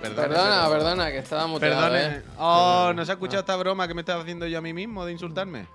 Perdona, 0.00 0.68
perdona, 0.68 1.10
que 1.10 1.18
estaba 1.18 1.46
muteado, 1.46 1.80
Perdone. 1.90 2.16
¿eh? 2.18 2.22
Oh, 2.38 2.92
¿no 2.94 3.04
se 3.04 3.12
ha 3.12 3.14
escuchado 3.14 3.40
esta 3.40 3.56
broma 3.56 3.88
que 3.88 3.94
me 3.94 4.02
estaba 4.02 4.22
haciendo 4.22 4.46
yo 4.46 4.58
a 4.58 4.60
mí 4.60 4.72
mismo 4.72 5.04
de 5.04 5.12
insultarme? 5.12 5.66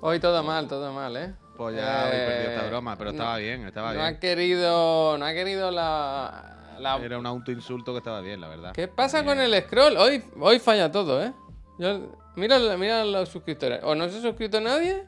Hoy 0.00 0.20
todo 0.20 0.42
mal, 0.42 0.68
todo 0.68 0.92
mal, 0.92 1.16
¿eh? 1.16 1.34
Pues 1.56 1.76
ya 1.76 2.08
he 2.08 2.10
perdido 2.26 2.50
esta 2.52 2.66
Eh, 2.66 2.68
broma, 2.68 2.96
pero 2.96 3.10
no- 3.12 3.16
estaba 3.16 3.36
bien, 3.38 3.66
estaba 3.66 3.94
no 3.94 4.00
ha 4.02 4.08
bien. 4.08 4.20
querido, 4.20 5.16
no 5.16 5.24
ha 5.24 5.32
querido 5.32 5.70
la, 5.70 6.74
la- 6.78 6.96
Era 6.98 7.18
un 7.18 7.26
autoinsulto 7.26 7.92
que 7.92 7.98
estaba 7.98 8.20
bien, 8.20 8.40
la 8.40 8.48
verdad. 8.48 8.72
¿Qué 8.72 8.88
pasa 8.88 9.22
Bien. 9.22 9.36
con 9.36 9.40
el 9.44 9.62
scroll? 9.62 9.96
Hoy, 9.96 10.22
hoy 10.38 10.58
falla 10.58 10.90
todo, 10.92 11.22
¿eh? 11.24 11.32
Yo- 11.78 12.14
mira, 12.34 12.58
mira 12.76 13.04
los 13.04 13.28
suscriptores. 13.30 13.80
O 13.84 13.94
no 13.94 14.08
se 14.08 14.18
ha 14.18 14.22
suscrito 14.22 14.60
nadie, 14.60 15.04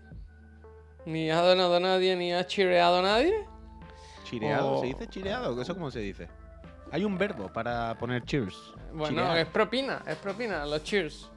ni 1.05 1.31
ha 1.31 1.43
donado 1.43 1.79
nadie, 1.81 2.17
ni 2.17 2.33
ha 2.33 2.47
chireado 2.47 3.03
nadie. 3.03 3.35
¿Chireado? 4.25 4.73
o- 4.77 4.81
¿Se 4.81 4.87
dice 4.87 5.07
chireado? 5.09 5.61
¿Eso 5.61 5.75
cómo 5.75 5.91
se 5.91 5.99
dice? 6.01 6.29
Hay 6.91 7.05
un 7.05 7.19
verbo 7.19 7.53
para 7.53 7.97
poner 7.99 8.25
cheers. 8.25 8.57
Bueno, 8.93 9.35
es 9.37 9.47
propina, 9.47 10.03
es 10.07 10.17
propina, 10.17 10.65
los 10.65 10.83
cheers. 10.83 11.31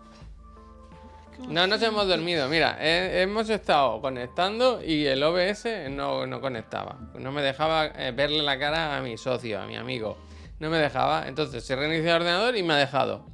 No 1.48 1.68
nos 1.68 1.82
hemos 1.82 2.08
dormido. 2.08 2.48
Mira, 2.48 2.78
hemos 2.80 3.50
estado 3.50 4.00
conectando 4.00 4.82
y 4.84 5.06
el 5.06 5.22
OBS 5.24 5.90
no, 5.90 6.26
no 6.26 6.40
conectaba. 6.40 6.98
No 7.16 7.32
me 7.32 7.42
dejaba 7.42 7.88
eh, 7.88 8.14
verle 8.16 8.44
la 8.44 8.60
cara 8.60 8.98
a 8.98 9.02
mi 9.02 9.18
socio, 9.18 9.60
a 9.60 9.66
mi 9.66 9.76
amigo. 9.76 10.18
No 10.60 10.70
me 10.70 10.78
dejaba. 10.78 11.28
Entonces 11.28 11.64
se 11.64 11.76
reinició 11.76 12.12
el 12.12 12.22
ordenador 12.22 12.56
y 12.56 12.64
me 12.64 12.74
ha 12.74 12.78
dejado. 12.78 13.26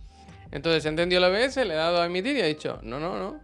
Entonces 0.51 0.85
entendió 0.85 1.17
el 1.17 1.25
OBS, 1.25 1.57
le 1.57 1.73
he 1.73 1.77
dado 1.77 2.01
a 2.01 2.05
emitir 2.05 2.37
y 2.37 2.41
ha 2.41 2.45
dicho, 2.45 2.79
no, 2.81 2.99
no, 2.99 3.17
no. 3.17 3.39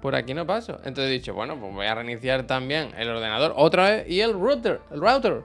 Por 0.00 0.14
aquí 0.14 0.32
no 0.34 0.46
paso. 0.46 0.78
Entonces 0.84 1.10
he 1.10 1.12
dicho, 1.14 1.34
bueno, 1.34 1.58
pues 1.58 1.74
voy 1.74 1.86
a 1.86 1.94
reiniciar 1.94 2.46
también 2.46 2.92
el 2.96 3.08
ordenador 3.10 3.52
otra 3.56 3.90
vez 3.90 4.08
y 4.08 4.20
el 4.20 4.32
router, 4.32 4.80
el 4.92 5.00
router. 5.00 5.42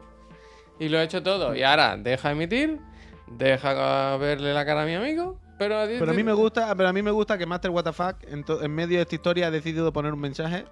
Y 0.81 0.89
lo 0.89 0.99
he 0.99 1.03
hecho 1.03 1.21
todo. 1.21 1.55
Y 1.55 1.63
ahora 1.63 1.95
deja 1.97 2.31
emitir, 2.31 2.79
deja 3.27 4.17
verle 4.17 4.53
la 4.53 4.65
cara 4.65 4.83
a 4.83 4.85
mi 4.85 4.95
amigo. 4.95 5.37
Pero, 5.57 5.75
Pero 5.85 6.09
a 6.11 6.13
mí 6.15 6.23
me 6.23 6.33
gusta, 6.33 6.73
pero 6.75 6.89
a 6.89 6.93
mí 6.93 7.03
me 7.03 7.11
gusta 7.11 7.37
que 7.37 7.45
Master 7.45 7.69
WTF 7.69 7.99
en, 8.27 8.43
en 8.63 8.71
medio 8.73 8.97
de 8.97 9.03
esta 9.03 9.13
historia 9.13 9.45
ha 9.47 9.51
decidido 9.51 9.93
poner 9.93 10.11
un 10.11 10.19
mensaje 10.19 10.65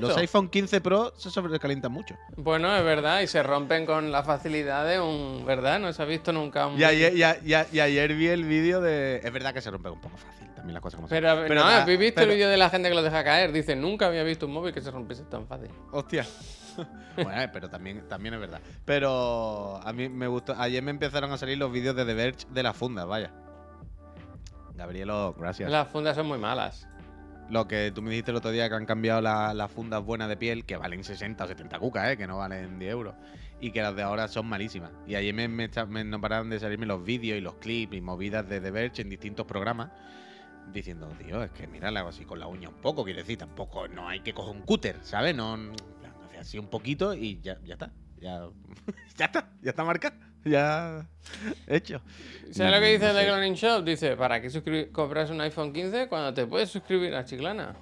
los 0.00 0.16
iPhone 0.16 0.48
15 0.48 0.80
Pro 0.80 1.12
se 1.16 1.30
sobrecalientan 1.30 1.92
mucho. 1.92 2.16
Bueno, 2.36 2.74
es 2.76 2.82
verdad, 2.82 3.20
y 3.20 3.28
se 3.28 3.42
rompen 3.44 3.86
con 3.86 4.10
la 4.10 4.24
facilidad 4.24 4.86
de 4.88 4.98
un. 5.00 5.44
¿Verdad? 5.46 5.78
No 5.78 5.92
se 5.92 6.02
ha 6.02 6.04
visto 6.04 6.32
nunca 6.32 6.66
un. 6.66 6.80
Y 6.80 6.82
ayer, 6.82 7.16
y 7.16 7.22
a- 7.22 7.38
y 7.44 7.54
a- 7.54 7.66
y 7.72 7.78
ayer 7.78 8.12
vi 8.14 8.26
el 8.26 8.42
vídeo 8.44 8.80
de... 8.80 9.20
Es 9.22 9.32
verdad 9.32 9.54
que 9.54 9.60
se 9.60 9.70
rompe 9.70 9.88
un 9.88 10.00
poco 10.00 10.16
fácil, 10.16 10.48
también 10.56 10.74
las 10.74 10.82
cosas 10.82 10.96
como 10.96 11.08
son. 11.08 11.16
Pero, 11.16 11.36
no, 11.54 11.64
¿habéis 11.64 11.98
visto 12.00 12.16
pero- 12.16 12.32
el 12.32 12.36
vídeo 12.38 12.48
de 12.50 12.56
la 12.56 12.70
gente 12.70 12.88
que 12.88 12.96
lo 12.96 13.02
deja 13.02 13.22
caer? 13.22 13.52
Dice, 13.52 13.76
nunca 13.76 14.06
había 14.08 14.24
visto 14.24 14.46
un 14.46 14.52
móvil 14.52 14.74
que 14.74 14.80
se 14.80 14.90
rompiese 14.90 15.22
tan 15.26 15.46
fácil. 15.46 15.70
Hostia. 15.92 16.26
bueno, 17.22 17.50
pero 17.52 17.68
también, 17.68 18.06
también 18.08 18.34
es 18.34 18.40
verdad. 18.40 18.60
Pero 18.84 19.80
a 19.84 19.92
mí 19.92 20.08
me 20.08 20.26
gustó. 20.26 20.54
Ayer 20.58 20.82
me 20.82 20.90
empezaron 20.90 21.30
a 21.32 21.38
salir 21.38 21.58
los 21.58 21.70
vídeos 21.72 21.94
de 21.96 22.04
The 22.04 22.14
Verge 22.14 22.46
de 22.50 22.62
las 22.62 22.76
fundas, 22.76 23.06
vaya. 23.06 23.30
Gabrielo, 24.74 25.34
gracias. 25.38 25.70
Las 25.70 25.88
fundas 25.88 26.16
son 26.16 26.26
muy 26.26 26.38
malas. 26.38 26.86
Lo 27.50 27.66
que 27.66 27.90
tú 27.94 28.02
me 28.02 28.10
dijiste 28.10 28.30
el 28.30 28.36
otro 28.36 28.50
día 28.50 28.68
que 28.68 28.74
han 28.74 28.84
cambiado 28.86 29.20
la- 29.20 29.54
las 29.54 29.70
fundas 29.70 30.04
buenas 30.04 30.28
de 30.28 30.36
piel, 30.36 30.64
que 30.66 30.76
valen 30.76 31.02
60 31.02 31.44
o 31.44 31.48
70 31.48 31.78
cucas, 31.78 32.10
¿eh? 32.10 32.16
que 32.16 32.26
no 32.26 32.36
valen 32.38 32.78
10 32.78 32.92
euros. 32.92 33.14
Y 33.60 33.72
que 33.72 33.82
las 33.82 33.96
de 33.96 34.02
ahora 34.02 34.28
son 34.28 34.46
malísimas. 34.46 34.90
Y 35.06 35.14
ayer 35.16 35.34
me, 35.34 35.48
me 35.48 35.64
echa- 35.64 35.86
me- 35.86 36.04
no 36.04 36.20
pararon 36.20 36.50
de 36.50 36.60
salirme 36.60 36.86
los 36.86 37.02
vídeos 37.02 37.38
y 37.38 37.40
los 37.40 37.54
clips 37.54 37.96
y 37.96 38.00
movidas 38.00 38.48
de 38.48 38.60
The 38.60 38.70
Verge 38.70 39.02
en 39.02 39.08
distintos 39.08 39.46
programas. 39.46 39.88
Diciendo, 40.72 41.08
tío, 41.18 41.42
es 41.42 41.50
que 41.52 41.66
mira, 41.66 41.90
le 41.90 41.98
hago 41.98 42.10
así 42.10 42.26
con 42.26 42.38
la 42.38 42.46
uña 42.46 42.68
un 42.68 42.74
poco, 42.74 43.02
quiere 43.02 43.20
decir, 43.22 43.38
tampoco 43.38 43.88
no 43.88 44.06
hay 44.06 44.20
que 44.20 44.34
coger 44.34 44.54
un 44.54 44.62
cúter, 44.62 44.96
¿sabes? 45.02 45.34
No, 45.34 45.56
así 46.38 46.58
un 46.58 46.68
poquito 46.68 47.14
y 47.14 47.40
ya, 47.40 47.58
ya 47.64 47.74
está. 47.74 47.90
Ya, 48.20 48.48
ya 49.16 49.24
está, 49.26 49.50
ya 49.62 49.70
está 49.70 49.84
marcado. 49.84 50.16
Ya 50.44 51.06
hecho. 51.66 52.00
¿Sabes 52.52 52.72
lo 52.72 52.80
que 52.80 52.92
dice 52.92 53.12
sé. 53.12 53.26
Cloning 53.26 53.54
Shop? 53.54 53.84
Dice, 53.84 54.16
¿para 54.16 54.40
qué 54.40 54.48
suscri- 54.48 54.90
compras 54.92 55.30
un 55.30 55.40
iPhone 55.40 55.72
15 55.72 56.08
cuando 56.08 56.32
te 56.32 56.46
puedes 56.46 56.70
suscribir 56.70 57.14
a 57.14 57.24
Chiclana? 57.24 57.76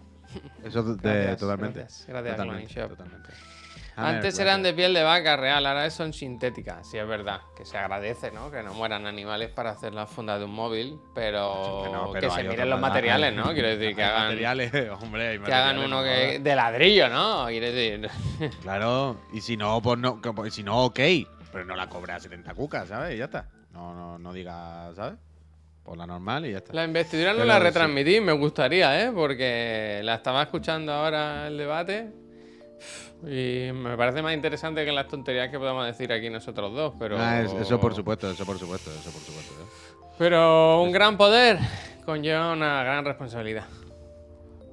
Eso 0.65 0.83
de- 0.83 0.97
Gracias, 1.03 1.39
totalmente. 1.39 1.79
gracias, 1.81 2.07
gracias, 2.09 2.37
totalmente, 2.37 2.75
Cloning 2.75 2.89
Shop. 2.91 2.97
totalmente. 2.97 3.29
A 3.97 4.03
ver, 4.09 4.15
Antes 4.17 4.35
pues, 4.35 4.41
eran 4.41 4.63
de 4.63 4.75
piel 4.75 4.93
de 4.93 5.03
vaca 5.03 5.37
real, 5.37 5.65
ahora 5.65 5.89
son 5.91 6.13
sintéticas. 6.13 6.87
Sí, 6.87 6.99
es 6.99 7.07
verdad. 7.09 7.41
Que 7.57 7.65
se 7.65 7.79
agradece, 7.79 8.31
¿no? 8.31 8.51
Que 8.51 8.63
no 8.63 8.75
mueran 8.75 9.07
animales 9.07 9.49
para 9.49 9.71
hacer 9.71 9.95
la 9.95 10.07
funda 10.07 10.39
de 10.39 10.45
un 10.45 10.53
móvil, 10.53 10.99
pero, 11.15 11.83
no, 11.91 12.11
pero 12.13 12.29
que 12.29 12.43
se 12.43 12.45
miren 12.47 12.69
los 12.69 12.79
ma- 12.79 12.89
materiales, 12.89 13.35
¿no? 13.35 13.53
Quiero 13.55 13.69
decir, 13.69 13.97
que 13.97 14.05
hagan, 14.05 14.25
materiales, 14.29 14.73
hombre, 15.01 15.29
hay 15.29 15.39
que 15.39 15.53
hagan 15.53 15.77
materiales, 15.77 15.87
uno 15.87 15.97
no 15.97 16.03
que 16.05 16.39
de 16.41 16.57
ladrillo, 16.57 17.09
¿no? 17.09 17.47
Quiero 17.47 17.73
decir. 17.73 18.11
Claro, 18.63 19.17
y 19.33 19.41
si 19.41 19.57
no, 19.57 19.81
pues 19.81 19.99
no, 19.99 20.21
pues 20.21 20.53
si 20.55 20.63
no, 20.63 20.85
ok. 20.85 21.01
Pero 21.53 21.65
no 21.65 21.75
la 21.75 21.89
cobra 21.89 22.21
70 22.21 22.53
cucas, 22.55 22.89
¿sabes? 22.89 23.15
Y 23.15 23.19
ya 23.19 23.25
está. 23.25 23.49
No, 23.73 23.95
no, 23.95 24.19
no 24.19 24.33
diga, 24.33 24.91
¿sabes? 24.95 25.15
Por 25.83 25.97
la 25.97 26.07
normal 26.07 26.45
y 26.45 26.51
ya 26.53 26.59
está. 26.59 26.75
La 26.75 26.85
investidura 26.85 27.31
no 27.31 27.37
Pero 27.39 27.47
la 27.49 27.57
sí. 27.59 27.63
retransmití, 27.63 28.21
me 28.21 28.33
gustaría, 28.33 29.03
¿eh? 29.05 29.11
Porque 29.15 30.01
la 30.03 30.17
estaba 30.17 30.43
escuchando 30.43 30.93
ahora 30.93 31.47
el 31.47 31.57
debate. 31.57 32.11
Y 33.27 33.73
me 33.73 33.97
parece 33.97 34.21
más 34.23 34.35
interesante 34.35 34.85
que 34.85 34.93
las 34.93 35.09
tonterías 35.09 35.49
que 35.51 35.59
podamos 35.59 35.87
decir 35.87 36.13
aquí 36.13 36.29
nosotros 36.31 36.73
dos, 36.75 36.95
pero. 36.99 37.17
Ah, 37.19 37.41
es- 37.41 37.53
eso 37.53 37.81
por 37.81 37.95
supuesto, 37.95 38.31
eso 38.31 38.45
por 38.45 38.59
supuesto, 38.59 38.91
eso 38.91 39.11
por 39.11 39.21
supuesto. 39.23 39.55
¿eh? 39.55 39.67
Pero 40.19 40.83
un 40.83 40.93
gran 40.93 41.17
poder 41.17 41.59
conlleva 42.05 42.53
una 42.53 42.83
gran 42.85 43.05
responsabilidad. 43.05 43.65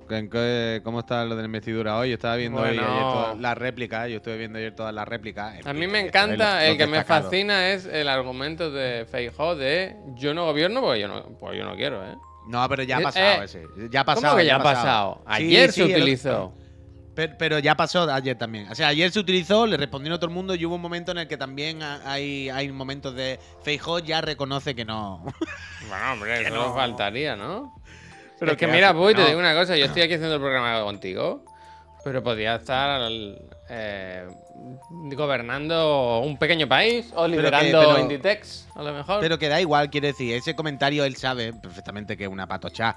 ¿En 0.09 0.29
qué- 0.29 0.81
¿Cómo 0.83 0.99
está 0.99 1.23
lo 1.25 1.35
de 1.35 1.41
la 1.41 1.45
investidura 1.47 1.97
hoy? 1.97 2.09
Yo 2.09 2.15
estaba 2.15 2.35
viendo 2.35 2.61
hoy 2.61 2.69
ayer 2.77 2.81
todas 2.81 3.39
las 3.39 3.57
réplicas, 3.57 4.09
yo 4.09 4.17
estuve 4.17 4.37
viendo 4.37 4.59
ayer 4.59 4.75
todas 4.75 4.93
las 4.93 5.07
réplicas. 5.07 5.65
A 5.65 5.73
mí 5.73 5.87
me 5.87 5.99
fin, 5.99 6.05
esto 6.07 6.17
es 6.19 6.23
encanta, 6.25 6.65
el 6.65 6.77
que 6.77 6.87
me 6.87 7.03
fascina 7.03 7.69
es 7.71 7.85
el 7.85 8.07
argumento 8.09 8.69
de 8.69 9.05
Feijóo 9.09 9.55
de 9.55 9.95
yo 10.15 10.33
no 10.33 10.45
gobierno 10.45 10.81
porque 10.81 10.99
yo 10.99 11.07
no, 11.07 11.23
pues 11.39 11.57
yo 11.57 11.63
no 11.63 11.75
quiero, 11.75 12.03
¿eh? 12.05 12.15
No, 12.47 12.67
pero 12.67 12.83
ya 12.83 12.97
ha 12.97 12.99
Eh, 12.99 13.03
pasado 13.03 13.25
eh, 13.41 13.45
ese. 13.45 13.65
Ya 13.89 14.01
ha 14.01 14.05
pasado. 14.05 14.27
¿Cómo 14.33 14.37
que 14.37 14.45
ya 14.45 14.57
ha 14.57 14.59
ha 14.59 14.63
pasado? 14.63 15.21
Ayer 15.25 15.71
sí, 15.71 15.81
se 15.81 15.93
el- 15.95 16.01
utilizó. 16.01 16.53
Pero, 17.15 17.33
pero 17.37 17.59
ya 17.59 17.75
pasó 17.75 18.11
ayer 18.11 18.37
también. 18.37 18.67
O 18.71 18.75
sea, 18.75 18.87
ayer 18.87 19.11
se 19.11 19.19
utilizó, 19.19 19.67
le 19.67 19.77
respondieron 19.77 20.15
a 20.17 20.19
todo 20.19 20.29
el 20.29 20.33
mundo 20.33 20.55
y 20.55 20.65
hubo 20.65 20.75
un 20.75 20.81
momento 20.81 21.11
en 21.11 21.19
el 21.19 21.27
que 21.27 21.37
también 21.37 21.83
ha- 21.83 22.01
hay, 22.11 22.49
hay 22.49 22.71
momentos 22.71 23.13
de 23.15 23.39
Feijó 23.63 23.99
ya 23.99 24.21
reconoce 24.21 24.73
que 24.75 24.85
no. 24.85 25.23
Bueno, 25.89 26.13
hombre, 26.13 26.41
eso 26.41 26.55
no 26.55 26.73
faltaría, 26.73 27.35
¿no? 27.35 27.75
Pero 28.39 28.53
es 28.53 28.57
que 28.57 28.65
que 28.65 28.71
mira, 28.71 28.89
hace- 28.89 28.97
Puy, 28.97 29.13
te 29.13 29.21
no. 29.21 29.27
digo 29.27 29.39
una 29.39 29.53
cosa, 29.53 29.75
yo 29.77 29.85
estoy 29.85 30.01
aquí 30.01 30.13
haciendo 30.15 30.35
el 30.35 30.41
programa 30.41 30.81
contigo, 30.81 31.43
pero 32.03 32.23
podría 32.23 32.55
estar 32.55 32.99
eh, 33.69 34.27
gobernando 35.15 36.19
un 36.19 36.37
pequeño 36.37 36.67
país 36.67 37.11
o 37.15 37.23
que- 37.23 37.29
liderando 37.29 37.79
pero- 37.79 37.99
Inditex, 37.99 38.67
a 38.75 38.83
lo 38.83 38.93
mejor. 38.93 39.19
Pero 39.19 39.37
que 39.37 39.49
da 39.49 39.59
igual, 39.61 39.89
quiere 39.89 40.07
decir, 40.07 40.35
ese 40.35 40.55
comentario 40.55 41.03
él 41.05 41.15
sabe 41.15 41.53
perfectamente 41.53 42.17
que 42.17 42.23
es 42.23 42.29
una 42.29 42.47
patocha. 42.47 42.95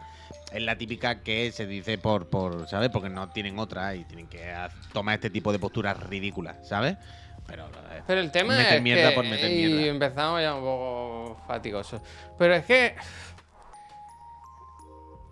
Es 0.53 0.63
la 0.63 0.77
típica 0.79 1.23
que 1.23 1.51
se 1.53 1.67
dice 1.67 1.99
por, 1.99 2.29
por 2.31 2.69
¿sabes? 2.69 2.89
Porque 2.91 3.09
no 3.11 3.29
tienen 3.31 3.59
otra 3.59 3.95
y 3.95 4.05
tienen 4.05 4.29
que 4.29 4.53
tomar 4.93 5.15
este 5.17 5.29
tipo 5.31 5.53
de 5.53 5.59
posturas 5.59 5.99
ridículas, 6.01 6.57
¿sabes? 6.69 6.97
Pero, 7.47 7.67
eh, 7.67 8.03
Pero 8.07 8.21
el 8.21 8.31
tema 8.31 8.57
meter 8.57 8.75
es 8.75 8.83
mierda 8.83 9.09
que 9.11 9.15
por 9.15 9.25
meter 9.25 9.51
y 9.51 9.67
mierda. 9.67 9.87
empezamos 9.87 10.41
ya 10.41 10.55
un 10.55 10.61
poco 10.63 11.41
fatigosos. 11.47 12.01
Pero 12.39 12.55
es 12.55 12.65
que 12.65 12.95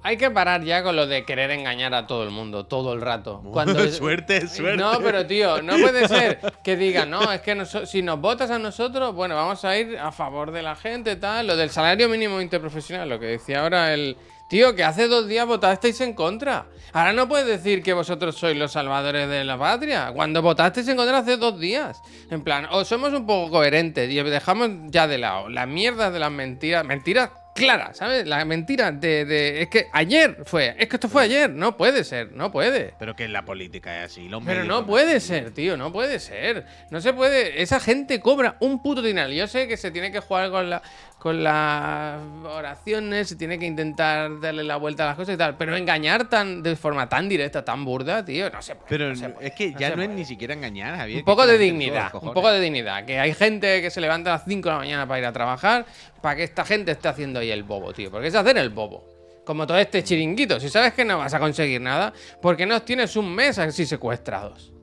hay 0.07 0.19
que 0.19 0.31
parar 0.31 0.63
ya 0.63 0.83
con 0.83 0.97
lo 0.97 1.07
de 1.07 1.25
querer 1.25 1.51
engañar 1.51 1.95
a 1.95 2.07
todo 2.07 2.25
el 2.25 2.31
mundo 2.31 2.67
todo 2.67 2.93
el 2.93 3.01
rato. 3.01 3.41
Cuando 3.53 3.89
Suerte, 3.91 4.47
suerte. 4.49 4.77
No, 4.77 4.99
pero 5.01 5.27
tío, 5.27 5.63
no 5.63 5.79
puede 5.79 6.07
ser 6.09 6.39
que 6.63 6.77
digan, 6.77 7.09
no, 7.09 7.33
es 7.33 7.41
que 7.41 7.55
noso- 7.57 7.87
si 7.87 8.03
nos 8.03 8.21
votas 8.21 8.51
a 8.51 8.59
nosotros, 8.59 9.15
bueno, 9.15 9.35
vamos 9.35 9.65
a 9.65 9.77
ir 9.79 9.99
a 9.99 10.13
favor 10.13 10.51
de 10.51 10.61
la 10.63 10.77
gente, 10.77 11.17
tal. 11.17 11.47
Lo 11.47 11.57
del 11.57 11.71
salario 11.71 12.09
mínimo 12.11 12.41
interprofesional, 12.43 13.09
lo 13.09 13.19
que 13.19 13.27
decía 13.27 13.63
ahora 13.63 13.95
el. 13.95 14.17
Tío, 14.55 14.77
que 14.77 14.85
hace 14.85 15.09
dos 15.09 15.27
días 15.27 15.45
votasteis 15.49 16.01
en 16.01 16.13
contra. 16.13 16.67
Ahora 16.93 17.13
no 17.13 17.27
puedes 17.29 17.45
decir 17.45 17.83
que 17.83 17.93
vosotros 17.93 18.37
sois 18.37 18.57
los 18.57 18.71
salvadores 18.71 19.29
de 19.29 19.43
la 19.43 19.59
patria. 19.59 20.13
Cuando 20.15 20.43
votasteis 20.43 20.87
en 20.87 20.97
contra 20.97 21.19
hace 21.19 21.37
dos 21.37 21.59
días. 21.59 22.01
En 22.31 22.45
plan, 22.45 22.69
o 22.71 22.85
somos 22.85 23.13
un 23.13 23.27
poco 23.27 23.51
coherentes 23.51 24.09
y 24.09 24.15
dejamos 24.23 24.71
ya 24.93 25.09
de 25.09 25.19
lado 25.19 25.49
las 25.49 25.67
mierdas 25.67 26.13
de 26.13 26.21
las 26.21 26.31
mentiras. 26.31 26.85
Mentiras 26.85 27.31
claras, 27.57 27.97
¿sabes? 27.97 28.29
Las 28.29 28.47
mentiras 28.47 29.01
de, 29.01 29.25
de- 29.25 29.63
Es 29.63 29.69
que 29.71 29.89
ayer 29.93 30.37
fue. 30.45 30.77
Es 30.79 30.89
que 30.89 30.97
esto 30.97 31.09
fue 31.09 31.23
ayer. 31.25 31.51
No 31.51 31.77
puede 31.77 32.05
ser, 32.05 32.31
no 32.31 32.53
puede. 32.53 32.95
Pero 32.97 33.17
que 33.17 33.27
la 33.27 33.45
política 33.45 34.05
es 34.05 34.13
así. 34.13 34.29
Los 34.29 34.45
Pero 34.45 34.63
no 34.63 34.87
puede 34.87 35.19
ser, 35.19 35.51
tío, 35.51 35.77
no 35.77 35.93
puede 35.93 36.21
ser. 36.21 36.65
No 36.91 37.01
se 37.01 37.13
puede. 37.13 37.61
Esa 37.61 37.81
gente 37.81 38.21
cobra 38.21 38.57
un 38.61 38.81
puto 38.83 39.03
dinero. 39.03 39.31
Yo 39.31 39.49
sé 39.49 39.67
que 39.67 39.77
se 39.77 39.91
tiene 39.91 40.13
que 40.13 40.21
jugar 40.21 40.51
con 40.53 40.71
la 40.71 40.81
con 41.25 41.43
las 41.43 42.21
oraciones, 42.45 43.31
se 43.31 43.37
tiene 43.37 43.59
que 43.59 43.65
intentar 43.65 44.41
darle 44.41 44.63
la 44.63 44.77
vuelta 44.77 45.05
a 45.05 45.07
las 45.07 45.17
cosas 45.17 45.37
y 45.37 45.39
tal. 45.39 45.57
Pero 45.57 45.75
engañar 45.75 46.29
tan 46.29 46.63
de 46.63 46.77
forma 46.77 47.09
tan 47.09 47.31
directa, 47.31 47.65
tan 47.65 47.83
burda, 47.83 48.23
tío, 48.23 48.51
no 48.51 48.61
puede. 48.75 48.89
Pero 48.91 49.09
no 49.09 49.17
se 49.17 49.31
puede, 49.31 49.47
es 49.49 49.55
que 49.55 49.73
ya 49.73 49.97
no 49.97 50.03
es 50.03 50.11
ni 50.11 50.27
siquiera 50.27 50.53
engañar, 50.53 50.99
Javier. 50.99 51.21
Un 51.21 51.25
poco 51.25 51.47
que 51.47 51.53
de 51.53 51.59
que 51.59 51.65
dignidad, 51.65 52.15
un 52.15 52.35
poco 52.35 52.53
de 52.53 52.61
dignidad. 52.61 53.07
Que 53.07 53.19
hay 53.19 53.33
gente 53.33 53.81
que 53.81 53.89
se 53.91 54.03
levanta 54.03 54.35
a 54.35 54.37
las 54.37 54.45
5 54.45 54.69
de 54.69 54.73
la 54.75 54.79
mañana 54.79 55.09
para 55.09 55.21
ir 55.21 55.25
a 55.25 55.33
trabajar, 55.33 55.87
para 56.21 56.37
que 56.37 56.43
esta 56.45 56.63
gente 56.67 56.91
esté 56.93 57.09
haciendo 57.09 57.41
ahí 57.41 57.51
el 57.51 57.63
bobo, 57.63 57.95
tío. 57.95 58.11
Porque 58.11 58.27
es 58.29 58.35
hacer 58.35 58.59
el 58.59 58.69
bobo. 58.69 59.07
Como 59.47 59.67
todo 59.67 59.79
este 59.79 60.05
chiringuito. 60.05 60.61
Si 60.61 60.69
sabes 60.69 60.93
que 60.93 61.07
no 61.07 61.17
vas 61.17 61.33
a 61.33 61.39
conseguir 61.39 61.81
nada, 61.81 62.13
¿por 62.43 62.55
qué 62.55 62.67
no 62.67 62.83
tienes 62.83 63.17
un 63.17 63.35
mes 63.35 63.59
así 63.59 63.87
secuestrados? 63.87 64.75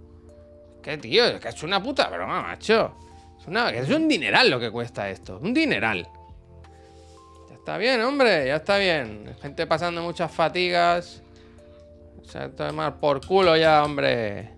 ¿Qué, 0.82 0.98
tío? 0.98 1.24
Es 1.28 1.40
que 1.40 1.50
es 1.50 1.62
una 1.62 1.84
puta 1.84 2.08
broma, 2.10 2.42
macho. 2.42 2.96
Es, 3.40 3.46
una- 3.48 3.70
es 3.70 3.88
un 3.92 4.08
dineral 4.08 4.50
lo 4.50 4.60
que 4.60 4.72
cuesta 4.72 5.08
esto. 5.08 5.38
Un 5.40 5.54
dineral. 5.54 6.08
Está 7.62 7.78
bien, 7.78 8.02
hombre, 8.02 8.48
ya 8.48 8.58
está 8.58 8.78
bien. 8.78 9.34
Gente 9.42 9.66
pasando 9.68 10.02
muchas 10.02 10.32
fatigas. 10.32 11.22
O 12.22 12.26
sea, 12.26 12.46
esto 12.46 12.68
es 12.68 12.74
más 12.74 12.94
por 12.94 13.26
culo 13.26 13.56
ya, 13.58 13.84
hombre. 13.84 14.50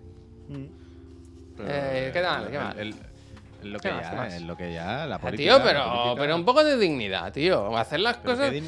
Pero, 1.56 1.68
Eh, 1.70 2.10
¿qué 2.12 2.20
tal? 2.20 2.48
¿Qué 2.50 2.56
el- 2.56 2.62
mal? 2.62 2.78
el- 2.78 2.88
es 2.90 3.64
lo 3.70 3.78
¿Qué 3.78 3.88
que 3.88 3.94
ya, 4.00 4.12
más? 4.12 4.42
lo 4.42 4.56
que 4.56 4.72
ya, 4.72 5.06
la 5.06 5.14
Ah, 5.16 5.18
política. 5.18 5.54
tío, 5.56 5.64
pero, 5.64 5.84
política- 5.84 6.14
pero 6.18 6.36
un 6.36 6.44
poco 6.44 6.64
de 6.64 6.76
dignidad, 6.76 7.32
tío. 7.32 7.76
Hacer 7.76 8.00
las 8.00 8.16
pero 8.18 8.34
cosas. 8.36 8.52
eh, 8.52 8.62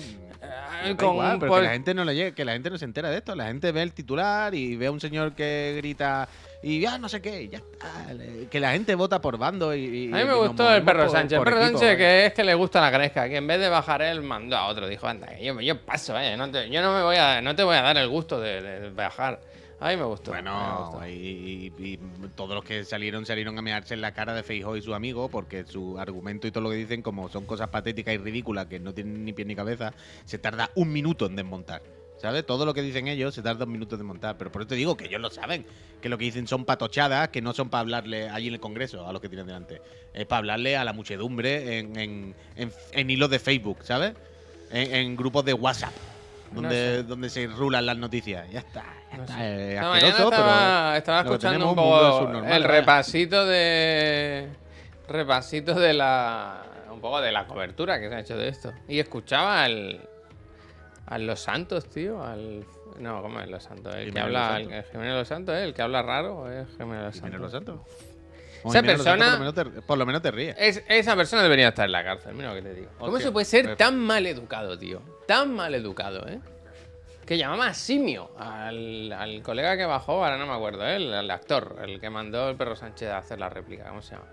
con 0.96 1.14
igual, 1.14 1.38
pero 1.40 1.50
por- 1.52 1.60
que 1.60 1.66
la 1.66 1.72
gente 1.72 1.94
no 1.94 2.04
le 2.04 2.14
llegue, 2.14 2.32
que 2.32 2.44
la 2.44 2.52
gente 2.52 2.70
no 2.70 2.78
se 2.78 2.84
entera 2.84 3.10
de 3.10 3.18
esto. 3.18 3.34
La 3.34 3.46
gente 3.46 3.72
ve 3.72 3.82
el 3.82 3.92
titular 3.92 4.54
y 4.54 4.76
ve 4.76 4.86
a 4.86 4.90
un 4.92 5.00
señor 5.00 5.34
que 5.34 5.74
grita 5.76 6.28
y 6.62 6.80
ya 6.80 6.98
no 6.98 7.08
sé 7.08 7.20
qué, 7.20 7.48
ya 7.48 7.58
está. 7.58 8.12
Que 8.50 8.60
la 8.60 8.72
gente 8.72 8.94
vota 8.94 9.20
por 9.20 9.38
bando 9.38 9.74
y. 9.74 9.84
y- 10.08 10.12
A 10.12 10.16
mí 10.18 10.24
me 10.24 10.34
gustó 10.34 10.72
el 10.74 10.82
perro 10.82 11.04
por- 11.04 11.12
Sánchez. 11.12 11.38
El 11.38 11.44
perro 11.44 11.56
equipo, 11.62 11.78
Sánchez 11.78 11.88
vaya. 11.88 11.96
que 11.98 12.26
es 12.26 12.32
que 12.34 12.44
le 12.44 12.54
gusta 12.54 12.80
la 12.80 12.90
gresca, 12.90 13.28
que 13.28 13.36
en 13.36 13.46
vez 13.46 13.60
de 13.60 13.68
bajar 13.68 14.02
él 14.02 14.22
mandó 14.22 14.56
a 14.56 14.66
otro. 14.68 14.88
Dijo, 14.88 15.06
anda, 15.06 15.38
yo, 15.38 15.60
yo 15.60 15.80
paso, 15.84 16.18
eh, 16.18 16.36
no 16.36 16.50
te- 16.50 16.68
yo 16.70 16.82
no 16.82 16.94
me 16.96 17.02
voy 17.02 17.16
a, 17.16 17.40
no 17.42 17.54
te 17.54 17.62
voy 17.62 17.76
a 17.76 17.82
dar 17.82 17.96
el 17.98 18.08
gusto 18.08 18.40
de, 18.40 18.60
de 18.62 18.90
bajar. 18.90 19.40
A 19.78 19.90
mí 19.90 19.96
me 19.98 20.04
gustó. 20.04 20.30
mí 20.32 20.38
me 20.38 20.42
Bueno, 20.50 20.88
gustó. 20.90 21.06
y, 21.06 21.12
y- 21.12 21.72
y 21.92 21.98
todos 22.34 22.54
los 22.54 22.64
que 22.64 22.82
salieron 22.84 23.26
salieron 23.26 23.58
a 23.58 23.62
mearse 23.62 23.92
en 23.92 24.00
la 24.00 24.12
cara 24.14 24.32
de 24.32 24.42
Feijóo 24.42 24.74
y 24.76 24.80
su 24.80 24.94
amigo 24.94 25.28
porque 25.28 25.64
su 25.66 25.98
argumento 25.98 26.46
y 26.46 26.50
todo 26.50 26.62
lo 26.64 26.70
que 26.70 26.76
dicen 26.76 27.02
como 27.02 27.28
son 27.28 27.44
cosas 27.44 27.68
patéticas 27.68 28.14
y 28.14 28.16
ridículas 28.18 28.66
que 28.66 28.80
no 28.80 28.94
tienen 28.94 29.22
ni 29.26 29.34
pie 29.34 29.44
ni 29.44 29.54
cabeza, 29.54 29.92
se 30.24 30.38
tarda 30.38 30.70
un 30.76 30.90
minuto 30.90 31.26
en 31.26 31.36
desmontar. 31.36 31.82
¿Sabes? 32.26 32.44
Todo 32.44 32.66
lo 32.66 32.74
que 32.74 32.82
dicen 32.82 33.06
ellos 33.06 33.34
se 33.34 33.40
tarda 33.42 33.64
un 33.66 33.72
minuto 33.72 33.94
en 33.94 34.00
desmontar. 34.00 34.36
Pero 34.36 34.50
por 34.50 34.62
eso 34.62 34.68
te 34.68 34.74
digo 34.74 34.96
que 34.96 35.04
ellos 35.04 35.20
lo 35.20 35.30
saben. 35.30 35.64
Que 36.02 36.08
lo 36.08 36.18
que 36.18 36.24
dicen 36.24 36.48
son 36.48 36.64
patochadas, 36.64 37.28
que 37.28 37.40
no 37.40 37.52
son 37.54 37.68
para 37.70 37.82
hablarle 37.82 38.28
allí 38.28 38.48
en 38.48 38.54
el 38.54 38.60
Congreso 38.60 39.06
a 39.06 39.12
los 39.12 39.20
que 39.22 39.28
tienen 39.28 39.46
delante. 39.46 39.80
Es 40.12 40.26
para 40.26 40.38
hablarle 40.38 40.76
a 40.76 40.82
la 40.84 40.92
muchedumbre 40.92 41.78
en, 41.78 41.96
en- 41.98 42.34
en- 42.56 42.72
en 42.92 43.10
hilos 43.10 43.30
de 43.30 43.38
Facebook, 43.38 43.78
¿sabes? 43.84 44.14
En, 44.72 45.14
grupos 45.16 45.44
de 45.44 45.52
WhatsApp. 45.54 45.92
No 46.52 46.62
Donde, 46.62 46.76
sé. 46.96 47.02
donde 47.04 47.30
se 47.30 47.46
rulan 47.46 47.86
las 47.86 47.96
noticias. 47.96 48.50
Ya 48.50 48.58
está. 48.60 48.84
Ya 49.12 49.16
No 49.18 49.22
está. 49.24 49.38
sé. 49.38 49.74
Es 49.74 49.80
asqueroso, 49.80 50.16
pero- 50.16 50.30
estaba, 50.30 50.96
estaba 50.96 51.22
lo 51.22 51.28
que 51.28 51.34
escuchando 51.34 51.70
un 51.70 51.76
de 51.76 51.82
poco 51.82 52.18
subnormal, 52.18 52.52
el 52.52 52.62
vaya. 52.62 52.66
repasito 52.80 53.46
de. 53.46 54.48
Repasito 55.08 55.74
de 55.74 55.92
la. 55.94 56.62
Un 56.90 57.00
poco 57.00 57.20
de 57.20 57.30
la 57.30 57.46
cobertura 57.46 58.00
que 58.00 58.08
se 58.08 58.14
ha 58.14 58.20
hecho 58.20 58.36
de 58.36 58.48
esto. 58.48 58.72
Y 58.88 58.98
escuchaba 58.98 59.62
al. 59.64 60.00
A 61.06 61.18
Los 61.18 61.40
Santos, 61.40 61.86
tío. 61.88 62.22
Al. 62.24 62.64
No, 62.98 63.22
¿cómo 63.22 63.40
es 63.40 63.48
Los 63.48 63.62
Santos? 63.62 63.94
El 63.94 64.12
que 64.12 64.20
habla. 64.20 64.56
El, 64.58 64.64
Santos. 64.64 64.72
el 64.84 64.84
Jiménez 64.92 65.14
Los 65.14 65.28
Santos, 65.28 65.54
¿eh? 65.54 65.64
El 65.64 65.74
que 65.74 65.82
habla 65.82 66.02
raro, 66.02 66.38
¿o 66.38 66.48
es 66.50 66.66
Jiménez 66.76 67.04
Los 67.04 67.14
Jiménez 67.14 67.40
Los 67.40 67.52
Santos. 67.52 67.80
Esa 67.86 68.64
Los 68.64 68.72
Santos 68.72 68.94
persona- 68.96 69.24
Por 69.26 69.32
lo, 69.32 69.38
menos 69.38 69.54
te, 69.54 69.82
por 69.82 69.98
lo 69.98 70.06
menos 70.06 70.22
te 70.22 70.30
ríes. 70.32 70.56
Es- 70.58 70.82
esa 70.88 71.14
persona 71.14 71.42
debería 71.42 71.68
estar 71.68 71.84
en 71.86 71.92
la 71.92 72.02
cárcel, 72.02 72.34
mira 72.34 72.48
lo 72.48 72.54
que 72.56 72.62
te 72.62 72.74
digo. 72.74 72.88
¿Cómo 72.98 73.12
Hostia, 73.12 73.26
se 73.28 73.32
puede 73.32 73.44
ser 73.44 73.76
tan 73.76 73.96
mal 73.98 74.26
educado, 74.26 74.76
tío? 74.78 75.00
Tan 75.28 75.54
mal 75.54 75.74
educado, 75.74 76.26
¿eh? 76.28 76.40
Que 77.24 77.36
llamaba 77.38 77.72
simio 77.74 78.30
al, 78.38 79.12
al 79.12 79.42
colega 79.42 79.76
que 79.76 79.84
bajó, 79.84 80.24
ahora 80.24 80.36
no 80.38 80.46
me 80.46 80.52
acuerdo, 80.54 80.84
¿eh? 80.86 80.96
el, 80.96 81.12
el 81.12 81.30
actor, 81.30 81.76
el 81.82 82.00
que 82.00 82.08
mandó 82.10 82.48
el 82.48 82.56
perro 82.56 82.74
Sánchez 82.76 83.08
a 83.10 83.18
hacer 83.18 83.38
la 83.38 83.48
réplica, 83.48 83.88
¿cómo 83.88 84.00
se 84.02 84.14
llama? 84.14 84.26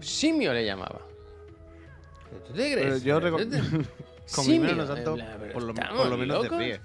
Simio 0.00 0.52
le 0.52 0.64
llamaba. 0.64 1.00
¿Tú 2.46 2.52
te 2.52 2.72
crees? 2.72 3.02
Yo 3.02 3.18
¿Tú 3.20 3.36
te- 3.48 3.60
Simio, 4.28 4.52
Jiménez 4.68 4.76
Los 4.76 4.86
Santos, 4.88 5.18
en 5.18 5.24
plan, 5.26 5.36
pero 5.40 5.52
por 5.52 5.62
lo, 5.62 5.72
¿estamos 5.72 5.96
por 5.98 6.06
lo 6.10 6.16
menos 6.16 6.36
locos? 6.42 6.58
te 6.58 6.64
ríes. 6.64 6.80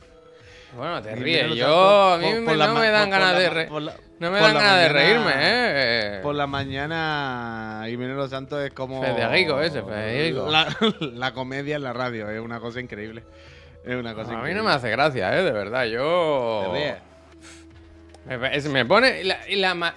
Bueno, 0.75 1.01
te 1.04 1.16
ríes. 1.16 1.54
Yo, 1.56 2.13
a 2.13 2.18
mí 2.18 2.25
por- 2.34 2.45
por 2.45 2.57
no 2.57 2.74
me 2.75 2.90
dan 2.90 3.10
ganas 3.10 3.38
de 3.38 3.48
ma- 3.48 3.54
re- 3.54 3.68
por 3.68 3.81
la- 3.84 3.95
No 4.19 4.31
me 4.31 4.40
dan 4.40 4.54
ganas 4.56 4.80
de 4.80 4.90
reírme, 4.90 5.31
¿eh? 5.36 6.19
Por 6.24 6.34
la 6.36 6.48
mañana, 6.48 7.84
Jiménez 7.88 8.16
Los 8.16 8.30
Santos 8.31 8.63
es 8.63 8.72
como. 8.72 9.04
Federico 9.04 9.62
ese, 9.62 9.84
Federico. 9.84 10.50
La, 10.50 10.75
la 11.01 11.34
comedia 11.34 11.75
en 11.75 11.84
la 11.84 11.94
radio, 11.94 12.30
es 12.30 12.40
una 12.42 12.60
cosa 12.60 12.80
increíble. 12.80 13.24
Es 13.86 13.95
una 13.95 14.13
cosa 14.16 14.30
A 14.30 14.34
mí 14.34 14.38
increíble. 14.40 14.62
no 14.62 14.68
me 14.69 14.72
hace 14.74 14.90
gracia, 14.90 15.38
¿eh? 15.38 15.44
De 15.44 15.51
verdad, 15.51 15.84
yo... 15.86 16.72
Te 16.74 16.80
ríes. 16.80 18.40
Me, 18.40 18.56
es- 18.57 18.66
me 18.69 18.86
pone. 18.86 19.22
y 19.50 19.56
La, 19.57 19.94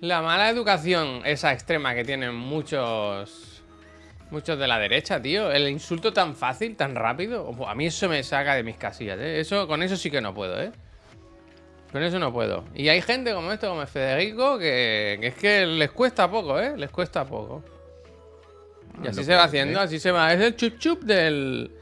la 0.00 0.22
mala 0.22 0.48
educación, 0.50 1.22
esa 1.24 1.52
extrema 1.52 1.94
que 1.94 2.04
tienen 2.04 2.34
muchos. 2.34 3.49
Muchos 4.30 4.58
de 4.58 4.68
la 4.68 4.78
derecha, 4.78 5.20
tío. 5.20 5.50
El 5.50 5.68
insulto 5.68 6.12
tan 6.12 6.36
fácil, 6.36 6.76
tan 6.76 6.94
rápido. 6.94 7.50
A 7.66 7.74
mí 7.74 7.86
eso 7.86 8.08
me 8.08 8.22
saca 8.22 8.54
de 8.54 8.62
mis 8.62 8.76
casillas, 8.76 9.18
¿eh? 9.18 9.40
Eso, 9.40 9.66
con 9.66 9.82
eso 9.82 9.96
sí 9.96 10.10
que 10.10 10.20
no 10.20 10.32
puedo, 10.32 10.60
¿eh? 10.60 10.70
Con 11.90 12.02
eso 12.02 12.18
no 12.20 12.32
puedo. 12.32 12.64
Y 12.74 12.88
hay 12.88 13.02
gente 13.02 13.34
como 13.34 13.50
esto, 13.50 13.68
como 13.68 13.84
Federico, 13.86 14.58
que, 14.58 15.18
que 15.20 15.26
es 15.26 15.34
que 15.34 15.66
les 15.66 15.90
cuesta 15.90 16.30
poco, 16.30 16.60
¿eh? 16.60 16.76
Les 16.76 16.90
cuesta 16.90 17.24
poco. 17.24 17.64
Y 19.02 19.08
así 19.08 19.24
se 19.24 19.34
va 19.34 19.44
haciendo, 19.44 19.80
así 19.80 19.98
se 19.98 20.12
va. 20.12 20.32
Es 20.32 20.40
el 20.40 20.56
chup 20.56 20.78
chup 20.78 21.02
del, 21.02 21.72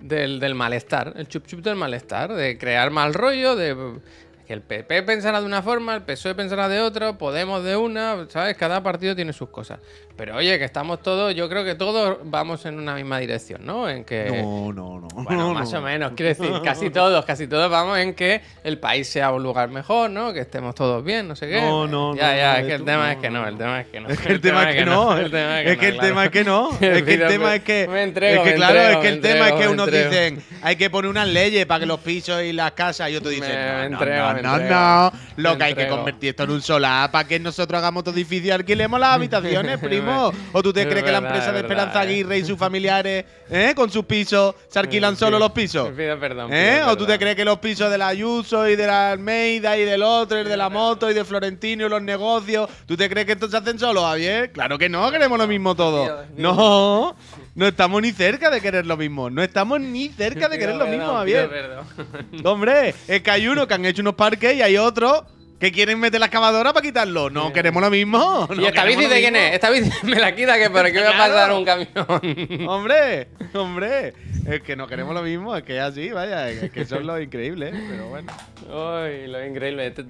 del, 0.00 0.38
del 0.38 0.54
malestar. 0.54 1.12
El 1.16 1.26
chup 1.26 1.46
chup 1.46 1.60
del 1.60 1.74
malestar. 1.74 2.34
De 2.34 2.56
crear 2.56 2.90
mal 2.90 3.14
rollo, 3.14 3.56
de 3.56 4.00
que 4.46 4.52
el 4.52 4.60
PP 4.60 5.02
pensará 5.04 5.40
de 5.40 5.46
una 5.46 5.62
forma, 5.62 5.94
el 5.94 6.02
PSOE 6.02 6.34
pensará 6.34 6.68
de 6.68 6.80
otra, 6.80 7.16
Podemos 7.16 7.64
de 7.64 7.76
una, 7.76 8.26
¿sabes? 8.28 8.56
Cada 8.56 8.82
partido 8.82 9.16
tiene 9.16 9.32
sus 9.32 9.48
cosas. 9.48 9.80
Pero 10.16 10.36
oye, 10.36 10.58
que 10.58 10.64
estamos 10.64 11.02
todos, 11.02 11.34
yo 11.34 11.48
creo 11.48 11.64
que 11.64 11.74
todos 11.74 12.18
vamos 12.22 12.64
en 12.66 12.78
una 12.78 12.94
misma 12.94 13.18
dirección, 13.18 13.66
¿no? 13.66 13.88
En 13.88 14.04
que... 14.04 14.30
No, 14.30 14.72
no, 14.72 15.00
no. 15.00 15.08
Bueno, 15.08 15.48
no, 15.48 15.54
más 15.54 15.72
no. 15.72 15.80
o 15.80 15.82
menos, 15.82 16.12
quiero 16.14 16.28
decir, 16.28 16.60
casi 16.64 16.90
todos, 16.90 17.24
casi 17.24 17.48
todos 17.48 17.68
vamos 17.68 17.98
en 17.98 18.14
que 18.14 18.40
el 18.62 18.78
país 18.78 19.08
sea 19.08 19.32
un 19.32 19.42
lugar 19.42 19.70
mejor, 19.70 20.10
¿no? 20.10 20.32
Que 20.32 20.40
estemos 20.40 20.76
todos 20.76 21.04
bien, 21.04 21.26
no 21.26 21.34
sé 21.34 21.48
qué. 21.48 21.60
No, 21.60 21.88
no, 21.88 22.14
Ya, 22.14 22.30
no, 22.30 22.36
ya, 22.36 22.60
es 22.60 22.66
que 22.66 22.74
el 22.74 22.84
tema 22.84 23.12
es 23.12 23.18
que 23.18 23.30
no, 23.30 23.48
el 23.48 23.58
tema 23.58 23.80
es 23.80 23.86
que 23.88 24.00
no. 24.00 24.08
Es 24.08 24.20
que 24.20 24.32
el 24.32 24.40
tema 24.40 24.70
es 24.70 24.76
que 24.76 24.84
no. 24.84 25.18
Es 25.18 25.78
que 25.78 25.88
el 25.88 25.98
tema 25.98 26.24
es 26.24 26.30
que 26.30 26.44
no. 26.44 26.70
Es 26.80 27.02
que 27.02 27.14
el 27.14 27.26
tema 27.26 27.54
es 27.56 27.62
que. 27.64 27.88
me 27.88 28.02
entrego, 28.04 28.44
es 28.44 28.50
que 28.50 28.56
claro, 28.56 28.78
es 28.90 28.96
que 28.98 29.08
el 29.08 29.20
tema 29.20 29.48
es 29.48 29.54
que 29.54 29.68
unos 29.68 29.90
dicen 29.90 30.42
hay 30.62 30.76
que 30.76 30.90
poner 30.90 31.10
unas 31.10 31.28
leyes 31.28 31.66
para 31.66 31.80
que 31.80 31.86
los 31.86 32.00
pisos 32.00 32.40
y 32.42 32.52
las 32.52 32.72
casas 32.72 33.10
y 33.10 33.16
otros 33.16 33.32
dicen 33.32 33.90
no, 33.90 33.98
no, 33.98 34.42
no, 34.42 34.58
no. 34.58 35.12
Lo 35.36 35.58
que 35.58 35.64
hay 35.64 35.74
que 35.74 35.88
convertir 35.88 36.30
esto 36.30 36.44
en 36.44 36.50
un 36.50 36.62
solar 36.62 37.10
para 37.10 37.26
que 37.26 37.40
nosotros 37.40 37.78
hagamos 37.78 38.04
edificio 38.06 38.48
y 38.48 38.50
alquilemos 38.52 39.00
las 39.00 39.10
habitaciones, 39.14 39.78
primo. 39.78 40.03
¿O 40.52 40.62
tú 40.62 40.72
te 40.72 40.82
Es 40.82 40.86
crees 40.86 41.04
que 41.04 41.12
la 41.12 41.18
empresa 41.18 41.46
de 41.46 41.52
verdad, 41.52 41.70
Esperanza. 41.70 42.00
Aguirre 42.00 42.38
y 42.38 42.44
sus 42.44 42.58
familiares, 42.64 43.24
eh, 43.50 43.72
con 43.74 43.90
sus 43.90 44.04
pisos, 44.04 44.54
se 44.68 44.78
alquilan 44.78 45.16
solo 45.16 45.38
los 45.38 45.52
pisos? 45.52 45.90
Pido 45.90 46.18
perdón. 46.18 46.52
¿Eh? 46.52 46.80
pido 46.80 46.92
¿O 46.92 46.96
tú 46.96 47.06
te 47.06 47.18
crees 47.18 47.36
que 47.36 47.44
los 47.44 47.58
pisos 47.58 47.90
de 47.90 47.98
la 47.98 48.08
Ayuso 48.08 48.68
y 48.68 48.76
de 48.76 48.86
la 48.86 49.12
Almeida 49.12 49.76
y 49.76 49.84
del 49.84 50.02
otro, 50.02 50.40
y 50.40 50.44
de 50.44 50.56
la 50.56 50.68
moto 50.68 51.10
y 51.10 51.14
de 51.14 51.24
Florentino 51.24 51.86
y 51.86 51.88
los 51.88 52.02
negocios, 52.02 52.68
¿tú 52.86 52.96
te 52.96 53.08
crees 53.08 53.26
que 53.26 53.32
estos 53.32 53.50
se 53.50 53.56
hacen 53.56 53.78
solos, 53.78 54.04
Javier? 54.04 54.52
Claro 54.52 54.78
que 54.78 54.88
no, 54.88 55.10
queremos 55.10 55.38
lo 55.38 55.46
mismo 55.46 55.74
todos. 55.74 56.10
No, 56.36 57.16
no 57.54 57.66
estamos 57.66 58.02
ni 58.02 58.12
cerca 58.12 58.50
de 58.50 58.60
querer 58.60 58.86
lo 58.86 58.96
mismo. 58.96 59.30
No 59.30 59.42
estamos 59.42 59.80
ni 59.80 60.08
cerca 60.08 60.48
de 60.48 60.56
Pido 60.58 60.60
querer 60.60 60.76
lo 60.76 60.86
mismo, 60.86 61.04
pido 61.06 61.16
Javier. 61.16 61.48
perdón. 61.50 62.46
Hombre, 62.46 62.94
es 63.08 63.22
que 63.22 63.30
hay 63.30 63.46
unos 63.48 63.66
que 63.66 63.74
han 63.74 63.84
hecho 63.84 64.02
unos 64.02 64.14
parques 64.14 64.54
y 64.56 64.62
hay 64.62 64.76
otros 64.76 65.22
que 65.58 65.72
quieren 65.72 65.98
meter 66.00 66.20
la 66.20 66.26
excavadora 66.26 66.72
para 66.72 66.84
quitarlo. 66.84 67.30
No 67.30 67.52
queremos 67.52 67.82
lo 67.82 67.90
mismo. 67.90 68.46
no 68.54 68.62
¿Y 68.62 68.66
esta 68.66 68.84
bici 68.84 69.06
de 69.06 69.20
quién 69.20 69.36
es? 69.36 69.54
Esta 69.54 69.70
bici 69.70 69.90
me 70.04 70.16
la 70.16 70.34
quita 70.34 70.58
que 70.58 70.70
por 70.70 70.84
aquí 70.84 70.96
voy 70.98 71.06
a 71.06 71.16
pasar 71.16 71.52
un 71.52 71.64
camión. 71.64 71.88
Hombre, 72.68 73.28
hombre, 73.54 74.14
es 74.46 74.62
que 74.62 74.76
no 74.76 74.86
queremos 74.86 75.14
lo 75.14 75.22
mismo, 75.22 75.56
es 75.56 75.62
que 75.62 75.76
es 75.76 75.82
así, 75.82 76.10
vaya, 76.10 76.50
es 76.50 76.70
que 76.70 76.82
eso 76.82 76.96
es 76.96 77.04
lo 77.04 77.20
increíble, 77.20 77.68
¿eh? 77.68 77.84
pero 77.88 78.08
bueno. 78.08 78.32
Uy, 78.68 79.26
lo 79.28 79.44
increíble 79.44 79.90
de, 79.90 80.02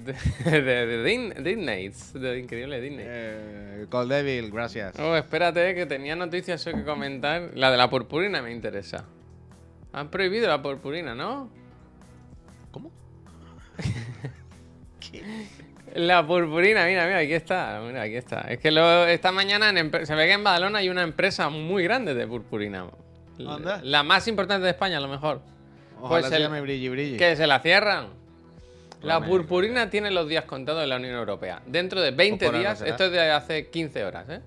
de, 0.51 0.61
de, 0.61 1.03
Disney. 1.03 1.89
De 1.89 2.19
lo 2.19 2.35
increíble 2.35 2.75
de 2.77 2.81
Disney. 2.81 3.05
Eh, 3.07 3.85
Cold 3.89 4.11
Devil, 4.11 4.51
gracias. 4.51 4.97
Oh, 4.99 5.15
espérate, 5.15 5.75
que 5.75 5.85
tenía 5.85 6.15
noticias 6.15 6.63
que 6.63 6.83
comentar. 6.83 7.51
La 7.55 7.71
de 7.71 7.77
la 7.77 7.89
purpurina 7.89 8.41
me 8.41 8.51
interesa. 8.51 9.05
Han 9.93 10.09
prohibido 10.09 10.47
la 10.47 10.61
purpurina, 10.61 11.15
¿no? 11.15 11.49
¿Cómo? 12.71 12.91
La 15.95 16.25
purpurina, 16.27 16.85
mira, 16.85 17.05
mira, 17.05 17.19
aquí 17.19 17.33
está. 17.33 17.81
Mira, 17.85 18.01
aquí 18.01 18.15
está. 18.15 18.41
Es 18.41 18.59
que 18.59 18.71
lo- 18.71 19.07
esta 19.07 19.31
mañana 19.31 19.69
en 19.69 19.91
se 20.05 20.15
ve 20.15 20.25
que 20.27 20.33
en 20.33 20.43
Badalona 20.43 20.79
hay 20.79 20.89
una 20.89 21.03
empresa 21.03 21.49
muy 21.49 21.83
grande 21.83 22.13
de 22.13 22.27
purpurina. 22.27 22.85
La, 23.37 23.53
Anda. 23.55 23.79
la 23.83 24.03
más 24.03 24.27
importante 24.27 24.63
de 24.65 24.71
España, 24.71 24.97
a 24.97 25.01
lo 25.01 25.07
mejor. 25.07 25.41
Ojalá 26.01 26.21
Pues 26.21 26.25
se 26.33 26.39
llame 26.39 26.59
Brilli 26.61 26.89
Brilli. 26.89 27.17
Que 27.17 27.35
se 27.35 27.47
la 27.47 27.59
cierran. 27.59 28.07
La 29.01 29.17
Hombre. 29.17 29.29
purpurina 29.31 29.89
tiene 29.89 30.09
los 30.11 30.27
días 30.27 30.45
contados 30.45 30.83
en 30.83 30.89
la 30.89 30.95
Unión 30.97 31.13
Europea. 31.15 31.61
Dentro 31.65 32.01
de 32.01 32.11
20 32.11 32.47
Pues 32.49 32.59
días, 32.59 32.81
esto 32.81 33.05
es 33.05 33.11
de 33.11 33.31
hace 33.31 33.69
15 33.69 34.03
horas, 34.03 34.27
¿eh? 34.29 34.41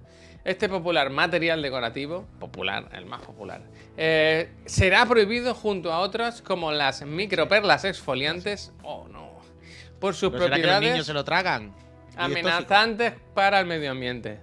Este 0.45 0.69
popular 0.69 1.11
material 1.11 1.61
decorativo, 1.63 2.27
popular, 2.41 2.89
el 2.93 3.05
más 3.07 3.21
popular, 3.23 3.61
eh, 3.97 4.49
será 4.65 5.05
prohibido 5.07 5.55
junto 5.55 5.93
a 5.93 5.99
otras 6.01 6.41
como 6.43 6.73
las 6.73 7.03
microperlas 7.05 7.85
exfoliantes, 7.85 8.73
oh 8.83 9.07
no, 9.13 9.28
por 10.01 10.15
sus 10.15 10.31
¿Pero 10.31 10.45
será 10.45 10.57
que 10.57 10.63
los 10.63 10.69
propiedades 10.71 10.91
niños 10.93 11.07
se 11.07 11.13
lo 11.15 11.25
tragan? 11.25 11.75
Amenazantes 12.17 13.15
para 13.35 13.61
el 13.61 13.67
medio 13.67 13.91
ambiente. 13.93 14.41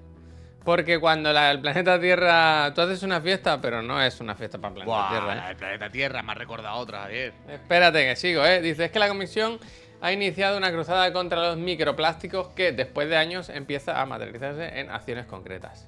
Porque 0.63 0.99
cuando 0.99 1.31
la- 1.31 1.51
el 1.51 1.61
planeta 1.61 1.99
Tierra, 1.99 2.73
tú 2.73 2.81
haces 2.81 3.03
una 3.03 3.21
fiesta, 3.21 3.61
pero 3.61 3.81
no 3.83 4.01
es 4.01 4.19
una 4.19 4.33
fiesta 4.33 4.57
para 4.57 4.69
el 4.69 4.73
planeta 4.75 4.97
Buah, 4.97 5.09
Tierra, 5.09 5.35
¿eh? 5.35 5.51
el 5.51 5.55
planeta 5.57 5.89
Tierra 5.91 6.23
me 6.23 6.31
ha 6.31 6.35
recordado 6.35 6.75
otra, 6.77 7.01
Javier. 7.03 7.33
Espérate 7.49 8.03
que 8.07 8.15
sigo, 8.15 8.43
¿eh? 8.43 8.61
Dice, 8.61 8.85
es 8.85 8.91
que 8.91 8.97
la 8.97 9.07
comisión 9.07 9.59
ha 10.01 10.11
iniciado 10.11 10.57
una 10.57 10.71
cruzada 10.71 11.13
contra 11.13 11.39
los 11.49 11.57
microplásticos 11.57 12.47
que 12.49 12.71
después 12.71 13.07
de 13.09 13.15
años 13.17 13.49
empieza 13.49 14.01
a 14.01 14.05
materializarse 14.07 14.79
en 14.79 14.89
acciones 14.89 15.25
concretas. 15.27 15.87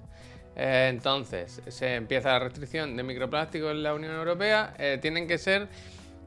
Eh, 0.55 0.87
entonces, 0.89 1.61
se 1.67 1.95
empieza 1.95 2.29
la 2.33 2.39
restricción 2.39 2.95
de 2.97 3.03
microplásticos 3.03 3.71
en 3.71 3.81
la 3.83 3.93
Unión 3.95 4.13
Europea. 4.13 4.73
Eh, 4.77 4.99
tienen 5.01 5.27
que 5.27 5.37
ser 5.39 5.67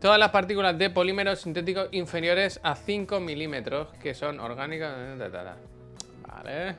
todas 0.00 0.19
las 0.19 0.30
partículas 0.30 0.76
de 0.78 0.90
polímeros 0.90 1.40
sintéticos 1.40 1.88
inferiores 1.92 2.61
a 2.62 2.75
5 2.75 3.21
milímetros, 3.21 3.88
que 4.02 4.14
son 4.14 4.40
orgánicas. 4.40 4.92
eh. 4.97 5.54
Vale. 6.26 6.76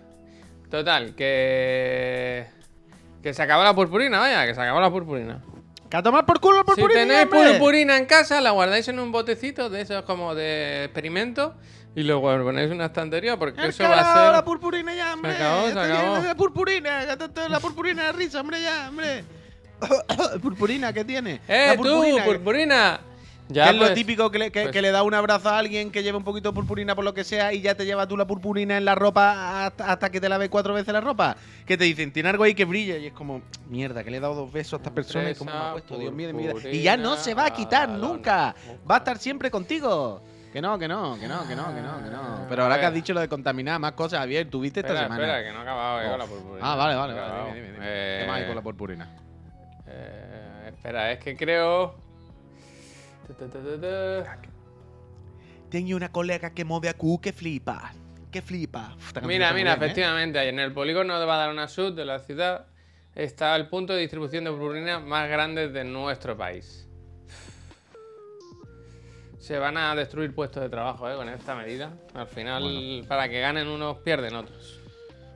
Total, 0.70 1.16
que. 1.16 2.46
Que 3.22 3.34
se 3.34 3.44
acabó 3.44 3.64
la 3.64 3.76
purpurina, 3.76 4.20
vaya, 4.20 4.46
que 4.48 4.56
se 4.56 4.62
acabó 4.62 4.80
la 4.82 4.90
purpurina. 4.90 5.42
¡Que 5.90 5.98
a 5.98 6.02
tomar 6.04 6.26
por 6.26 6.40
culo 6.40 6.58
la 6.58 6.64
Si 6.64 6.68
purpurina! 6.82 7.00
tenéis 7.02 7.24
hombre! 7.26 7.52
purpurina 7.52 7.98
en 7.98 8.06
casa, 8.06 8.40
la 8.42 8.52
guardáis 8.52 8.88
en 8.88 8.98
un 8.98 9.12
botecito 9.12 9.70
de 9.70 9.82
esos 9.82 10.04
como 10.04 10.34
de 10.34 10.86
experimento 10.86 11.54
y 11.94 12.04
luego 12.04 12.22
ponéis 12.44 12.68
en 12.70 12.76
una 12.78 12.86
estantería 12.86 13.38
porque 13.38 13.62
¡El 13.62 13.70
eso 13.72 13.84
va 13.84 13.94
a 13.94 13.96
la 14.32 14.36
ser. 14.38 14.46
purpurina 14.46 14.96
ya, 14.96 15.14
hombre! 15.14 15.36
acabó, 15.36 15.68
se 15.70 15.80
acabó. 15.80 16.22
de 16.22 16.36
purpurina! 16.36 17.06
La 17.50 17.60
purpurina 17.60 18.04
de 18.06 18.12
risa, 18.14 18.40
hombre, 18.40 18.62
ya, 18.62 18.88
hombre. 18.90 19.26
purpurina, 20.42 20.94
¿qué 20.94 21.04
tiene? 21.04 21.42
¡Eh, 21.48 21.66
La 21.68 21.76
tú, 21.76 21.84
purpurina, 22.26 23.02
que 23.48 23.54
Ya 23.56 23.70
es 23.70 23.74
lo 23.76 23.80
pues, 23.82 23.94
típico 23.96 24.32
que 24.32 24.40
le, 24.40 24.52
que- 24.52 24.62
pues- 24.64 24.72
que 24.72 24.82
le 24.82 24.92
da 24.92 25.04
un 25.04 25.14
abrazo 25.14 25.50
a 25.50 25.58
alguien 25.58 25.92
que 25.92 26.04
lleva 26.04 26.18
un 26.18 26.24
poquito 26.24 26.50
de 26.50 26.56
purpurina 26.56 26.96
por 26.96 27.04
lo 27.04 27.14
que 27.14 27.24
sea 27.24 27.52
y 27.54 27.62
ya 27.62 27.76
te 27.76 27.86
lleva 27.86 28.08
tú 28.08 28.16
la 28.16 28.26
purpurina 28.26 28.78
en 28.78 28.86
la 28.86 28.96
ropa 28.96 29.66
hasta, 29.66 29.92
hasta 29.92 30.10
que 30.10 30.22
te 30.22 30.30
lave 30.30 30.50
cuatro 30.50 30.74
veces 30.74 30.94
la 30.94 31.02
ropa. 31.02 31.36
Que 31.66 31.78
te 31.78 31.84
dicen, 31.84 32.12
tiene 32.14 32.30
algo 32.30 32.44
ahí 32.46 32.54
que 32.56 32.66
brilla 32.66 32.98
y 32.98 33.08
es 33.08 33.14
como, 33.14 33.42
mierda, 33.68 34.04
que 34.04 34.12
le 34.12 34.18
he 34.18 34.20
dado 34.22 34.36
dos 34.36 34.52
besos 34.54 34.74
a 34.74 34.78
esta 34.78 34.94
persona 34.94 35.30
y 35.32 35.36
cómo 35.36 35.52
me 35.52 35.58
ha 35.58 35.72
puesto, 35.74 35.98
Dios 35.98 36.14
mío 36.14 36.28
de 36.28 36.34
mi 36.34 36.44
vida. 36.48 36.54
Y 36.72 36.82
ya 36.82 36.96
no 36.98 37.18
se 37.18 37.34
va 37.34 37.48
a 37.48 37.54
quitar 37.54 37.90
nunca. 37.90 38.56
Va 38.90 38.96
a 38.96 38.98
estar 39.00 39.18
siempre 39.18 39.52
contigo. 39.52 40.22
Que 40.54 40.62
no, 40.62 40.78
que 40.78 40.86
no, 40.88 41.18
que 41.18 41.30
no, 41.30 41.48
que 41.48 41.56
no, 41.56 41.74
que 41.74 41.82
no, 41.82 42.04
que 42.04 42.10
no. 42.10 42.46
Pero 42.50 42.64
ahora 42.64 42.78
que 42.80 42.86
has 42.86 42.94
dicho 42.94 43.14
lo 43.14 43.22
de 43.22 43.30
contaminar, 43.30 43.80
más 43.80 43.94
cosas, 43.94 44.20
Javier, 44.20 44.50
tuviste 44.50 44.82
esta 44.82 44.92
Espera, 44.94 45.08
semana. 45.08 45.24
espera, 45.40 45.44
que 45.48 45.54
no 45.54 45.60
he 45.60 45.62
acabado 45.62 46.02
eh, 46.02 46.10
con 46.10 46.20
la 46.20 46.26
purpurina. 46.26 46.72
Ah, 46.72 46.76
vale, 46.76 46.96
vale, 46.96 47.14
vale. 47.14 47.34
Dime, 47.54 47.56
dime, 47.56 47.72
dime. 47.74 47.86
Eh, 47.88 48.18
¿Qué 48.22 48.28
más 48.28 48.38
hay 48.42 48.46
con 48.48 48.56
la 48.56 48.62
purpurina? 48.62 49.10
eh, 49.88 50.66
espera, 50.74 51.12
es 51.12 51.20
que 51.20 51.36
creo. 51.38 51.96
Tengo 55.70 55.96
una 55.96 56.12
colega 56.12 56.54
que 56.54 56.66
mueve 56.66 56.90
a 56.90 56.94
Q 56.94 57.20
que 57.22 57.32
flipa. 57.34 57.94
Que 58.32 58.42
flipa. 58.42 58.94
Uf, 58.98 59.14
Mira, 59.24 59.28
mira, 59.28 59.54
bien, 59.54 59.68
¿eh? 59.68 59.72
efectivamente, 59.74 60.48
en 60.50 60.60
el 60.60 60.74
polígono 60.74 61.20
de 61.20 61.26
Badalona 61.26 61.68
Sur 61.68 61.94
de 61.94 62.06
la 62.06 62.20
ciudad 62.20 62.68
está 63.16 63.56
el 63.56 63.68
punto 63.68 63.94
de 63.94 64.00
distribución 64.02 64.44
de 64.46 64.52
purpurina 64.52 65.00
más 65.00 65.30
grande 65.30 65.68
de 65.70 65.84
nuestro 65.84 66.38
país. 66.38 66.88
Se 69.40 69.58
van 69.58 69.76
a 69.76 69.96
destruir 69.96 70.34
puestos 70.36 70.62
de 70.62 70.70
trabajo 70.70 71.10
¿eh? 71.10 71.16
con 71.16 71.28
esta 71.28 71.56
medida. 71.56 71.92
Al 72.14 72.28
final, 72.28 72.64
Bueno. 72.64 73.08
para 73.08 73.28
que 73.28 73.42
ganen 73.42 73.68
unos, 73.68 73.98
pierden 73.98 74.36
otros. 74.36 74.80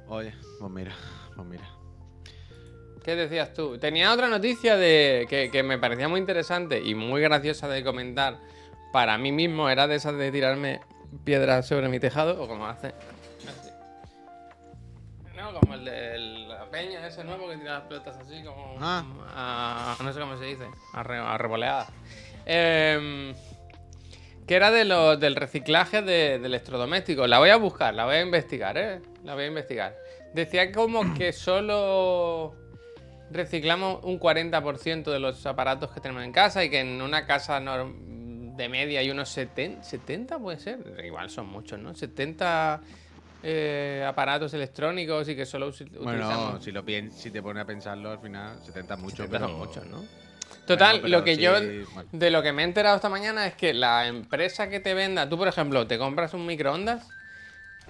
Oye, 0.07 0.33
pues 0.59 0.71
mira, 0.71 0.93
pues 1.35 1.47
mira. 1.47 1.67
¿Qué 3.05 3.15
decías 3.15 3.53
tú? 3.53 3.77
Tenía 3.77 4.11
otra 4.11 4.27
noticia 4.29 4.75
de 4.77 5.27
que, 5.29 5.51
que 5.51 5.61
me 5.61 5.77
parecía 5.77 6.07
muy 6.07 6.19
interesante 6.19 6.81
y 6.83 6.95
muy 6.95 7.21
graciosa 7.21 7.67
de 7.67 7.83
comentar 7.83 8.39
para 8.91 9.15
mí 9.19 9.31
mismo. 9.31 9.69
Era 9.69 9.85
de 9.87 9.93
esas 9.97 10.17
de 10.17 10.31
tirarme 10.31 10.81
piedras 11.23 11.67
sobre 11.67 11.87
mi 11.87 11.99
tejado 11.99 12.41
o 12.41 12.47
como 12.47 12.65
hace. 12.65 12.87
así. 13.47 13.69
No, 15.35 15.53
como 15.59 15.75
el 15.75 15.85
de 15.85 16.17
la 16.47 16.65
peña 16.71 17.05
ese 17.05 17.23
nuevo 17.23 17.47
que 17.47 17.57
tira 17.57 17.73
las 17.73 17.83
pelotas 17.83 18.17
así 18.17 18.43
como 18.43 18.75
Ah. 18.81 19.05
a- 19.99 20.03
no 20.03 20.11
sé 20.11 20.19
cómo 20.19 20.35
se 20.37 20.45
dice, 20.45 20.65
a, 20.93 21.03
re- 21.03 21.19
a 21.19 21.37
revoleadas. 21.37 21.89
Em, 22.47 23.35
que 24.47 24.55
era 24.55 24.71
de 24.71 24.83
lo, 24.83 25.15
del 25.17 25.35
reciclaje 25.35 26.01
de, 26.01 26.39
de 26.39 26.45
electrodomésticos. 26.47 27.29
La 27.29 27.37
voy 27.37 27.49
a 27.51 27.57
buscar, 27.57 27.93
la 27.93 28.05
voy 28.05 28.15
a 28.15 28.21
investigar, 28.21 28.77
¿eh? 28.79 28.99
La 29.23 29.35
voy 29.35 29.43
a 29.43 29.47
investigar. 29.47 29.95
Decía 30.33 30.71
como 30.71 31.13
que 31.13 31.31
solo 31.33 32.55
reciclamos 33.31 34.03
un 34.03 34.19
40% 34.19 35.11
de 35.11 35.19
los 35.19 35.45
aparatos 35.45 35.91
que 35.91 35.99
tenemos 35.99 36.23
en 36.23 36.31
casa 36.31 36.63
y 36.63 36.69
que 36.69 36.79
en 36.79 37.01
una 37.01 37.25
casa 37.25 37.59
de 37.59 38.69
media 38.69 38.99
hay 39.01 39.09
unos 39.09 39.29
70, 39.29 39.83
70 39.83 40.39
puede 40.39 40.59
ser, 40.59 40.79
igual 41.03 41.29
son 41.29 41.47
muchos, 41.47 41.79
¿no? 41.79 41.93
70 41.93 42.81
eh, 43.43 44.05
aparatos 44.07 44.53
electrónicos 44.53 45.27
y 45.29 45.35
que 45.35 45.45
solo 45.45 45.69
usi- 45.69 45.89
Bueno, 45.91 46.11
utilizamos... 46.11 46.63
si, 46.63 46.71
lo 46.71 46.83
si 47.11 47.31
te 47.31 47.41
pones 47.41 47.63
a 47.63 47.65
pensarlo, 47.65 48.11
al 48.11 48.19
final 48.19 48.59
70 48.63 48.97
mucho, 48.97 49.17
70 49.23 49.37
pero... 49.37 49.49
son 49.49 49.57
muchos, 49.57 49.85
¿no? 49.87 50.03
Total, 50.65 51.11
lo 51.11 51.23
que 51.23 51.35
sí, 51.35 51.41
yo 51.41 51.51
bueno. 51.51 52.09
de 52.11 52.31
lo 52.31 52.41
que 52.41 52.51
me 52.51 52.63
he 52.63 52.65
enterado 52.65 52.95
esta 52.95 53.09
mañana 53.09 53.45
es 53.45 53.53
que 53.55 53.73
la 53.73 54.07
empresa 54.07 54.67
que 54.69 54.79
te 54.79 54.93
venda, 54.95 55.29
tú 55.29 55.37
por 55.37 55.47
ejemplo, 55.47 55.85
te 55.85 55.97
compras 55.99 56.33
un 56.33 56.45
microondas, 56.45 57.07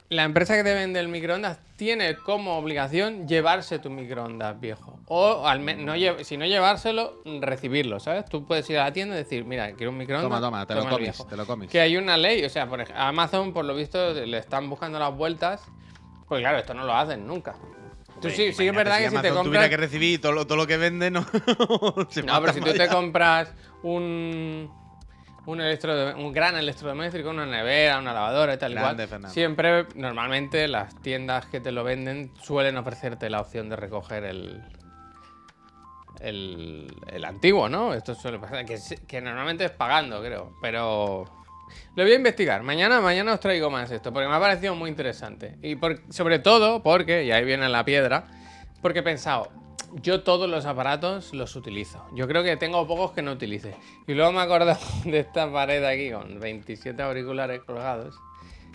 la 0.09 0.24
empresa 0.24 0.55
que 0.55 0.63
te 0.63 0.74
vende 0.74 1.00
el 1.00 1.07
microondas 1.07 1.59
tiene 1.75 2.15
como 2.15 2.57
obligación 2.57 3.27
llevarse 3.27 3.79
tu 3.79 3.89
microondas 3.89 4.59
viejo. 4.59 5.00
O 5.07 5.47
al 5.47 5.63
no 5.85 5.93
si 6.24 6.38
no 6.38 6.45
llevárselo, 6.45 7.21
recibirlo, 7.41 8.00
¿sabes? 8.00 8.25
Tú 8.25 8.45
puedes 8.45 8.69
ir 8.69 8.77
a 8.79 8.85
la 8.85 8.93
tienda 8.93 9.15
y 9.15 9.19
decir, 9.19 9.45
mira, 9.45 9.71
quiero 9.74 9.91
un 9.91 9.97
microondas. 9.97 10.29
Toma, 10.29 10.39
toma, 10.41 10.65
te 10.65 10.75
lo 10.75 10.83
comes, 10.83 11.00
viejo". 11.00 11.25
te 11.25 11.35
lo 11.35 11.45
comes. 11.45 11.69
Que 11.69 11.79
hay 11.81 11.97
una 11.97 12.17
ley, 12.17 12.43
o 12.45 12.50
sea, 12.50 12.67
por 12.67 12.79
ej- 12.81 12.93
a 12.95 13.07
Amazon 13.07 13.51
por 13.53 13.65
lo 13.65 13.75
visto 13.75 14.13
le 14.13 14.38
están 14.38 14.69
buscando 14.69 15.00
las 15.00 15.13
vueltas. 15.15 15.63
Pues 16.27 16.41
claro, 16.41 16.57
esto 16.59 16.74
no 16.74 16.85
lo 16.85 16.93
hacen 16.93 17.25
nunca. 17.27 17.55
Tú 18.21 18.29
sí, 18.29 18.53
sí 18.53 18.65
es 18.67 18.74
verdad 18.75 19.00
que 19.00 19.09
si 19.09 19.15
te 19.17 19.27
compras... 19.27 19.43
tuviera 19.43 19.69
que 19.69 19.77
recibir 19.77 20.21
todo 20.21 20.31
lo, 20.31 20.47
todo 20.47 20.57
lo 20.57 20.65
que 20.67 20.77
vende, 20.77 21.12
no. 21.12 21.25
No, 22.25 22.41
pero 22.41 22.53
si 22.53 22.62
tú 22.62 22.74
te 22.74 22.88
compras 22.88 23.51
un, 23.83 24.71
un, 25.45 25.61
electro, 25.61 26.15
un 26.17 26.31
gran 26.31 26.55
electrodoméstico, 26.55 27.29
una 27.29 27.45
nevera, 27.45 27.99
una 27.99 28.13
lavadora 28.13 28.53
y 28.55 28.57
tal 28.57 28.73
Grande, 28.73 29.07
Fernando. 29.07 29.33
siempre, 29.33 29.85
normalmente, 29.95 30.67
las 30.67 30.95
tiendas 31.01 31.45
que 31.47 31.59
te 31.59 31.71
lo 31.71 31.83
venden 31.83 32.31
suelen 32.41 32.77
ofrecerte 32.77 33.29
la 33.29 33.41
opción 33.41 33.69
de 33.69 33.75
recoger 33.75 34.23
el, 34.23 34.61
el, 36.19 36.87
el 37.11 37.25
antiguo, 37.25 37.69
¿no? 37.69 37.93
Esto 37.93 38.15
suele 38.15 38.39
pasar, 38.39 38.65
que, 38.65 38.77
que 39.07 39.21
normalmente 39.21 39.65
es 39.65 39.71
pagando, 39.71 40.21
creo, 40.21 40.53
pero... 40.61 41.25
Lo 41.95 42.03
voy 42.03 42.11
a 42.11 42.15
investigar. 42.15 42.61
Mañana, 42.61 43.01
mañana 43.01 43.33
os 43.33 43.39
traigo 43.39 43.71
más 43.71 43.89
esto, 43.89 44.13
porque 44.13 44.27
me 44.29 44.35
ha 44.35 44.39
parecido 44.39 44.75
muy 44.75 44.89
interesante. 44.89 45.57
Y 45.63 45.75
por- 45.75 45.99
sobre 46.13 46.37
todo 46.39 46.83
porque, 46.83 47.23
y 47.23 47.31
ahí 47.31 47.43
viene 47.43 47.67
la 47.69 47.83
piedra, 47.83 48.27
porque 48.83 48.99
he 48.99 49.03
pensado, 49.03 49.49
yo 50.01 50.21
todos 50.23 50.49
los 50.49 50.65
aparatos 50.65 51.33
los 51.33 51.55
utilizo. 51.55 52.05
Yo 52.13 52.27
creo 52.27 52.43
que 52.43 52.57
tengo 52.57 52.85
pocos 52.87 53.11
que 53.11 53.21
no 53.21 53.31
utilice. 53.31 53.75
Y 54.07 54.13
luego 54.13 54.31
me 54.31 54.39
he 54.39 54.41
acordado 54.41 54.79
de 55.05 55.19
esta 55.19 55.51
pared 55.51 55.83
aquí 55.83 56.11
con 56.11 56.39
27 56.39 57.01
auriculares 57.01 57.61
colgados. 57.63 58.15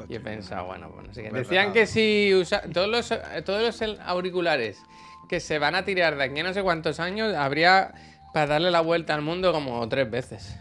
Y 0.08 0.14
he 0.14 0.20
pensado, 0.20 0.64
bueno, 0.64 0.90
pues 0.90 1.08
no 1.08 1.14
sé 1.14 1.22
qué. 1.22 1.28
Verdad. 1.30 1.40
Decían 1.40 1.72
que 1.74 1.86
si 1.86 2.34
usa 2.34 2.62
todos 2.72 2.88
los, 2.88 3.12
todos 3.44 3.82
los 3.82 4.00
auriculares 4.00 4.82
que 5.28 5.40
se 5.40 5.58
van 5.58 5.74
a 5.74 5.84
tirar 5.84 6.16
de 6.16 6.24
aquí 6.24 6.40
a 6.40 6.42
no 6.42 6.54
sé 6.54 6.62
cuántos 6.62 7.00
años, 7.00 7.34
habría 7.34 7.92
para 8.32 8.46
darle 8.46 8.70
la 8.70 8.80
vuelta 8.80 9.14
al 9.14 9.20
mundo 9.20 9.52
como 9.52 9.86
tres 9.88 10.10
veces. 10.10 10.58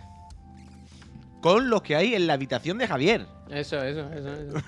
Con 1.42 1.70
los 1.70 1.82
que 1.82 1.96
hay 1.96 2.16
en 2.16 2.28
la 2.28 2.34
habitación 2.34 2.78
de 2.78 2.88
Javier. 2.88 3.26
Eso, 3.50 3.82
eso, 3.82 4.12
eso, 4.12 4.34
eso. 4.34 4.58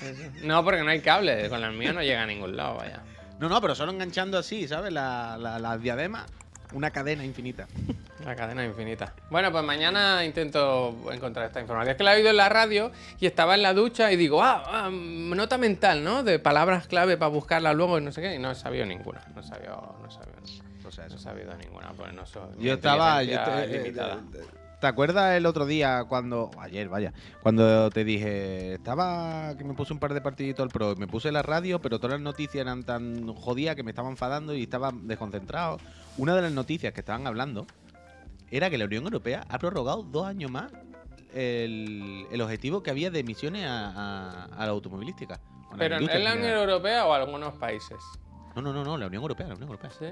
Eso. 0.00 0.22
No, 0.44 0.64
porque 0.64 0.82
no 0.82 0.90
hay 0.90 1.00
cable. 1.00 1.48
Con 1.48 1.62
el 1.62 1.72
mío 1.72 1.92
no 1.92 2.02
llega 2.02 2.22
a 2.22 2.26
ningún 2.26 2.56
lado, 2.56 2.76
vaya. 2.76 3.02
No, 3.40 3.48
no, 3.48 3.58
pero 3.60 3.74
solo 3.74 3.90
enganchando 3.90 4.36
así, 4.36 4.68
¿sabes? 4.68 4.92
La, 4.92 5.38
la, 5.38 5.58
la 5.58 5.78
diadema. 5.78 6.26
Una 6.74 6.90
cadena 6.90 7.24
infinita. 7.24 7.66
La 8.24 8.36
cadena 8.36 8.62
infinita. 8.66 9.14
Bueno, 9.30 9.50
pues 9.50 9.64
mañana 9.64 10.22
intento 10.26 10.94
encontrar 11.10 11.46
esta 11.46 11.58
información. 11.58 11.92
Es 11.92 11.96
que 11.96 12.04
la 12.04 12.12
he 12.12 12.18
oído 12.18 12.28
en 12.28 12.36
la 12.36 12.50
radio 12.50 12.92
y 13.18 13.24
estaba 13.24 13.54
en 13.54 13.62
la 13.62 13.72
ducha 13.72 14.12
y 14.12 14.16
digo, 14.16 14.42
ah, 14.42 14.62
ah, 14.66 14.90
nota 14.90 15.56
mental, 15.56 16.04
¿no? 16.04 16.22
De 16.22 16.38
palabras 16.38 16.86
clave 16.86 17.16
para 17.16 17.30
buscarla 17.30 17.72
luego 17.72 17.98
y 17.98 18.02
no 18.02 18.12
sé 18.12 18.20
qué. 18.20 18.34
Y 18.34 18.38
no 18.38 18.50
he 18.50 18.54
sabido 18.54 18.84
ninguna. 18.84 19.22
No 19.34 19.40
he 19.40 19.44
sabido, 19.44 19.96
no 20.02 20.06
he 20.06 20.12
sabido, 20.12 20.36
O 20.86 20.92
sea, 20.92 21.08
no 21.08 21.14
he 21.14 21.18
sabido 21.18 21.56
ninguna. 21.56 21.94
Pues 21.96 22.12
no 22.12 22.26
soy. 22.26 22.42
Yo 22.58 22.74
estaba. 22.74 23.22
Yo 23.22 23.42
te, 23.42 23.50
eh, 23.50 23.86
eh, 23.86 24.44
¿Te 24.80 24.86
acuerdas 24.86 25.36
el 25.36 25.44
otro 25.44 25.66
día 25.66 26.04
cuando. 26.08 26.50
Ayer, 26.58 26.88
vaya. 26.88 27.12
Cuando 27.42 27.90
te 27.90 28.02
dije. 28.04 28.74
Estaba. 28.74 29.54
Que 29.58 29.64
me 29.64 29.74
puse 29.74 29.92
un 29.92 29.98
par 29.98 30.14
de 30.14 30.20
partiditos 30.22 30.62
al 30.62 30.70
pro. 30.70 30.96
Me 30.96 31.06
puse 31.06 31.30
la 31.30 31.42
radio, 31.42 31.80
pero 31.82 31.98
todas 31.98 32.12
las 32.14 32.22
noticias 32.22 32.62
eran 32.62 32.82
tan 32.84 33.32
jodidas 33.34 33.76
que 33.76 33.82
me 33.82 33.90
estaba 33.90 34.08
enfadando 34.08 34.54
y 34.54 34.62
estaba 34.62 34.90
desconcentrado. 34.94 35.76
Una 36.16 36.34
de 36.34 36.42
las 36.42 36.52
noticias 36.52 36.92
que 36.94 37.00
estaban 37.00 37.26
hablando 37.26 37.66
era 38.50 38.70
que 38.70 38.78
la 38.78 38.86
Unión 38.86 39.04
Europea 39.04 39.44
ha 39.48 39.58
prorrogado 39.58 40.02
dos 40.02 40.26
años 40.26 40.50
más 40.50 40.72
el, 41.34 42.26
el 42.32 42.40
objetivo 42.40 42.82
que 42.82 42.90
había 42.90 43.10
de 43.10 43.20
emisiones 43.20 43.66
a, 43.66 43.90
a- 43.90 44.44
a 44.46 44.64
la 44.64 44.70
automovilística. 44.72 45.34
a 45.34 45.72
la 45.72 45.76
Pero 45.78 45.96
¿es 45.98 46.22
la 46.24 46.32
en 46.32 46.38
Unión. 46.40 46.58
Europea 46.58 47.04
o 47.06 47.12
algunos 47.12 47.54
países? 47.58 47.98
No, 48.56 48.62
no, 48.62 48.72
no, 48.72 48.82
no, 48.82 48.96
la 48.96 49.06
Unión 49.06 49.22
Europea, 49.22 49.46
la 49.46 49.54
Unión 49.54 49.68
Europea. 49.68 49.90
Sí. 49.96 50.06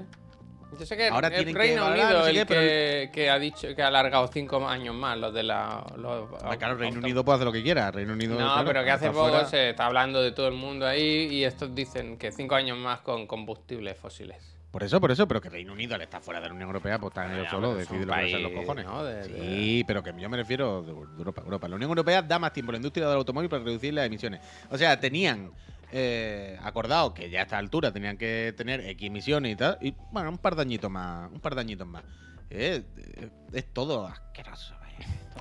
Yo 0.77 0.85
sé 0.85 0.95
que 0.95 1.07
Ahora 1.07 1.29
que 1.31 1.43
Reino 1.43 1.87
Unido 1.87 2.09
no 2.19 2.23
sé 2.25 2.29
el 2.29 2.35
qué, 2.37 2.45
que, 2.45 3.09
que 3.11 3.29
ha 3.29 3.39
dicho 3.39 3.73
que 3.75 3.81
ha 3.81 3.87
alargado 3.87 4.27
cinco 4.27 4.67
años 4.67 4.93
más 4.95 5.17
los 5.17 5.33
de 5.33 5.43
la. 5.43 5.83
Los, 5.97 6.29
Ah, 6.43 6.55
claro, 6.57 6.75
Reino 6.75 6.99
Unido 6.99 7.23
puede 7.25 7.37
hacer 7.37 7.45
lo 7.47 7.51
que 7.51 7.63
quiera. 7.63 7.89
Reino 7.91 8.13
Unido. 8.13 8.33
No, 8.39 8.45
claro, 8.45 8.65
pero 8.67 8.83
que 8.83 8.91
hace 8.91 9.05
está 9.07 9.17
poco 9.17 9.29
fuera. 9.31 9.45
se 9.47 9.69
está 9.71 9.85
hablando 9.87 10.21
de 10.21 10.31
todo 10.31 10.47
el 10.47 10.53
mundo 10.53 10.85
ahí 10.85 11.27
y 11.31 11.43
estos 11.43 11.73
dicen 11.73 12.17
que 12.17 12.31
cinco 12.31 12.55
años 12.55 12.77
más 12.77 12.99
con 13.01 13.25
combustibles 13.25 13.97
fósiles. 13.97 14.37
Por 14.71 14.83
eso, 14.83 15.01
por 15.01 15.09
eso, 15.09 15.27
pero 15.27 15.41
que 15.41 15.49
Reino 15.49 15.73
Unido 15.73 15.95
al 15.95 16.01
estar 16.03 16.21
fuera 16.21 16.39
de 16.39 16.47
la 16.47 16.53
Unión 16.53 16.67
Europea, 16.67 16.99
pues 16.99 17.09
están 17.09 17.33
ellos 17.33 17.49
solos, 17.49 17.71
un 17.71 17.77
deciden 17.79 18.07
lo 18.07 18.13
que 18.13 18.39
los 18.39 18.51
cojones. 18.51 18.85
¿no? 18.85 19.03
De- 19.03 19.23
sí, 19.23 19.83
pero 19.87 20.03
que 20.03 20.13
yo 20.19 20.29
me 20.29 20.37
refiero 20.37 20.83
de 20.83 20.91
Europa, 20.91 21.41
Europa. 21.43 21.67
La 21.67 21.75
Unión 21.75 21.89
Europea 21.89 22.21
da 22.21 22.37
más 22.37 22.53
tiempo 22.53 22.69
a 22.69 22.73
la 22.73 22.77
industria 22.77 23.07
del 23.07 23.17
automóvil 23.17 23.49
para 23.49 23.63
reducir 23.63 23.91
las 23.95 24.05
emisiones. 24.05 24.41
O 24.69 24.77
sea, 24.77 24.99
tenían 24.99 25.51
eh, 25.91 26.57
acordado 26.61 27.13
que 27.13 27.29
ya 27.29 27.39
a 27.39 27.43
esta 27.43 27.57
altura 27.57 27.91
tenían 27.91 28.17
que 28.17 28.53
tener 28.55 28.81
X 28.81 29.07
emisiones 29.07 29.53
y 29.53 29.55
tal. 29.55 29.77
Y 29.81 29.95
bueno, 30.11 30.29
un 30.29 30.37
par 30.37 30.55
de 30.55 30.61
añitos 30.61 30.91
más. 30.91 31.31
Un 31.31 31.39
par 31.39 31.55
de 31.55 31.61
añitos 31.61 31.87
más. 31.87 32.03
Eh, 32.49 32.83
eh, 32.97 33.29
es 33.53 33.73
todo 33.73 34.05
asqueroso. 34.05 34.75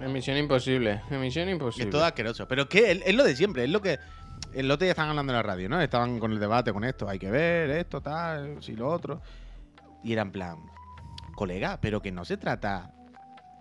Emisión 0.01 0.37
imposible. 0.37 1.03
Emisión 1.11 1.49
Es 1.49 1.53
imposible. 1.53 1.91
todo 1.91 2.05
asqueroso. 2.05 2.47
Pero 2.47 2.63
es 2.63 2.69
que 2.69 2.93
es, 2.93 3.03
es 3.05 3.15
lo 3.15 3.25
de 3.25 3.37
siempre, 3.37 3.65
es 3.65 3.71
lo 3.71 3.81
que. 3.81 3.99
El 4.55 4.71
otro 4.71 4.85
día 4.85 4.93
estaban 4.93 5.11
hablando 5.11 5.33
en 5.33 5.37
la 5.37 5.43
radio, 5.43 5.69
¿no? 5.69 5.81
Estaban 5.81 6.21
con 6.21 6.33
el 6.33 6.39
debate 6.39 6.73
con 6.73 6.85
esto, 6.85 7.09
hay 7.09 7.19
que 7.19 7.31
ver 7.31 7.71
esto, 7.71 8.01
tal, 8.01 8.63
si 8.63 8.77
lo 8.77 8.89
otro. 8.89 9.21
Y 10.05 10.13
era 10.13 10.23
en 10.23 10.31
plan, 10.31 10.59
colega, 11.35 11.81
pero 11.81 12.01
que 12.01 12.13
no 12.13 12.25
se 12.25 12.37
trata. 12.37 12.95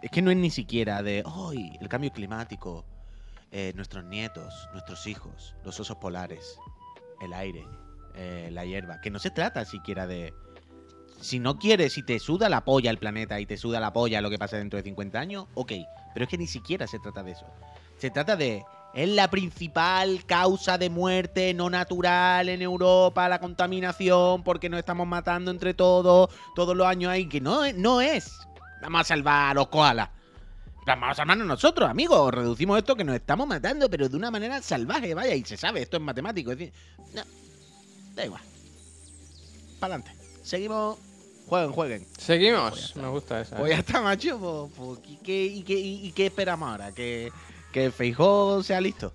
Es 0.01 0.11
que 0.11 0.21
no 0.21 0.29
es 0.29 0.37
ni 0.37 0.51
siquiera 0.51 1.01
de, 1.01 1.23
hoy 1.25 1.75
el 1.81 1.89
cambio 1.89 2.11
climático, 2.11 2.85
eh, 3.51 3.73
nuestros 3.75 4.03
nietos, 4.05 4.69
nuestros 4.71 5.07
hijos, 5.07 5.55
los 5.65 5.79
osos 5.79 5.97
polares, 5.97 6.59
el 7.21 7.33
aire, 7.33 7.67
eh, 8.15 8.49
la 8.51 8.65
hierba. 8.65 9.01
Que 9.01 9.09
no 9.09 9.19
se 9.19 9.31
trata 9.31 9.65
siquiera 9.65 10.07
de. 10.07 10.33
Si 11.21 11.39
no 11.39 11.57
quieres, 11.57 11.93
si 11.93 12.03
te 12.03 12.19
suda 12.19 12.47
la 12.47 12.63
polla 12.63 12.91
el 12.91 12.99
planeta 12.99 13.39
y 13.39 13.45
te 13.45 13.57
suda 13.57 13.79
la 13.79 13.91
polla 13.91 14.21
lo 14.21 14.29
que 14.29 14.37
pasa 14.37 14.57
dentro 14.57 14.77
de 14.77 14.83
50 14.83 15.19
años, 15.19 15.47
ok. 15.55 15.73
Pero 16.13 16.23
es 16.23 16.29
que 16.29 16.37
ni 16.37 16.47
siquiera 16.47 16.85
se 16.87 16.99
trata 16.99 17.23
de 17.23 17.31
eso. 17.31 17.45
Se 17.97 18.09
trata 18.11 18.35
de. 18.35 18.63
Es 18.93 19.09
la 19.09 19.29
principal 19.29 20.25
causa 20.25 20.77
de 20.77 20.89
muerte 20.89 21.53
no 21.53 21.69
natural 21.69 22.49
en 22.49 22.61
Europa, 22.61 23.27
la 23.29 23.39
contaminación, 23.39 24.43
porque 24.43 24.69
nos 24.69 24.79
estamos 24.79 25.05
matando 25.07 25.51
entre 25.51 25.73
todos, 25.73 26.29
todos 26.55 26.75
los 26.75 26.87
años 26.87 27.11
ahí, 27.11 27.27
que 27.27 27.41
no, 27.41 27.61
no 27.73 28.01
es. 28.01 28.31
Vamos 28.81 29.01
a 29.01 29.03
salvar 29.03 29.51
a 29.51 29.53
los 29.53 29.67
koalas. 29.67 30.09
Vamos 30.87 31.09
a 31.09 31.15
salvarnos 31.15 31.45
nosotros, 31.45 31.89
amigos. 31.89 32.33
Reducimos 32.33 32.77
esto 32.77 32.95
que 32.95 33.03
nos 33.03 33.15
estamos 33.15 33.45
matando, 33.45 33.89
pero 33.89 34.07
de 34.07 34.15
una 34.15 34.31
manera 34.31 34.61
salvaje, 34.61 35.13
vaya, 35.13 35.35
y 35.35 35.43
se 35.43 35.57
sabe, 35.57 35.81
esto 35.81 35.97
es 35.97 36.03
matemático. 36.03 36.51
Es 36.53 36.57
decir, 36.57 36.73
no, 37.13 37.21
da 38.15 38.25
igual. 38.25 38.41
Para 39.79 39.95
adelante. 39.95 40.17
Seguimos. 40.43 40.97
Jueguen, 41.47 41.71
jueguen. 41.73 42.07
Seguimos. 42.17 42.95
Me 42.95 43.07
gusta 43.09 43.41
esa. 43.41 43.57
Pues 43.57 43.71
ya 43.71 43.79
está, 43.79 44.01
macho. 44.01 44.39
Pues, 44.39 44.71
pues, 44.77 44.99
¿y, 45.11 45.17
qué, 45.17 45.45
y, 45.45 45.63
qué, 45.63 45.73
y- 45.77 46.11
qué 46.13 46.25
esperamos 46.27 46.69
ahora? 46.69 46.91
¿Que, 46.93 47.31
que 47.73 47.91
Feijó 47.91 48.63
sea 48.63 48.79
listo? 48.81 49.13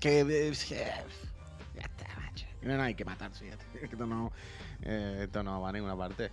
Que. 0.00 0.20
eh, 0.20 0.52
ya 0.54 1.82
está, 1.82 2.20
macho. 2.20 2.46
No, 2.62 2.76
no 2.76 2.82
hay 2.82 2.94
que 2.94 3.04
matarse. 3.04 3.46
ya 3.46 3.52
está. 3.74 3.86
Esto 3.86 4.06
no, 4.06 4.30
eh, 4.82 5.20
esto 5.24 5.42
no 5.42 5.60
va 5.62 5.70
a 5.70 5.72
ninguna 5.72 5.96
parte. 5.96 6.30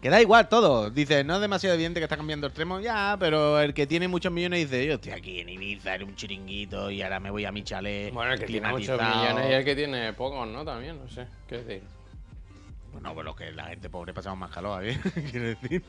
Que 0.00 0.08
da 0.08 0.20
igual 0.20 0.48
todo. 0.48 0.88
Dice, 0.88 1.24
no 1.24 1.34
es 1.34 1.40
demasiado 1.42 1.74
evidente 1.74 2.00
que 2.00 2.04
está 2.04 2.16
cambiando 2.16 2.46
extremo. 2.46 2.80
Ya, 2.80 3.16
pero 3.20 3.60
el 3.60 3.74
que 3.74 3.86
tiene 3.86 4.08
muchos 4.08 4.32
millones 4.32 4.70
dice, 4.70 4.86
yo 4.86 4.94
estoy 4.94 5.12
aquí 5.12 5.40
en 5.40 5.50
Ibiza, 5.50 5.94
en 5.94 6.04
un 6.04 6.16
chiringuito 6.16 6.90
y 6.90 7.02
ahora 7.02 7.20
me 7.20 7.30
voy 7.30 7.44
a 7.44 7.52
mi 7.52 7.62
chalet. 7.62 8.12
Bueno, 8.12 8.32
el 8.32 8.40
que 8.40 8.46
tiene 8.46 8.68
muchos 8.70 8.96
climatizado". 8.96 9.22
millones 9.22 9.50
y 9.50 9.54
el 9.54 9.64
que 9.64 9.76
tiene 9.76 10.12
pocos, 10.14 10.48
¿no? 10.48 10.64
También, 10.64 10.98
no 10.98 11.08
sé. 11.10 11.26
¿Qué 11.46 11.58
decir? 11.58 11.82
Bueno, 12.92 13.12
pero 13.14 13.36
que 13.36 13.52
la 13.52 13.66
gente 13.66 13.88
pobre 13.88 14.12
pasamos 14.12 14.38
más 14.38 14.50
calor, 14.50 14.84
¿eh? 14.84 14.98
Quiero 15.30 15.46
decir, 15.46 15.82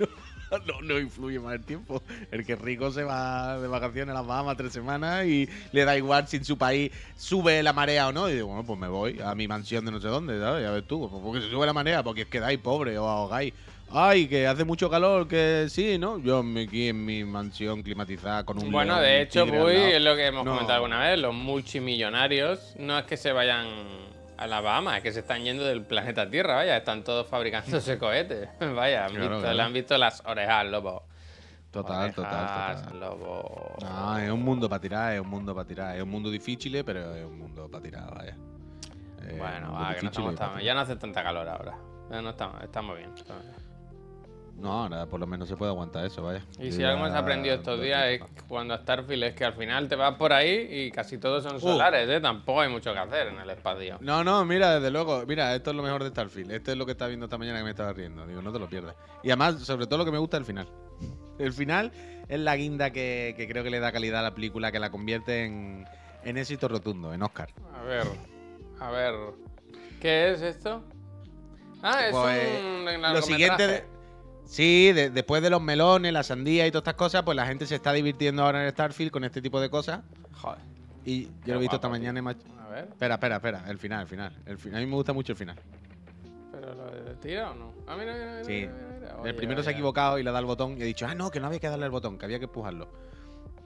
no, 0.67 0.81
no, 0.81 0.99
influye 0.99 1.39
más 1.39 1.53
el 1.53 1.63
tiempo. 1.63 2.03
El 2.31 2.45
que 2.45 2.53
es 2.53 2.61
rico 2.61 2.91
se 2.91 3.03
va 3.03 3.59
de 3.59 3.67
vacaciones 3.67 4.11
a 4.13 4.19
las 4.19 4.27
Bahamas 4.27 4.57
tres 4.57 4.73
semanas 4.73 5.25
y 5.25 5.49
le 5.71 5.85
da 5.85 5.97
igual 5.97 6.27
si 6.27 6.37
en 6.37 6.45
su 6.45 6.57
país 6.57 6.91
sube 7.15 7.63
la 7.63 7.73
marea 7.73 8.09
o 8.09 8.11
no. 8.11 8.29
Y 8.29 8.33
digo, 8.33 8.47
bueno, 8.47 8.63
pues 8.65 8.77
me 8.77 8.87
voy 8.87 9.19
a 9.23 9.33
mi 9.35 9.47
mansión 9.47 9.85
de 9.85 9.91
no 9.91 9.99
sé 9.99 10.09
dónde, 10.09 10.37
¿sabes? 10.39 10.63
Ya 10.63 10.71
ves 10.71 10.85
tú, 10.85 11.09
pues 11.09 11.23
porque 11.23 11.41
se 11.41 11.49
sube 11.49 11.65
la 11.65 11.73
marea, 11.73 12.03
porque 12.03 12.23
es 12.23 12.27
que 12.27 12.39
dais 12.39 12.59
pobre 12.59 12.99
o 12.99 13.07
ahogáis. 13.07 13.53
Ay, 13.93 14.27
que 14.27 14.47
hace 14.47 14.63
mucho 14.63 14.89
calor, 14.89 15.27
que 15.27 15.67
sí, 15.69 15.97
¿no? 15.97 16.17
Yo 16.19 16.43
aquí 16.63 16.87
en 16.87 17.03
mi 17.03 17.23
mansión 17.25 17.83
climatizada 17.83 18.45
con 18.45 18.57
un 18.57 18.71
Bueno, 18.71 18.93
león 18.93 19.03
de 19.05 19.21
hecho, 19.21 19.45
Puy, 19.45 19.75
es 19.75 20.01
lo 20.01 20.15
que 20.15 20.27
hemos 20.27 20.45
No. 20.45 20.51
comentado 20.51 20.75
alguna 20.77 20.99
vez, 20.99 21.19
los 21.19 21.33
multimillonarios 21.33 22.75
no 22.79 22.97
es 22.97 23.05
que 23.05 23.17
se 23.17 23.33
vayan 23.33 23.67
a 24.37 24.47
la 24.47 24.61
Bahamas, 24.61 24.97
es 24.97 25.03
que 25.03 25.11
se 25.11 25.19
están 25.19 25.43
yendo 25.43 25.63
del 25.65 25.83
planeta 25.83 26.29
Tierra, 26.29 26.55
vaya, 26.55 26.77
están 26.77 27.03
todos 27.03 27.27
fabricándose 27.27 27.97
cohetes. 27.99 28.47
Vaya, 28.75 29.05
han 29.05 29.11
Claro, 29.11 29.29
visto- 29.29 29.39
claro. 29.41 29.55
le 29.55 29.61
han 29.63 29.73
visto 29.73 29.97
las 29.97 30.23
orejas 30.25 30.53
al 30.55 30.71
lobo. 30.71 31.03
Total, 31.69 32.13
total, 32.13 32.31
total. 32.31 32.93
al 32.93 32.99
lobo. 32.99 33.75
No, 33.81 34.17
es 34.17 34.29
un 34.31 34.41
mundo 34.43 34.67
para 34.69 34.81
tirar, 34.81 35.13
es 35.13 35.21
un 35.21 35.29
mundo 35.29 35.53
para 35.55 35.67
tirar. 35.67 35.95
Es 35.95 36.03
un 36.03 36.09
mundo 36.09 36.29
difícil, 36.29 36.83
pero 36.83 37.15
es 37.15 37.23
un 37.25 37.37
mundo 37.39 37.69
para 37.69 37.83
tirar, 37.83 38.13
vaya. 38.13 38.35
Eh, 39.23 39.35
Bueno, 39.37 39.71
va, 39.73 39.95
que 39.95 40.01
no 40.01 40.09
estamos 40.09 40.35
tan- 40.35 40.59
ya 40.59 40.73
no 40.73 40.79
hace 40.81 40.95
tanta 40.97 41.23
calor 41.23 41.47
ahora. 41.47 41.77
Ya 42.09 42.21
no 42.21 42.31
estamos, 42.31 42.61
estamos 42.63 42.97
bien. 42.97 43.11
estamos 43.15 43.43
bien. 43.43 43.60
No, 44.61 44.83
ahora 44.83 45.07
por 45.07 45.19
lo 45.19 45.25
menos 45.25 45.49
se 45.49 45.55
puede 45.57 45.71
aguantar 45.71 46.05
eso, 46.05 46.21
vaya. 46.21 46.45
Y 46.59 46.71
si 46.71 46.83
algo 46.83 47.05
hemos 47.05 47.17
aprendido 47.17 47.55
estos 47.55 47.81
días 47.81 48.05
es 48.09 48.21
cuando 48.47 48.75
a 48.75 48.77
Starfield 48.77 49.23
es 49.23 49.33
que 49.33 49.43
al 49.43 49.53
final 49.53 49.89
te 49.89 49.95
vas 49.95 50.15
por 50.17 50.31
ahí 50.33 50.67
y 50.69 50.91
casi 50.91 51.17
todos 51.17 51.43
Uh. 51.45 51.49
son 51.49 51.59
solares, 51.59 52.07
¿eh? 52.07 52.21
Tampoco 52.21 52.61
hay 52.61 52.69
mucho 52.69 52.93
que 52.93 52.99
hacer 52.99 53.27
en 53.29 53.39
el 53.39 53.49
espacio. 53.49 53.97
No, 54.01 54.23
no, 54.23 54.45
mira, 54.45 54.75
desde 54.75 54.91
luego, 54.91 55.23
mira, 55.27 55.55
esto 55.55 55.71
es 55.71 55.75
lo 55.75 55.81
mejor 55.81 56.03
de 56.03 56.09
Starfield. 56.11 56.51
Esto 56.51 56.71
es 56.71 56.77
lo 56.77 56.85
que 56.85 56.91
estaba 56.91 57.07
viendo 57.09 57.25
esta 57.25 57.37
mañana 57.39 57.57
que 57.57 57.63
me 57.63 57.71
estaba 57.71 57.91
riendo. 57.91 58.25
Digo, 58.27 58.41
no 58.43 58.53
te 58.53 58.59
lo 58.59 58.67
pierdas. 58.69 58.95
Y 59.23 59.29
además, 59.29 59.59
sobre 59.61 59.87
todo 59.87 59.97
lo 59.97 60.05
que 60.05 60.11
me 60.11 60.19
gusta 60.19 60.37
es 60.37 60.41
el 60.41 60.45
final. 60.45 60.67
El 61.39 61.53
final 61.53 61.91
es 62.29 62.39
la 62.39 62.55
guinda 62.55 62.91
que, 62.91 63.33
que 63.35 63.47
creo 63.47 63.63
que 63.63 63.71
le 63.71 63.79
da 63.79 63.91
calidad 63.91 64.19
a 64.19 64.23
la 64.23 64.35
película, 64.35 64.71
que 64.71 64.77
la 64.79 64.91
convierte 64.91 65.43
en, 65.45 65.85
en 66.23 66.37
éxito 66.37 66.67
rotundo, 66.67 67.11
en 67.15 67.23
Oscar. 67.23 67.49
A 67.73 67.81
ver, 67.81 68.03
a 68.79 68.91
ver. 68.91 69.15
¿Qué 69.99 70.29
es 70.31 70.41
esto? 70.43 70.83
Ah, 71.81 72.05
es 72.05 72.11
Pues, 72.11 72.61
un 72.63 73.01
Lo 73.01 73.21
siguiente, 73.23 73.65
de- 73.67 73.83
sí, 74.51 74.91
de- 74.93 75.09
después 75.09 75.41
de 75.41 75.49
los 75.49 75.61
melones, 75.61 76.11
la 76.13 76.23
sandía 76.23 76.67
y 76.67 76.71
todas 76.71 76.81
estas 76.83 76.95
cosas, 76.95 77.23
pues 77.23 77.35
la 77.35 77.45
gente 77.45 77.65
se 77.65 77.75
está 77.75 77.93
divirtiendo 77.93 78.43
ahora 78.43 78.63
en 78.65 78.71
Starfield 78.71 79.11
con 79.11 79.23
este 79.23 79.41
tipo 79.41 79.59
de 79.61 79.69
cosas. 79.69 80.01
Joder. 80.33 80.59
Y 81.05 81.23
yo 81.25 81.31
Qué 81.45 81.51
lo 81.51 81.57
he 81.57 81.61
visto 81.61 81.75
esta 81.77 81.89
mañana 81.89 82.19
y 82.19 82.23
ha- 82.25 82.63
A 82.65 82.69
ver, 82.69 82.83
Espera, 82.89 83.15
espera, 83.15 83.35
espera. 83.37 83.63
El 83.67 83.77
final, 83.79 84.01
el 84.01 84.07
final. 84.07 84.33
El. 84.45 84.55
A 84.75 84.79
mí 84.79 84.85
me 84.85 84.95
gusta 84.95 85.13
mucho 85.13 85.31
el 85.33 85.37
final. 85.37 85.57
¿pero 86.51 86.75
lo 86.75 86.85
de 86.91 87.15
tira 87.15 87.51
o 87.51 87.55
no? 87.55 87.73
Ah, 87.87 87.95
mira, 87.97 88.13
mira, 88.13 88.25
mira. 88.33 88.43
Sí. 88.43 88.51
mira, 88.51 88.73
mira. 88.99 89.15
Oye, 89.19 89.29
el 89.29 89.35
primero 89.35 89.63
se 89.63 89.69
ha 89.69 89.71
equivocado 89.73 90.19
y 90.19 90.23
le 90.23 90.31
da 90.31 90.39
el 90.39 90.45
botón 90.45 90.77
y 90.77 90.81
ha 90.81 90.85
dicho, 90.85 91.07
ah, 91.07 91.15
no, 91.15 91.31
que 91.31 91.39
no 91.39 91.47
había 91.47 91.59
que 91.59 91.67
darle 91.69 91.85
el 91.85 91.91
botón, 91.91 92.17
que 92.17 92.25
había 92.25 92.37
que 92.39 92.45
empujarlo. 92.45 92.87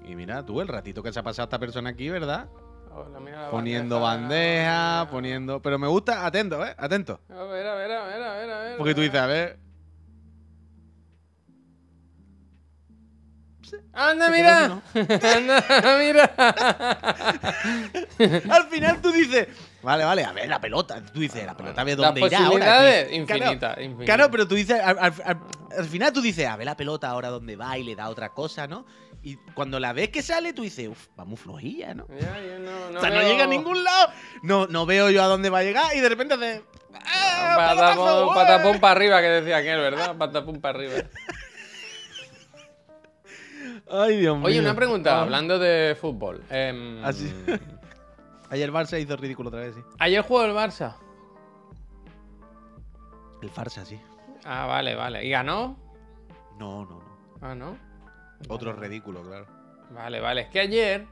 Y 0.08 0.16
mira, 0.16 0.46
tú, 0.46 0.62
el 0.62 0.68
ratito 0.68 1.02
que 1.04 1.12
se 1.12 1.20
ha 1.20 1.24
pasado 1.24 1.46
esta 1.46 1.60
persona 1.60 1.90
aquí, 1.90 2.10
¿verdad? 2.10 2.48
Hola, 2.96 3.20
mira 3.20 3.42
la 3.44 3.50
Poniendo 3.50 4.00
bandeja, 4.00 5.08
poniendo. 5.12 5.62
Pero 5.62 5.78
me 5.78 5.88
gusta, 5.88 6.26
atento, 6.26 6.66
¿eh? 6.66 6.74
Atento. 6.78 7.20
A 7.30 7.44
ver, 7.44 7.68
a 7.68 7.76
ver, 7.76 7.92
a 7.92 8.06
ver, 8.06 8.24
a 8.24 8.34
ver, 8.38 8.50
a 8.52 8.60
ver. 8.60 8.78
Porque 8.78 8.96
tú 8.96 9.02
dices, 9.02 9.20
a 9.20 9.26
ver. 9.28 9.60
¡Anda, 13.96 14.30
mira! 14.30 14.82
¡Anda, 14.94 15.98
mira! 16.00 16.34
Al 18.50 18.68
final 18.70 19.02
tú 19.02 19.12
dices, 19.12 19.48
vale, 19.82 20.04
vale, 20.04 20.24
a 20.24 20.32
ver 20.34 20.50
la 20.50 20.60
pelota. 20.60 21.02
Tú 21.14 21.20
dices, 21.22 21.46
la 21.46 21.56
pelota 21.56 21.84
ve 21.84 21.92
Las 21.96 21.98
dónde 22.14 22.22
irá 22.22 22.38
ahora. 22.40 22.50
posibilidades, 22.50 23.14
infinitas, 23.14 23.58
Claro, 23.60 23.82
infinitas. 23.82 24.06
Claro, 24.16 24.32
pero 24.32 24.48
tú 24.48 24.56
dices, 24.56 24.80
al, 24.82 24.98
al- 25.00 25.14
al- 25.24 25.40
al 25.78 25.86
final 25.86 26.12
tú 26.14 26.22
dices, 26.22 26.48
a 26.48 26.56
ver 26.58 26.66
la 26.66 26.76
pelota 26.78 27.10
ahora 27.10 27.30
dónde 27.30 27.56
va 27.56 27.78
y 27.78 27.84
le 27.84 27.96
da 27.96 28.10
otra 28.10 28.30
cosa, 28.30 28.68
¿no? 28.68 28.86
Y 29.24 29.38
cuando 29.56 29.80
la 29.80 29.92
ves 29.94 30.10
que 30.10 30.22
sale, 30.22 30.54
tú 30.54 30.62
dices, 30.64 30.88
uff, 30.88 31.08
va 31.20 31.26
muy 31.26 31.38
flojilla, 31.38 31.94
¿no? 31.96 32.06
Ya, 32.10 32.40
yo 32.42 32.60
no, 32.60 32.92
no 32.92 32.98
o 33.00 33.02
sea, 33.02 33.10
no 33.10 33.16
veo- 33.20 33.28
llega 33.30 33.46
a 33.46 33.48
ningún 33.48 33.84
lado. 33.84 34.12
No, 34.44 34.68
no 34.68 34.86
veo 34.86 35.10
yo 35.10 35.24
a 35.24 35.28
dónde 35.28 35.50
va 35.50 35.60
a 35.60 35.64
llegar 35.64 35.96
y 35.96 36.00
de 36.00 36.10
repente 36.10 36.36
hace. 36.36 36.64
¡Ah, 37.08 37.56
Patapum, 37.76 38.28
ué! 38.30 38.36
patapum 38.36 38.80
para 38.80 38.92
arriba, 38.94 39.22
que 39.22 39.28
decía 39.28 39.58
aquel, 39.58 39.80
¿verdad? 39.80 40.16
Patapum 40.18 40.60
para 40.62 40.78
arriba. 40.80 40.94
Ay, 43.90 44.18
Dios 44.18 44.38
mío. 44.38 44.46
Oye, 44.48 44.60
una 44.60 44.76
pregunta, 44.76 45.18
Ah. 45.18 45.22
hablando 45.22 45.60
de 45.60 45.96
fútbol. 46.00 46.44
em, 46.50 47.04
Ah, 47.04 47.14
sí. 47.14 47.32
Ayer 48.50 48.72
Barça 48.72 49.00
hizo 49.00 49.16
ridículo 49.18 49.50
otra 49.50 49.62
vez, 49.62 49.76
sí. 49.76 49.82
Ayer 50.00 50.22
jugó 50.22 50.44
el 50.46 50.52
Barça. 50.54 50.96
El 53.42 53.50
farsa, 53.50 53.86
sí. 53.86 54.00
Ah, 54.44 54.66
vale, 54.66 54.96
vale. 54.96 55.24
¿Y 55.26 55.30
ganó? 55.30 55.78
No, 56.60 56.86
no, 56.86 57.00
no. 57.00 57.18
Ah, 57.42 57.54
¿no? 57.56 57.78
Otro 58.48 58.74
ridículo, 58.74 59.22
claro. 59.24 59.46
Vale, 59.92 60.20
vale. 60.20 60.42
Es 60.42 60.48
que 60.50 60.60
ayer. 60.60 61.08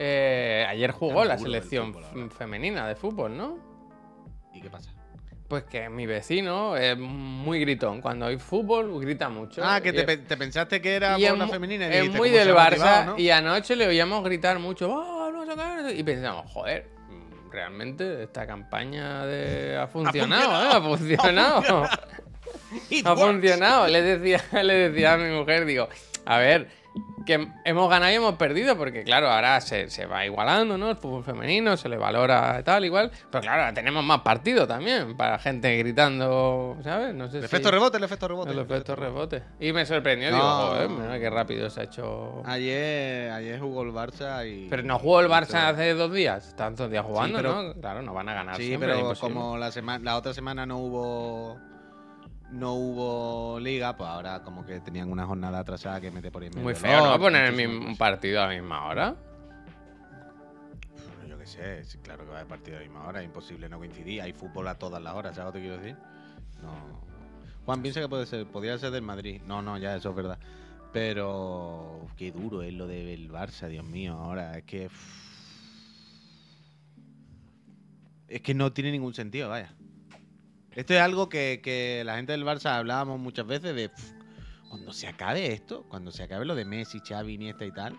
eh, 0.00 0.64
ayer 0.68 0.92
jugó 0.92 1.24
la 1.24 1.34
del 1.34 1.44
selección 1.44 1.92
fútbol 1.92 2.04
ahora. 2.04 2.24
f- 2.26 2.30
femenina 2.36 2.86
de 2.86 2.94
fútbol, 2.94 3.36
¿no? 3.36 3.58
¿Y 4.54 4.60
qué 4.60 4.70
pasa? 4.70 4.92
Pues 5.48 5.64
que 5.64 5.88
mi 5.88 6.04
vecino 6.06 6.76
es 6.76 6.96
muy 6.98 7.58
gritón. 7.60 8.02
Cuando 8.02 8.26
hay 8.26 8.36
fútbol, 8.38 9.00
grita 9.00 9.30
mucho. 9.30 9.62
Ah, 9.64 9.80
que 9.80 9.94
te, 9.94 10.04
pe- 10.04 10.18
te 10.18 10.36
pensaste 10.36 10.80
que 10.82 10.94
era 10.94 11.16
por 11.16 11.20
mu- 11.46 11.52
femenina. 11.52 11.86
y 11.86 11.88
Es 11.88 11.94
dijiste, 12.02 12.18
muy 12.18 12.28
¿cómo 12.28 12.38
se 12.40 12.44
del 12.48 12.56
ha 12.56 12.60
Barça. 12.66 12.70
motivado, 12.70 13.04
no? 13.12 13.18
Y 13.18 13.30
anoche 13.30 13.74
le 13.76 13.86
oíamos 13.86 14.22
gritar 14.24 14.58
mucho. 14.58 14.90
"Oh, 14.92 15.30
no 15.32 15.46
qué", 15.46 15.94
Y 15.96 16.02
pensamos, 16.02 16.50
joder, 16.52 16.86
realmente 17.50 18.24
esta 18.24 18.46
campaña 18.46 19.24
de... 19.24 19.78
ha 19.78 19.86
funcionado, 19.86 20.52
¿eh? 20.52 20.68
Ha 20.76 20.82
funcionado. 20.82 21.84
Ha 21.84 23.14
works. 23.14 23.20
funcionado. 23.22 23.86
Le 23.88 24.02
decía, 24.02 24.44
le 24.62 24.90
decía 24.90 25.14
a 25.14 25.16
mi 25.16 25.30
mujer, 25.34 25.64
digo, 25.64 25.88
a 26.26 26.36
ver, 26.38 26.68
que 27.26 27.48
hemos 27.64 27.90
ganado 27.90 28.10
y 28.10 28.14
hemos 28.14 28.36
perdido, 28.36 28.76
porque 28.78 29.04
claro, 29.04 29.28
ahora 29.28 29.60
se, 29.60 29.90
se 29.90 30.06
va 30.06 30.24
igualando, 30.24 30.78
¿no? 30.78 30.90
El 30.90 30.96
fútbol 30.96 31.22
femenino 31.24 31.76
se 31.76 31.88
le 31.88 31.98
valora 31.98 32.62
tal, 32.64 32.84
igual. 32.86 33.10
Pero 33.30 33.42
claro, 33.42 33.62
ahora 33.62 33.74
tenemos 33.74 34.02
más 34.02 34.20
partidos 34.20 34.66
también, 34.66 35.16
para 35.16 35.38
gente 35.38 35.76
gritando, 35.76 36.76
¿sabes? 36.82 37.14
No 37.14 37.28
sé 37.28 37.36
El 37.38 37.42
si- 37.42 37.46
efecto 37.46 37.70
rebote, 37.70 37.98
el 37.98 38.04
efecto 38.04 38.28
rebote. 38.28 38.50
El 38.52 38.58
efecto 38.60 38.96
rebote. 38.96 39.42
Y 39.60 39.72
me 39.72 39.84
sorprendió, 39.84 40.30
No. 40.30 40.36
digo, 40.36 40.48
joder, 40.48 40.88
mira 40.88 41.18
qué 41.18 41.28
rápido 41.30 41.68
se 41.68 41.80
ha 41.80 41.84
hecho. 41.84 42.42
Ayer, 42.46 43.30
ayer 43.32 43.60
jugó 43.60 43.82
el 43.82 43.92
Barça 43.92 44.46
y. 44.48 44.68
Pero 44.68 44.82
no 44.84 44.98
jugó 44.98 45.20
el 45.20 45.28
Barça 45.28 45.68
hace 45.68 45.92
dos 45.94 46.12
días, 46.12 46.48
están 46.48 46.74
todos 46.76 46.90
días 46.90 47.04
jugando, 47.04 47.36
pero- 47.38 47.62
¿no? 47.62 47.74
Claro, 47.74 48.00
no 48.02 48.14
van 48.14 48.28
a 48.30 48.34
ganar. 48.34 48.56
Sí, 48.56 48.68
siempre, 48.68 48.88
pero 48.94 49.12
como 49.20 49.58
la 49.58 49.70
semana, 49.70 50.02
la 50.02 50.16
otra 50.16 50.32
semana 50.32 50.64
no 50.64 50.78
hubo 50.78 51.58
no 52.50 52.74
hubo 52.74 53.60
liga, 53.60 53.96
pues 53.96 54.08
ahora 54.08 54.42
como 54.42 54.64
que 54.64 54.80
tenían 54.80 55.10
una 55.10 55.26
jornada 55.26 55.60
atrasada 55.60 56.00
que 56.00 56.10
mete 56.10 56.30
por 56.30 56.42
ahí. 56.42 56.50
Muy 56.50 56.74
feo, 56.74 57.06
¿no? 57.06 57.18
Poner 57.18 57.46
el 57.46 57.68
mismo 57.68 57.96
partido 57.96 58.42
a 58.42 58.46
la 58.46 58.54
misma 58.54 58.86
hora. 58.86 59.16
Yo 61.28 61.38
qué 61.38 61.46
sé, 61.46 61.82
claro 62.02 62.24
que 62.24 62.30
va 62.30 62.36
a 62.36 62.40
haber 62.40 62.48
partido 62.48 62.76
a 62.76 62.80
la 62.80 62.86
misma 62.86 63.06
hora, 63.06 63.20
es 63.20 63.26
imposible 63.26 63.68
no 63.68 63.78
coincidir. 63.78 64.22
Hay 64.22 64.32
fútbol 64.32 64.68
a 64.68 64.74
todas 64.76 65.02
las 65.02 65.14
horas, 65.14 65.36
¿sabes 65.36 65.48
lo 65.48 65.52
que 65.52 65.60
quiero 65.60 65.78
decir? 65.78 65.96
No. 66.62 66.72
Juan 67.64 67.82
piensa 67.82 68.00
que 68.00 68.08
puede 68.08 68.24
ser, 68.26 68.46
podría 68.46 68.78
ser 68.78 68.90
del 68.90 69.02
Madrid. 69.02 69.42
No, 69.46 69.60
no, 69.60 69.76
ya 69.76 69.94
eso 69.94 70.10
es 70.10 70.16
verdad. 70.16 70.38
Pero 70.92 72.06
qué 72.16 72.32
duro 72.32 72.62
es 72.62 72.72
lo 72.72 72.86
del 72.86 73.30
Barça, 73.30 73.68
Dios 73.68 73.84
mío, 73.84 74.14
ahora 74.14 74.56
es 74.56 74.64
que 74.64 74.88
es 78.28 78.42
que 78.42 78.54
no 78.54 78.72
tiene 78.72 78.92
ningún 78.92 79.14
sentido, 79.14 79.48
vaya. 79.48 79.74
Esto 80.78 80.94
es 80.94 81.00
algo 81.00 81.28
que, 81.28 81.60
que 81.60 82.04
la 82.04 82.14
gente 82.14 82.30
del 82.30 82.44
Barça 82.44 82.76
hablábamos 82.76 83.18
muchas 83.18 83.44
veces 83.44 83.74
de 83.74 83.90
cuando 84.68 84.92
se 84.92 85.08
acabe 85.08 85.52
esto, 85.52 85.82
cuando 85.88 86.12
se 86.12 86.22
acabe 86.22 86.44
lo 86.44 86.54
de 86.54 86.64
Messi, 86.64 87.00
Xavi, 87.00 87.34
Iniesta 87.34 87.64
y 87.64 87.72
tal, 87.72 87.98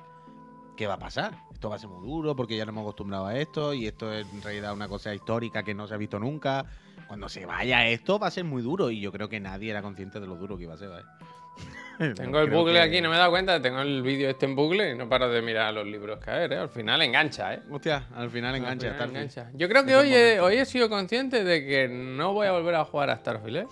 ¿qué 0.77 0.87
va 0.87 0.93
a 0.93 0.97
pasar? 0.97 1.37
Esto 1.51 1.69
va 1.69 1.75
a 1.75 1.79
ser 1.79 1.89
muy 1.89 2.07
duro 2.07 2.37
porque 2.37 2.55
ya 2.55 2.63
nos 2.63 2.71
hemos 2.71 2.83
acostumbrado 2.83 3.25
a 3.25 3.37
esto 3.37 3.73
y 3.73 3.85
esto 3.85 4.13
es 4.13 4.25
en 4.31 4.41
realidad 4.41 4.71
una 4.71 4.87
cosa 4.87 5.13
histórica 5.13 5.61
que 5.63 5.75
no 5.75 5.87
se 5.87 5.95
ha 5.95 5.97
visto 5.97 6.19
nunca. 6.19 6.67
Cuando 7.09 7.27
se 7.27 7.45
vaya 7.45 7.85
esto 7.85 8.17
va 8.17 8.27
a 8.27 8.31
ser 8.31 8.45
muy 8.45 8.61
duro 8.61 8.91
y 8.91 9.01
yo 9.01 9.11
creo 9.11 9.27
que 9.27 9.41
nadie 9.41 9.71
era 9.71 9.81
consciente 9.81 10.21
de 10.21 10.27
lo 10.27 10.37
duro 10.37 10.55
que 10.55 10.63
iba 10.63 10.75
a 10.75 10.77
ser. 10.77 10.87
¿vale? 10.87 11.05
Tengo 12.15 12.39
el 12.39 12.49
bucle 12.49 12.73
que- 12.73 12.79
aquí, 12.81 13.01
no 13.01 13.09
me 13.09 13.15
he 13.15 13.19
dado 13.19 13.31
cuenta, 13.31 13.61
tengo 13.61 13.81
el 13.81 14.01
vídeo 14.01 14.29
este 14.29 14.45
en 14.45 14.55
bucle 14.55 14.91
y 14.91 14.95
no 14.95 15.09
paro 15.09 15.29
de 15.29 15.41
mirar 15.41 15.73
los 15.73 15.85
libros 15.85 16.19
caer, 16.19 16.53
¿eh? 16.53 16.57
Al 16.57 16.69
final 16.69 17.01
engancha, 17.01 17.53
¿eh? 17.55 17.59
Hostia, 17.69 18.07
al 18.15 18.29
final 18.31 18.55
Al 18.55 18.61
engancha. 18.61 18.87
final 18.93 18.95
Starfield. 19.09 19.15
engancha. 19.17 19.51
Yo 19.53 19.67
creo 19.69 19.85
que 19.85 19.95
hoy 19.95 20.13
he, 20.13 20.23
momento. 20.37 20.43
hoy 20.45 20.55
he 20.57 20.65
sido 20.65 20.89
consciente 20.89 21.43
de 21.43 21.65
que 21.65 21.87
no 21.89 22.33
voy 22.33 22.47
a 22.47 22.51
volver 22.53 22.75
a 22.75 22.85
jugar 22.85 23.09
a 23.09 23.17
Starfield, 23.17 23.57
¿eh? 23.57 23.67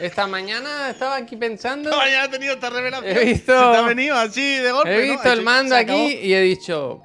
Esta 0.00 0.26
mañana 0.26 0.90
estaba 0.90 1.16
aquí 1.16 1.36
pensando, 1.36 1.90
No, 1.90 1.96
ya 2.08 2.24
he 2.24 2.28
tenido 2.28 2.54
esta 2.54 2.70
revelación. 2.70 3.16
He 3.16 3.24
visto- 3.24 3.52
Se 3.52 3.70
te 3.72 3.76
ha 3.76 3.86
venido 3.86 4.14
así 4.16 4.56
de 4.58 4.72
golpe. 4.72 4.96
he 4.96 5.10
visto 5.10 5.32
el 5.32 5.42
mando 5.42 5.76
aquí 5.76 6.18
y 6.22 6.34
he 6.34 6.40
dicho, 6.40 7.02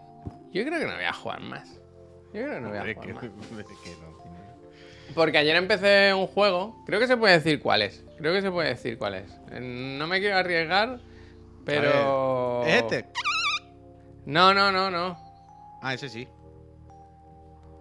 yo 0.53 0.63
creo 0.65 0.79
que 0.79 0.85
no 0.85 0.95
voy 0.95 1.03
a 1.05 1.13
jugar 1.13 1.41
más. 1.41 1.69
Yo 2.33 2.43
creo 2.43 2.53
que 2.55 2.59
no 2.61 2.69
voy 2.69 2.77
a 2.77 2.93
jugar 2.93 3.13
más. 3.13 3.25
Porque 5.15 5.37
ayer 5.37 5.55
empecé 5.57 6.13
un 6.13 6.27
juego, 6.27 6.81
creo 6.85 6.99
que 6.99 7.07
se 7.07 7.17
puede 7.17 7.33
decir 7.33 7.59
cuál 7.61 7.81
es. 7.81 8.03
Creo 8.21 8.33
que 8.33 8.41
se 8.43 8.51
puede 8.51 8.69
decir 8.69 8.97
cuál 8.99 9.15
es. 9.15 9.31
Eh, 9.51 9.59
No 9.59 10.05
me 10.05 10.19
quiero 10.19 10.37
arriesgar, 10.37 10.99
pero. 11.65 12.63
¿Es 12.65 12.75
este? 12.83 13.05
No, 14.25 14.53
no, 14.53 14.71
no, 14.71 14.91
no. 14.91 15.17
Ah, 15.81 15.95
ese 15.95 16.07
sí. 16.07 16.27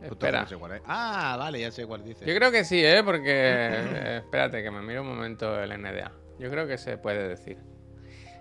Espera. 0.00 0.42
no 0.42 0.48
sé 0.48 0.56
cuál 0.56 0.72
es. 0.72 0.82
Ah, 0.86 1.36
vale, 1.38 1.60
ya 1.60 1.70
sé 1.70 1.86
cuál 1.86 2.02
dice. 2.02 2.24
Yo 2.24 2.34
creo 2.34 2.50
que 2.50 2.64
sí, 2.64 2.82
¿eh? 2.82 3.02
Porque. 3.04 3.30
eh, 3.34 4.16
espérate, 4.24 4.62
que 4.62 4.70
me 4.70 4.80
miro 4.80 5.02
un 5.02 5.08
momento 5.08 5.62
el 5.62 5.78
NDA. 5.78 6.10
Yo 6.38 6.50
creo 6.50 6.66
que 6.66 6.78
se 6.78 6.96
puede 6.96 7.28
decir. 7.28 7.58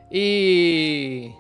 Y. 0.10 1.36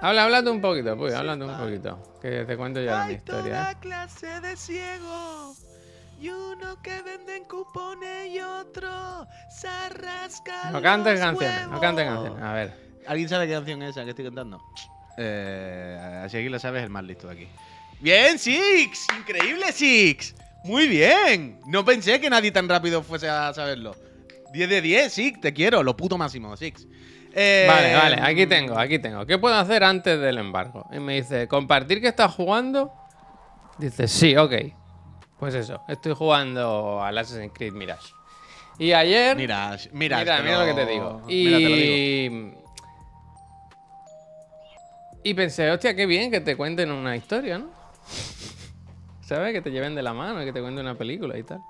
Habla, 0.00 0.24
háblate 0.24 0.50
un 0.50 0.60
poquito, 0.60 0.96
pues, 0.96 1.14
háblate 1.14 1.44
un 1.44 1.56
poquito. 1.56 2.18
Que 2.20 2.44
te 2.44 2.56
cuento 2.56 2.80
ya 2.80 3.04
mi 3.04 3.14
historia, 3.14 3.70
¿eh? 3.72 3.76
clase 3.80 4.40
de 4.40 4.56
ciego. 4.56 5.54
Y 6.20 6.28
uno 6.30 6.80
que 6.82 7.00
venden 7.02 7.44
cupones 7.44 8.28
y 8.28 8.40
otro 8.40 9.26
se 9.48 9.68
rasca 9.90 10.70
No 10.70 10.82
cantes 10.82 11.20
canciones, 11.20 11.68
no 11.68 11.80
cantes 11.80 12.06
canciones. 12.06 12.42
A 12.42 12.52
ver. 12.52 12.88
¿Alguien 13.06 13.28
sabe 13.28 13.46
qué 13.46 13.52
canción 13.54 13.82
es 13.82 13.90
esa 13.90 14.04
que 14.04 14.10
estoy 14.10 14.24
cantando? 14.24 14.60
Eh, 15.16 16.26
si 16.28 16.36
alguien 16.36 16.52
la 16.52 16.58
sabe, 16.58 16.78
es 16.78 16.84
el 16.84 16.90
más 16.90 17.04
listo 17.04 17.28
de 17.28 17.34
aquí. 17.34 17.48
¡Bien, 18.00 18.38
Six! 18.38 19.06
¡Increíble, 19.18 19.72
Six! 19.72 20.34
¡Muy 20.64 20.88
bien! 20.88 21.60
No 21.66 21.84
pensé 21.84 22.20
que 22.20 22.28
nadie 22.28 22.50
tan 22.50 22.68
rápido 22.68 23.02
fuese 23.02 23.28
a 23.28 23.52
saberlo. 23.54 23.94
10 24.52 24.68
de 24.68 24.80
10, 24.80 25.12
Six, 25.12 25.40
te 25.40 25.52
quiero. 25.52 25.82
Lo 25.82 25.96
puto 25.96 26.18
máximo, 26.18 26.56
Six. 26.56 26.86
Eh, 27.32 27.66
Vale, 27.68 27.94
vale, 27.94 28.18
aquí 28.22 28.46
tengo, 28.46 28.78
aquí 28.78 28.98
tengo. 28.98 29.24
¿Qué 29.26 29.38
puedo 29.38 29.54
hacer 29.54 29.84
antes 29.84 30.18
del 30.20 30.38
embargo? 30.38 30.88
Y 30.92 30.98
me 30.98 31.14
dice, 31.14 31.46
¿compartir 31.46 32.00
que 32.00 32.08
estás 32.08 32.34
jugando? 32.34 32.92
Dice, 33.78 34.08
sí, 34.08 34.36
ok. 34.36 34.52
Pues 35.38 35.54
eso, 35.54 35.80
estoy 35.86 36.14
jugando 36.14 37.02
al 37.02 37.16
Assassin's 37.16 37.52
Creed 37.54 37.72
Mirage. 37.72 38.12
Y 38.78 38.92
ayer. 38.92 39.36
Mira, 39.36 39.76
mira, 39.92 40.18
mira, 40.18 40.42
mira 40.42 40.58
lo 40.60 40.66
que 40.66 40.74
te 40.74 40.86
digo. 40.86 41.22
Y. 41.28 41.44
Mira, 41.44 41.58
te 41.58 41.68
lo 41.68 41.76
digo. 41.76 42.68
Y 45.24 45.34
pensé, 45.34 45.70
hostia, 45.70 45.94
qué 45.94 46.06
bien 46.06 46.30
que 46.30 46.40
te 46.40 46.56
cuenten 46.56 46.90
una 46.90 47.16
historia, 47.16 47.58
¿no? 47.58 47.66
¿Sabes? 49.20 49.52
Que 49.52 49.60
te 49.60 49.70
lleven 49.70 49.94
de 49.94 50.02
la 50.02 50.14
mano, 50.14 50.44
que 50.44 50.52
te 50.52 50.60
cuenten 50.60 50.86
una 50.86 50.96
película 50.96 51.36
y 51.36 51.42
tal. 51.42 51.62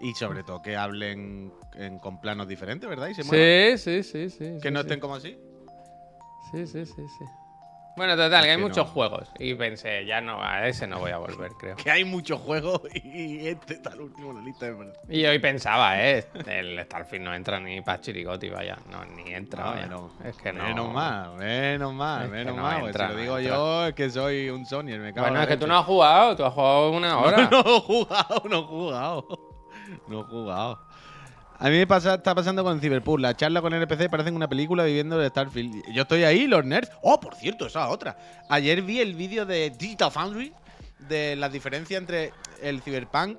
Y 0.00 0.14
sobre 0.14 0.42
todo 0.42 0.60
que 0.60 0.76
hablen 0.76 1.52
en- 1.74 1.98
con 1.98 2.20
planos 2.20 2.48
diferentes, 2.48 2.88
¿verdad? 2.88 3.08
Y 3.08 3.14
se. 3.14 3.22
Sí, 3.22 3.78
sí, 3.78 4.02
sí, 4.02 4.30
sí. 4.30 4.58
Que 4.60 4.68
sí, 4.68 4.74
no 4.74 4.80
sí. 4.80 4.86
estén 4.86 5.00
como 5.00 5.14
así. 5.14 5.38
Sí, 6.50 6.66
sí, 6.66 6.84
sí, 6.86 7.02
sí. 7.18 7.24
Bueno, 8.00 8.16
total, 8.16 8.40
Es 8.40 8.44
que 8.46 8.50
hay 8.52 8.56
muchos 8.56 8.86
no. 8.86 8.92
juegos. 8.92 9.28
Y 9.38 9.54
pensé, 9.54 10.06
ya 10.06 10.22
no, 10.22 10.42
a 10.42 10.66
ese 10.66 10.86
no 10.86 10.98
voy 11.00 11.10
a 11.10 11.18
volver, 11.18 11.52
creo. 11.52 11.76
Que 11.84 11.90
hay 11.90 12.02
muchos 12.06 12.40
juegos 12.40 12.80
y 13.04 13.46
este 13.46 13.74
está 13.74 13.90
el 13.90 14.00
último 14.00 14.30
en 14.30 14.36
la 14.38 14.42
lista 14.42 14.64
de 14.64 14.72
verdad. 14.72 14.94
Y 15.06 15.26
hoy 15.26 15.38
pensaba, 15.38 16.00
¿eh? 16.02 16.26
El 16.46 16.82
Starfield 16.84 17.24
no 17.26 17.34
entra 17.34 17.60
ni 17.60 17.82
para 17.82 18.00
Chirigoti, 18.00 18.48
vaya. 18.48 18.78
No, 18.90 19.04
ni 19.04 19.34
entra, 19.34 19.86
No, 19.86 20.10
vaya. 20.18 20.30
es 20.30 20.36
que 20.38 20.50
no. 20.50 20.62
menos 20.64 20.90
mal, 20.94 21.34
menos 21.36 21.92
mal, 21.92 22.24
Es 22.24 22.30
menos 22.30 22.56
no 22.56 22.62
mal. 22.62 22.86
entra, 22.86 23.08
si 23.08 23.14
lo 23.14 23.20
digo 23.20 23.38
entra. 23.38 23.54
yo, 23.54 23.86
es 23.88 23.94
que 23.94 24.08
soy 24.08 24.48
un 24.48 24.64
Sonyer, 24.64 24.98
me 24.98 25.12
cago 25.12 25.26
en 25.26 25.32
Bueno, 25.34 25.42
es 25.42 25.48
que 25.48 25.56
tú 25.58 25.66
no 25.66 25.76
has 25.78 25.84
jugado, 25.84 26.36
tú 26.36 26.44
has 26.46 26.54
jugado 26.54 26.90
una 26.92 27.18
hora. 27.20 27.48
No, 27.50 27.62
no 27.62 27.76
he 27.76 27.80
jugado, 27.80 28.42
no 28.48 28.58
he 28.60 28.62
jugado. 28.62 29.26
No 30.06 30.20
he 30.20 30.24
jugado. 30.24 30.80
A 31.62 31.68
mí 31.68 31.76
me 31.76 31.86
pasa, 31.86 32.14
está 32.14 32.34
pasando 32.34 32.64
con 32.64 32.80
Cyberpunk. 32.80 33.20
La 33.20 33.36
charla 33.36 33.60
con 33.60 33.74
NPC 33.74 34.08
parecen 34.08 34.34
una 34.34 34.48
película 34.48 34.82
viviendo 34.84 35.18
de 35.18 35.28
Starfield. 35.28 35.92
Yo 35.92 36.02
estoy 36.02 36.24
ahí, 36.24 36.46
los 36.46 36.64
nerds. 36.64 36.90
Oh, 37.02 37.20
por 37.20 37.34
cierto, 37.34 37.66
esa 37.66 37.90
otra. 37.90 38.16
Ayer 38.48 38.80
vi 38.80 39.00
el 39.00 39.14
vídeo 39.14 39.44
de 39.44 39.68
Digital 39.68 40.10
Foundry 40.10 40.54
de 41.08 41.36
la 41.36 41.50
diferencia 41.50 41.98
entre 41.98 42.32
el 42.62 42.80
Cyberpunk 42.80 43.38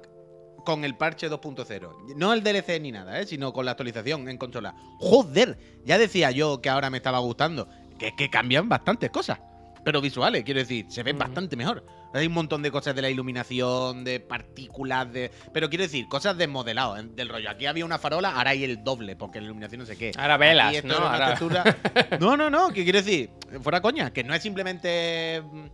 con 0.63 0.83
el 0.83 0.95
parche 0.95 1.31
2.0. 1.31 2.15
No 2.15 2.31
el 2.33 2.43
DLC 2.43 2.79
ni 2.79 2.91
nada, 2.91 3.19
¿eh? 3.19 3.25
sino 3.25 3.51
con 3.53 3.65
la 3.65 3.71
actualización 3.71 4.29
en 4.29 4.37
consola. 4.37 4.75
Joder, 4.99 5.57
ya 5.83 5.97
decía 5.97 6.29
yo 6.29 6.61
que 6.61 6.69
ahora 6.69 6.91
me 6.91 6.97
estaba 6.97 7.17
gustando. 7.17 7.67
Que 7.97 8.09
es 8.09 8.13
que 8.13 8.29
cambian 8.29 8.69
bastantes 8.69 9.09
cosas. 9.09 9.39
Pero 9.83 9.99
visuales, 9.99 10.43
quiero 10.43 10.59
decir, 10.59 10.85
se 10.89 11.01
ven 11.01 11.15
Ujú. 11.15 11.25
bastante 11.25 11.55
mejor. 11.55 11.83
Hay 12.13 12.27
un 12.27 12.33
montón 12.33 12.61
de 12.61 12.71
cosas 12.71 12.93
de 12.95 13.01
la 13.01 13.09
iluminación, 13.09 14.03
de 14.03 14.19
partículas, 14.19 15.11
de. 15.13 15.31
Pero 15.53 15.69
quiero 15.69 15.83
decir, 15.83 16.07
cosas 16.09 16.37
de 16.37 16.47
modelado, 16.47 16.97
¿eh? 16.97 17.03
del 17.15 17.29
rollo. 17.29 17.49
Aquí 17.49 17.65
había 17.65 17.85
una 17.85 17.97
farola, 17.99 18.35
ahora 18.35 18.49
hay 18.51 18.63
el 18.65 18.83
doble, 18.83 19.15
porque 19.15 19.39
la 19.39 19.45
iluminación 19.45 19.79
no 19.79 19.85
sé 19.85 19.97
qué. 19.97 20.11
Ahora 20.17 20.37
velas, 20.37 20.83
¿no? 20.83 20.95
Ahora- 20.95 21.29
textura- 21.35 21.77
No, 22.19 22.35
no, 22.35 22.49
no, 22.49 22.69
que 22.73 22.83
quiero 22.83 22.99
decir, 23.01 23.29
fuera 23.61 23.81
coña, 23.81 24.11
que 24.11 24.23
no 24.23 24.33
es 24.33 24.41
simplemente. 24.43 25.41
mm, 25.41 25.65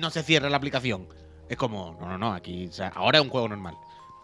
No 0.00 0.10
se 0.10 0.22
cierra 0.22 0.48
la 0.48 0.56
aplicación. 0.56 1.06
Es 1.48 1.56
como, 1.58 1.96
no, 2.00 2.06
no, 2.08 2.16
no, 2.18 2.32
aquí. 2.32 2.66
o 2.68 2.72
sea, 2.72 2.88
ahora 2.88 3.18
es 3.18 3.24
un 3.24 3.30
juego 3.30 3.48
normal. 3.48 3.74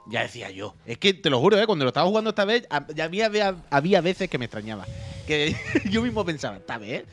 Ya 0.07 0.23
decía 0.23 0.51
yo. 0.51 0.75
Es 0.87 0.97
que 0.97 1.13
te 1.13 1.29
lo 1.29 1.39
juro, 1.41 1.59
¿eh? 1.61 1.67
cuando 1.67 1.85
lo 1.85 1.91
estaba 1.91 2.07
jugando 2.09 2.31
esta 2.31 2.47
vez, 2.47 2.67
ya 2.95 3.05
había, 3.05 3.27
había, 3.27 3.57
había 3.71 4.01
veces 4.01 4.31
que 4.31 4.39
me 4.39 4.47
extrañaba. 4.47 4.87
Que 5.27 5.55
yo 5.91 6.01
mismo 6.01 6.25
pensaba, 6.25 6.57
esta 6.57 6.79
vez 6.79 7.05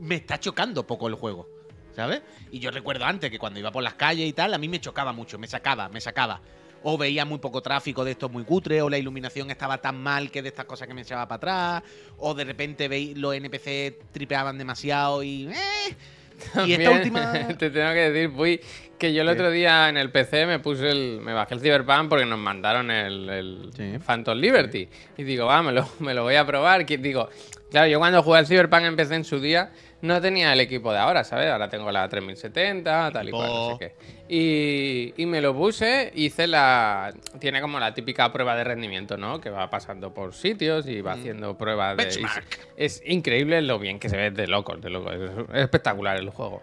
me 0.00 0.16
está 0.16 0.40
chocando 0.40 0.84
poco 0.84 1.06
el 1.06 1.14
juego. 1.14 1.48
¿Sabes? 1.94 2.22
Y 2.50 2.58
yo 2.58 2.70
recuerdo 2.70 3.04
antes 3.04 3.30
que 3.30 3.38
cuando 3.38 3.60
iba 3.60 3.70
por 3.70 3.82
las 3.82 3.94
calles 3.94 4.28
y 4.28 4.32
tal, 4.32 4.52
a 4.52 4.58
mí 4.58 4.68
me 4.68 4.80
chocaba 4.80 5.12
mucho, 5.12 5.38
me 5.38 5.46
sacaba, 5.46 5.88
me 5.88 6.00
sacaba. 6.00 6.40
O 6.82 6.98
veía 6.98 7.24
muy 7.24 7.38
poco 7.38 7.62
tráfico 7.62 8.04
de 8.04 8.10
estos 8.10 8.30
muy 8.30 8.44
cutre, 8.44 8.82
o 8.82 8.90
la 8.90 8.98
iluminación 8.98 9.50
estaba 9.50 9.78
tan 9.78 10.02
mal 10.02 10.30
que 10.30 10.42
de 10.42 10.48
estas 10.48 10.66
cosas 10.66 10.86
que 10.86 10.92
me 10.92 11.00
echaba 11.02 11.26
para 11.26 11.36
atrás, 11.80 11.90
o 12.18 12.34
de 12.34 12.44
repente 12.44 12.88
veis 12.88 13.16
los 13.16 13.34
NPC 13.34 14.10
tripeaban 14.12 14.58
demasiado 14.58 15.22
y. 15.22 15.48
¡eh! 15.48 15.96
Y 16.66 16.72
esta 16.72 16.90
última. 16.90 17.32
te 17.58 17.70
tengo 17.70 17.92
que 17.92 18.10
decir, 18.10 18.34
Puy, 18.34 18.60
que 18.98 19.14
yo 19.14 19.22
el 19.22 19.28
otro 19.28 19.50
día 19.50 19.88
en 19.88 19.96
el 19.96 20.10
PC 20.10 20.46
me 20.46 20.58
puse 20.58 20.90
el. 20.90 21.20
Me 21.22 21.32
bajé 21.32 21.54
el 21.54 21.60
Cyberpunk 21.60 22.08
porque 22.08 22.26
nos 22.26 22.38
mandaron 22.38 22.90
el, 22.90 23.28
el 23.30 23.70
Sí. 23.74 23.98
Phantom 24.04 24.36
Liberty. 24.36 24.88
Y 25.16 25.22
digo, 25.22 25.46
va, 25.46 25.62
me 25.62 25.72
lo, 25.72 25.88
me 26.00 26.12
lo 26.12 26.24
voy 26.24 26.34
a 26.34 26.44
probar. 26.44 26.84
Que, 26.84 26.98
digo, 26.98 27.28
claro, 27.70 27.86
yo 27.86 27.98
cuando 27.98 28.22
jugué 28.22 28.38
al 28.38 28.46
Cyberpunk 28.46 28.82
empecé 28.82 29.14
en 29.14 29.24
su 29.24 29.40
día. 29.40 29.72
No 30.04 30.20
tenía 30.20 30.52
el 30.52 30.60
equipo 30.60 30.92
de 30.92 30.98
ahora, 30.98 31.24
¿sabes? 31.24 31.50
Ahora 31.50 31.68
tengo 31.68 31.90
la 31.90 32.08
3070, 32.08 33.10
tal 33.12 33.28
y 33.28 33.30
cual, 33.32 33.48
no 33.48 33.76
sé 33.78 33.78
qué. 33.78 34.14
Y, 34.28 35.14
y 35.22 35.26
me 35.26 35.40
lo 35.40 35.54
puse, 35.54 36.12
hice 36.14 36.46
la. 36.46 37.12
Tiene 37.40 37.60
como 37.60 37.78
la 37.80 37.94
típica 37.94 38.32
prueba 38.32 38.54
de 38.56 38.64
rendimiento, 38.64 39.16
¿no? 39.16 39.40
Que 39.40 39.50
va 39.50 39.70
pasando 39.70 40.12
por 40.12 40.34
sitios 40.34 40.86
y 40.86 41.00
va 41.00 41.12
haciendo 41.12 41.56
pruebas 41.56 41.96
de. 41.96 42.04
Benchmark. 42.04 42.58
Es 42.76 43.02
increíble 43.06 43.60
lo 43.62 43.78
bien 43.78 43.98
que 43.98 44.08
se 44.08 44.16
ve 44.16 44.30
de 44.30 44.46
locos, 44.46 44.80
de 44.80 44.90
locos. 44.90 45.14
Es 45.52 45.62
espectacular 45.62 46.16
el 46.18 46.30
juego. 46.30 46.62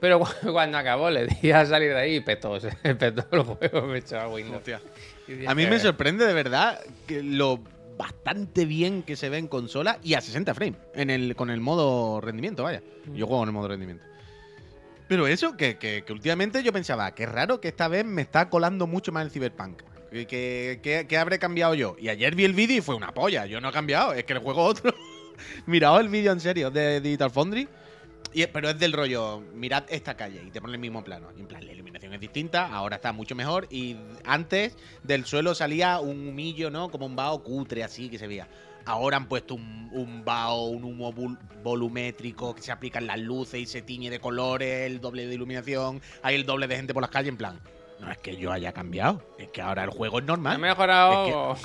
Pero 0.00 0.18
cu- 0.42 0.52
cuando 0.52 0.78
acabó, 0.78 1.10
le 1.10 1.26
di 1.26 1.50
a 1.52 1.64
salir 1.64 1.90
de 1.94 1.98
ahí 2.00 2.16
y 2.16 2.20
petó, 2.20 2.58
se 2.60 2.70
petó 2.94 3.24
el 3.30 3.42
juego, 3.42 3.82
me 3.86 3.98
echó 3.98 4.18
a 4.20 4.28
Windows. 4.28 4.58
Hostia. 4.58 4.80
A 5.46 5.54
mí 5.54 5.66
me 5.66 5.78
sorprende 5.78 6.26
de 6.26 6.34
verdad 6.34 6.80
que 7.06 7.22
lo 7.22 7.60
bastante 7.96 8.64
bien 8.64 9.02
que 9.02 9.16
se 9.16 9.28
ve 9.28 9.38
en 9.38 9.48
consola 9.48 9.98
y 10.02 10.14
a 10.14 10.20
60 10.20 10.54
frames 10.54 10.78
en 10.94 11.10
el, 11.10 11.36
con 11.36 11.50
el 11.50 11.60
modo 11.60 12.20
rendimiento, 12.20 12.62
vaya. 12.64 12.82
Yo 13.14 13.26
juego 13.26 13.42
en 13.42 13.48
el 13.48 13.52
modo 13.54 13.68
rendimiento. 13.68 14.04
Pero 15.08 15.26
eso, 15.26 15.56
que, 15.56 15.76
que- 15.76 16.04
que 16.06 16.12
últimamente 16.12 16.62
yo 16.62 16.72
pensaba, 16.72 17.14
qué 17.14 17.26
raro 17.26 17.60
que 17.60 17.68
esta 17.68 17.88
vez 17.88 18.04
me 18.04 18.22
está 18.22 18.48
colando 18.48 18.86
mucho 18.86 19.12
más 19.12 19.24
el 19.24 19.30
Cyberpunk. 19.30 19.82
Que, 20.10 21.06
que, 21.08 21.16
habré 21.18 21.38
cambiado 21.38 21.74
yo. 21.74 21.96
Y 21.98 22.08
ayer 22.10 22.34
vi 22.34 22.44
el 22.44 22.52
vídeo 22.52 22.76
y 22.76 22.80
fue 22.82 22.94
una 22.94 23.12
polla. 23.14 23.46
Yo 23.46 23.60
no 23.62 23.70
he 23.70 23.72
cambiado, 23.72 24.12
es 24.12 24.24
que 24.24 24.34
el 24.34 24.40
juego 24.40 24.62
otro. 24.64 24.94
Mirad 25.66 26.00
el 26.00 26.08
vídeo 26.08 26.32
en 26.32 26.40
serio 26.40 26.70
de 26.70 27.00
Digital 27.00 27.30
Foundry. 27.30 27.66
Y- 28.34 28.46
pero 28.46 28.70
es 28.70 28.78
del 28.78 28.92
rollo, 28.92 29.40
mirad 29.54 29.84
esta 29.88 30.16
calle 30.16 30.42
y 30.46 30.50
te 30.50 30.60
pone 30.60 30.74
el 30.74 30.78
mismo 30.80 31.02
plano. 31.04 31.28
Y 31.36 31.40
en 31.40 31.46
plan, 31.46 31.64
la 31.66 31.72
iluminación 31.72 32.12
es 32.14 32.20
distinta, 32.20 32.66
ahora 32.72 32.96
está 32.96 33.12
mucho 33.12 33.34
mejor. 33.34 33.66
Y 33.70 33.96
antes 34.24 34.76
del 35.02 35.24
suelo 35.26 35.54
salía 35.54 36.00
un 36.00 36.28
humillo, 36.28 36.70
¿no? 36.70 36.90
Como 36.90 37.06
un 37.06 37.14
vaho 37.16 37.42
cutre 37.42 37.84
así 37.84 38.08
que 38.08 38.18
se 38.18 38.26
veía. 38.26 38.48
Ahora 38.84 39.16
han 39.16 39.26
puesto 39.26 39.54
un, 39.54 39.90
un 39.92 40.24
vaho, 40.24 40.64
un 40.66 40.82
humo 40.82 41.12
vol- 41.12 41.38
volumétrico 41.62 42.52
que 42.54 42.62
se 42.62 42.72
aplican 42.72 43.06
las 43.06 43.18
luces 43.20 43.60
y 43.60 43.66
se 43.66 43.80
tiñe 43.82 44.10
de 44.10 44.18
colores, 44.18 44.86
el 44.90 45.00
doble 45.00 45.26
de 45.26 45.34
iluminación, 45.34 46.02
hay 46.22 46.34
el 46.34 46.44
doble 46.44 46.66
de 46.66 46.76
gente 46.76 46.92
por 46.92 47.00
las 47.02 47.10
calles. 47.10 47.28
En 47.28 47.36
plan, 47.36 47.60
no 48.00 48.10
es 48.10 48.18
que 48.18 48.36
yo 48.36 48.50
haya 48.50 48.72
cambiado, 48.72 49.22
es 49.38 49.48
que 49.50 49.62
ahora 49.62 49.84
el 49.84 49.90
juego 49.90 50.18
es 50.18 50.24
Ha 50.24 50.26
normal. 50.26 50.58
mejorado 50.58 51.56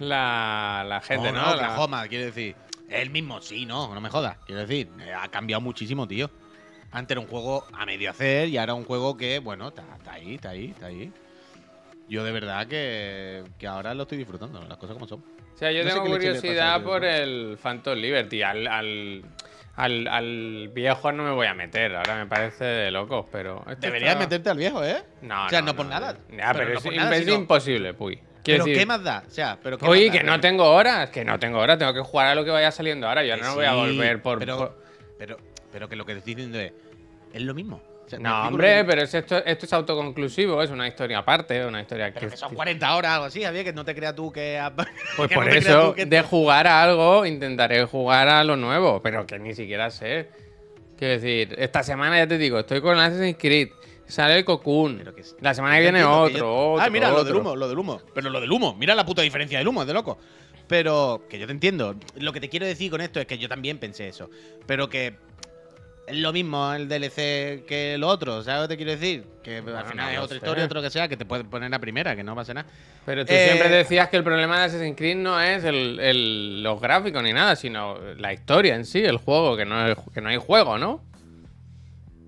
la, 0.00 0.84
la 0.88 1.00
gente, 1.00 1.32
¿no? 1.32 1.38
no, 1.42 1.46
La- 1.46 1.52
Oklahoma, 1.54 2.08
quiero 2.08 2.24
decir. 2.26 2.56
El 2.88 3.10
mismo, 3.10 3.40
sí, 3.40 3.66
no, 3.66 3.92
no 3.94 4.00
me 4.00 4.08
jodas. 4.08 4.38
Quiero 4.46 4.62
decir, 4.62 4.88
ha 5.20 5.28
cambiado 5.28 5.60
muchísimo, 5.60 6.06
tío. 6.08 6.30
Antes 6.90 7.12
era 7.16 7.20
un 7.20 7.26
juego 7.26 7.66
a 7.74 7.84
medio 7.84 8.10
hacer 8.10 8.48
y 8.48 8.56
ahora 8.56 8.72
un 8.74 8.84
juego 8.84 9.16
que, 9.16 9.40
bueno, 9.40 9.68
está, 9.68 9.84
está 9.98 10.12
ahí, 10.14 10.34
está 10.36 10.50
ahí, 10.50 10.70
está 10.70 10.86
ahí. 10.86 11.12
Yo 12.08 12.24
de 12.24 12.32
verdad 12.32 12.66
que, 12.66 13.44
que 13.58 13.66
ahora 13.66 13.92
lo 13.92 14.04
estoy 14.04 14.16
disfrutando, 14.16 14.62
las 14.66 14.78
cosas 14.78 14.94
como 14.94 15.06
son. 15.06 15.20
O 15.54 15.58
sea, 15.58 15.70
yo 15.70 15.84
No 15.84 15.90
tengo 15.90 16.06
curiosidad 16.06 16.82
por 16.82 17.04
el 17.04 17.58
Phantom 17.62 17.98
Liberty. 17.98 18.40
Al, 18.42 18.66
al, 18.66 19.22
al, 19.76 20.08
al 20.08 20.68
viejo 20.72 21.12
no 21.12 21.24
me 21.24 21.32
voy 21.32 21.46
a 21.46 21.52
meter, 21.52 21.94
ahora 21.94 22.16
me 22.16 22.26
parece 22.26 22.64
de 22.64 22.90
locos, 22.90 23.26
pero. 23.30 23.58
esto 23.68 23.80
Deberías 23.80 24.12
está- 24.12 24.20
meterte 24.24 24.48
al 24.48 24.56
viejo, 24.56 24.82
¿eh? 24.82 25.02
No, 25.20 25.44
O 25.44 25.48
sea, 25.50 25.60
no 25.60 25.76
por 25.76 25.84
nada. 25.84 26.16
Ya, 26.34 26.54
pero, 26.54 26.78
es, 26.78 26.82
por 26.82 26.94
nada, 26.96 27.14
es 27.14 27.24
sino- 27.26 27.36
imposible, 27.36 27.92
puy. 27.92 28.18
Quiero 28.48 28.64
Pero 28.64 28.74
decir, 28.74 28.78
¿qué 28.80 28.86
más 28.86 29.02
da? 29.04 29.24
O 29.26 29.30
sea, 29.30 29.58
pero 29.62 29.76
¿qué 29.76 29.84
Oye, 29.86 30.06
más 30.06 30.14
da? 30.14 30.20
que 30.20 30.26
no 30.26 30.40
tengo 30.40 30.64
horas, 30.70 31.10
que 31.10 31.22
no 31.24 31.38
tengo 31.38 31.58
horas, 31.58 31.78
tengo 31.78 31.92
que 31.92 32.00
jugar 32.00 32.28
a 32.28 32.34
lo 32.34 32.44
que 32.46 32.50
vaya 32.50 32.70
saliendo 32.70 33.06
ahora. 33.06 33.22
Yo 33.24 33.34
Que 33.36 33.42
no 33.42 33.54
voy 33.54 33.64
a 33.66 33.74
volver 33.74 34.22
por. 34.22 34.38
Pero, 34.38 34.56
por- 34.56 34.82
pero, 35.18 35.36
pero 35.70 35.88
que 35.88 35.96
lo 35.96 36.06
que 36.06 36.12
te 36.14 36.18
estoy 36.20 36.34
diciendo 36.34 36.58
es. 36.58 36.72
Es 37.34 37.42
lo 37.42 37.52
mismo. 37.52 37.82
O 38.06 38.08
sea, 38.08 38.18
¿me 38.18 38.26
No, 38.26 38.48
hombre, 38.48 38.76
que- 38.78 38.84
pero 38.86 39.02
es 39.02 39.12
esto, 39.12 39.36
esto 39.44 39.66
es 39.66 39.72
autoconclusivo, 39.74 40.62
es 40.62 40.70
una 40.70 40.88
historia 40.88 41.18
aparte, 41.18 41.62
una 41.66 41.82
historia 41.82 42.10
Pero 42.14 42.30
que. 42.30 42.36
son 42.38 42.54
40 42.54 42.96
horas, 42.96 43.12
algo 43.12 43.26
así, 43.26 43.42
Javier, 43.42 43.64
que 43.66 43.72
no 43.74 43.84
te 43.84 43.94
creas 43.94 44.14
tú 44.14 44.32
que. 44.32 44.58
Pues 45.18 45.28
que 45.28 45.34
por 45.34 45.44
no 45.46 45.52
eso, 45.52 45.94
que- 45.94 46.06
de 46.06 46.22
jugar 46.22 46.66
a 46.66 46.82
algo, 46.82 47.26
intentaré 47.26 47.84
jugar 47.84 48.28
a 48.28 48.42
lo 48.44 48.56
nuevo, 48.56 49.02
pero 49.02 49.26
que 49.26 49.38
ni 49.38 49.54
siquiera 49.54 49.90
sé. 49.90 50.30
Quiero 50.96 51.14
decir, 51.20 51.54
esta 51.58 51.82
semana 51.82 52.16
ya 52.16 52.26
te 52.26 52.38
digo, 52.38 52.58
estoy 52.58 52.80
con 52.80 52.98
Assassin's 52.98 53.36
Creed, 53.38 53.68
sale 54.08 54.36
el 54.38 54.44
Cocoon, 54.44 55.04
la 55.40 55.54
semana 55.54 55.76
que 55.76 55.82
viene 55.82 56.02
otro, 56.04 56.32
que 56.32 56.38
yo- 56.40 56.72
otro, 56.72 56.84
Ah, 56.84 56.90
mira, 56.90 57.10
lo 57.10 57.22
del 57.24 57.36
humo, 57.36 57.54
lo 57.54 57.68
del 57.68 57.78
humo. 57.78 58.00
Pero 58.14 58.30
lo 58.30 58.40
del 58.40 58.50
humo, 58.50 58.74
mira 58.74 58.94
la 58.94 59.04
puta 59.06 59.22
diferencia 59.22 59.58
del 59.58 59.68
humo, 59.68 59.82
es 59.82 59.86
de 59.88 59.94
loco. 59.94 60.18
Pero 60.66 61.22
que 61.30 61.38
yo 61.38 61.46
te 61.46 61.52
entiendo. 61.52 61.94
Lo 62.18 62.32
que 62.32 62.40
te 62.40 62.48
quiero 62.48 62.66
decir 62.66 62.90
con 62.90 63.00
esto 63.00 63.20
es 63.20 63.26
que 63.26 63.38
yo 63.38 63.48
también 63.48 63.78
pensé 63.78 64.08
eso. 64.08 64.28
Pero 64.66 64.88
que 64.90 65.14
es 66.06 66.16
lo 66.16 66.32
mismo 66.32 66.72
el 66.74 66.88
DLC 66.88 67.64
que 67.66 67.96
lo 67.98 68.08
otro, 68.08 68.42
¿sabes 68.42 68.62
lo 68.62 68.68
que 68.68 68.74
te 68.74 68.76
quiero 68.78 68.92
decir? 68.92 69.24
Que 69.42 69.60
Bueno, 69.62 69.78
al 69.78 69.86
final 69.86 70.06
no 70.06 70.12
es 70.12 70.18
otra 70.18 70.28
sé. 70.38 70.44
historia, 70.44 70.64
otro 70.64 70.82
que 70.82 70.90
sea, 70.90 71.06
que 71.08 71.16
te 71.16 71.24
puede 71.26 71.44
poner 71.44 71.70
la 71.70 71.78
primera, 71.78 72.14
que 72.16 72.22
no 72.24 72.34
pasa 72.34 72.52
nada. 72.54 72.68
Pero 73.06 73.24
tú 73.26 73.32
Eh, 73.32 73.44
siempre 73.44 73.68
decías 73.70 74.08
que 74.10 74.16
el 74.18 74.24
problema 74.24 74.58
de 74.58 74.64
Assassin's 74.66 74.96
Creed 74.96 75.16
no 75.16 75.40
es 75.40 75.64
el, 75.64 76.00
el- 76.00 76.62
los 76.62 76.80
gráficos 76.80 77.22
ni 77.22 77.32
nada, 77.32 77.56
sino 77.56 77.98
la 78.18 78.32
historia 78.34 78.74
en 78.74 78.84
sí, 78.84 79.00
el 79.04 79.16
juego, 79.18 79.56
que 79.56 79.64
no, 79.66 79.86
es- 79.88 79.98
que 80.12 80.20
no 80.20 80.28
hay 80.28 80.36
juego, 80.38 80.76
¿no? 80.78 81.02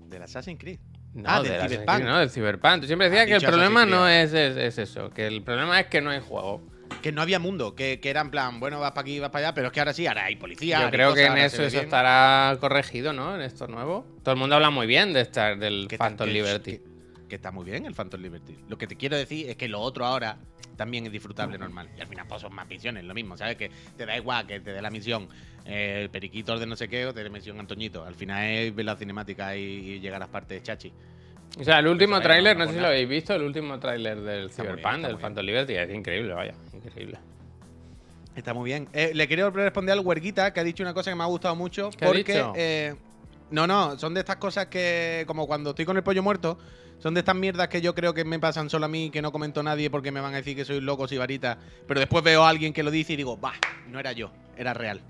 Del 0.09 0.23
Assassin's 0.23 0.59
Creed. 0.59 0.79
No, 1.13 1.23
Ah, 1.29 1.41
del 1.41 1.53
Assassin's 1.55 1.81
Cyberpunk. 1.81 2.03
No, 2.05 2.19
del 2.19 2.29
Cyberpunk. 2.29 2.81
Tú 2.81 2.87
siempre 2.87 3.09
decías 3.09 3.23
Has 3.23 3.27
que 3.41 3.45
el 3.45 3.51
problema 3.51 3.85
no 3.85 4.07
es, 4.07 4.33
es- 4.33 4.57
es 4.57 4.77
eso, 4.77 5.09
que 5.09 5.27
el 5.27 5.41
problema 5.43 5.79
es 5.79 5.87
que 5.87 6.01
no 6.01 6.09
hay 6.09 6.19
juego. 6.21 6.61
Que 7.01 7.11
no 7.11 7.21
había 7.21 7.39
mundo, 7.39 7.73
que, 7.73 7.99
que 7.99 8.09
era 8.09 8.21
en 8.21 8.31
plan, 8.31 8.59
bueno, 8.59 8.79
vas 8.79 8.91
para 8.91 9.01
aquí, 9.01 9.19
vas 9.19 9.29
para 9.29 9.47
allá, 9.47 9.55
pero 9.55 9.67
es 9.67 9.73
que 9.73 9.79
ahora 9.79 9.93
sí, 9.93 10.07
ahora 10.07 10.25
hay 10.25 10.35
policía. 10.35 10.81
Yo 10.81 10.89
creo 10.91 11.13
que 11.13 11.25
en 11.25 11.37
eso 11.37 11.63
eso 11.63 11.71
bien. 11.71 11.85
estará 11.85 12.57
corregido, 12.59 13.13
¿no? 13.13 13.33
En 13.35 13.41
esto 13.41 13.67
nuevo. 13.67 14.05
Todo 14.23 14.33
el 14.33 14.39
mundo 14.39 14.55
habla 14.55 14.69
muy 14.69 14.87
bien 14.87 15.13
de 15.13 15.21
estar 15.21 15.57
del 15.57 15.87
Phantom 15.97 16.27
Liberty. 16.29 16.77
Que, 16.79 16.83
que 17.29 17.35
está 17.35 17.51
muy 17.51 17.63
bien 17.65 17.85
el 17.85 17.95
Phantom 17.95 18.21
Liberty. 18.21 18.57
Lo 18.67 18.77
que 18.77 18.87
te 18.87 18.97
quiero 18.97 19.15
decir 19.17 19.49
es 19.49 19.55
que 19.55 19.67
lo 19.69 19.79
otro 19.79 20.05
ahora 20.05 20.37
también 20.75 21.05
es 21.05 21.11
disfrutable 21.11 21.57
normal. 21.57 21.89
Y 21.97 22.01
al 22.01 22.07
final 22.07 22.25
pues, 22.27 22.41
son 22.41 22.53
más 22.53 22.67
misiones, 22.67 23.03
lo 23.03 23.13
mismo, 23.13 23.37
¿sabes? 23.37 23.55
Que 23.55 23.71
te 23.97 24.05
da 24.05 24.17
igual 24.17 24.47
que 24.47 24.59
te 24.59 24.71
dé 24.71 24.81
la 24.81 24.89
misión 24.89 25.27
eh, 25.65 26.01
el 26.03 26.09
periquito 26.09 26.57
de 26.57 26.65
no 26.65 26.75
sé 26.75 26.87
qué 26.87 27.05
o 27.05 27.13
te 27.13 27.23
dé 27.23 27.29
misión 27.29 27.59
Antoñito. 27.59 28.03
Al 28.03 28.15
final 28.15 28.45
es 28.45 28.75
ver 28.75 28.85
la 28.85 28.95
cinemática 28.95 29.55
y, 29.55 29.61
y 29.61 29.99
llegar 29.99 30.17
a 30.17 30.25
las 30.25 30.29
partes 30.29 30.59
de 30.59 30.63
Chachi. 30.63 30.93
O 31.59 31.63
sea, 31.63 31.79
el 31.79 31.87
último 31.87 32.13
vaya, 32.13 32.23
tráiler, 32.23 32.57
no 32.57 32.63
no 32.63 32.71
sé 32.71 32.77
si 32.77 32.81
lo 32.81 32.87
habéis 32.87 33.09
visto, 33.09 33.35
el 33.35 33.41
último 33.41 33.77
tráiler 33.77 34.21
del 34.21 34.45
Está 34.45 34.63
muy 34.63 34.73
bien, 34.73 34.79
Cyberpunk, 34.79 35.07
del 35.07 35.17
Phantom 35.17 35.45
Liberty, 35.45 35.73
es 35.75 35.93
increíble, 35.93 36.33
vaya, 36.33 36.53
increíble. 36.73 37.19
Está 38.35 38.53
muy 38.53 38.69
bien. 38.69 38.87
Eh, 38.93 39.11
le 39.13 39.27
quiero 39.27 39.49
responder 39.49 39.93
al 39.93 39.99
huerguita 39.99 40.53
que 40.53 40.61
ha 40.61 40.63
dicho 40.63 40.81
una 40.83 40.93
cosa 40.93 41.11
que 41.11 41.15
me 41.15 41.23
ha 41.23 41.27
gustado 41.27 41.55
mucho. 41.55 41.89
¿Qué 41.89 42.05
ha 42.05 42.07
porque. 42.07 42.33
dicho? 42.33 42.53
eh, 42.55 42.95
no, 43.51 43.67
no, 43.67 43.99
son 43.99 44.13
de 44.13 44.21
estas 44.21 44.37
cosas 44.37 44.67
que, 44.67 45.25
como 45.27 45.45
cuando 45.45 45.71
estoy 45.71 45.83
con 45.83 45.97
el 45.97 46.03
pollo 46.03 46.23
muerto, 46.23 46.57
son 47.01 47.15
de 47.15 47.21
estas 47.21 47.35
mierdas 47.35 47.67
que 47.67 47.81
yo 47.81 47.95
creo 47.95 48.13
que 48.13 48.23
me 48.23 48.39
pasan 48.39 48.69
solo 48.69 48.85
a 48.85 48.87
mí, 48.87 49.09
que 49.09 49.23
no 49.23 49.31
comento 49.31 49.63
nadie 49.63 49.89
porque 49.89 50.11
me 50.11 50.21
van 50.21 50.33
a 50.35 50.37
decir 50.37 50.55
que 50.55 50.63
soy 50.63 50.81
loco, 50.81 51.07
soy 51.07 51.17
varita. 51.17 51.57
Pero 51.87 51.99
después 51.99 52.23
veo 52.23 52.43
a 52.43 52.49
alguien 52.49 52.73
que 52.73 52.83
lo 52.83 52.91
dice 52.91 53.13
y 53.13 53.15
digo, 53.15 53.37
bah, 53.37 53.55
no 53.89 53.99
era 53.99 54.11
yo, 54.11 54.31
era 54.55 54.75
real. 54.75 55.01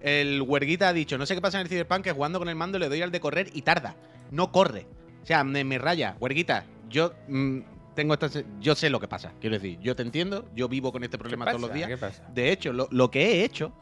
El 0.00 0.40
huerguita 0.42 0.88
ha 0.88 0.92
dicho, 0.92 1.18
no 1.18 1.26
sé 1.26 1.34
qué 1.34 1.40
pasa 1.40 1.58
en 1.58 1.62
el 1.62 1.68
Cyberpunk, 1.68 2.04
que 2.04 2.12
jugando 2.12 2.38
con 2.38 2.48
el 2.48 2.54
mando 2.54 2.78
le 2.78 2.88
doy 2.88 3.02
al 3.02 3.10
de 3.10 3.18
correr 3.18 3.50
y 3.52 3.62
tarda. 3.62 3.96
No 4.30 4.52
corre. 4.52 4.86
O 5.24 5.26
sea, 5.26 5.42
me, 5.42 5.64
me 5.64 5.78
raya. 5.78 6.16
Huerguita, 6.20 6.66
yo 6.88 7.14
mm, 7.26 7.58
tengo 7.96 8.14
esta, 8.14 8.28
yo 8.60 8.76
sé 8.76 8.88
lo 8.88 9.00
que 9.00 9.08
pasa. 9.08 9.32
Quiero 9.40 9.56
decir, 9.56 9.76
yo 9.80 9.96
te 9.96 10.02
entiendo, 10.02 10.48
yo 10.54 10.68
vivo 10.68 10.92
con 10.92 11.02
este 11.02 11.16
¿Qué 11.16 11.22
problema 11.22 11.46
todos 11.46 11.62
los 11.62 11.74
días. 11.74 11.88
¿Qué 11.88 11.98
pasa? 11.98 12.28
De 12.32 12.52
hecho, 12.52 12.72
lo, 12.72 12.86
lo 12.92 13.10
que 13.10 13.24
he 13.24 13.44
hecho, 13.44 13.72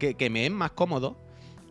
que, 0.00 0.14
que 0.14 0.28
me 0.28 0.44
es 0.44 0.50
más 0.50 0.72
cómodo, 0.72 1.16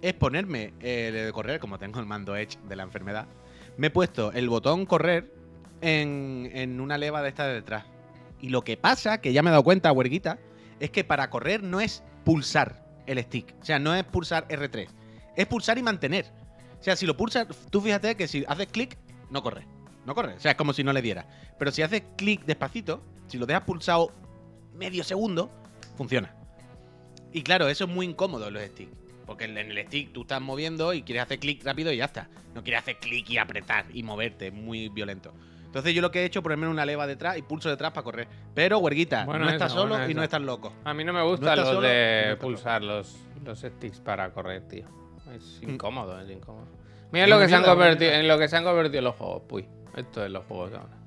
es 0.01 0.13
ponerme 0.13 0.73
el 0.79 1.13
de 1.13 1.31
correr, 1.33 1.59
como 1.59 1.77
tengo 1.77 1.99
el 1.99 2.05
mando 2.05 2.37
Edge 2.37 2.57
de 2.69 2.77
la 2.77 2.83
enfermedad. 2.83 3.27
Me 3.75 3.87
he 3.87 3.89
puesto 3.89 4.31
el 4.31 4.47
botón 4.47 4.85
correr 4.85 5.40
en, 5.81 6.79
una 6.79 6.97
leva 6.97 7.21
de 7.21 7.29
esta 7.29 7.47
de 7.47 7.55
detrás. 7.55 7.85
Y 8.39 8.49
lo 8.49 8.63
que 8.63 8.77
pasa, 8.77 9.19
que 9.19 9.33
ya 9.33 9.43
me 9.43 9.49
he 9.49 9.51
dado 9.51 9.63
cuenta, 9.63 9.91
huerguita, 9.91 10.39
es 10.79 10.89
que 10.89 11.03
para 11.03 11.29
correr 11.29 11.63
no 11.63 11.79
es 11.79 12.03
pulsar 12.23 12.85
el 13.05 13.21
stick. 13.23 13.53
O 13.61 13.65
sea, 13.65 13.79
no 13.79 13.93
es 13.93 14.03
pulsar 14.03 14.47
R3. 14.47 14.87
Es 15.35 15.45
pulsar 15.47 15.77
y 15.77 15.83
mantener. 15.83 16.25
O 16.79 16.83
sea, 16.83 16.95
si 16.95 17.05
lo 17.05 17.15
pulsas, 17.15 17.47
tú 17.69 17.81
fíjate 17.81 18.15
que 18.15 18.27
si 18.27 18.43
haces 18.47 18.67
clic, 18.67 18.97
no 19.29 19.43
corre. 19.43 19.67
No 20.05 20.15
corre. 20.15 20.33
O 20.33 20.39
sea, 20.39 20.51
es 20.51 20.57
como 20.57 20.73
si 20.73 20.83
no 20.83 20.93
le 20.93 21.01
diera. 21.01 21.27
Pero 21.59 21.71
si 21.71 21.83
haces 21.83 22.01
clic 22.17 22.43
despacito, 22.45 23.03
si 23.27 23.37
lo 23.37 23.45
dejas 23.45 23.63
pulsado 23.63 24.11
medio 24.73 25.03
segundo, 25.03 25.51
funciona. 25.95 26.33
Y 27.31 27.43
claro, 27.43 27.67
eso 27.67 27.85
es 27.85 27.89
muy 27.89 28.07
incómodo 28.07 28.47
en 28.47 28.55
los 28.55 28.63
sticks. 28.63 28.91
Porque 29.25 29.45
en 29.45 29.57
el 29.57 29.85
stick 29.85 30.11
tú 30.11 30.21
estás 30.21 30.41
moviendo 30.41 30.93
y 30.93 31.03
quieres 31.03 31.23
hacer 31.23 31.39
clic 31.39 31.63
rápido 31.63 31.91
y 31.93 31.97
ya 31.97 32.05
está. 32.05 32.27
No 32.53 32.63
quieres 32.63 32.81
hacer 32.81 32.97
clic 32.97 33.29
y 33.29 33.37
apretar 33.37 33.85
y 33.93 34.03
moverte, 34.03 34.47
es 34.47 34.53
muy 34.53 34.89
violento. 34.89 35.33
Entonces 35.71 35.93
yo 35.93 36.01
lo 36.01 36.11
que 36.11 36.19
he 36.21 36.25
hecho 36.25 36.39
es 36.39 36.43
ponerme 36.43 36.67
una 36.67 36.85
leva 36.85 37.07
detrás 37.07 37.37
y 37.37 37.43
pulso 37.43 37.69
detrás 37.69 37.91
para 37.93 38.03
correr. 38.03 38.27
Pero, 38.53 38.79
huerguita, 38.79 39.23
Bueno, 39.23 39.45
no 39.45 39.51
estás 39.51 39.71
solo 39.71 39.95
bueno, 39.95 40.09
y 40.09 40.13
no 40.13 40.21
estás 40.21 40.41
loco. 40.41 40.73
A 40.83 40.93
mí 40.93 41.05
no 41.05 41.13
me 41.13 41.19
No 41.19 41.27
y 41.27 41.39
no 41.39 41.81
de 41.81 42.21
estás 42.23 42.35
pulsar 42.39 42.83
los, 42.83 43.15
los 43.45 43.59
sticks 43.59 44.01
para 44.01 44.31
correr, 44.31 44.67
tío. 44.67 44.85
Es 45.33 45.61
Mm. 45.63 45.69
incómodo, 45.71 46.19
es 46.19 46.29
incómodo. 46.29 46.67
Mira 47.13 47.25
lo 47.27 47.39
que 47.39 47.47
se 47.47 47.55
han 47.55 47.63
convertido, 47.63 48.11
en 48.11 48.27
lo 48.27 48.37
que 48.37 48.49
se 48.49 48.57
han 48.57 48.63
convertido 48.65 49.01
los 49.01 49.15
juegos. 49.15 49.43
Uy, 49.49 49.65
esto 49.95 50.25
es 50.25 50.31
los 50.31 50.43
juegos 50.45 50.73
ahora. 50.73 50.97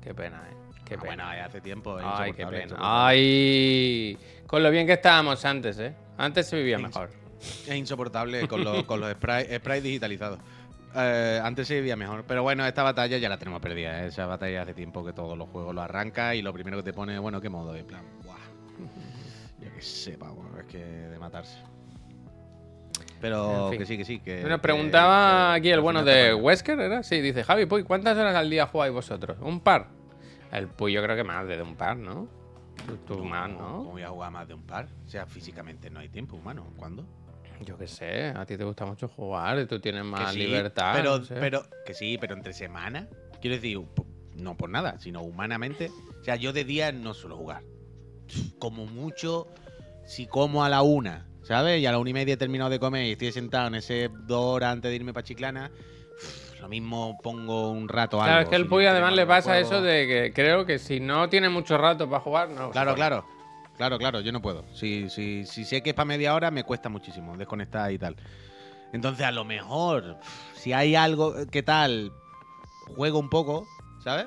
Qué 0.00 0.14
pena, 0.14 0.42
eh. 0.50 0.54
Qué 0.84 0.94
Ah, 0.94 1.00
pena. 1.00 1.24
bueno, 1.24 1.24
ya 1.36 1.44
hace 1.46 1.60
tiempo. 1.60 1.96
Ay, 2.00 2.32
qué 2.32 2.46
pena. 2.46 2.76
Ay, 2.78 4.18
con 4.46 4.62
lo 4.62 4.70
bien 4.70 4.86
que 4.86 4.92
estábamos 4.94 5.44
antes, 5.44 5.78
eh. 5.78 5.94
Antes 6.16 6.46
se 6.46 6.56
vivía 6.56 6.78
mejor. 6.78 7.10
Es 7.40 7.74
insoportable 7.74 8.46
con, 8.48 8.62
los- 8.64 8.84
con 8.84 9.00
los 9.00 9.10
sprites 9.12 9.58
spray 9.58 9.80
digitalizados. 9.80 10.38
Eh, 10.96 11.40
antes 11.42 11.66
se 11.66 11.74
vivía 11.76 11.96
mejor. 11.96 12.24
Pero 12.26 12.42
bueno, 12.42 12.64
esta 12.66 12.82
batalla 12.82 13.18
ya 13.18 13.28
la 13.28 13.38
tenemos 13.38 13.60
perdida. 13.60 14.04
¿eh? 14.04 14.06
Esa 14.08 14.26
batalla 14.26 14.62
hace 14.62 14.74
tiempo 14.74 15.04
que 15.04 15.12
todos 15.12 15.36
los 15.36 15.48
juegos 15.48 15.74
lo 15.74 15.82
arranca 15.82 16.34
y 16.34 16.42
lo 16.42 16.52
primero 16.52 16.76
que 16.78 16.82
te 16.84 16.92
pone, 16.92 17.18
bueno, 17.18 17.40
¿qué 17.40 17.48
modo? 17.48 17.74
En 17.74 17.86
plan, 17.86 18.02
¡buah! 18.24 18.36
Yo 19.60 19.74
qué 19.74 19.82
sé, 19.82 20.16
pavo, 20.18 20.44
es 20.58 20.64
que 20.66 20.78
de 20.84 21.18
matarse. 21.18 21.58
Pero 23.20 23.64
En 23.66 23.70
fin. 23.70 23.78
que 23.78 23.86
sí, 23.86 23.96
que 23.98 24.04
sí. 24.04 24.20
Que, 24.20 24.42
Nos 24.42 24.50
que- 24.52 24.58
preguntaba 24.58 25.52
que- 25.54 25.58
aquí 25.58 25.68
que 25.68 25.74
el 25.74 25.80
bueno 25.80 26.04
de 26.04 26.34
Wesker, 26.34 26.78
¿era? 26.78 27.02
Sí, 27.02 27.20
dice 27.20 27.42
Javi, 27.42 27.66
Puy, 27.66 27.82
¿cuántas 27.82 28.16
horas 28.18 28.34
al 28.36 28.50
día 28.50 28.66
jugáis 28.66 28.92
vosotros? 28.92 29.38
¿Un 29.40 29.60
par? 29.60 29.88
El 30.52 30.68
Puy 30.68 30.92
yo 30.92 31.02
creo 31.02 31.16
que 31.16 31.24
más 31.24 31.46
de 31.48 31.60
un 31.62 31.74
par, 31.74 31.96
¿no? 31.96 32.28
Tú, 32.86 32.96
tú 33.16 33.24
más, 33.24 33.48
¿Cómo 33.50 33.60
¿no? 33.68 33.84
voy 33.84 34.02
a 34.02 34.08
jugar 34.08 34.30
más 34.30 34.46
de 34.46 34.54
un 34.54 34.62
par? 34.62 34.86
O 35.06 35.08
sea, 35.08 35.24
físicamente 35.26 35.88
no 35.90 36.00
hay 36.00 36.08
tiempo 36.10 36.36
humano. 36.36 36.66
¿Cuándo? 36.76 37.06
Yo 37.60 37.78
qué 37.78 37.86
sé, 37.86 38.28
a 38.28 38.44
ti 38.44 38.56
te 38.56 38.64
gusta 38.64 38.84
mucho 38.84 39.08
jugar 39.08 39.58
y 39.58 39.66
tú 39.66 39.80
tienes 39.80 40.04
más 40.04 40.32
sí, 40.32 40.40
libertad. 40.40 40.92
Pero, 40.94 41.18
no 41.18 41.24
sé. 41.24 41.36
pero, 41.38 41.64
que 41.86 41.94
sí, 41.94 42.18
pero 42.18 42.34
entre 42.34 42.52
semana. 42.52 43.08
Quiero 43.40 43.56
decir, 43.56 43.80
no 44.36 44.56
por 44.56 44.70
nada, 44.70 44.98
sino 44.98 45.22
humanamente. 45.22 45.90
O 46.20 46.24
sea, 46.24 46.36
yo 46.36 46.52
de 46.52 46.64
día 46.64 46.92
no 46.92 47.14
suelo 47.14 47.36
jugar. 47.36 47.62
Como 48.58 48.86
mucho, 48.86 49.48
si 50.06 50.26
como 50.26 50.64
a 50.64 50.68
la 50.68 50.82
una, 50.82 51.26
¿sabes? 51.42 51.80
Y 51.80 51.86
a 51.86 51.92
la 51.92 51.98
una 51.98 52.10
y 52.10 52.14
media 52.14 52.34
he 52.34 52.36
terminado 52.36 52.70
de 52.70 52.78
comer 52.78 53.06
y 53.06 53.12
estoy 53.12 53.32
sentado 53.32 53.68
en 53.68 53.76
ese 53.76 54.10
dos 54.26 54.44
horas 54.44 54.72
antes 54.72 54.90
de 54.90 54.96
irme 54.96 55.12
para 55.12 55.24
Chiclana. 55.24 55.70
Lo 56.60 56.68
mismo 56.68 57.18
pongo 57.22 57.70
un 57.70 57.88
rato 57.88 58.16
algo. 58.16 58.26
Claro, 58.26 58.42
es 58.42 58.48
que 58.48 58.56
el 58.56 58.62
si 58.62 58.68
Puy 58.68 58.86
además 58.86 59.12
le 59.12 59.26
pasa 59.26 59.58
eso 59.58 59.82
de 59.82 60.06
que 60.06 60.32
creo 60.32 60.64
que 60.64 60.78
si 60.78 60.98
no 60.98 61.28
tiene 61.28 61.50
mucho 61.50 61.76
rato 61.76 62.08
para 62.08 62.20
jugar, 62.20 62.48
no. 62.48 62.70
Claro, 62.70 62.94
claro. 62.94 63.26
Claro, 63.76 63.98
claro, 63.98 64.20
yo 64.20 64.32
no 64.32 64.40
puedo. 64.40 64.64
Si, 64.72 65.10
si, 65.10 65.44
si 65.46 65.64
sé 65.64 65.82
que 65.82 65.90
es 65.90 65.96
para 65.96 66.06
media 66.06 66.34
hora, 66.34 66.50
me 66.50 66.64
cuesta 66.64 66.88
muchísimo 66.88 67.36
desconectar 67.36 67.90
y 67.90 67.98
tal. 67.98 68.16
Entonces, 68.92 69.26
a 69.26 69.32
lo 69.32 69.44
mejor, 69.44 70.18
si 70.54 70.72
hay 70.72 70.94
algo 70.94 71.34
que 71.50 71.62
tal, 71.64 72.12
juego 72.94 73.18
un 73.18 73.28
poco, 73.28 73.66
¿sabes? 74.02 74.26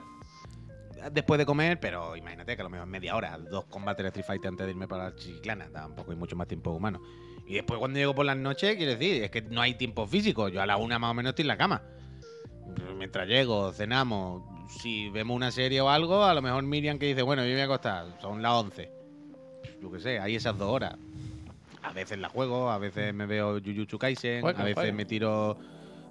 Después 1.12 1.38
de 1.38 1.46
comer, 1.46 1.80
pero 1.80 2.18
imagínate 2.18 2.56
que 2.56 2.62
a 2.62 2.66
lo 2.66 2.70
mejor 2.70 2.88
media 2.88 3.16
hora, 3.16 3.38
dos 3.38 3.66
combates 3.66 4.04
de 4.04 4.08
Street 4.10 4.26
Fighter 4.26 4.50
antes 4.50 4.66
de 4.66 4.72
irme 4.72 4.88
para 4.88 5.06
la 5.06 5.16
Chiclana, 5.16 5.70
tampoco 5.72 6.12
hay 6.12 6.18
mucho 6.18 6.36
más 6.36 6.48
tiempo 6.48 6.72
humano. 6.72 7.02
Y 7.46 7.54
después 7.54 7.80
cuando 7.80 7.98
llego 7.98 8.14
por 8.14 8.26
las 8.26 8.36
noches, 8.36 8.76
quiero 8.76 8.92
decir, 8.92 9.24
es 9.24 9.32
que 9.32 9.42
no 9.42 9.62
hay 9.62 9.76
tiempo 9.76 10.06
físico. 10.06 10.50
Yo 10.50 10.62
a 10.62 10.66
la 10.66 10.76
una 10.76 11.00
más 11.00 11.12
o 11.12 11.14
menos 11.14 11.30
estoy 11.30 11.44
en 11.44 11.48
la 11.48 11.58
cama. 11.58 11.82
Mientras 12.98 13.26
llego, 13.26 13.72
cenamos, 13.72 14.44
si 14.70 15.10
vemos 15.10 15.34
una 15.34 15.52
serie 15.52 15.80
o 15.80 15.90
algo, 15.90 16.26
a 16.26 16.34
lo 16.34 16.42
mejor 16.42 16.64
Miriam 16.64 17.00
que 17.00 17.06
dice, 17.06 17.22
bueno, 17.22 17.44
yo 17.44 17.48
me 17.48 17.54
voy 17.54 17.62
a 17.62 17.66
acostar, 17.66 18.18
son 18.20 18.42
las 18.42 18.52
11. 18.52 18.97
Yo 19.82 19.91
qué 19.91 19.99
sé, 19.99 20.19
hay 20.19 20.36
esas 20.36 20.58
dos 20.58 20.69
horas. 20.71 20.95
A 21.84 21.91
veces 21.93 22.17
la 22.19 22.30
juego, 22.30 22.69
a 22.71 22.77
veces 22.77 23.13
me 23.13 23.25
veo 23.25 23.60
Jujutsu 23.63 23.97
Kaisen, 23.97 24.41
Juega, 24.41 24.60
a 24.60 24.63
veces 24.63 24.75
juega. 24.75 24.93
me 24.93 25.06
tiro 25.06 25.58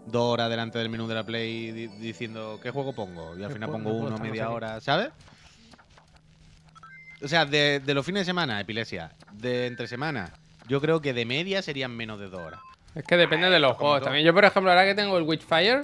dos 0.07 0.23
horas 0.33 0.49
delante 0.49 0.79
del 0.79 0.89
menú 0.89 1.07
de 1.07 1.15
la 1.15 1.25
Play 1.25 1.73
di- 1.73 1.89
diciendo 1.89 2.59
qué 2.63 2.71
juego 2.71 2.93
pongo 2.95 3.37
y 3.37 3.43
al 3.43 3.49
¿Qué 3.49 3.55
final 3.55 3.71
pongo 3.71 3.93
uno, 3.93 4.19
media 4.19 4.51
hora, 4.51 4.81
¿sabes? 4.81 5.11
O 7.23 7.29
sea, 7.29 7.45
de, 7.47 7.81
de 7.81 7.95
los 7.95 8.05
fines 8.05 8.21
de 8.23 8.25
semana, 8.27 8.61
epilepsia. 8.61 9.11
De 9.33 9.67
entre 9.67 9.87
semana, 9.87 10.35
yo 10.69 10.81
creo 10.81 11.01
que 11.01 11.13
de 11.13 11.25
media 11.25 11.63
serían 11.63 11.91
menos 11.97 12.21
de 12.21 12.29
dos 12.29 12.41
horas. 12.41 12.61
Es 12.95 13.05
que 13.05 13.17
depende 13.17 13.51
de 13.51 13.59
los 13.59 13.77
juegos 13.77 13.99
todo. 13.99 14.05
también. 14.07 14.25
Yo, 14.25 14.33
por 14.35 14.45
ejemplo, 14.45 14.71
ahora 14.71 14.85
que 14.85 14.95
tengo 14.95 15.17
el 15.19 15.25
Witchfire, 15.25 15.83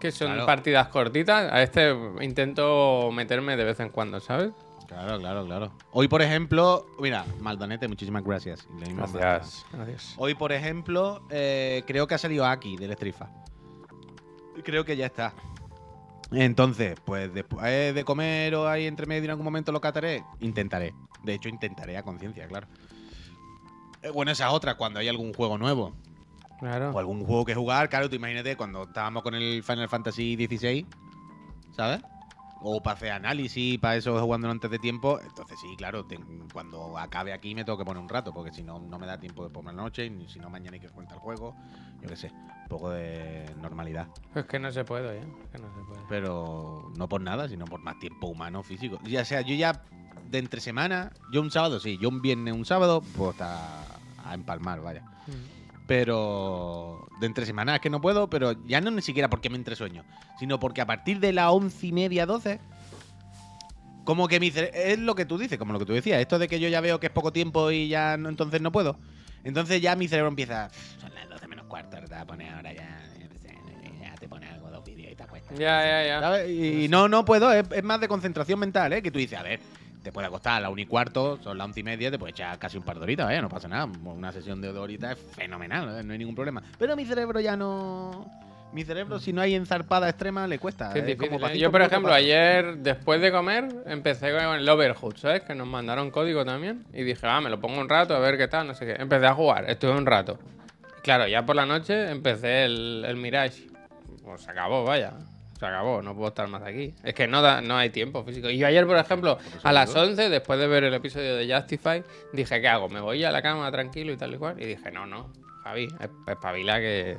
que 0.00 0.12
son 0.12 0.28
Claro. 0.32 0.46
partidas 0.46 0.88
cortitas, 0.88 1.52
a 1.52 1.62
este 1.62 1.94
intento 2.20 3.10
meterme 3.12 3.56
de 3.56 3.64
vez 3.64 3.80
en 3.80 3.88
cuando, 3.90 4.20
¿sabes? 4.20 4.50
Claro, 4.94 5.18
claro, 5.18 5.44
claro. 5.44 5.72
Hoy, 5.90 6.06
por 6.06 6.22
ejemplo, 6.22 6.86
mira, 7.00 7.24
Maldonete, 7.40 7.88
muchísimas 7.88 8.22
gracias. 8.22 8.66
Para- 8.96 9.40
Gracias. 9.72 10.14
Hoy, 10.16 10.34
por 10.36 10.52
ejemplo, 10.52 11.22
eh, 11.30 11.82
creo 11.86 12.06
que 12.06 12.14
ha 12.14 12.18
salido 12.18 12.46
aquí 12.46 12.76
del 12.76 12.92
Strifa. 12.92 13.28
Creo 14.62 14.84
que 14.84 14.96
ya 14.96 15.06
está. 15.06 15.34
Entonces, 16.30 16.96
pues 17.04 17.34
después 17.34 17.92
de 17.94 18.04
comer 18.04 18.54
o 18.54 18.68
ahí 18.68 18.86
entre 18.86 19.06
medio 19.06 19.24
en 19.24 19.30
algún 19.30 19.44
momento 19.44 19.72
lo 19.72 19.80
cataré, 19.80 20.22
intentaré. 20.40 20.94
De 21.24 21.34
hecho, 21.34 21.48
intentaré 21.48 21.96
a 21.96 22.02
conciencia, 22.04 22.46
claro. 22.46 22.68
Eh, 24.02 24.10
bueno, 24.10 24.30
esa 24.30 24.46
es 24.46 24.52
otra, 24.52 24.76
cuando 24.76 25.00
hay 25.00 25.08
algún 25.08 25.34
juego 25.34 25.58
nuevo 25.58 25.92
Claro. 26.60 26.90
o 26.92 26.98
algún 27.00 27.24
juego 27.24 27.44
que 27.44 27.54
jugar, 27.54 27.88
claro, 27.88 28.08
tú 28.08 28.14
imagínate 28.16 28.56
cuando 28.56 28.84
estábamos 28.84 29.22
con 29.24 29.34
el 29.34 29.62
Final 29.64 29.88
Fantasy 29.88 30.36
XVI, 30.36 30.86
¿sabes? 31.76 32.00
O 32.66 32.82
para 32.82 32.96
hacer 32.96 33.12
análisis, 33.12 33.78
para 33.78 33.96
eso 33.96 34.18
jugándolo 34.18 34.52
antes 34.52 34.70
de 34.70 34.78
tiempo. 34.78 35.20
Entonces 35.20 35.58
sí, 35.60 35.76
claro, 35.76 36.06
cuando 36.50 36.96
acabe 36.96 37.34
aquí 37.34 37.54
me 37.54 37.62
tengo 37.62 37.76
que 37.76 37.84
poner 37.84 38.02
un 38.02 38.08
rato, 38.08 38.32
porque 38.32 38.52
si 38.52 38.62
no, 38.62 38.78
no 38.78 38.98
me 38.98 39.06
da 39.06 39.20
tiempo 39.20 39.44
de 39.44 39.50
por 39.50 39.62
la 39.66 39.72
noche, 39.72 40.08
ni 40.08 40.26
si 40.28 40.38
no 40.38 40.48
mañana 40.48 40.76
hay 40.76 40.80
que 40.80 40.88
cuenta 40.88 41.14
el 41.14 41.20
juego. 41.20 41.54
Yo 42.00 42.08
qué 42.08 42.16
sé, 42.16 42.32
un 42.32 42.68
poco 42.68 42.88
de 42.88 43.44
normalidad. 43.60 44.08
Es 44.34 44.46
que 44.46 44.58
no 44.58 44.72
se 44.72 44.82
puede, 44.82 45.18
¿eh? 45.18 45.24
Es 45.44 45.50
que 45.50 45.58
no 45.58 45.74
se 45.74 45.80
puede. 45.82 46.00
Pero 46.08 46.90
no 46.96 47.06
por 47.06 47.20
nada, 47.20 47.50
sino 47.50 47.66
por 47.66 47.80
más 47.80 47.98
tiempo 47.98 48.28
humano, 48.28 48.62
físico. 48.62 48.98
Ya 49.04 49.26
sea, 49.26 49.42
yo 49.42 49.54
ya 49.54 49.82
de 50.30 50.38
entre 50.38 50.62
semana, 50.62 51.12
yo 51.30 51.42
un 51.42 51.50
sábado 51.50 51.78
sí, 51.80 51.98
yo 52.00 52.08
un 52.08 52.22
viernes, 52.22 52.54
un 52.54 52.64
sábado, 52.64 53.02
pues 53.14 53.32
hasta 53.32 53.84
a 54.24 54.34
empalmar, 54.34 54.80
vaya. 54.80 55.02
Mm. 55.26 55.63
Pero 55.86 57.06
de 57.20 57.26
entre 57.26 57.44
semana 57.46 57.76
es 57.76 57.80
que 57.80 57.90
no 57.90 58.00
puedo, 58.00 58.30
pero 58.30 58.52
ya 58.66 58.80
no 58.80 58.90
ni 58.90 59.02
siquiera 59.02 59.28
porque 59.28 59.50
me 59.50 59.56
entre 59.56 59.76
sueño, 59.76 60.04
sino 60.38 60.58
porque 60.58 60.80
a 60.80 60.86
partir 60.86 61.20
de 61.20 61.32
las 61.32 61.50
once 61.50 61.86
y 61.86 61.92
media, 61.92 62.24
doce, 62.26 62.60
como 64.04 64.28
que 64.28 64.40
mi 64.40 64.48
es 64.54 64.98
lo 64.98 65.14
que 65.14 65.26
tú 65.26 65.36
dices, 65.38 65.58
como 65.58 65.72
lo 65.72 65.78
que 65.78 65.86
tú 65.86 65.92
decías, 65.92 66.20
esto 66.20 66.38
de 66.38 66.48
que 66.48 66.58
yo 66.60 66.68
ya 66.68 66.80
veo 66.80 67.00
que 67.00 67.06
es 67.08 67.12
poco 67.12 67.32
tiempo 67.32 67.70
y 67.70 67.88
ya 67.88 68.16
no, 68.16 68.28
entonces 68.28 68.60
no 68.60 68.72
puedo. 68.72 68.98
Entonces 69.44 69.82
ya 69.82 69.94
mi 69.94 70.08
cerebro 70.08 70.28
empieza, 70.28 70.68
"Pff, 70.68 71.00
son 71.02 71.14
las 71.14 71.28
12 71.28 71.46
menos 71.48 71.66
cuarto, 71.66 71.98
te 71.98 72.14
a 72.14 72.24
poner 72.24 72.54
ahora 72.54 72.72
ya, 72.72 73.02
ya 74.00 74.14
te 74.14 74.28
pones 74.28 74.50
algo, 74.50 74.70
dos 74.70 74.84
vídeos 74.84 75.12
y 75.12 75.16
te 75.16 75.22
acuestas. 75.22 75.58
Ya, 75.58 75.84
ya, 75.84 76.06
ya. 76.06 76.20
¿Sabes? 76.20 76.48
Y, 76.50 76.84
y 76.84 76.88
no, 76.88 77.08
no 77.08 77.24
puedo, 77.24 77.52
es, 77.52 77.64
es 77.70 77.84
más 77.84 78.00
de 78.00 78.08
concentración 78.08 78.58
mental, 78.58 78.92
¿eh? 78.94 79.02
Que 79.02 79.10
tú 79.10 79.18
dices, 79.18 79.38
a 79.38 79.42
ver, 79.42 79.60
te 80.04 80.12
puede 80.12 80.26
acostar 80.26 80.58
a 80.58 80.60
la 80.60 80.68
una 80.68 80.82
y 80.82 80.86
cuarto, 80.86 81.38
son 81.42 81.56
las 81.58 81.64
once 81.64 81.80
y 81.80 81.82
media, 81.82 82.10
te 82.10 82.18
puedes 82.18 82.34
echar 82.34 82.58
casi 82.58 82.76
un 82.76 82.84
par 82.84 82.98
de 82.98 83.02
horitas, 83.02 83.30
¿eh? 83.32 83.40
No 83.40 83.48
pasa 83.48 83.66
nada. 83.66 83.86
Una 84.04 84.30
sesión 84.30 84.60
de 84.60 84.70
dos 84.70 84.84
horitas 84.84 85.12
es 85.12 85.34
fenomenal, 85.34 85.98
¿eh? 85.98 86.04
no 86.04 86.12
hay 86.12 86.18
ningún 86.18 86.34
problema. 86.34 86.62
Pero 86.78 86.94
mi 86.94 87.06
cerebro 87.06 87.40
ya 87.40 87.56
no. 87.56 88.30
Mi 88.72 88.84
cerebro, 88.84 89.18
si 89.18 89.32
no 89.32 89.40
hay 89.40 89.54
enzarpada 89.54 90.08
extrema, 90.08 90.46
le 90.46 90.58
cuesta. 90.58 90.92
Difícil, 90.92 91.16
como 91.16 91.38
¿eh? 91.38 91.40
pasito 91.40 91.60
Yo, 91.60 91.72
por 91.72 91.80
ejemplo, 91.80 92.12
ayer, 92.12 92.76
después 92.78 93.20
de 93.20 93.32
comer, 93.32 93.68
empecé 93.86 94.32
con 94.32 94.56
el 94.56 94.68
Overhood, 94.68 95.16
¿sabes? 95.16 95.42
Que 95.42 95.54
nos 95.54 95.66
mandaron 95.66 96.10
código 96.10 96.44
también. 96.44 96.84
Y 96.92 97.02
dije, 97.04 97.26
ah, 97.26 97.40
me 97.40 97.48
lo 97.48 97.60
pongo 97.60 97.80
un 97.80 97.88
rato, 97.88 98.14
a 98.14 98.18
ver 98.18 98.36
qué 98.36 98.48
tal, 98.48 98.66
no 98.66 98.74
sé 98.74 98.84
qué. 98.84 99.00
Empecé 99.00 99.26
a 99.26 99.34
jugar, 99.34 99.70
estuve 99.70 99.92
un 99.92 100.04
rato. 100.04 100.38
Claro, 101.02 101.26
ya 101.28 101.46
por 101.46 101.56
la 101.56 101.64
noche 101.64 102.10
empecé 102.10 102.64
el, 102.64 103.04
el 103.06 103.16
Mirage. 103.16 103.68
Pues 104.22 104.42
se 104.42 104.50
acabó, 104.50 104.84
vaya. 104.84 105.12
Se 105.58 105.66
acabó, 105.66 106.02
no 106.02 106.14
puedo 106.14 106.28
estar 106.28 106.48
más 106.48 106.62
aquí. 106.62 106.92
Es 107.04 107.14
que 107.14 107.26
no, 107.28 107.40
da, 107.40 107.60
no 107.60 107.76
hay 107.76 107.90
tiempo 107.90 108.24
físico. 108.24 108.50
Y 108.50 108.58
yo 108.58 108.66
ayer, 108.66 108.86
por 108.86 108.96
ejemplo, 108.96 109.38
a 109.62 109.72
las 109.72 109.94
11, 109.94 110.28
después 110.28 110.58
de 110.58 110.66
ver 110.66 110.84
el 110.84 110.94
episodio 110.94 111.36
de 111.36 111.52
Justify, 111.54 112.02
dije, 112.32 112.60
¿qué 112.60 112.68
hago? 112.68 112.88
¿Me 112.88 113.00
voy 113.00 113.22
a 113.24 113.30
la 113.30 113.40
cama 113.40 113.70
tranquilo 113.70 114.12
y 114.12 114.16
tal 114.16 114.34
y 114.34 114.38
cual? 114.38 114.60
Y 114.60 114.64
dije, 114.66 114.90
no, 114.90 115.06
no, 115.06 115.32
Javi, 115.62 115.84
es- 116.00 116.10
espabila 116.26 116.78
que, 116.80 117.18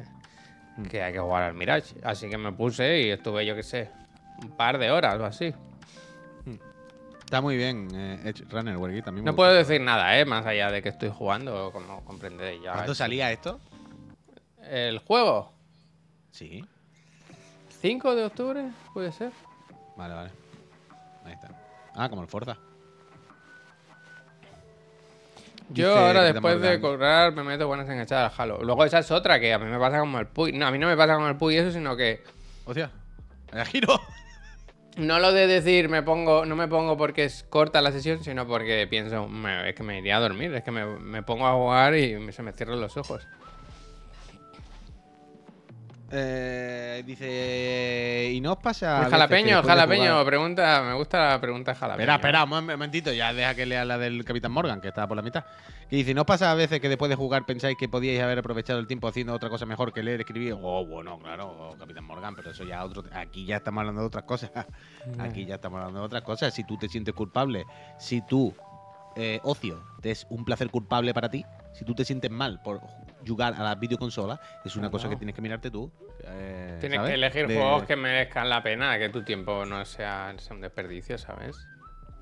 que 0.90 1.02
hay 1.02 1.14
que 1.14 1.20
jugar 1.20 1.44
al 1.44 1.54
Mirage. 1.54 1.96
Así 2.04 2.30
que 2.30 2.38
me 2.38 2.52
puse 2.52 3.02
y 3.04 3.10
estuve, 3.10 3.46
yo 3.46 3.56
qué 3.56 3.64
sé, 3.64 3.90
un 4.42 4.52
par 4.58 4.78
de 4.78 4.92
horas 4.92 5.18
o 5.20 5.26
así. 5.26 5.54
Está 7.24 7.42
muy 7.42 7.58
bien, 7.58 7.88
eh, 7.96 8.20
Edge 8.26 8.44
Runner, 8.52 8.78
me 8.78 8.80
No 8.80 9.02
gusta. 9.22 9.34
puedo 9.34 9.54
decir 9.54 9.82
nada, 9.82 10.20
¿eh? 10.20 10.26
Más 10.26 10.46
allá 10.46 10.70
de 10.70 10.84
que 10.84 10.90
estoy 10.90 11.10
jugando, 11.10 11.72
como 11.72 12.04
comprenderéis 12.06 12.62
ya. 12.62 12.74
¿Cuándo 12.74 12.94
salía 12.94 13.32
esto? 13.32 13.60
El 14.70 15.00
juego, 15.00 15.52
Sí. 16.32 16.64
5 17.82 18.16
de 18.16 18.26
octubre, 18.26 18.72
puede 18.94 19.12
ser. 19.12 19.32
Vale, 19.96 20.14
vale. 20.14 20.30
Ahí 21.26 21.34
está. 21.34 21.50
Ah, 21.96 22.10
como 22.10 22.22
el 22.22 22.28
Forza. 22.28 22.58
Yo 25.70 25.88
Dice 25.90 26.00
ahora 26.00 26.22
después 26.24 26.62
de 26.62 26.80
cobrar 26.80 27.34
me 27.34 27.44
meto 27.44 27.68
buenas 27.68 27.90
enganchadas 27.90 28.32
al 28.40 28.44
Halo. 28.52 28.64
Luego 28.64 28.86
esa 28.86 29.00
es 29.00 29.10
otra 29.10 29.40
que 29.40 29.52
a 29.52 29.58
mí 29.58 29.66
me 29.66 29.80
pasa 29.80 30.00
como 30.00 30.20
el 30.20 30.28
Puy. 30.28 30.52
No, 30.52 30.68
a 30.68 30.72
mí 30.72 30.78
no 30.78 30.88
me 30.88 30.96
pasa 30.96 31.16
como 31.16 31.28
el 31.28 31.38
Puy 31.38 31.56
eso, 31.58 31.72
sino 31.72 31.96
que 31.96 32.24
Hostia. 32.66 32.92
Vaya 33.52 33.66
giro. 33.66 34.00
no 34.98 35.18
lo 35.20 35.32
de 35.34 35.48
decir 35.48 35.90
me 35.90 36.04
pongo, 36.04 36.46
no 36.46 36.56
me 36.56 36.68
pongo 36.68 36.98
porque 36.98 37.24
es 37.26 37.44
corta 37.50 37.82
la 37.82 37.92
sesión, 37.92 38.24
sino 38.24 38.46
porque 38.46 38.86
pienso, 38.88 39.28
"Me- 39.28 39.70
es 39.70 39.76
que 39.76 39.82
me 39.84 39.98
iría 40.00 40.18
a 40.18 40.20
dormir, 40.20 40.54
es 40.54 40.64
que 40.64 40.72
me, 40.72 40.86
me 40.86 41.24
pongo 41.24 41.48
a 41.48 41.54
jugar 41.54 41.96
y 41.96 42.32
se 42.32 42.44
me 42.44 42.52
cierran 42.52 42.80
los 42.80 42.96
ojos. 42.98 43.28
Eh, 46.12 47.04
dice. 47.06 48.30
¿Y 48.34 48.40
no 48.42 48.54
os 48.54 48.58
pasa.? 48.60 49.04
El 49.06 49.10
jalapeño, 49.12 49.64
jalapeño, 49.64 50.12
jugar- 50.12 50.26
pregunta, 50.26 50.84
me 50.86 50.94
gusta 50.94 51.30
la 51.32 51.42
pregunta 51.42 51.74
jalapeño. 51.74 52.04
Espera, 52.04 52.16
espera, 52.16 52.44
un 52.44 52.50
mom- 52.52 52.72
momentito, 52.72 53.12
ya 53.12 53.34
deja 53.34 53.56
que 53.56 53.66
lea 53.66 53.84
la 53.86 53.98
del 53.98 54.24
Capitán 54.24 54.52
Morgan, 54.52 54.82
que 54.82 54.90
estaba 54.90 55.08
por 55.08 55.18
la 55.18 55.24
mitad. 55.24 55.46
Que 55.90 55.96
dice, 55.98 56.14
¿no 56.14 56.22
os 56.22 56.28
pasa 56.28 56.52
a 56.52 56.56
veces 56.56 56.80
que 56.80 56.90
después 56.90 57.10
de 57.10 57.16
jugar 57.16 57.46
pensáis 57.46 57.76
que 57.78 57.90
podíais 57.90 58.22
haber 58.22 58.40
aprovechado 58.40 58.80
el 58.80 58.88
tiempo 58.88 59.08
haciendo 59.08 59.34
otra 59.34 59.50
cosa 59.50 59.66
mejor 59.66 59.94
que 59.94 60.04
leer, 60.04 60.20
escribir? 60.22 60.56
Oh, 60.62 60.86
bueno, 60.86 61.18
claro, 61.20 61.48
oh, 61.72 61.78
Capitán 61.78 62.04
Morgan, 62.06 62.36
pero 62.36 62.52
eso 62.52 62.64
ya 62.64 62.84
otro... 62.84 63.04
Aquí 63.14 63.46
ya 63.46 63.58
estamos 63.58 63.82
hablando 63.82 64.02
de 64.02 64.08
otras 64.08 64.24
cosas. 64.26 64.52
Aquí 65.20 65.46
ya 65.46 65.56
estamos 65.56 65.80
hablando 65.80 66.02
de 66.02 66.06
otras 66.06 66.24
cosas. 66.24 66.54
Si 66.54 66.64
tú 66.64 66.78
te 66.78 66.88
sientes 66.88 67.14
culpable, 67.14 67.66
si 67.98 68.22
tú, 68.22 68.54
eh, 69.16 69.40
ocio, 69.44 69.84
te 70.02 70.12
es 70.12 70.26
un 70.30 70.46
placer 70.46 70.70
culpable 70.70 71.14
para 71.14 71.30
ti, 71.30 71.46
si 71.74 71.84
tú 71.84 71.94
te 71.96 72.06
sientes 72.06 72.30
mal 72.32 72.62
por 72.64 72.80
jugar 73.26 73.54
a 73.54 73.64
las 73.64 73.80
videoconsolas, 73.80 74.40
es 74.64 74.76
una 74.76 74.90
cosa 74.92 75.10
que 75.10 75.16
tienes 75.16 75.36
que 75.36 75.42
mirarte 75.42 75.72
tú. 75.72 75.92
eh, 76.24 76.78
Tienes 76.80 76.98
¿sabes? 76.98 77.10
que 77.10 77.16
elegir 77.16 77.48
De- 77.48 77.56
juegos 77.56 77.84
que 77.84 77.96
merezcan 77.96 78.50
la 78.50 78.62
pena, 78.64 78.98
que 78.98 79.10
tu 79.10 79.24
tiempo 79.24 79.66
no 79.66 79.84
sea, 79.86 80.34
sea 80.38 80.56
un 80.56 80.62
desperdicio, 80.62 81.18
¿sabes? 81.18 81.68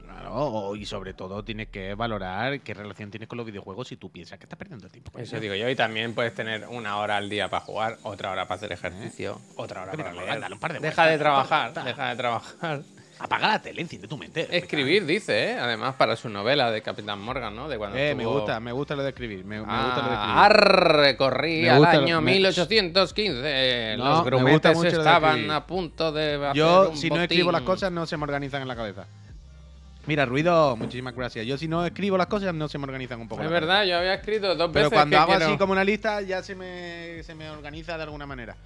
Claro, 0.03 0.75
y 0.75 0.85
sobre 0.85 1.13
todo 1.13 1.43
tienes 1.43 1.69
que 1.69 1.95
valorar 1.95 2.59
qué 2.59 2.73
relación 2.73 3.09
tienes 3.09 3.27
con 3.27 3.37
los 3.37 3.45
videojuegos 3.47 3.87
si 3.87 3.97
tú 3.97 4.11
piensas 4.11 4.37
que 4.37 4.45
estás 4.45 4.57
perdiendo 4.59 4.85
el 4.85 4.91
tiempo. 4.91 5.11
Eso 5.17 5.39
digo 5.39 5.55
yo. 5.55 5.67
Y 5.69 5.75
también 5.75 6.13
puedes 6.13 6.35
tener 6.35 6.67
una 6.67 6.97
hora 6.97 7.17
al 7.17 7.29
día 7.29 7.49
para 7.49 7.65
jugar, 7.65 7.97
otra 8.03 8.29
hora 8.31 8.45
para 8.47 8.57
hacer 8.57 8.71
ejercicio, 8.73 9.41
otra 9.55 9.83
hora 9.83 9.91
para 9.93 10.13
leer. 10.13 10.43
Deja 10.81 11.05
de 11.07 11.17
trabajar, 11.17 11.73
deja 11.83 12.09
de 12.09 12.15
trabajar. 12.15 12.81
Apaga 13.19 13.47
la 13.47 13.61
tele, 13.61 13.81
enciende 13.81 14.07
tu 14.07 14.17
mente. 14.17 14.47
Escribir, 14.57 15.05
dice, 15.05 15.51
¿eh? 15.51 15.59
Además, 15.59 15.95
para 15.95 16.15
su 16.15 16.27
novela 16.29 16.71
de 16.71 16.81
Capitán 16.81 17.19
Morgan, 17.21 17.55
¿no? 17.55 17.69
De 17.69 17.77
cuando 17.77 17.97
Eh, 17.97 18.13
me 18.15 18.25
gusta, 18.25 18.59
me 18.59 18.71
gusta 18.71 18.95
lo 18.95 19.03
de 19.03 19.09
escribir. 19.09 19.45
Me, 19.45 19.59
me 19.61 19.65
Ah, 19.67 19.83
gusta 19.85 20.01
lo 20.01 20.07
de 20.09 20.15
escribir. 20.15 20.37
arre, 20.37 21.17
corrí 21.17 21.67
al 21.69 21.85
año 21.85 22.21
me- 22.21 22.31
1815. 22.33 23.95
No, 23.97 24.05
Los 24.09 24.25
grumetes 24.25 24.83
estaban 24.83 25.49
a 25.51 25.65
punto 25.65 26.11
de 26.11 26.35
hacer 26.35 26.53
Yo, 26.55 26.89
un 26.89 26.97
si 26.97 27.09
no 27.09 27.21
escribo 27.21 27.51
las 27.51 27.61
cosas, 27.61 27.91
no 27.91 28.05
se 28.05 28.17
me 28.17 28.23
organizan 28.23 28.61
en 28.61 28.67
la 28.67 28.75
cabeza. 28.75 29.05
Mira, 30.05 30.25
ruido, 30.25 30.75
muchísimas 30.75 31.15
gracias. 31.15 31.45
Yo, 31.45 31.57
si 31.57 31.69
no 31.69 31.85
escribo 31.85 32.17
las 32.17 32.27
cosas, 32.27 32.53
no 32.53 32.67
se 32.67 32.77
me 32.77 32.83
organizan 32.83 33.21
un 33.21 33.29
poco. 33.29 33.41
Es 33.41 33.49
verdad, 33.49 33.85
yo 33.85 33.97
había 33.97 34.15
escrito 34.15 34.47
dos 34.55 34.69
Pero 34.73 34.89
veces 34.89 34.89
cuando 34.89 35.15
que 35.15 35.17
hago 35.21 35.31
quiero- 35.31 35.45
así 35.45 35.57
como 35.57 35.71
una 35.71 35.83
lista, 35.85 36.19
ya 36.21 36.43
se 36.43 36.55
me, 36.55 37.23
se 37.23 37.33
me 37.35 37.49
organiza 37.49 37.95
de 37.95 38.03
alguna 38.03 38.25
manera. 38.25 38.57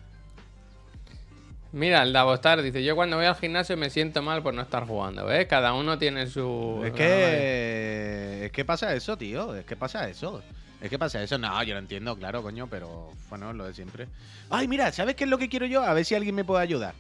Mira, 1.74 2.04
el 2.04 2.14
Davostar 2.14 2.62
dice, 2.62 2.84
yo 2.84 2.96
cuando 2.96 3.18
voy 3.18 3.26
al 3.26 3.36
gimnasio 3.36 3.76
me 3.76 3.90
siento 3.90 4.22
mal 4.22 4.42
por 4.42 4.54
no 4.54 4.62
estar 4.62 4.86
jugando, 4.88 5.26
¿ves? 5.26 5.48
Cada 5.48 5.74
uno 5.74 5.98
tiene 5.98 6.28
su... 6.28 6.82
Es 6.86 6.94
que. 6.94 8.46
Es 8.46 8.52
que 8.52 8.64
pasa 8.64 8.94
eso, 8.94 9.18
tío. 9.18 9.54
Es 9.54 9.66
que 9.66 9.76
pasa 9.76 10.08
eso. 10.08 10.42
Es 10.82 10.90
que 10.90 10.98
pasa 10.98 11.22
eso. 11.22 11.38
No, 11.38 11.62
yo 11.64 11.74
lo 11.74 11.80
entiendo, 11.80 12.16
claro, 12.16 12.42
coño, 12.42 12.68
pero 12.68 13.12
bueno, 13.30 13.52
lo 13.52 13.66
de 13.66 13.74
siempre. 13.74 14.08
Ay, 14.50 14.68
mira, 14.68 14.92
¿sabes 14.92 15.16
qué 15.16 15.26
es 15.26 15.30
lo 15.30 15.38
que 15.38 15.50
quiero 15.50 15.66
yo? 15.66 15.84
A 15.84 15.94
ver 15.94 16.06
si 16.06 16.16
alguien 16.16 16.36
me 16.36 16.46
puede 16.46 16.64
ayudar. 16.64 16.94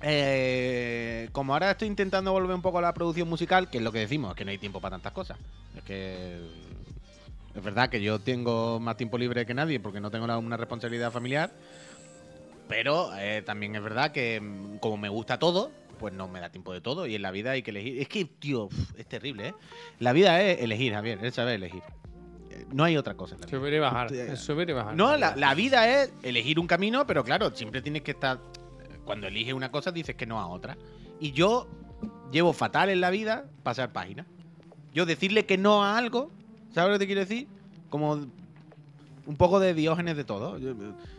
Eh, 0.00 1.28
como 1.32 1.52
ahora 1.52 1.70
estoy 1.70 1.88
intentando 1.88 2.32
volver 2.32 2.54
un 2.54 2.62
poco 2.62 2.78
a 2.78 2.82
la 2.82 2.94
producción 2.94 3.28
musical, 3.28 3.70
que 3.70 3.78
es 3.78 3.84
lo 3.84 3.92
que 3.92 4.00
decimos, 4.00 4.30
es 4.30 4.36
que 4.36 4.44
no 4.44 4.50
hay 4.50 4.58
tiempo 4.58 4.80
para 4.80 4.96
tantas 4.96 5.12
cosas. 5.12 5.38
Es 5.76 5.82
que. 5.82 6.38
Es 7.54 7.62
verdad 7.62 7.88
que 7.88 8.02
yo 8.02 8.18
tengo 8.18 8.80
más 8.80 8.96
tiempo 8.96 9.16
libre 9.16 9.46
que 9.46 9.54
nadie 9.54 9.78
porque 9.78 10.00
no 10.00 10.10
tengo 10.10 10.24
una 10.38 10.56
responsabilidad 10.56 11.12
familiar. 11.12 11.52
Pero 12.68 13.10
eh, 13.16 13.42
también 13.44 13.74
es 13.76 13.82
verdad 13.82 14.10
que 14.12 14.40
mm, 14.40 14.78
como 14.78 14.96
me 14.96 15.08
gusta 15.08 15.38
todo, 15.38 15.70
pues 15.98 16.12
no 16.14 16.28
me 16.28 16.40
da 16.40 16.50
tiempo 16.50 16.72
de 16.72 16.80
todo. 16.80 17.06
Y 17.06 17.14
en 17.14 17.22
la 17.22 17.30
vida 17.30 17.52
hay 17.52 17.62
que 17.62 17.70
elegir. 17.70 18.00
Es 18.00 18.08
que, 18.08 18.24
tío, 18.24 18.68
es 18.96 19.06
terrible, 19.06 19.48
¿eh? 19.48 19.54
La 20.00 20.12
vida 20.12 20.40
es 20.42 20.60
elegir, 20.60 20.92
Javier, 20.94 21.24
es 21.24 21.34
saber 21.34 21.54
elegir. 21.56 21.82
No 22.72 22.84
hay 22.84 22.96
otra 22.96 23.14
cosa. 23.14 23.34
en 23.34 23.40
la 23.42 23.46
vida. 23.46 23.58
Subir 23.58 23.74
y 23.74 23.78
bajar, 23.78 24.12
es 24.12 24.40
subir 24.40 24.70
y 24.70 24.72
bajar. 24.72 24.96
No, 24.96 25.16
la, 25.16 25.36
la 25.36 25.54
vida 25.54 26.02
es 26.02 26.12
elegir 26.22 26.58
un 26.58 26.66
camino, 26.66 27.06
pero 27.06 27.22
claro, 27.24 27.50
siempre 27.54 27.82
tienes 27.82 28.02
que 28.02 28.12
estar. 28.12 28.38
Cuando 29.04 29.26
eliges 29.26 29.52
una 29.54 29.70
cosa, 29.70 29.92
dices 29.92 30.14
que 30.16 30.24
no 30.26 30.40
a 30.40 30.46
otra. 30.46 30.76
Y 31.20 31.32
yo 31.32 31.68
llevo 32.32 32.52
fatal 32.52 32.88
en 32.88 33.00
la 33.00 33.10
vida 33.10 33.44
pasar 33.62 33.92
páginas. 33.92 34.26
Yo 34.94 35.04
decirle 35.04 35.44
que 35.46 35.58
no 35.58 35.84
a 35.84 35.98
algo, 35.98 36.30
¿sabes 36.72 36.92
lo 36.92 36.94
que 36.94 36.98
te 37.00 37.06
quiero 37.06 37.20
decir? 37.20 37.46
Como 37.90 38.12
un 39.26 39.36
poco 39.36 39.60
de 39.60 39.74
diógenes 39.74 40.16
de 40.16 40.24
todo. 40.24 40.58
Yo- 40.58 40.74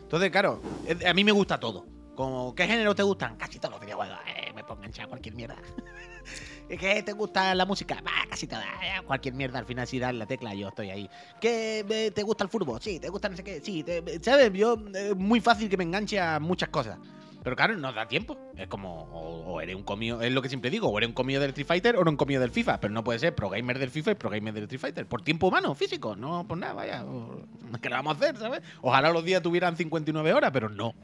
Entonces, 0.06 0.30
claro, 0.30 0.62
a 1.04 1.12
mí 1.14 1.24
me 1.24 1.32
gusta 1.32 1.58
todo. 1.58 1.84
Como, 2.14 2.54
¿qué 2.54 2.66
géneros 2.66 2.94
te 2.94 3.02
gustan? 3.02 3.36
Casi 3.36 3.58
todos 3.58 3.72
los 3.72 3.80
videojuegos. 3.80 4.16
Eh, 4.28 4.52
me 4.54 4.62
pongo 4.64 4.82
a 4.82 4.86
echar 4.86 5.08
cualquier 5.08 5.34
mierda. 5.34 5.56
¿Es 6.68 6.78
que 6.80 7.02
te 7.02 7.12
gusta 7.12 7.54
la 7.54 7.66
música? 7.66 8.02
Casi 8.30 8.46
toda. 8.46 8.62
eh, 8.82 9.02
Cualquier 9.06 9.34
mierda. 9.34 9.58
Al 9.58 9.66
final, 9.66 9.86
si 9.86 9.98
das 9.98 10.14
la 10.14 10.26
tecla, 10.26 10.54
yo 10.54 10.68
estoy 10.68 10.90
ahí. 10.90 11.10
¿Que 11.40 11.84
eh, 11.88 12.10
te 12.12 12.22
gusta 12.22 12.44
el 12.44 12.50
fútbol? 12.50 12.80
Sí, 12.80 12.98
te 12.98 13.08
gusta 13.08 13.28
no 13.28 13.36
sé 13.36 13.44
qué. 13.44 13.60
Sí, 13.60 13.82
te- 13.82 14.02
¿sabes? 14.22 14.52
Yo, 14.52 14.76
es 14.94 15.14
muy 15.16 15.40
fácil 15.40 15.68
que 15.68 15.76
me 15.76 15.84
enganche 15.84 16.18
a 16.20 16.38
muchas 16.40 16.68
cosas. 16.70 16.98
Pero 17.46 17.54
claro, 17.54 17.76
no 17.76 17.92
da 17.92 18.08
tiempo. 18.08 18.36
Es 18.56 18.66
como, 18.66 19.04
o, 19.04 19.52
o 19.52 19.60
eres 19.60 19.76
un 19.76 19.84
comido, 19.84 20.20
es 20.20 20.32
lo 20.32 20.42
que 20.42 20.48
siempre 20.48 20.68
digo, 20.68 20.88
o 20.88 20.98
eres 20.98 21.06
un 21.06 21.14
comido 21.14 21.40
del 21.40 21.50
Street 21.50 21.68
Fighter 21.68 21.94
o 21.94 22.00
eres 22.00 22.10
un 22.10 22.16
comido 22.16 22.40
del 22.40 22.50
FIFA. 22.50 22.80
Pero 22.80 22.92
no 22.92 23.04
puede 23.04 23.20
ser 23.20 23.36
pro 23.36 23.48
gamer 23.48 23.78
del 23.78 23.92
FIFA 23.92 24.10
y 24.10 24.14
pro 24.16 24.30
gamer 24.30 24.52
del 24.52 24.64
Street 24.64 24.80
Fighter. 24.80 25.06
Por 25.06 25.22
tiempo 25.22 25.46
humano, 25.46 25.72
físico. 25.76 26.16
No, 26.16 26.44
por 26.48 26.58
nada, 26.58 26.72
vaya. 26.72 27.04
¿Qué 27.80 27.88
le 27.88 27.94
vamos 27.94 28.14
a 28.14 28.16
hacer, 28.16 28.36
sabes? 28.36 28.62
Ojalá 28.82 29.10
los 29.10 29.24
días 29.24 29.42
tuvieran 29.42 29.76
59 29.76 30.32
horas, 30.32 30.50
pero 30.52 30.68
no. 30.68 30.96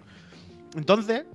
Entonces, 0.75 1.27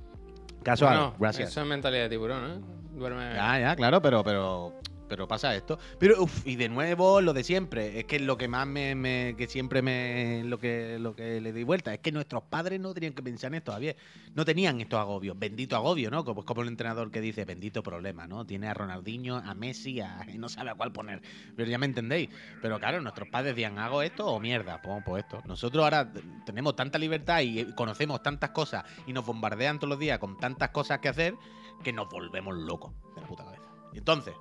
casual, 0.61 0.97
Bueno, 0.97 1.15
gracias. 1.17 1.51
Eso 1.51 1.61
es 1.61 1.67
mentalidad 1.67 2.03
de 2.03 2.09
tiburón, 2.09 2.51
¿eh? 2.51 2.65
Duerme... 2.91 3.33
Ya, 3.33 3.59
ya, 3.61 3.75
claro, 3.77 4.01
pero, 4.01 4.25
pero, 4.25 4.73
pero 5.07 5.27
pasa 5.27 5.55
esto. 5.55 5.79
Pero, 5.99 6.23
uf, 6.23 6.45
y 6.45 6.55
de 6.55 6.69
nuevo, 6.69 7.21
lo 7.21 7.33
de 7.33 7.43
siempre. 7.43 7.99
Es 7.99 8.05
que 8.05 8.19
lo 8.19 8.37
que 8.37 8.47
más 8.47 8.67
me, 8.67 9.35
que 9.37 9.47
siempre 9.47 9.81
me, 9.81 10.43
lo 10.45 10.59
que, 10.59 10.97
lo 10.99 11.15
que 11.15 11.41
le 11.41 11.51
doy 11.51 11.63
vuelta, 11.63 11.93
es 11.93 11.99
que 11.99 12.11
nuestros 12.11 12.43
padres 12.43 12.79
no 12.79 12.93
tenían 12.93 13.13
que 13.13 13.23
pensar 13.23 13.51
en 13.51 13.55
esto, 13.55 13.71
Javier. 13.71 13.95
No 14.35 14.45
tenían 14.45 14.79
estos 14.81 14.99
agobios. 14.99 15.37
Bendito 15.37 15.75
agobio, 15.75 16.11
¿no? 16.11 16.23
Como, 16.23 16.45
como 16.45 16.61
el 16.61 16.67
entrenador 16.67 17.11
que 17.11 17.21
dice, 17.21 17.45
bendito 17.45 17.83
problema, 17.83 18.27
¿no? 18.27 18.45
Tiene 18.45 18.67
a 18.67 18.73
Ronaldinho, 18.73 19.37
a 19.37 19.53
Messi, 19.53 19.99
a, 20.01 20.25
no 20.37 20.49
sabe 20.49 20.71
a 20.71 20.75
cuál 20.75 20.91
poner. 20.91 21.21
Pero 21.55 21.69
ya 21.69 21.77
me 21.77 21.85
entendéis. 21.85 22.29
Pero 22.61 22.79
claro, 22.79 23.01
nuestros 23.01 23.29
padres 23.29 23.55
decían, 23.55 23.79
hago 23.79 24.01
esto 24.01 24.27
o 24.27 24.39
mierda, 24.39 24.81
pues, 24.81 25.03
pues 25.05 25.23
esto. 25.23 25.41
Nosotros 25.45 25.83
ahora 25.83 26.11
tenemos 26.45 26.75
tanta 26.75 26.97
libertad 26.97 27.41
y 27.41 27.59
eh, 27.59 27.67
conocemos 27.75 28.21
tantas 28.21 28.51
cosas 28.51 28.83
y 29.05 29.13
nos 29.13 29.25
bombardean 29.25 29.79
todos 29.79 29.89
los 29.89 29.99
días 29.99 30.19
con 30.19 30.37
tantas 30.37 30.69
cosas 30.69 30.99
que 30.99 31.09
hacer 31.09 31.35
que 31.83 31.93
nos 31.93 32.09
volvemos 32.09 32.55
locos 32.55 32.93
de 33.15 33.21
la 33.21 33.27
puta 33.27 33.43
cabeza. 33.43 33.63
Entonces, 33.93 34.35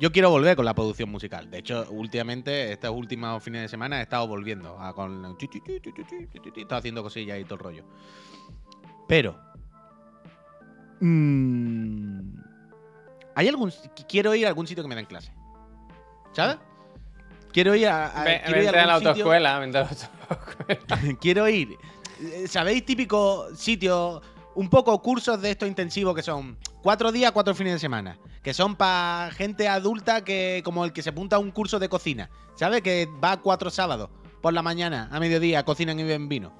yo 0.00 0.10
quiero 0.10 0.30
volver 0.30 0.56
con 0.56 0.64
la 0.64 0.74
producción 0.74 1.10
musical. 1.10 1.50
De 1.50 1.58
hecho, 1.58 1.86
últimamente, 1.90 2.72
estos 2.72 2.90
últimos 2.90 3.42
fines 3.44 3.60
de 3.60 3.68
semana, 3.68 4.00
he 4.00 4.02
estado 4.02 4.26
volviendo 4.26 4.80
a 4.80 4.94
con. 4.94 5.36
Haciendo 6.70 7.02
cosillas 7.02 7.38
y 7.38 7.44
todo 7.44 7.54
el 7.56 7.60
rollo. 7.60 7.84
Pero. 9.06 9.38
Mm, 11.00 12.32
hay 13.34 13.48
algún. 13.48 13.70
Quiero 14.08 14.34
ir 14.34 14.46
a 14.46 14.48
algún 14.48 14.66
sitio 14.66 14.82
que 14.82 14.88
me 14.88 14.96
den 14.96 15.04
clase. 15.04 15.32
¿Sabes? 16.32 16.56
Quiero 17.52 17.74
ir 17.74 17.88
a. 17.88 18.06
a 18.06 18.24
Ven, 18.24 18.40
quiero 18.42 18.62
ir 18.62 18.68
a, 18.70 18.82
a 18.82 18.86
la 18.86 18.94
autoescuela. 18.94 19.56
A 19.56 19.66
la 19.66 19.80
autoescuela. 19.80 21.18
quiero 21.20 21.46
ir. 21.46 21.76
¿Sabéis 22.46 22.86
típico 22.86 23.54
sitio? 23.54 24.22
Un 24.54 24.70
poco 24.70 25.00
cursos 25.02 25.40
de 25.42 25.50
estos 25.50 25.68
intensivos 25.68 26.14
que 26.14 26.22
son 26.22 26.56
cuatro 26.82 27.12
días, 27.12 27.32
cuatro 27.32 27.54
fines 27.54 27.74
de 27.74 27.78
semana. 27.78 28.18
Que 28.42 28.54
son 28.54 28.76
para 28.76 29.30
gente 29.32 29.68
adulta 29.68 30.24
que 30.24 30.62
como 30.64 30.84
el 30.84 30.92
que 30.92 31.02
se 31.02 31.10
apunta 31.10 31.36
a 31.36 31.38
un 31.38 31.50
curso 31.50 31.78
de 31.78 31.88
cocina. 31.88 32.30
¿Sabes? 32.54 32.80
Que 32.82 33.06
va 33.22 33.38
cuatro 33.40 33.70
sábados 33.70 34.08
por 34.40 34.52
la 34.54 34.62
mañana, 34.62 35.08
a 35.12 35.20
mediodía, 35.20 35.64
cocinan 35.64 35.98
y 36.00 36.02
beben 36.04 36.28
vino. 36.28 36.52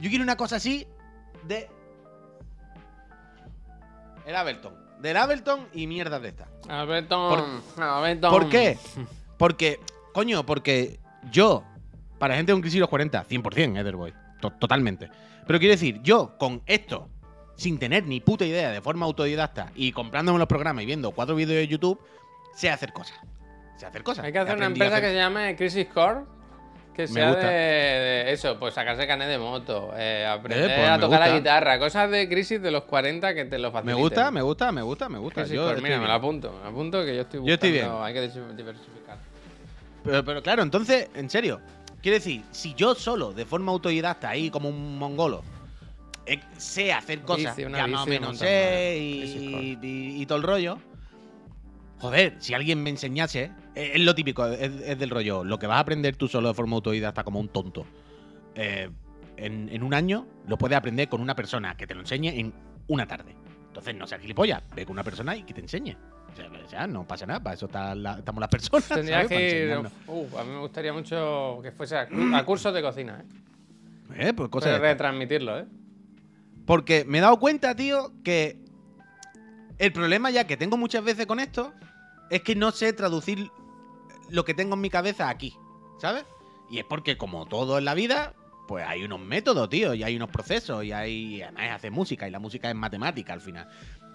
Yo 0.00 0.08
quiero 0.08 0.22
una 0.22 0.36
cosa 0.36 0.56
así 0.56 0.86
de... 1.44 1.68
El 4.26 4.34
Ableton. 4.36 4.74
Del 5.00 5.16
Ableton 5.16 5.68
y 5.72 5.86
mierdas 5.86 6.22
de 6.22 6.28
estas. 6.28 6.48
Alberto, 6.68 7.36
Alberto. 7.76 8.30
¿Por 8.30 8.48
qué? 8.48 8.78
Porque, 9.38 9.78
coño, 10.14 10.46
porque 10.46 10.98
yo, 11.30 11.62
para 12.18 12.34
gente 12.36 12.52
de 12.52 12.56
un 12.56 12.62
crisis 12.62 12.80
los 12.80 12.88
40, 12.88 13.26
100% 13.26 13.78
Etherboy. 13.78 14.14
To- 14.40 14.50
totalmente. 14.52 15.10
Pero 15.46 15.58
quiero 15.58 15.72
decir, 15.72 16.00
yo 16.02 16.38
con 16.38 16.62
esto, 16.64 17.10
sin 17.56 17.78
tener 17.78 18.04
ni 18.06 18.20
puta 18.20 18.44
idea, 18.44 18.70
de 18.70 18.80
forma 18.80 19.06
autodidacta, 19.06 19.72
y 19.74 19.90
comprándome 19.92 20.38
los 20.38 20.46
programas 20.48 20.82
y 20.84 20.86
viendo 20.86 21.10
cuatro 21.10 21.34
vídeos 21.34 21.56
de 21.56 21.66
YouTube, 21.68 21.98
sé 22.54 22.70
hacer 22.70 22.92
cosas. 22.92 23.18
Sé 23.76 23.86
hacer 23.86 24.02
cosas. 24.02 24.24
Hay 24.24 24.32
que 24.32 24.38
hacer 24.38 24.56
una 24.56 24.66
empresa 24.66 25.00
que 25.00 25.08
se 25.08 25.14
llame 25.16 25.56
Crisis 25.56 25.86
Core. 25.92 26.20
Que 26.94 27.02
Me 27.02 27.08
sea 27.08 27.34
de, 27.34 27.42
de 27.44 28.32
eso, 28.32 28.58
pues 28.58 28.72
sacarse 28.72 29.06
canet 29.06 29.28
de 29.28 29.36
moto, 29.36 29.90
eh, 29.98 30.24
aprender 30.26 30.74
pues 30.74 30.88
a 30.88 30.94
me 30.96 30.98
tocar 31.02 31.20
la 31.20 31.36
guitarra, 31.36 31.78
cosas 31.78 32.10
de 32.10 32.26
crisis 32.26 32.62
de 32.62 32.70
los 32.70 32.84
40 32.84 33.34
que 33.34 33.44
te 33.44 33.58
lo 33.58 33.68
Me 33.68 33.72
faciliten. 33.72 34.00
gusta, 34.00 34.30
me 34.30 34.40
gusta, 34.40 34.72
me 34.72 34.80
gusta, 34.80 35.08
me 35.10 35.18
gusta. 35.18 35.42
Crisis 35.42 35.56
Yo 35.56 35.66
Core, 35.68 35.82
mira, 35.82 36.00
me 36.00 36.06
lo 36.06 36.12
apunto, 36.14 36.58
me 36.62 36.70
apunto 36.70 37.04
que 37.04 37.14
yo 37.14 37.20
estoy 37.20 37.40
buscando, 37.40 37.48
Yo 37.48 37.54
estoy 37.54 37.72
bien. 37.72 37.88
hay 38.00 38.14
que 38.14 38.20
diversificar. 38.56 39.18
Pero, 40.04 40.24
pero 40.24 40.42
claro, 40.42 40.62
entonces, 40.62 41.10
en 41.14 41.28
serio, 41.28 41.60
quiero 42.00 42.14
decir, 42.16 42.42
si 42.50 42.72
yo 42.72 42.94
solo, 42.94 43.34
de 43.34 43.44
forma 43.44 43.72
autodidacta, 43.72 44.30
ahí 44.30 44.48
como 44.48 44.70
un 44.70 44.98
mongolo, 44.98 45.40
eh, 45.40 45.55
sé 46.56 46.92
hacer 46.92 47.20
cosas, 47.22 47.56
Bici, 47.56 47.70
ya 47.72 47.86
más 47.86 48.02
o 48.02 48.06
menos 48.06 48.36
sé 48.38 48.98
y, 49.00 49.78
y- 49.82 50.22
y 50.22 50.26
todo 50.26 50.38
el 50.38 50.44
rollo. 50.44 50.78
Joder, 51.98 52.34
si 52.40 52.52
alguien 52.54 52.82
me 52.82 52.90
enseñase, 52.90 53.50
eh, 53.74 53.92
es, 53.94 54.00
lo 54.02 54.14
típico, 54.14 54.46
es, 54.46 54.70
es 54.82 54.98
del 54.98 55.08
rollo, 55.10 55.44
lo 55.44 55.58
que 55.58 55.66
vas 55.66 55.76
a 55.78 55.80
aprender 55.80 56.14
tú 56.16 56.28
solo 56.28 56.48
de 56.48 56.54
forma 56.54 56.76
autodidacta 56.76 57.24
como 57.24 57.40
un 57.40 57.48
tonto, 57.48 57.86
eh, 58.54 58.90
en, 59.38 59.68
en 59.70 59.82
un 59.82 59.94
año 59.94 60.26
lo 60.46 60.58
puedes 60.58 60.76
aprender 60.76 61.08
con 61.08 61.20
una 61.22 61.34
persona 61.34 61.76
que 61.76 61.86
te 61.86 61.94
lo 61.94 62.00
enseñe 62.00 62.28
en 62.38 62.52
una 62.88 63.06
tarde. 63.06 63.34
Entonces 63.68 63.94
no 63.94 64.06
seas 64.06 64.20
gilipollas, 64.20 64.62
ve 64.74 64.84
con 64.84 64.92
una 64.94 65.04
persona 65.04 65.36
y 65.36 65.42
que 65.42 65.54
te 65.54 65.60
enseñe. 65.60 65.96
O 66.64 66.68
sea, 66.68 66.86
no 66.86 67.06
pasa 67.06 67.24
nada, 67.24 67.40
para 67.42 67.54
eso 67.54 67.66
está 67.66 67.94
la- 67.94 68.18
estamos 68.18 68.40
las 68.40 68.48
personas. 68.50 68.88
Tendría 68.88 69.24
que 69.26 69.62
ir. 69.64 69.88
Uf, 70.06 70.34
a 70.34 70.44
mí 70.44 70.50
me 70.50 70.60
gustaría 70.60 70.92
mucho 70.92 71.60
que 71.62 71.72
fuese 71.72 71.96
a, 71.96 72.08
cu- 72.08 72.34
a 72.34 72.44
cursos 72.44 72.74
de 72.74 72.82
cocina, 72.82 73.22
¿eh? 73.22 74.28
Eh, 74.28 74.32
pues 74.34 74.48
cosas 74.50 74.72
Pero 74.72 74.82
retransmitirlo, 74.84 75.58
¿eh? 75.60 75.66
Porque 76.66 77.04
me 77.04 77.18
he 77.18 77.20
dado 77.20 77.38
cuenta, 77.38 77.74
tío, 77.76 78.12
que 78.24 78.58
el 79.78 79.92
problema 79.92 80.30
ya 80.30 80.46
que 80.46 80.56
tengo 80.56 80.76
muchas 80.76 81.04
veces 81.04 81.26
con 81.26 81.40
esto 81.40 81.72
es 82.30 82.42
que 82.42 82.56
no 82.56 82.72
sé 82.72 82.92
traducir 82.92 83.50
lo 84.28 84.44
que 84.44 84.54
tengo 84.54 84.74
en 84.74 84.80
mi 84.80 84.90
cabeza 84.90 85.28
aquí, 85.28 85.56
¿sabes? 86.00 86.24
Y 86.68 86.78
es 86.78 86.84
porque 86.84 87.16
como 87.16 87.46
todo 87.46 87.78
en 87.78 87.84
la 87.84 87.94
vida, 87.94 88.34
pues 88.66 88.84
hay 88.86 89.04
unos 89.04 89.20
métodos, 89.20 89.68
tío, 89.68 89.94
y 89.94 90.02
hay 90.02 90.16
unos 90.16 90.30
procesos, 90.30 90.84
y 90.84 90.92
hay... 90.92 91.42
Además 91.42 91.76
hace 91.76 91.90
música, 91.90 92.26
y 92.26 92.30
la 92.32 92.40
música 92.40 92.68
es 92.68 92.74
matemática 92.74 93.32
al 93.32 93.40
final. 93.40 93.68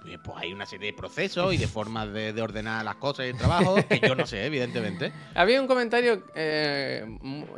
Eh, 0.08 0.18
pues 0.24 0.38
hay 0.40 0.52
una 0.54 0.66
serie 0.66 0.92
de 0.92 0.98
procesos 0.98 1.54
y 1.54 1.58
de 1.58 1.68
formas 1.68 2.12
de, 2.12 2.34
de 2.34 2.42
ordenar 2.42 2.84
las 2.86 2.96
cosas 2.96 3.26
y 3.26 3.30
el 3.30 3.38
trabajo 3.38 3.76
que 3.88 4.00
yo 4.00 4.16
no 4.16 4.26
sé, 4.26 4.46
evidentemente. 4.46 5.12
Había 5.36 5.62
un 5.62 5.68
comentario 5.68 6.24
eh, 6.36 7.06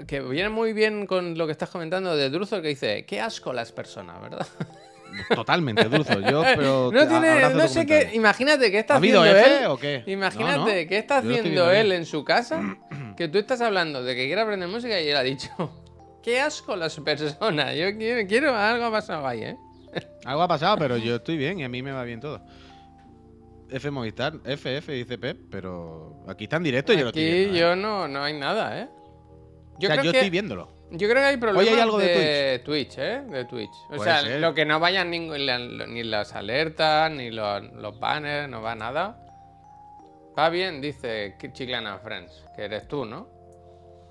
que 0.07 0.21
viene 0.21 0.49
muy 0.49 0.73
bien 0.73 1.05
con 1.05 1.37
lo 1.37 1.45
que 1.45 1.51
estás 1.51 1.69
comentando 1.69 2.15
de 2.15 2.29
Druzo 2.29 2.61
que 2.61 2.69
dice, 2.69 3.05
qué 3.05 3.21
asco 3.21 3.53
las 3.53 3.71
personas, 3.71 4.21
¿verdad? 4.21 4.47
Totalmente, 5.35 5.83
Dulzo. 5.85 6.19
Yo, 6.21 6.41
pero 6.41 6.91
No 6.91 7.07
tiene, 7.07 7.67
sé 7.67 7.85
qué, 7.85 8.09
imagínate 8.13 8.71
qué 8.71 8.79
está 8.79 8.95
¿Ha 8.95 8.97
haciendo 8.97 9.23
F 9.25 9.57
él. 9.59 9.65
o 9.67 9.77
qué? 9.77 10.03
Imagínate 10.07 10.57
No, 10.57 10.65
no, 10.65 10.89
qué 10.89 10.97
está 10.97 11.17
haciendo 11.19 11.71
él 11.71 11.87
bien. 11.87 11.97
en 11.99 12.05
su 12.07 12.23
casa, 12.23 12.77
que 13.15 13.27
tú 13.27 13.37
estás 13.37 13.61
hablando 13.61 14.03
de 14.03 14.15
que 14.15 14.25
quiere 14.25 14.41
aprender 14.41 14.67
música 14.69 14.99
y 14.99 15.07
él 15.09 15.15
ha 15.15 15.21
dicho, 15.21 15.49
qué 16.23 16.39
asco 16.41 16.75
las 16.75 16.99
personas. 16.99 17.75
Yo 17.75 17.95
quiero, 17.95 18.27
quiero 18.27 18.55
algo 18.55 18.85
ha 18.85 18.91
pasado 18.91 19.27
ahí, 19.27 19.43
¿eh? 19.43 19.57
Algo 20.25 20.41
ha 20.41 20.47
pasado, 20.47 20.77
pero 20.77 20.97
yo 20.97 21.15
estoy 21.15 21.37
bien 21.37 21.59
y 21.59 21.63
a 21.63 21.69
mí 21.69 21.81
me 21.81 21.91
va 21.91 22.03
bien 22.03 22.19
todo. 22.19 22.41
F 23.69 23.89
Movistar, 23.89 24.33
FF 24.45 24.91
dice 24.91 25.17
Pep, 25.17 25.37
pero 25.49 26.23
aquí 26.27 26.43
está 26.43 26.57
en 26.57 26.63
directo 26.63 26.93
y 26.93 26.97
yo 26.97 27.03
lo 27.03 27.09
estoy 27.09 27.23
Aquí 27.23 27.33
viendo. 27.33 27.55
¿eh? 27.55 27.59
yo 27.59 27.75
no, 27.75 28.07
no 28.07 28.23
hay 28.23 28.37
nada, 28.37 28.79
¿eh? 28.79 28.87
Yo, 29.79 29.87
o 29.87 29.91
sea, 29.91 29.95
creo 29.95 30.03
yo 30.03 30.11
que, 30.11 30.17
estoy 30.19 30.29
viéndolo. 30.29 30.69
yo 30.91 31.09
creo 31.09 31.21
que 31.21 31.27
hay 31.27 31.37
problemas 31.37 31.73
hay 31.73 31.79
algo 31.79 31.97
de 31.97 32.07
de 32.07 32.59
Twitch, 32.59 32.97
¿eh? 32.99 33.23
De 33.27 33.45
Twitch. 33.45 33.73
O 33.89 33.97
sea, 33.97 34.21
ser. 34.21 34.39
lo 34.39 34.53
que 34.53 34.65
no 34.65 34.79
vayan 34.79 35.09
ni, 35.09 35.19
ni 35.19 36.03
las 36.03 36.33
alertas, 36.35 37.09
ni 37.11 37.31
los, 37.31 37.63
los 37.73 37.99
banners, 37.99 38.47
no 38.47 38.61
va 38.61 38.75
nada. 38.75 39.19
Va 40.37 40.49
bien, 40.49 40.79
dice 40.79 41.35
Chiclana 41.53 41.97
Friends, 41.97 42.45
que 42.55 42.65
eres 42.65 42.87
tú, 42.87 43.05
¿no? 43.05 43.27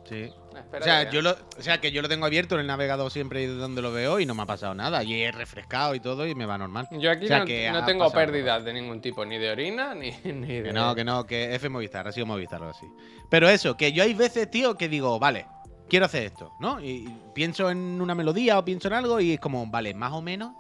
Sí. 0.09 0.31
O 0.79 0.83
sea, 0.83 1.09
que- 1.09 1.15
yo 1.15 1.23
lo, 1.23 1.31
o 1.31 1.63
sea, 1.63 1.81
que 1.81 1.93
yo 1.93 2.03
lo 2.03 2.09
tengo 2.09 2.27
abierto 2.27 2.55
en 2.57 2.63
el 2.63 2.67
navegador 2.67 3.11
siempre 3.11 3.47
donde 3.47 3.81
lo 3.83 3.93
veo 3.93 4.21
y 4.21 4.27
no 4.27 4.35
me 4.35 4.43
ha 4.43 4.47
pasado 4.47 4.75
nada. 4.75 5.03
Y 5.03 5.23
he 5.23 5.33
refrescado 5.33 5.95
y 5.95 6.01
todo 6.01 6.27
y 6.27 6.35
me 6.35 6.45
va 6.45 6.59
normal. 6.59 6.89
Yo 6.93 7.11
aquí 7.11 7.25
O 7.25 7.29
sea, 7.29 7.39
no, 7.41 7.45
que 7.47 7.71
no 7.71 7.85
tengo 7.85 8.11
pérdidas 8.11 8.65
de 8.65 8.73
ningún 8.73 9.01
tipo, 9.01 9.25
ni 9.25 9.39
de 9.39 9.51
orina, 9.51 9.95
ni, 9.95 10.11
ni 10.25 10.57
de... 10.57 10.63
Que 10.65 10.73
no, 10.73 10.95
que 10.95 11.05
no, 11.05 11.25
que 11.25 11.55
F 11.55 11.69
Movistar, 11.69 12.07
ha 12.09 12.13
sido 12.13 12.27
Movistar 12.27 12.63
o 12.63 12.71
así. 12.71 12.87
Pero 13.31 13.49
eso, 13.49 13.77
que 13.77 13.93
yo 13.93 14.03
hay 14.03 14.13
veces, 14.15 14.51
tío, 14.51 14.77
que 14.77 14.89
digo, 14.89 15.19
vale, 15.19 15.47
quiero 15.89 16.07
hacer 16.07 16.25
esto, 16.25 16.53
¿no? 16.61 16.81
Y, 16.81 17.09
pienso 17.35 17.71
en 17.71 18.01
una 18.01 18.15
melodía 18.15 18.59
o 18.59 18.65
pienso 18.65 18.89
en 18.89 18.95
algo 18.95 19.21
y 19.21 19.33
es 19.35 19.41
como, 19.41 19.67
vale, 19.67 19.95
más 19.95 20.13
o 20.13 20.21
menos 20.21 20.53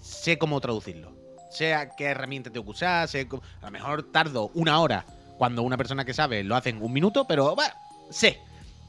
sé 0.00 0.38
cómo 0.38 0.60
traducirlo. 0.60 1.12
Sé 1.50 1.74
a 1.74 1.90
qué 1.90 2.06
herramienta 2.06 2.50
tengo 2.50 2.64
que 2.66 2.70
usar, 2.72 3.08
sé 3.08 3.28
cómo- 3.28 3.42
a 3.62 3.66
lo 3.66 3.70
mejor 3.70 4.10
tardo 4.10 4.50
una 4.54 4.80
hora 4.80 5.04
cuando 5.38 5.62
una 5.62 5.76
persona 5.76 6.04
que 6.04 6.12
sabe 6.14 6.42
lo 6.42 6.56
hace 6.56 6.70
en 6.70 6.82
un 6.82 6.92
minuto, 6.92 7.26
pero 7.26 7.54
bueno, 7.54 7.72
sé. 8.10 8.40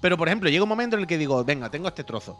Pero 0.01 0.17
por 0.17 0.27
ejemplo, 0.27 0.49
llega 0.49 0.63
un 0.63 0.69
momento 0.69 0.95
en 0.95 1.01
el 1.01 1.07
que 1.07 1.17
digo, 1.17 1.43
venga, 1.43 1.69
tengo 1.69 1.87
este 1.87 2.03
trozo. 2.03 2.39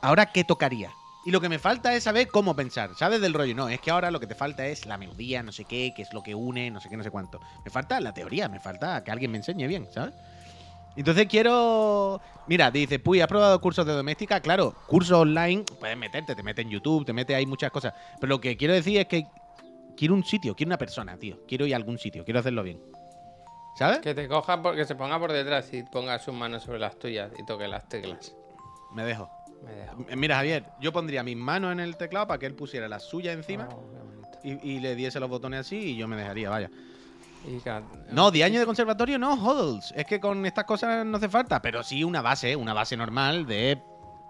Ahora, 0.00 0.26
¿qué 0.26 0.44
tocaría? 0.44 0.90
Y 1.26 1.30
lo 1.30 1.40
que 1.40 1.48
me 1.48 1.58
falta 1.58 1.94
es 1.94 2.04
saber 2.04 2.28
cómo 2.28 2.54
pensar, 2.54 2.90
¿sabes? 2.96 3.20
Del 3.20 3.32
rollo. 3.32 3.54
No, 3.54 3.68
es 3.68 3.80
que 3.80 3.90
ahora 3.90 4.10
lo 4.10 4.20
que 4.20 4.26
te 4.26 4.34
falta 4.34 4.66
es 4.66 4.84
la 4.84 4.98
melodía, 4.98 5.42
no 5.42 5.52
sé 5.52 5.64
qué, 5.64 5.94
qué 5.96 6.02
es 6.02 6.12
lo 6.12 6.22
que 6.22 6.34
une, 6.34 6.70
no 6.70 6.80
sé 6.80 6.90
qué, 6.90 6.96
no 6.98 7.02
sé 7.02 7.10
cuánto. 7.10 7.40
Me 7.64 7.70
falta 7.70 7.98
la 8.00 8.12
teoría, 8.12 8.48
me 8.48 8.60
falta 8.60 9.02
que 9.02 9.10
alguien 9.10 9.30
me 9.30 9.38
enseñe 9.38 9.66
bien, 9.66 9.88
¿sabes? 9.90 10.14
Entonces 10.96 11.26
quiero. 11.26 12.20
Mira, 12.46 12.70
dice, 12.70 12.98
Puy, 12.98 13.20
¿has 13.22 13.28
probado 13.28 13.58
cursos 13.60 13.86
de 13.86 13.92
doméstica? 13.94 14.40
Claro, 14.40 14.74
cursos 14.86 15.18
online, 15.18 15.64
puedes 15.80 15.96
meterte, 15.96 16.34
te 16.34 16.42
metes 16.42 16.64
en 16.66 16.70
YouTube, 16.70 17.06
te 17.06 17.14
metes 17.14 17.34
ahí 17.34 17.46
muchas 17.46 17.70
cosas. 17.70 17.94
Pero 18.20 18.28
lo 18.28 18.40
que 18.40 18.56
quiero 18.58 18.74
decir 18.74 18.98
es 18.98 19.06
que 19.06 19.26
quiero 19.96 20.14
un 20.14 20.24
sitio, 20.24 20.54
quiero 20.54 20.68
una 20.68 20.78
persona, 20.78 21.16
tío. 21.16 21.38
Quiero 21.48 21.66
ir 21.66 21.72
a 21.72 21.78
algún 21.78 21.98
sitio, 21.98 22.24
quiero 22.24 22.40
hacerlo 22.40 22.62
bien. 22.62 22.80
¿Sabes? 23.74 23.98
Que 23.98 24.14
te 24.14 24.28
coja, 24.28 24.60
por- 24.62 24.76
que 24.76 24.84
se 24.84 24.94
ponga 24.94 25.18
por 25.18 25.32
detrás 25.32 25.72
y 25.72 25.82
ponga 25.82 26.18
sus 26.18 26.34
manos 26.34 26.62
sobre 26.62 26.78
las 26.78 26.96
tuyas 26.98 27.32
y 27.38 27.44
toque 27.44 27.66
las 27.68 27.88
teclas. 27.88 28.34
Me 28.92 29.04
dejo. 29.04 29.28
Me 29.64 29.72
dejo. 29.72 29.96
Mira, 30.16 30.36
Javier, 30.36 30.64
yo 30.80 30.92
pondría 30.92 31.22
mis 31.22 31.36
manos 31.36 31.72
en 31.72 31.80
el 31.80 31.96
teclado 31.96 32.26
para 32.26 32.38
que 32.38 32.46
él 32.46 32.54
pusiera 32.54 32.86
las 32.88 33.02
suyas 33.02 33.34
encima 33.34 33.68
Oh, 33.72 33.80
bonito. 33.80 34.38
y, 34.44 34.74
y 34.76 34.80
le 34.80 34.94
diese 34.94 35.18
los 35.18 35.28
botones 35.28 35.60
así 35.60 35.76
y 35.76 35.96
yo 35.96 36.06
me 36.06 36.16
dejaría, 36.16 36.50
vaya. 36.50 36.70
Y 37.46 37.60
No, 38.10 38.30
10 38.30 38.46
años 38.46 38.60
de 38.60 38.66
conservatorio 38.66 39.18
no, 39.18 39.34
hodls. 39.34 39.92
Es 39.96 40.06
que 40.06 40.18
con 40.20 40.46
estas 40.46 40.64
cosas 40.64 41.04
no 41.04 41.16
hace 41.18 41.28
falta, 41.28 41.60
pero 41.60 41.82
sí 41.82 42.02
una 42.04 42.22
base, 42.22 42.56
una 42.56 42.72
base 42.72 42.96
normal 42.96 43.44
de 43.46 43.82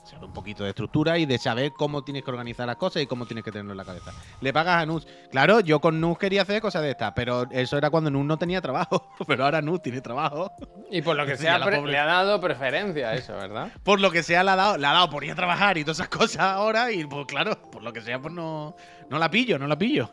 saber 0.05 0.25
un 0.25 0.33
poquito 0.33 0.65
de 0.65 0.71
estructura 0.71 1.19
y 1.19 1.27
de 1.27 1.39
saber 1.39 1.73
cómo 1.73 2.05
tienes 2.05 2.23
que 2.25 2.31
organizar 2.31 2.67
las 2.67 2.77
cosas 2.77 3.03
y 3.03 3.07
cómo 3.07 3.27
tienes 3.27 3.45
que 3.45 3.51
tenerlo 3.51 3.73
en 3.73 3.79
la 3.79 3.85
cabeza. 3.85 4.13
Le 4.41 4.53
pagas 4.53 4.83
a 4.83 4.87
Nus. 4.87 5.07
Claro, 5.31 5.61
yo 5.61 5.81
con 5.81 6.01
Nus 6.01 6.19
quería 6.19 6.43
hacer 6.43 6.61
cosas 6.61 6.83
de 6.83 6.91
estas, 6.91 7.13
pero 7.15 7.49
eso 7.51 7.79
era 7.79 7.91
cuando 7.91 8.11
Nus 8.11 8.25
no 8.25 8.37
tenía 8.37 8.61
trabajo. 8.61 9.11
Pero 9.27 9.45
ahora 9.45 9.63
Nus 9.63 9.83
tiene 9.83 10.01
trabajo. 10.01 10.53
Y 10.91 11.03
por 11.03 11.17
lo 11.17 11.27
que 11.27 11.37
sea, 11.39 11.59
le 11.59 11.99
ha 11.99 12.05
dado 12.05 12.41
preferencia 12.41 13.11
a 13.11 13.15
eso, 13.15 13.35
¿verdad? 13.35 13.73
Por 13.83 14.01
lo 14.01 14.11
que 14.11 14.23
sea, 14.23 14.45
le 14.45 14.51
ha 14.51 14.57
dado, 14.57 14.77
le 14.77 14.87
ha 14.87 14.93
dado 14.93 15.11
por 15.11 15.25
ir 15.25 15.33
a 15.33 15.35
trabajar 15.35 15.79
y 15.79 15.85
todas 15.85 15.99
esas 15.99 16.09
cosas 16.09 16.41
ahora. 16.41 16.93
Y 16.93 17.05
pues 17.05 17.27
claro, 17.27 17.71
por 17.71 17.83
lo 17.83 17.93
que 17.93 18.01
sea, 18.01 18.21
pues 18.21 18.33
no, 18.33 18.77
no 19.11 19.19
la 19.19 19.31
pillo, 19.31 19.59
no 19.59 19.67
la 19.67 19.77
pillo. 19.77 20.11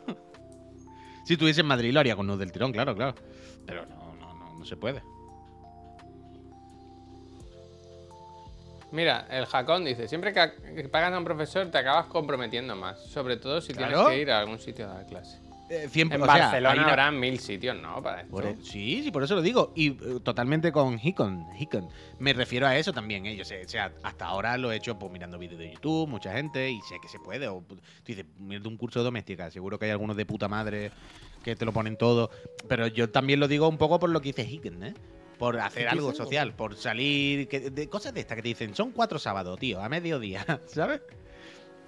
Si 1.24 1.34
estuviese 1.34 1.60
en 1.60 1.66
Madrid 1.66 1.92
lo 1.92 2.00
haría 2.00 2.16
con 2.16 2.26
Nus 2.26 2.38
del 2.38 2.52
tirón, 2.52 2.72
claro, 2.72 2.94
claro. 2.94 3.14
Pero 3.66 3.86
no, 3.86 4.14
no, 4.14 4.34
no, 4.34 4.58
no 4.58 4.64
se 4.64 4.76
puede. 4.76 5.02
Mira, 8.92 9.26
el 9.30 9.46
Jacón 9.46 9.84
dice, 9.84 10.06
siempre 10.06 10.32
que 10.34 10.88
pagas 10.90 11.12
a 11.12 11.18
un 11.18 11.24
profesor 11.24 11.66
te 11.70 11.78
acabas 11.78 12.06
comprometiendo 12.06 12.76
más, 12.76 13.00
sobre 13.00 13.38
todo 13.38 13.60
si 13.60 13.72
tienes 13.72 13.98
que 13.98 14.20
ir 14.20 14.30
a 14.30 14.40
algún 14.40 14.58
sitio 14.58 14.84
a 14.88 14.94
dar 14.94 15.06
clase. 15.06 15.38
Eh, 15.70 15.88
100%, 15.88 16.14
En 16.16 16.22
o 16.22 16.26
sea, 16.26 16.34
Barcelona 16.36 16.74
una- 16.82 16.90
habrá 16.90 17.10
mil 17.10 17.38
sitios, 17.38 17.74
¿no? 17.80 18.02
Para 18.02 18.20
esto. 18.20 18.42
E- 18.42 18.56
sí, 18.62 19.02
sí, 19.02 19.10
por 19.10 19.22
eso 19.22 19.34
lo 19.34 19.40
digo. 19.40 19.72
Y 19.74 19.92
eh, 19.92 20.20
totalmente 20.22 20.70
con 20.70 20.98
Hikon, 21.02 21.46
Hikon. 21.58 21.88
Me 22.18 22.34
refiero 22.34 22.66
a 22.66 22.76
eso 22.76 22.92
también, 22.92 23.24
eh. 23.24 23.34
Yo 23.34 23.44
sé, 23.46 23.62
o 23.64 23.68
sea, 23.68 23.90
hasta 24.02 24.26
ahora 24.26 24.58
lo 24.58 24.70
he 24.70 24.76
hecho 24.76 24.98
pues, 24.98 25.10
mirando 25.10 25.38
vídeos 25.38 25.58
de 25.58 25.70
YouTube, 25.72 26.06
mucha 26.10 26.32
gente, 26.34 26.70
y 26.70 26.82
sé 26.82 27.00
que 27.00 27.08
se 27.08 27.18
puede. 27.18 27.48
O, 27.48 27.62
tú 27.66 27.78
dices, 28.04 28.26
mira 28.38 28.60
un 28.68 28.76
curso 28.76 28.98
de 28.98 29.06
doméstica, 29.06 29.50
seguro 29.50 29.78
que 29.78 29.86
hay 29.86 29.92
algunos 29.92 30.14
de 30.18 30.26
puta 30.26 30.46
madre 30.46 30.90
que 31.42 31.56
te 31.56 31.64
lo 31.64 31.72
ponen 31.72 31.96
todo. 31.96 32.30
Pero 32.68 32.86
yo 32.88 33.08
también 33.08 33.40
lo 33.40 33.48
digo 33.48 33.66
un 33.66 33.78
poco 33.78 33.98
por 33.98 34.10
lo 34.10 34.20
que 34.20 34.28
dice 34.34 34.42
Hikon, 34.44 34.82
¿eh? 34.84 34.94
Por 35.42 35.58
hacer 35.58 35.88
algo 35.88 36.14
social, 36.14 36.54
por 36.54 36.76
salir, 36.76 37.48
que- 37.48 37.70
de 37.70 37.88
cosas 37.88 38.14
de 38.14 38.20
estas 38.20 38.36
que 38.36 38.42
te 38.42 38.48
dicen, 38.50 38.76
son 38.76 38.92
cuatro 38.92 39.18
sábados, 39.18 39.58
tío, 39.58 39.80
a 39.80 39.88
mediodía, 39.88 40.46
¿sabes? 40.68 41.00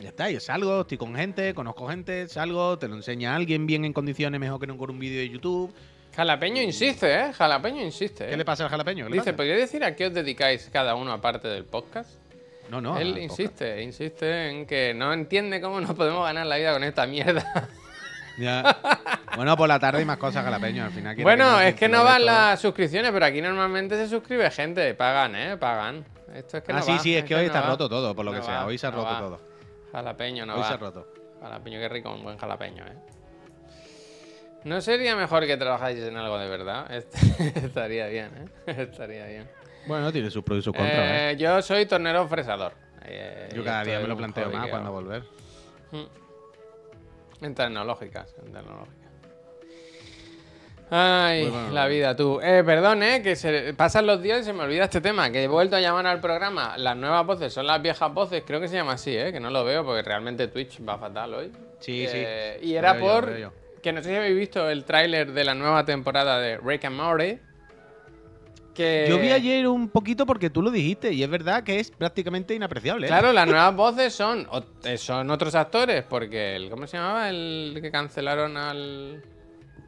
Ya 0.01 0.09
está, 0.09 0.29
yo 0.29 0.41
salgo, 0.41 0.81
estoy 0.81 0.99
con 0.99 1.15
gente, 1.15 1.55
conozco 1.55 1.87
gente, 1.87 2.27
salgo, 2.27 2.77
te 2.81 2.89
lo 2.89 2.97
enseña 2.97 3.37
alguien 3.37 3.65
bien 3.65 3.85
en 3.85 3.93
condiciones, 3.93 4.41
mejor 4.41 4.59
que 4.59 4.67
no 4.67 4.77
con 4.77 4.91
un 4.91 4.99
vídeo 4.99 5.21
de 5.21 5.29
YouTube. 5.29 5.73
Jalapeño 6.17 6.63
insiste, 6.63 7.15
¿eh? 7.15 7.33
Jalapeño 7.33 7.81
insiste. 7.81 8.27
¿Qué 8.27 8.35
¿eh? 8.35 8.37
le 8.37 8.45
pasa 8.45 8.65
al 8.65 8.71
jalapeño? 8.71 9.07
¿Qué 9.07 9.13
Dice? 9.13 9.33
¿podría 9.35 9.55
decir 9.55 9.85
a 9.85 9.95
qué 9.95 10.09
os 10.09 10.15
dedicáis 10.15 10.69
cada 10.73 10.97
uno 10.97 11.13
aparte 11.13 11.47
del 11.47 11.65
podcast? 11.65 12.11
No, 12.71 12.81
no. 12.81 12.99
Él 12.99 13.17
insiste, 13.19 13.81
insiste 13.85 14.49
en 14.51 14.67
que 14.67 14.95
no 14.95 15.13
entiende 15.13 15.61
cómo 15.61 15.81
nos 15.81 15.95
podemos 15.95 16.25
ganar 16.25 16.47
la 16.47 16.57
vida 16.57 16.73
con 16.73 16.83
esta 16.83 17.07
mierda. 17.07 17.69
Ya. 18.39 18.77
bueno, 19.37 19.57
por 19.57 19.69
la 19.69 19.79
tarde 19.79 20.01
hay 20.01 20.05
más 20.05 20.19
cosas 20.19 20.45
jalapeño 20.45 20.85
al 20.85 20.91
final. 20.91 21.17
bueno, 21.23 21.53
no, 21.53 21.61
es 21.61 21.75
que 21.75 21.89
no 21.89 22.03
van 22.05 22.25
las 22.27 22.61
suscripciones, 22.61 23.11
pero 23.13 23.25
aquí 23.27 23.41
normalmente 23.41 23.97
se 23.97 24.09
suscribe 24.09 24.51
gente. 24.51 24.95
Pagan, 24.95 25.37
¿eh? 25.37 25.57
Pagan. 25.57 26.05
Esto 26.35 26.57
es 26.59 26.65
que 26.65 26.73
ah, 26.73 26.77
no 26.77 26.83
sí, 26.83 26.91
va, 26.93 26.99
sí, 26.99 27.17
es 27.17 27.25
que 27.25 27.35
hoy 27.35 27.43
no 27.43 27.47
está 27.47 27.61
va. 27.61 27.67
roto 27.69 27.89
todo, 27.89 28.15
por 28.15 28.25
lo 28.25 28.33
No 28.33 28.39
que 28.41 28.45
sea. 28.45 28.55
va, 28.61 28.67
Hoy 28.67 28.77
se 28.79 28.87
ha 28.87 28.91
roto 28.91 29.17
todo. 29.19 29.41
Jalapeño 29.93 30.45
no 30.47 30.55
Hoy 30.55 30.61
va. 30.61 30.67
se 30.69 30.75
ha 30.75 30.77
roto. 30.79 31.07
Jalapeño, 31.41 31.79
qué 31.79 31.89
rico, 31.89 32.13
un 32.13 32.25
buen 32.25 32.37
jalapeño, 32.39 32.85
¿eh? 32.87 32.97
¿No 34.65 34.81
sería 34.81 35.15
mejor 35.15 35.47
que 35.47 35.57
trabajáis 35.57 35.99
en 36.01 36.17
algo 36.17 36.39
de 36.39 36.49
verdad? 36.49 36.91
Est- 36.95 37.15
Estaría 37.57 38.07
bien, 38.09 38.31
¿eh? 38.67 38.73
Estaría 38.91 39.27
bien. 39.27 39.49
Bueno, 39.87 40.11
tiene 40.11 40.31
sus 40.31 40.43
pros 40.43 40.59
y 40.59 40.63
sus 40.63 40.73
contras. 40.75 40.97
¿eh? 40.99 41.31
Eh, 41.33 41.37
yo 41.37 41.61
soy 41.63 41.85
tornero 41.87 42.27
fresador. 42.27 42.73
Eh, 43.05 43.51
Yo 43.55 43.61
y 43.61 43.65
cada 43.65 43.85
día 43.85 44.01
me 44.01 44.09
lo 44.09 44.17
planteo 44.17 44.49
más 44.51 44.69
cuando 44.69 44.91
volver. 44.91 45.23
En 47.45 47.55
tecnológicas, 47.55 48.35
en 48.45 48.53
tecnológicas. 48.53 49.05
Ay, 50.91 51.49
bueno, 51.49 51.71
la 51.71 51.87
vida, 51.87 52.15
tú. 52.15 52.41
Eh, 52.43 52.63
perdón, 52.65 53.03
eh, 53.03 53.21
que 53.23 53.37
se 53.37 53.75
pasan 53.75 54.07
los 54.07 54.21
días 54.23 54.41
y 54.41 54.45
se 54.45 54.53
me 54.53 54.63
olvida 54.65 54.85
este 54.85 55.01
tema. 55.01 55.31
Que 55.31 55.45
he 55.45 55.49
vuelto 55.49 55.77
a 55.77 55.81
llamar 55.81 56.07
al 56.07 56.21
programa. 56.21 56.77
Las 56.77 56.97
nuevas 56.97 57.25
voces 57.27 57.53
son 57.53 57.67
las 57.67 57.81
viejas 57.83 58.13
voces. 58.13 58.43
Creo 58.47 58.61
que 58.61 58.69
se 58.69 58.77
llama 58.77 58.93
así, 58.93 59.17
eh, 59.17 59.33
que 59.33 59.41
no 59.41 59.51
lo 59.51 59.65
veo 59.65 59.85
porque 59.85 60.03
realmente 60.03 60.47
Twitch 60.49 60.81
va 60.87 60.99
fatal 60.99 61.35
hoy. 61.35 61.53
Sí, 61.81 62.05
Eh, 62.09 62.59
sí. 62.61 62.67
Y 62.69 62.75
era 62.77 62.95
yo, 62.95 63.01
por. 63.01 63.53
que 63.83 63.93
no 63.93 64.03
sé 64.03 64.11
si 64.11 64.15
habéis 64.17 64.37
visto 64.37 64.69
el 64.69 64.85
tráiler 64.85 65.33
de 65.33 65.45
la 65.45 65.55
nueva 65.55 65.85
temporada 65.85 66.39
de 66.39 66.59
Rick 66.59 66.85
and 66.85 66.97
Morty. 66.97 67.39
Que. 68.75 69.07
Yo 69.09 69.19
vi 69.19 69.31
ayer 69.31 69.67
un 69.69 69.89
poquito 69.89 70.27
porque 70.27 70.51
tú 70.51 70.61
lo 70.61 70.71
dijiste 70.71 71.13
y 71.13 71.23
es 71.23 71.31
verdad 71.31 71.63
que 71.63 71.79
es 71.79 71.91
prácticamente 71.91 72.55
inapreciable. 72.55 73.07
¿eh? 73.07 73.09
Claro, 73.09 73.33
las 73.33 73.47
nuevas 73.47 73.75
voces 73.77 74.13
son, 74.13 74.49
eh, 74.85 74.99
son 74.99 75.31
otros 75.31 75.55
actores, 75.55 76.03
porque 76.03 76.57
el. 76.57 76.71
¿Cómo 76.71 76.87
se 76.87 76.97
llamaba? 76.97 77.29
El 77.31 77.79
que 77.81 77.91
cancelaron 77.91 78.57
al. 78.57 79.23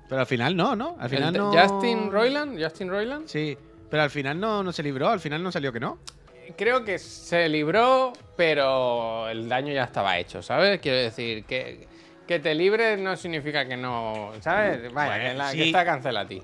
Pero 0.09 0.21
al 0.21 0.27
final 0.27 0.57
no, 0.57 0.77
¿no? 0.77 0.97
Al 1.01 1.11
final 1.11 1.35
no. 1.35 1.53
Justin 1.53 2.13
Roiland. 2.13 2.63
Justin 2.63 2.89
Roiland. 2.89 3.27
Sí. 3.27 3.59
Pero 3.91 4.03
al 4.05 4.11
final 4.11 4.39
no, 4.39 4.63
no 4.63 4.73
se 4.73 4.83
libró, 4.83 5.09
al 5.09 5.21
final 5.21 5.43
no 5.43 5.51
salió 5.51 5.73
que 5.73 5.81
no. 5.81 5.99
Creo 6.57 6.85
que 6.85 6.99
se 6.99 7.49
libró, 7.49 8.13
pero 8.37 9.29
el 9.29 9.49
daño 9.49 9.73
ya 9.73 9.85
estaba 9.85 10.17
hecho, 10.19 10.43
¿sabes? 10.43 10.81
Quiero 10.81 10.99
decir, 10.99 11.45
que, 11.45 11.89
que 12.27 12.39
te 12.39 12.55
libres 12.55 13.01
no 13.01 13.17
significa 13.17 13.67
que 13.67 13.77
no. 13.77 14.33
¿Sabes? 14.41 14.93
Vaya, 14.93 15.11
Bueno, 15.11 15.25
que, 15.31 15.35
la, 15.35 15.51
sí. 15.51 15.59
que 15.59 15.65
está 15.67 15.85
cancela 15.85 16.21
a 16.21 16.29
ti. 16.29 16.41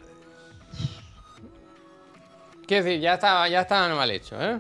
Quiero 2.67 2.85
decir, 2.85 3.01
ya 3.01 3.15
estaba, 3.15 3.49
ya 3.49 3.63
estaba 3.63 3.95
mal 3.95 4.11
hecho, 4.11 4.41
¿eh? 4.41 4.59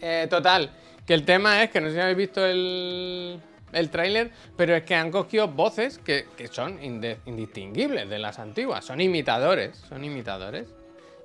Eh, 0.00 0.26
Total, 0.30 0.70
que 1.06 1.14
el 1.14 1.24
tema 1.24 1.62
es 1.62 1.70
que 1.70 1.80
no 1.80 1.88
sé 1.88 1.94
si 1.94 2.00
habéis 2.00 2.16
visto 2.16 2.44
el, 2.44 3.40
el 3.72 3.90
tráiler, 3.90 4.30
pero 4.56 4.74
es 4.74 4.84
que 4.84 4.94
han 4.94 5.10
cogido 5.10 5.48
voces 5.48 5.98
que, 5.98 6.26
que 6.36 6.48
son 6.48 6.78
indistinguibles 6.82 8.08
de 8.08 8.18
las 8.18 8.38
antiguas. 8.38 8.84
Son 8.84 9.00
imitadores, 9.00 9.76
son 9.88 10.04
imitadores. 10.04 10.68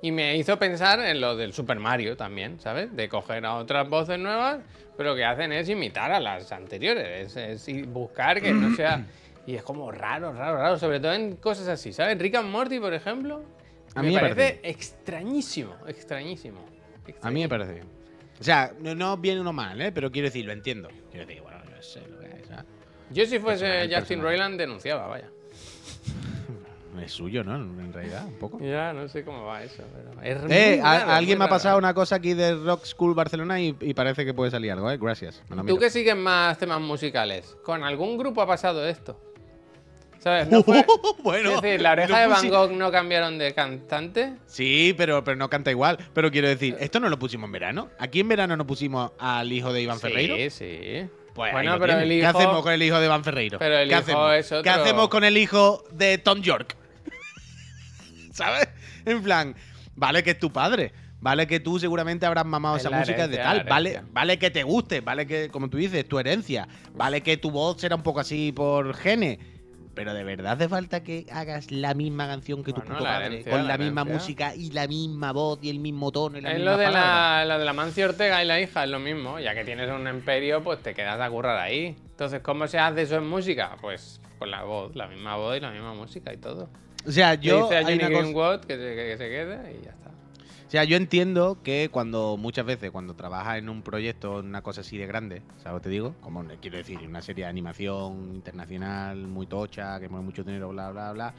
Y 0.02 0.10
me 0.10 0.36
hizo 0.36 0.58
pensar 0.58 0.98
en 1.00 1.20
lo 1.20 1.36
del 1.36 1.52
Super 1.52 1.78
Mario 1.78 2.16
también, 2.16 2.58
¿sabes? 2.58 2.94
De 2.94 3.08
coger 3.08 3.46
a 3.46 3.54
otras 3.54 3.88
voces 3.88 4.18
nuevas, 4.18 4.58
pero 4.96 5.10
lo 5.10 5.16
que 5.16 5.24
hacen 5.24 5.52
es 5.52 5.68
imitar 5.68 6.10
a 6.10 6.18
las 6.18 6.50
anteriores. 6.50 7.36
Es, 7.36 7.66
es 7.68 7.86
buscar 7.88 8.42
que 8.42 8.52
no 8.52 8.74
sea. 8.74 9.04
Y 9.44 9.56
es 9.56 9.64
como 9.64 9.90
raro, 9.90 10.32
raro, 10.32 10.56
raro. 10.56 10.78
Sobre 10.78 11.00
todo 11.00 11.14
en 11.14 11.34
cosas 11.34 11.66
así, 11.66 11.92
¿sabes? 11.92 12.16
Rick 12.16 12.36
and 12.36 12.48
Morty, 12.48 12.78
por 12.78 12.94
ejemplo. 12.94 13.42
A 13.94 14.02
mí 14.02 14.14
me 14.14 14.20
parece 14.20 14.34
parece 14.36 14.60
extrañísimo, 14.70 15.74
extrañísimo. 15.86 16.64
A 17.22 17.30
mí 17.30 17.40
me 17.40 17.48
parece 17.48 17.72
bien. 17.74 17.86
O 18.40 18.44
sea, 18.44 18.72
no, 18.80 18.94
no 18.94 19.16
viene 19.16 19.40
uno 19.40 19.52
mal, 19.52 19.80
¿eh? 19.80 19.92
Pero 19.92 20.10
quiero 20.10 20.26
decir, 20.26 20.44
lo 20.46 20.52
entiendo. 20.52 20.88
Quiero 21.10 21.26
decir, 21.26 21.42
bueno, 21.42 21.58
yo 21.74 21.82
sé 21.82 22.00
lo 22.08 22.18
que 22.20 22.26
hay, 22.26 22.44
¿sabes? 22.48 22.64
Yo 23.10 23.26
si 23.26 23.38
fuese 23.38 23.88
Justin. 23.94 24.22
Roiland 24.22 24.58
denunciaba, 24.58 25.06
vaya. 25.06 25.28
Es 27.02 27.12
suyo, 27.12 27.42
¿no? 27.42 27.54
En 27.56 27.92
realidad, 27.92 28.26
un 28.26 28.34
poco. 28.34 28.58
Ya, 28.60 28.92
no 28.92 29.08
sé 29.08 29.24
cómo 29.24 29.44
va 29.46 29.62
eso, 29.64 29.82
pero 29.94 30.20
es 30.22 30.50
Eh, 30.50 30.80
a- 30.82 31.16
alguien 31.16 31.38
me 31.38 31.44
ha 31.44 31.46
raro. 31.46 31.56
pasado 31.56 31.78
una 31.78 31.94
cosa 31.94 32.16
aquí 32.16 32.34
de 32.34 32.54
Rock 32.54 32.84
School 32.84 33.14
Barcelona 33.14 33.58
y, 33.60 33.74
y 33.80 33.94
parece 33.94 34.26
que 34.26 34.34
puede 34.34 34.50
salir 34.50 34.72
algo, 34.72 34.90
¿eh? 34.90 34.98
Gracias. 35.00 35.42
me 35.48 35.56
lo 35.56 35.64
Tú 35.64 35.78
que 35.78 35.88
sigues 35.88 36.14
más 36.16 36.58
temas 36.58 36.80
musicales, 36.82 37.56
¿con 37.64 37.82
algún 37.82 38.18
grupo 38.18 38.42
ha 38.42 38.46
pasado 38.46 38.86
esto? 38.86 39.18
¿Sabes? 40.22 40.48
No 40.48 40.62
fue- 40.62 40.84
bueno, 41.24 41.56
es 41.56 41.62
decir, 41.62 41.80
la 41.82 41.92
oreja 41.92 42.20
de 42.20 42.26
Van 42.28 42.40
pusi- 42.44 42.48
Gogh 42.50 42.70
no 42.72 42.92
cambiaron 42.92 43.38
de 43.38 43.52
cantante. 43.54 44.34
Sí, 44.46 44.94
pero, 44.96 45.24
pero 45.24 45.36
no 45.36 45.50
canta 45.50 45.70
igual. 45.72 45.98
Pero 46.14 46.30
quiero 46.30 46.48
decir, 46.48 46.76
esto 46.78 47.00
no 47.00 47.08
lo 47.08 47.18
pusimos 47.18 47.48
en 47.48 47.52
verano. 47.52 47.88
Aquí 47.98 48.20
en 48.20 48.28
verano 48.28 48.56
no 48.56 48.66
pusimos 48.66 49.10
al 49.18 49.52
hijo 49.52 49.72
de 49.72 49.82
Iván 49.82 49.98
Ferreiro. 49.98 50.36
Sí, 50.36 50.50
sí. 50.50 51.08
Pues 51.34 51.48
ahí 51.48 51.52
bueno, 51.54 51.72
lo 51.72 51.80
pero 51.80 51.92
tienes. 51.94 52.04
el 52.04 52.12
hijo. 52.12 52.20
¿Qué 52.20 52.38
hacemos 52.38 52.62
con 52.62 52.72
el 52.72 52.82
hijo 52.82 53.00
de 53.00 53.06
Iván 53.06 53.24
Ferreiro? 53.24 53.58
Pero 53.58 53.78
el 53.78 53.88
¿Qué 53.88 53.94
hijo 53.94 54.02
hacemos? 54.02 54.34
es 54.34 54.62
¿Qué 54.62 54.70
hacemos 54.70 55.08
con 55.08 55.24
el 55.24 55.36
hijo 55.36 55.82
de 55.92 56.18
Tom 56.18 56.40
York? 56.40 56.76
¿Sabes? 58.32 58.68
En 59.04 59.22
plan, 59.22 59.54
vale 59.94 60.22
que 60.22 60.30
es 60.30 60.38
tu 60.38 60.52
padre. 60.52 60.92
Vale 61.20 61.46
que 61.46 61.60
tú 61.60 61.78
seguramente 61.78 62.26
habrás 62.26 62.44
mamado 62.44 62.74
Es 62.76 62.82
esa 62.82 62.90
la 62.90 62.98
música 62.98 63.28
de 63.28 63.34
herencia, 63.36 63.44
tal. 63.44 63.56
la 63.58 63.62
Vale, 63.70 63.90
herencia. 63.90 64.10
vale 64.12 64.38
que 64.40 64.50
te 64.50 64.62
guste. 64.64 65.00
Vale 65.00 65.24
que, 65.26 65.48
como 65.50 65.70
tú 65.70 65.76
dices, 65.76 66.06
tu 66.08 66.18
herencia. 66.18 66.66
Vale 66.94 67.20
que 67.22 67.36
tu 67.36 67.50
voz 67.52 67.80
será 67.80 67.94
un 67.94 68.02
poco 68.02 68.18
así 68.20 68.50
por 68.50 68.92
genes. 68.94 69.38
Pero 69.94 70.14
de 70.14 70.24
verdad 70.24 70.52
hace 70.54 70.68
falta 70.70 71.02
que 71.02 71.26
hagas 71.30 71.70
la 71.70 71.92
misma 71.92 72.26
canción 72.26 72.64
que 72.64 72.72
tu 72.72 72.80
Bueno, 72.80 72.94
puto 72.94 73.04
la 73.04 73.10
padre. 73.10 73.26
herencia, 73.26 73.52
con 73.52 73.62
la 73.62 73.68
la, 73.68 73.78
misma 73.78 74.00
herencia. 74.02 74.18
música 74.20 74.54
y 74.54 74.70
la 74.70 74.86
misma 74.88 75.32
voz 75.32 75.58
y 75.62 75.68
el 75.68 75.80
mismo 75.80 76.10
tono 76.10 76.38
y 76.38 76.40
la 76.40 76.50
Es 76.52 76.56
misma 76.56 76.70
lo 76.72 76.78
de, 76.78 76.84
palabra. 76.86 77.44
la, 77.44 77.54
lo 77.54 77.58
de 77.58 77.64
la 77.66 77.72
Mancio 77.74 78.06
Ortega 78.06 78.42
y 78.42 78.46
la 78.46 78.58
hija, 78.60 78.84
es 78.84 78.90
lo 78.90 78.98
mismo. 78.98 79.38
Ya 79.38 79.54
que 79.54 79.64
tienes 79.64 79.90
un 79.90 80.08
imperio, 80.08 80.62
pues 80.64 80.80
te 80.82 80.94
quedas 80.94 81.20
a 81.20 81.28
currar 81.28 81.58
ahí. 81.58 81.94
Entonces, 82.10 82.40
¿cómo 82.40 82.66
se 82.68 82.78
hace 82.78 83.02
eso 83.02 83.16
en 83.16 83.26
música? 83.28 83.76
Pues 83.82 84.20
con 84.38 84.50
la 84.50 84.62
voz, 84.64 84.96
la 84.96 85.08
misma 85.08 85.36
voz 85.36 85.58
y 85.58 85.60
la 85.60 85.70
misma 85.70 85.92
música 85.92 86.32
y 86.32 86.38
todo. 86.38 86.70
O 87.06 87.10
sea, 87.10 87.34
Yo 87.34 87.64
dice 87.64 87.76
a 87.78 87.82
Johnny 87.82 87.98
cosa- 87.98 88.08
Greenwood 88.08 88.60
que 88.60 88.76
se, 88.76 88.94
que- 88.94 89.06
que 89.10 89.16
se 89.18 89.28
quede 89.28 89.78
y 89.78 89.84
ya 89.84 89.90
está. 89.90 90.01
O 90.72 90.74
sea, 90.74 90.84
yo 90.84 90.96
entiendo 90.96 91.58
que 91.62 91.90
cuando 91.92 92.38
muchas 92.38 92.64
veces 92.64 92.90
cuando 92.90 93.12
trabajas 93.12 93.58
en 93.58 93.68
un 93.68 93.82
proyecto, 93.82 94.40
en 94.40 94.46
una 94.46 94.62
cosa 94.62 94.80
así 94.80 94.96
de 94.96 95.06
grande, 95.06 95.42
¿sabes 95.62 95.82
te 95.82 95.90
digo? 95.90 96.14
Como 96.22 96.42
eh, 96.44 96.56
quiero 96.62 96.78
decir, 96.78 96.98
una 97.06 97.20
serie 97.20 97.44
de 97.44 97.50
animación 97.50 98.30
internacional 98.32 99.18
muy 99.18 99.44
tocha, 99.44 100.00
que 100.00 100.08
mueve 100.08 100.24
mucho 100.24 100.44
dinero, 100.44 100.70
bla, 100.70 100.90
bla, 100.90 101.12
bla. 101.12 101.34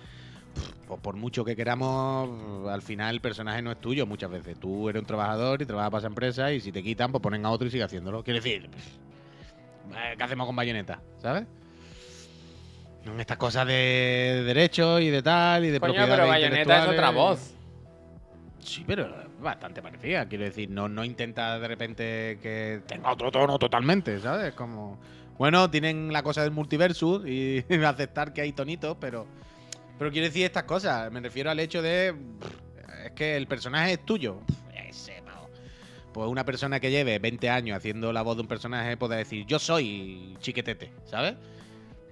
Pues 0.88 1.00
por 1.02 1.16
mucho 1.16 1.44
que 1.44 1.56
queramos, 1.56 2.70
al 2.70 2.84
final 2.84 3.16
el 3.16 3.22
personaje 3.22 3.64
no 3.64 3.72
es 3.72 3.82
tuyo 3.82 4.06
muchas 4.06 4.30
veces. 4.30 4.56
Tú 4.60 4.88
eres 4.88 5.00
un 5.00 5.08
trabajador 5.08 5.64
y 5.64 5.66
trabajas 5.66 5.90
para 5.90 6.00
esa 6.02 6.08
empresa 6.10 6.54
y 6.54 6.62
si 6.62 6.72
te 6.72 6.84
quitan, 6.84 7.12
pues 7.12 7.24
ponen 7.24 7.44
a 7.44 7.50
otro 7.50 7.68
y 7.68 7.72
sigue 7.72 7.86
haciéndolo. 7.86 8.24
Quiero 8.24 8.40
decir, 8.40 8.70
eh, 9.96 10.14
¿qué 10.16 10.24
hacemos 10.24 10.46
con 10.46 10.56
bayoneta? 10.56 11.02
¿Sabes? 11.18 11.46
Estas 13.18 13.38
cosas 13.38 13.66
de 13.66 14.44
derechos 14.46 15.02
y 15.02 15.10
de 15.10 15.24
tal 15.24 15.66
y 15.66 15.72
de 15.72 15.80
Coño, 15.80 15.94
propiedades 15.94 16.20
pero 16.20 16.30
Bayonetta 16.30 16.84
es 16.84 16.90
otra 16.90 17.10
voz. 17.10 17.56
Sí, 18.64 18.84
pero 18.88 19.10
bastante 19.42 19.82
parecida. 19.82 20.28
Quiero 20.28 20.46
decir, 20.46 20.70
no, 20.70 20.88
no 20.88 21.04
intenta 21.04 21.60
de 21.60 21.68
repente 21.68 22.40
que 22.42 22.82
tenga 22.88 23.12
otro 23.12 23.32
tono 23.32 23.60
totalmente, 23.60 24.20
¿sabes? 24.20 24.54
Como. 24.54 25.00
Bueno, 25.38 25.70
tienen 25.70 26.14
la 26.14 26.24
cosa 26.24 26.44
del 26.44 26.52
multiversus 26.52 27.28
y 27.28 27.66
aceptar 27.86 28.34
que 28.34 28.42
hay 28.42 28.54
tonitos, 28.54 28.98
pero. 29.00 29.28
Pero 30.00 30.12
quiero 30.12 30.28
decir 30.28 30.46
estas 30.46 30.64
cosas. 30.64 31.12
Me 31.12 31.20
refiero 31.20 31.52
al 31.52 31.60
hecho 31.60 31.82
de. 31.82 32.16
Es 33.06 33.12
que 33.12 33.36
el 33.36 33.48
personaje 33.48 33.94
es 33.94 34.06
tuyo. 34.06 34.40
Pues 36.14 36.30
una 36.30 36.46
persona 36.46 36.80
que 36.80 36.92
lleve 36.92 37.18
20 37.18 37.50
años 37.50 37.76
haciendo 37.76 38.14
la 38.14 38.22
voz 38.22 38.36
de 38.36 38.44
un 38.44 38.48
personaje 38.48 38.96
puede 38.98 39.18
decir, 39.18 39.48
yo 39.48 39.58
soy 39.58 40.38
chiquetete, 40.40 40.92
¿sabes? 41.06 41.34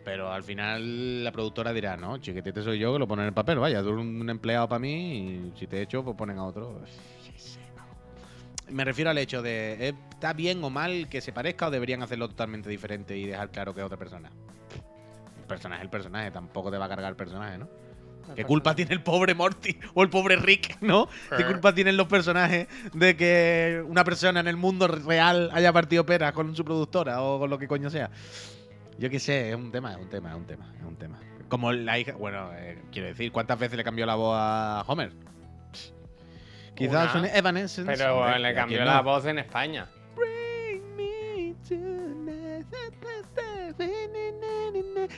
Pero 0.04 0.32
al 0.32 0.44
final 0.44 1.24
la 1.24 1.32
productora 1.32 1.72
dirá, 1.74 1.96
no, 1.96 2.18
chiquetete 2.18 2.64
soy 2.64 2.80
yo 2.80 2.92
que 2.94 3.00
lo 3.00 3.08
pone 3.08 3.22
en 3.22 3.28
el 3.28 3.34
papel, 3.34 3.60
vaya, 3.60 3.82
tú 3.84 3.90
eres 3.90 4.00
un 4.00 4.30
empleado 4.30 4.68
para 4.68 4.80
mí 4.80 5.52
y 5.54 5.60
si 5.60 5.68
te 5.68 5.82
echo, 5.82 6.04
pues 6.04 6.18
ponen 6.18 6.40
a 6.40 6.46
otro. 6.46 6.82
Me 8.70 8.86
refiero 8.86 9.10
al 9.12 9.18
hecho 9.18 9.42
de, 9.42 9.90
¿eh, 9.90 9.94
¿está 10.12 10.34
bien 10.34 10.64
o 10.64 10.70
mal 10.70 11.10
que 11.10 11.20
se 11.22 11.34
parezca 11.34 11.68
o 11.68 11.72
deberían 11.72 12.02
hacerlo 12.02 12.30
totalmente 12.30 12.70
diferente 12.70 13.18
y 13.18 13.26
dejar 13.28 13.52
claro 13.52 13.74
que 13.76 13.82
es 13.82 13.86
otra 13.86 13.98
persona? 13.98 14.32
El 15.42 15.46
personaje 15.48 15.82
es 15.82 15.86
el 15.86 15.90
personaje, 15.90 16.32
tampoco 16.32 16.72
te 16.72 16.78
va 16.78 16.86
a 16.86 16.90
cargar 16.90 17.10
el 17.12 17.18
personaje, 17.18 17.58
¿no? 17.58 17.68
¿Qué 18.36 18.46
culpa 18.46 18.74
tiene 18.74 18.94
el 18.94 19.04
pobre 19.04 19.34
Morty 19.36 19.78
o 19.94 20.04
el 20.04 20.10
pobre 20.10 20.38
Rick, 20.38 20.78
no? 20.82 21.10
¿Qué 21.36 21.44
Eh. 21.44 21.48
culpa 21.48 21.74
tienen 21.76 21.98
los 21.98 22.08
personajes 22.08 22.68
de 22.94 23.18
que 23.18 23.84
una 23.86 24.06
persona 24.06 24.40
en 24.40 24.48
el 24.48 24.56
mundo 24.56 24.88
real 24.88 25.50
haya 25.54 25.74
partido 25.74 26.06
peras 26.06 26.32
con 26.32 26.56
su 26.56 26.64
productora 26.64 27.22
o 27.22 27.40
con 27.40 27.50
lo 27.50 27.58
que 27.60 27.68
coño 27.68 27.90
sea? 27.90 28.10
Yo 29.02 29.10
qué 29.10 29.20
sé, 29.20 29.50
es 29.50 29.56
un 29.56 29.72
tema, 29.72 29.94
es 29.94 29.98
un 29.98 30.10
tema, 30.10 30.30
es 30.30 30.36
un 30.36 30.46
tema, 30.46 30.72
es 30.80 30.86
un 30.86 30.96
tema. 30.96 31.20
Como 31.50 31.74
la 31.74 31.98
hija, 31.98 32.14
bueno, 32.14 32.52
eh, 32.54 32.78
quiero 32.92 33.08
decir, 33.08 33.32
¿cuántas 33.32 33.58
veces 33.58 33.76
le 33.76 33.84
cambió 33.84 34.06
la 34.06 34.14
voz 34.14 34.36
a 34.38 34.84
Homer? 34.86 35.12
Quizás 36.76 37.12
son 37.12 37.26
Evanescence. 37.26 37.92
Pero 37.92 38.20
hombre, 38.20 38.38
le 38.38 38.50
¿a 38.50 38.54
cambió 38.54 38.86
la 38.86 38.98
no? 38.98 39.04
voz 39.04 39.26
en 39.26 39.40
España. 39.40 39.90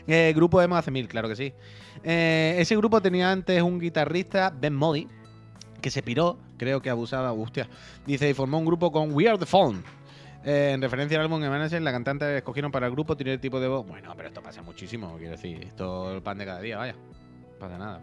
Eh, 0.08 0.32
grupo 0.34 0.62
Emo 0.62 0.78
hace 0.78 0.90
mil, 0.90 1.10
claro 1.10 1.28
que 1.28 1.36
sí. 1.36 1.54
Eh, 2.06 2.56
ese 2.60 2.78
grupo 2.78 3.02
tenía 3.02 3.34
antes 3.34 3.62
un 3.62 3.82
guitarrista, 3.82 4.50
Ben 4.50 4.74
Modi, 4.74 5.10
que 5.82 5.92
se 5.92 6.02
piró, 6.02 6.38
creo 6.58 6.82
que 6.82 6.90
abusaba, 6.90 7.34
hostia. 7.34 7.68
Dice, 8.06 8.30
y 8.30 8.34
formó 8.34 8.60
un 8.60 8.66
grupo 8.66 8.94
con 8.94 9.12
We 9.14 9.28
Are 9.28 9.38
The 9.38 9.46
Phone. 9.46 9.84
Eh, 10.46 10.72
en 10.74 10.82
referencia 10.82 11.18
al 11.18 11.24
álbum 11.26 11.42
Evanescence, 11.44 11.82
la 11.84 11.92
cantante 11.92 12.38
escogieron 12.38 12.72
para 12.72 12.88
el 12.88 12.92
grupo 12.92 13.16
tiene 13.16 13.34
el 13.34 13.40
tipo 13.40 13.60
de 13.60 13.68
voz. 13.68 13.88
Bueno, 13.88 14.14
pero 14.16 14.28
esto 14.28 14.42
pasa 14.44 14.62
muchísimo, 14.62 15.16
quiero 15.18 15.32
decir. 15.32 15.64
Esto 15.64 16.10
es 16.10 16.16
el 16.18 16.22
pan 16.22 16.38
de 16.38 16.46
cada 16.46 16.60
día, 16.62 16.78
vaya. 16.78 16.94
No 16.94 17.60
pasa 17.60 17.78
nada. 17.78 18.02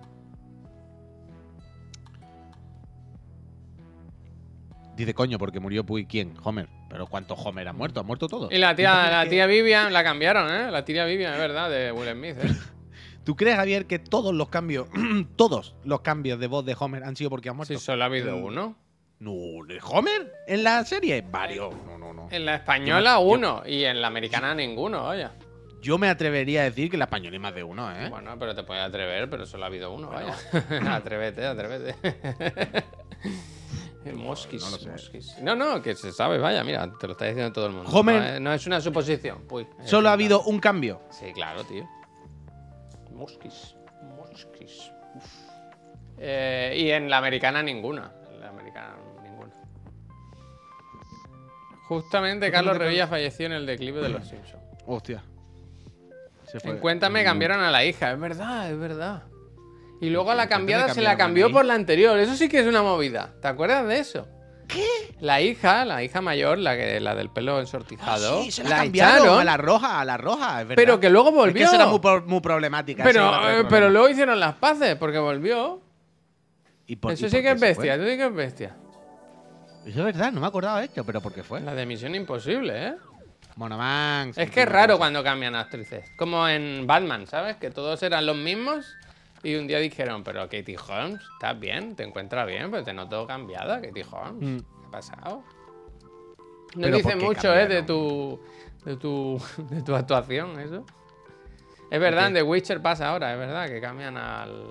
Dice, 4.96 5.14
coño, 5.14 5.38
porque 5.38 5.60
murió 5.60 5.84
Puy. 5.84 6.04
¿Quién? 6.06 6.34
Homer. 6.42 6.68
¿Pero 6.88 7.06
cuántos 7.06 7.38
Homer 7.44 7.68
han 7.68 7.76
muerto? 7.76 8.00
¿Han 8.00 8.06
muerto 8.06 8.26
todos? 8.28 8.52
Y 8.52 8.58
la 8.58 8.74
tía, 8.74 8.90
¿Tú 9.04 9.10
la 9.12 9.26
tía 9.28 9.46
Vivian 9.46 9.92
la 9.92 10.02
cambiaron, 10.04 10.50
¿eh? 10.52 10.70
La 10.70 10.84
tía 10.84 11.04
Vivian, 11.04 11.32
es 11.34 11.38
verdad, 11.38 11.70
de 11.70 11.92
Will 11.92 12.10
Smith, 12.12 12.36
¿eh? 12.42 12.56
¿Tú 13.24 13.36
crees, 13.36 13.56
Javier, 13.56 13.86
que 13.86 13.98
todos 13.98 14.34
los 14.34 14.48
cambios, 14.48 14.88
todos 15.36 15.76
los 15.84 16.00
cambios 16.00 16.40
de 16.40 16.48
voz 16.48 16.64
de 16.64 16.74
Homer 16.78 17.04
han 17.04 17.16
sido 17.16 17.30
porque 17.30 17.48
han 17.48 17.56
muerto? 17.56 17.72
Si 17.74 17.80
solo 17.80 18.02
ha 18.02 18.06
habido 18.06 18.36
Mm. 18.36 18.44
uno. 18.44 18.76
No, 19.20 19.32
¿de 19.66 19.78
Homer? 19.82 20.32
¿En 20.46 20.64
la 20.64 20.84
serie? 20.84 21.22
Varios. 21.22 21.74
No, 21.86 21.98
no, 21.98 22.12
no. 22.12 22.28
En 22.30 22.44
la 22.46 22.54
española 22.56 23.14
Yo- 23.14 23.20
uno 23.20 23.62
y 23.66 23.84
en 23.84 24.00
la 24.00 24.06
americana 24.08 24.54
ninguno, 24.54 25.04
vaya. 25.04 25.32
Yo 25.82 25.96
me 25.98 26.08
atrevería 26.08 26.62
a 26.62 26.64
decir 26.64 26.90
que 26.90 26.96
en 26.96 27.00
la 27.00 27.04
española 27.06 27.34
hay 27.34 27.38
más 27.38 27.54
de 27.54 27.62
uno, 27.62 27.90
¿eh? 27.94 28.08
Bueno, 28.10 28.34
pero 28.38 28.54
te 28.54 28.62
puedes 28.64 28.82
atrever, 28.82 29.28
pero 29.30 29.46
solo 29.46 29.64
ha 29.64 29.66
habido 29.68 29.92
uno, 29.94 30.08
vaya. 30.10 30.34
atrévete, 30.94 31.46
atrévete. 31.46 31.94
Mosquis, 34.14 34.62
no 34.62 34.78
sé. 34.78 34.88
mosquis. 34.90 35.38
No, 35.42 35.54
no, 35.54 35.82
que 35.82 35.94
se 35.94 36.12
sabe, 36.12 36.38
vaya, 36.38 36.64
mira, 36.64 36.90
te 36.98 37.06
lo 37.06 37.12
está 37.12 37.26
diciendo 37.26 37.52
todo 37.52 37.66
el 37.66 37.72
mundo. 37.72 37.90
Homer- 37.90 38.20
No, 38.20 38.26
es- 38.34 38.40
no 38.40 38.52
es 38.54 38.66
una 38.66 38.80
suposición. 38.80 39.44
Uy, 39.50 39.66
es 39.82 39.90
Solo 39.90 40.08
ha 40.08 40.12
habido 40.12 40.42
un 40.42 40.58
cambio. 40.58 41.02
Sí, 41.10 41.32
claro, 41.34 41.64
tío. 41.64 41.86
Mosquis, 43.12 43.74
mosquis. 44.16 44.90
Eh, 46.18 46.74
y 46.78 46.90
en 46.90 47.10
la 47.10 47.18
americana 47.18 47.62
ninguna. 47.62 48.12
Justamente 51.90 52.52
Carlos 52.52 52.78
Revilla 52.78 53.08
falleció 53.08 53.46
en 53.46 53.52
el 53.52 53.66
declive 53.66 54.00
de 54.00 54.10
los 54.10 54.24
Simpsons. 54.24 54.62
Hostia. 54.86 55.24
Se 56.46 56.60
fue. 56.60 56.70
En 56.70 56.78
Cuéntame 56.78 57.22
Mm. 57.22 57.24
cambiaron 57.24 57.60
a 57.60 57.70
la 57.72 57.84
hija, 57.84 58.12
es 58.12 58.20
verdad, 58.20 58.70
es 58.70 58.78
verdad. 58.78 59.24
Y 60.00 60.08
luego 60.10 60.30
a 60.30 60.36
la 60.36 60.48
cambiada 60.48 60.94
se 60.94 61.02
la 61.02 61.16
cambió 61.16 61.50
por 61.50 61.64
la 61.64 61.74
anterior. 61.74 62.16
Eso 62.20 62.36
sí 62.36 62.48
que 62.48 62.60
es 62.60 62.66
una 62.68 62.82
movida. 62.82 63.34
¿Te 63.42 63.48
acuerdas 63.48 63.88
de 63.88 63.98
eso? 63.98 64.28
¿Qué? 64.68 64.86
La 65.18 65.40
hija, 65.40 65.84
la 65.84 66.04
hija 66.04 66.20
mayor, 66.20 66.58
la, 66.58 66.76
que, 66.76 67.00
la 67.00 67.16
del 67.16 67.28
pelo 67.28 67.58
ensortijado, 67.58 68.38
Ah, 68.38 68.42
sí, 68.44 68.52
se 68.52 68.62
la, 68.62 68.68
la 68.70 68.76
cambiaron 68.84 69.16
echaron, 69.18 69.40
a 69.40 69.44
la 69.44 69.56
roja, 69.56 70.00
a 70.00 70.04
la 70.04 70.16
roja, 70.16 70.60
es 70.62 70.68
verdad. 70.68 70.76
pero 70.76 71.00
que 71.00 71.10
luego 71.10 71.30
Es 71.30 71.34
volvió. 71.34 71.54
que 71.54 71.62
esa 71.64 71.74
era 71.74 71.86
muy, 71.86 72.00
muy 72.26 72.40
problemática. 72.40 73.02
pero, 73.02 73.50
eh, 73.50 73.64
pero 73.68 73.90
luego 73.90 74.08
hicieron 74.08 74.38
las 74.38 74.54
paces 74.54 74.94
porque 74.94 75.18
volvió. 75.18 75.82
¿Y 76.86 76.94
por- 76.96 77.10
Eso 77.12 77.26
y 77.26 77.30
sí 77.30 77.36
por 77.36 77.42
que 77.42 77.50
es 77.50 77.60
bestia, 77.60 77.94
fue? 77.96 78.02
eso 78.02 78.10
sí 78.12 78.16
que 78.16 78.26
es 78.26 78.34
bestia. 78.34 78.76
Eso 79.90 79.98
es 80.00 80.04
verdad, 80.04 80.30
no 80.30 80.40
me 80.40 80.46
acordaba 80.46 80.78
de 80.78 80.84
esto, 80.86 81.02
pero 81.04 81.20
¿por 81.20 81.32
qué 81.32 81.42
fue? 81.42 81.60
La 81.60 81.74
de 81.74 81.84
Misión 81.84 82.14
Imposible, 82.14 82.86
¿eh? 82.88 82.94
Monoman. 83.56 84.32
Es 84.36 84.48
que 84.48 84.62
es 84.62 84.68
raro 84.68 84.96
cuando 84.98 85.24
cambian 85.24 85.56
actrices. 85.56 86.08
Como 86.16 86.46
en 86.46 86.86
Batman, 86.86 87.26
¿sabes? 87.26 87.56
Que 87.56 87.70
todos 87.72 88.00
eran 88.04 88.24
los 88.24 88.36
mismos. 88.36 88.86
Y 89.42 89.56
un 89.56 89.66
día 89.66 89.78
dijeron, 89.78 90.22
pero 90.22 90.42
Katie 90.44 90.76
Holmes, 90.78 91.20
¿estás 91.32 91.58
bien? 91.58 91.96
¿Te 91.96 92.04
encuentras 92.04 92.46
bien? 92.46 92.70
Pero 92.70 92.84
te 92.84 92.92
noto 92.92 93.26
cambiada, 93.26 93.80
Katie 93.80 94.06
Holmes. 94.08 94.48
Mm. 94.48 94.58
¿Qué 94.58 94.86
ha 94.86 94.90
pasado? 94.92 95.42
No 96.76 96.82
Pero 96.82 96.96
dice 96.96 97.10
¿por 97.10 97.18
qué 97.18 97.24
mucho, 97.26 97.52
¿eh? 97.52 97.66
De 97.66 97.84
cambiaron? 97.84 97.86
tu, 97.86 98.40
de 98.84 98.96
tu. 98.96 99.42
de 99.74 99.82
tu 99.82 99.94
actuación, 99.96 100.60
eso. 100.60 100.86
Es 101.90 101.98
verdad, 101.98 102.28
en 102.28 102.34
The 102.34 102.42
Witcher 102.44 102.80
pasa 102.80 103.08
ahora, 103.08 103.32
es 103.32 103.38
verdad, 103.40 103.66
que 103.66 103.80
cambian 103.80 104.16
al. 104.16 104.68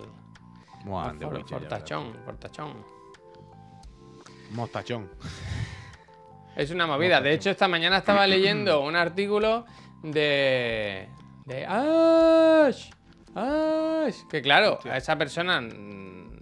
For- 0.85 1.33
Witcher, 1.33 1.59
fortachón, 1.59 2.13
fortachón. 2.23 2.73
verás. 2.73 2.98
Mostachón. 4.51 5.09
Es 6.55 6.71
una 6.71 6.87
movida. 6.87 7.21
De 7.21 7.33
hecho, 7.33 7.49
esta 7.49 7.67
mañana 7.67 7.97
estaba 7.97 8.27
leyendo 8.27 8.81
un 8.81 8.95
artículo 8.95 9.65
de. 10.03 11.07
de 11.45 11.65
Ash. 11.65 12.89
Ash. 13.35 14.23
Que 14.29 14.41
claro, 14.41 14.79
a 14.89 14.97
esa 14.97 15.15
persona 15.17 15.61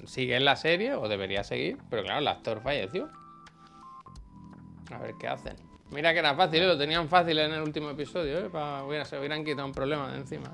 sigue 0.05 0.36
en 0.38 0.45
la 0.45 0.55
serie, 0.55 0.95
o 0.95 1.08
debería 1.08 1.43
seguir, 1.43 1.78
pero 1.89 2.03
claro, 2.03 2.20
el 2.20 2.28
actor 2.28 2.62
falleció. 2.62 3.10
A 4.91 4.97
ver 4.99 5.14
qué 5.20 5.28
hacen. 5.28 5.55
Mira 5.91 6.14
que 6.14 6.20
era 6.20 6.34
fácil, 6.36 6.64
¿eh? 6.64 6.68
lo 6.68 6.78
tenían 6.78 7.08
fácil 7.10 7.38
en 7.39 7.53
el 7.53 7.62
último 7.62 7.89
episodio, 7.89 8.39
¿eh? 8.39 8.49
Pa- 8.49 8.84
hubiera- 8.84 9.05
se 9.05 9.18
hubieran 9.20 9.43
quitado 9.45 9.66
un 9.66 9.72
problema 9.74 10.12
de 10.12 10.18
encima. 10.18 10.53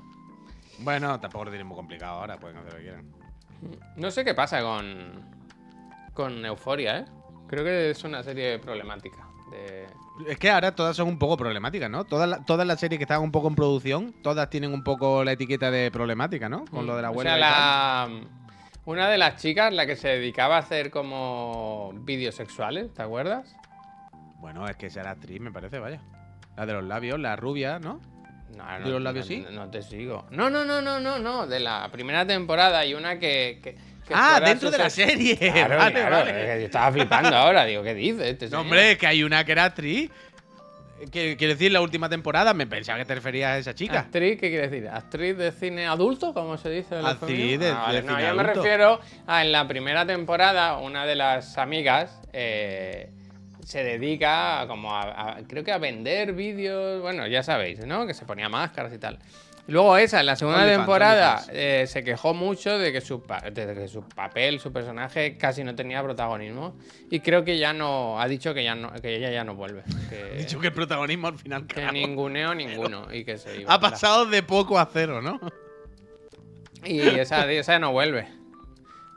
Bueno, 0.80 1.18
tampoco 1.20 1.44
lo 1.46 1.50
tienen 1.50 1.66
muy 1.66 1.76
complicado 1.76 2.20
ahora, 2.20 2.36
pueden 2.38 2.56
hacer 2.58 2.72
lo 2.72 2.78
que 2.78 2.84
quieran. 2.84 3.12
No 3.96 4.10
sé 4.10 4.24
qué 4.24 4.34
pasa 4.34 4.60
con. 4.60 5.32
con 6.12 6.44
Euforia, 6.44 6.98
¿eh? 6.98 7.04
Creo 7.46 7.64
que 7.64 7.90
es 7.90 8.04
una 8.04 8.22
serie 8.22 8.58
problemática. 8.58 9.26
De... 9.50 9.86
Es 10.28 10.38
que 10.38 10.50
ahora 10.50 10.74
todas 10.74 10.96
son 10.96 11.08
un 11.08 11.18
poco 11.18 11.36
problemáticas, 11.36 11.90
¿no? 11.90 12.04
Todas, 12.04 12.28
la- 12.28 12.44
todas 12.44 12.66
las 12.66 12.80
series 12.80 12.98
que 12.98 13.04
están 13.04 13.20
un 13.20 13.32
poco 13.32 13.48
en 13.48 13.54
producción, 13.54 14.14
todas 14.22 14.48
tienen 14.50 14.72
un 14.72 14.82
poco 14.84 15.24
la 15.24 15.32
etiqueta 15.32 15.70
de 15.70 15.90
problemática, 15.90 16.48
¿no? 16.48 16.64
Con 16.66 16.86
lo 16.86 16.96
de 16.96 17.02
la 17.02 17.10
O 17.10 17.14
huelga. 17.14 17.32
sea, 17.32 17.38
la... 17.38 18.08
Una 18.86 19.08
de 19.08 19.16
las 19.18 19.36
chicas, 19.40 19.72
la 19.72 19.86
que 19.86 19.96
se 19.96 20.08
dedicaba 20.08 20.56
a 20.56 20.58
hacer 20.60 20.90
como 20.90 21.92
vídeos 22.02 22.34
sexuales, 22.34 22.92
¿te 22.92 23.02
acuerdas? 23.02 23.54
Bueno, 24.40 24.68
es 24.68 24.76
que 24.76 24.86
esa 24.86 25.00
era 25.00 25.12
actriz, 25.12 25.40
me 25.40 25.50
parece, 25.50 25.78
vaya. 25.78 26.00
La 26.56 26.66
de 26.66 26.74
los 26.74 26.84
labios, 26.84 27.18
la 27.18 27.34
rubia, 27.34 27.78
¿no? 27.78 28.00
No, 28.56 28.84
¿De 28.84 28.90
los 28.90 29.00
labios 29.02 29.24
no, 29.28 29.34
sí? 29.34 29.46
No 29.52 29.70
te 29.70 29.82
sigo. 29.82 30.26
No, 30.30 30.50
no, 30.50 30.64
no, 30.66 30.82
no, 30.82 31.00
no, 31.00 31.18
no. 31.18 31.46
De 31.46 31.60
la 31.60 31.88
primera 31.90 32.26
temporada 32.26 32.78
hay 32.80 32.92
una 32.94 33.18
que 33.18 33.76
ah, 34.12 34.40
dentro 34.44 34.70
de 34.70 34.78
la 34.78 34.90
serie. 34.90 35.36
Claro, 35.52 35.76
vale, 35.78 35.92
claro, 35.94 36.16
vale. 36.16 36.60
yo 36.60 36.66
estaba 36.66 36.92
flipando 36.92 37.34
ahora. 37.36 37.64
Digo, 37.64 37.82
¿qué 37.82 37.94
dices? 37.94 38.22
Este 38.22 38.48
No, 38.50 38.60
hombre, 38.60 38.92
es 38.92 38.98
que 38.98 39.06
hay 39.06 39.22
una 39.22 39.44
que 39.44 39.52
era 39.52 39.64
actriz. 39.64 40.10
Quiero 41.10 41.36
decir, 41.52 41.70
la 41.70 41.80
última 41.82 42.08
temporada, 42.08 42.54
me 42.54 42.66
pensaba 42.66 42.98
que 42.98 43.04
te 43.04 43.14
referías 43.14 43.50
a 43.50 43.58
esa 43.58 43.74
chica. 43.74 44.00
¿Actriz? 44.00 44.38
¿Qué 44.40 44.48
quiere 44.48 44.68
decir? 44.68 44.88
¿Actriz 44.88 45.36
de 45.36 45.52
cine 45.52 45.86
adulto? 45.86 46.32
¿Cómo 46.32 46.56
se 46.56 46.70
dice? 46.70 46.98
en 46.98 47.04
Actriz 47.04 47.60
de- 47.60 47.70
Ah, 47.70 47.82
vale. 47.86 48.00
de 48.02 48.06
No, 48.08 48.16
cine 48.16 48.28
yo 48.28 48.34
me 48.34 48.42
refiero 48.42 49.00
a 49.26 49.42
en 49.44 49.52
la 49.52 49.68
primera 49.68 50.06
temporada, 50.06 50.78
una 50.78 51.04
de 51.04 51.14
las 51.16 51.58
amigas 51.58 52.20
eh, 52.32 53.10
se 53.66 53.82
dedica 53.84 54.60
a 54.62 54.66
como 54.66 54.94
a, 54.94 55.02
a- 55.36 55.36
creo 55.46 55.62
que 55.64 55.72
a 55.72 55.78
vender 55.78 56.32
vídeos, 56.32 57.02
bueno, 57.02 57.26
ya 57.26 57.42
sabéis, 57.42 57.84
¿no? 57.84 58.06
Que 58.06 58.14
se 58.14 58.24
ponía 58.24 58.48
máscaras 58.48 58.92
y 58.94 58.98
tal. 58.98 59.18
Luego 59.66 59.96
esa, 59.96 60.20
en 60.20 60.26
la 60.26 60.36
segunda 60.36 60.66
temporada, 60.66 61.42
eh, 61.50 61.86
se 61.86 62.04
quejó 62.04 62.34
mucho 62.34 62.78
de 62.78 62.92
que, 62.92 63.00
su 63.00 63.22
de 63.52 63.74
que 63.74 63.88
su 63.88 64.02
papel, 64.02 64.60
su 64.60 64.72
personaje 64.72 65.38
casi 65.38 65.64
no 65.64 65.74
tenía 65.74 66.02
protagonismo. 66.02 66.76
Y 67.10 67.20
creo 67.20 67.44
que 67.44 67.58
ya 67.58 67.72
no, 67.72 68.20
ha 68.20 68.28
dicho 68.28 68.52
que, 68.52 68.62
ya 68.62 68.74
no, 68.74 68.92
que 68.92 69.16
ella 69.16 69.30
ya 69.30 69.42
no 69.42 69.54
vuelve. 69.54 69.82
Que, 70.10 70.34
He 70.34 70.38
dicho 70.40 70.60
que 70.60 70.66
el 70.66 70.72
protagonismo 70.74 71.28
al 71.28 71.38
final, 71.38 71.66
que 71.66 71.76
claro, 71.76 71.92
ninguneo 71.92 72.54
ninguno 72.54 73.06
y 73.10 73.24
que 73.24 73.38
se 73.38 73.62
iba. 73.62 73.72
ha 73.72 73.80
pasado 73.80 74.26
de 74.26 74.42
poco 74.42 74.78
a 74.78 74.86
cero, 74.92 75.22
¿no? 75.22 75.40
Y 76.84 77.00
esa, 77.00 77.50
esa 77.50 77.78
no 77.78 77.92
vuelve. 77.92 78.28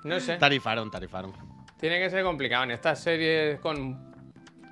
No 0.05 0.19
sé. 0.21 0.37
Tarifaron, 0.37 0.89
tarifaron. 0.89 1.33
Tiene 1.77 1.99
que 1.99 2.09
ser 2.09 2.23
complicado 2.23 2.63
en 2.63 2.71
estas 2.71 3.01
series 3.01 3.59
con 3.59 4.07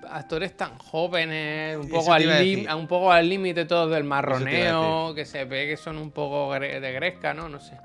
actores 0.10 0.56
tan 0.56 0.78
jóvenes, 0.78 1.78
un 1.78 1.90
poco, 1.90 2.14
al, 2.14 2.68
a 2.68 2.76
un 2.76 2.88
poco 2.88 3.12
al 3.12 3.28
límite 3.28 3.66
todos 3.66 3.92
del 3.92 4.04
marroneo, 4.04 5.14
que 5.14 5.26
se 5.26 5.46
ve 5.46 5.68
que 5.68 5.78
son 5.78 5.98
un 5.98 6.12
poco 6.12 6.54
de 6.54 6.92
gresca, 6.92 7.34
¿no? 7.34 7.50
No 7.50 7.60
sé. 7.60 7.78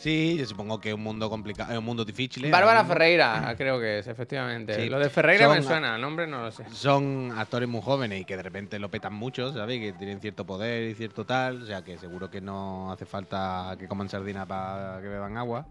Sí, 0.00 0.36
yo 0.38 0.46
supongo 0.46 0.80
que 0.80 0.88
es 0.88 0.94
un 0.94 1.02
mundo 1.02 1.28
complicado, 1.28 1.72
es 1.72 1.78
un 1.78 1.84
mundo 1.84 2.06
difícil. 2.06 2.46
¿eh? 2.46 2.50
Bárbara 2.50 2.80
mismo 2.80 2.94
Ferreira, 2.94 3.54
creo 3.58 3.78
que 3.78 3.98
es, 3.98 4.06
efectivamente. 4.06 4.74
Sí. 4.74 4.88
Lo 4.88 4.98
de 4.98 5.10
Ferreira 5.10 5.46
me 5.46 5.60
suena, 5.60 5.96
el 5.96 6.00
nombre 6.00 6.26
no 6.26 6.40
lo 6.40 6.50
sé. 6.50 6.64
Son 6.72 7.30
actores 7.36 7.68
muy 7.68 7.82
jóvenes 7.82 8.22
y 8.22 8.24
que 8.24 8.34
de 8.34 8.42
repente 8.42 8.78
lo 8.78 8.90
petan 8.90 9.12
mucho, 9.12 9.52
¿sabes? 9.52 9.78
Que 9.78 9.92
tienen 9.92 10.18
cierto 10.18 10.46
poder 10.46 10.84
y 10.84 10.94
cierto 10.94 11.26
tal. 11.26 11.64
O 11.64 11.66
sea, 11.66 11.82
que 11.84 11.98
seguro 11.98 12.30
que 12.30 12.40
no 12.40 12.90
hace 12.90 13.04
falta 13.04 13.76
que 13.78 13.86
coman 13.86 14.08
sardina 14.08 14.46
para 14.46 15.02
que 15.02 15.08
beban 15.08 15.36
agua. 15.36 15.66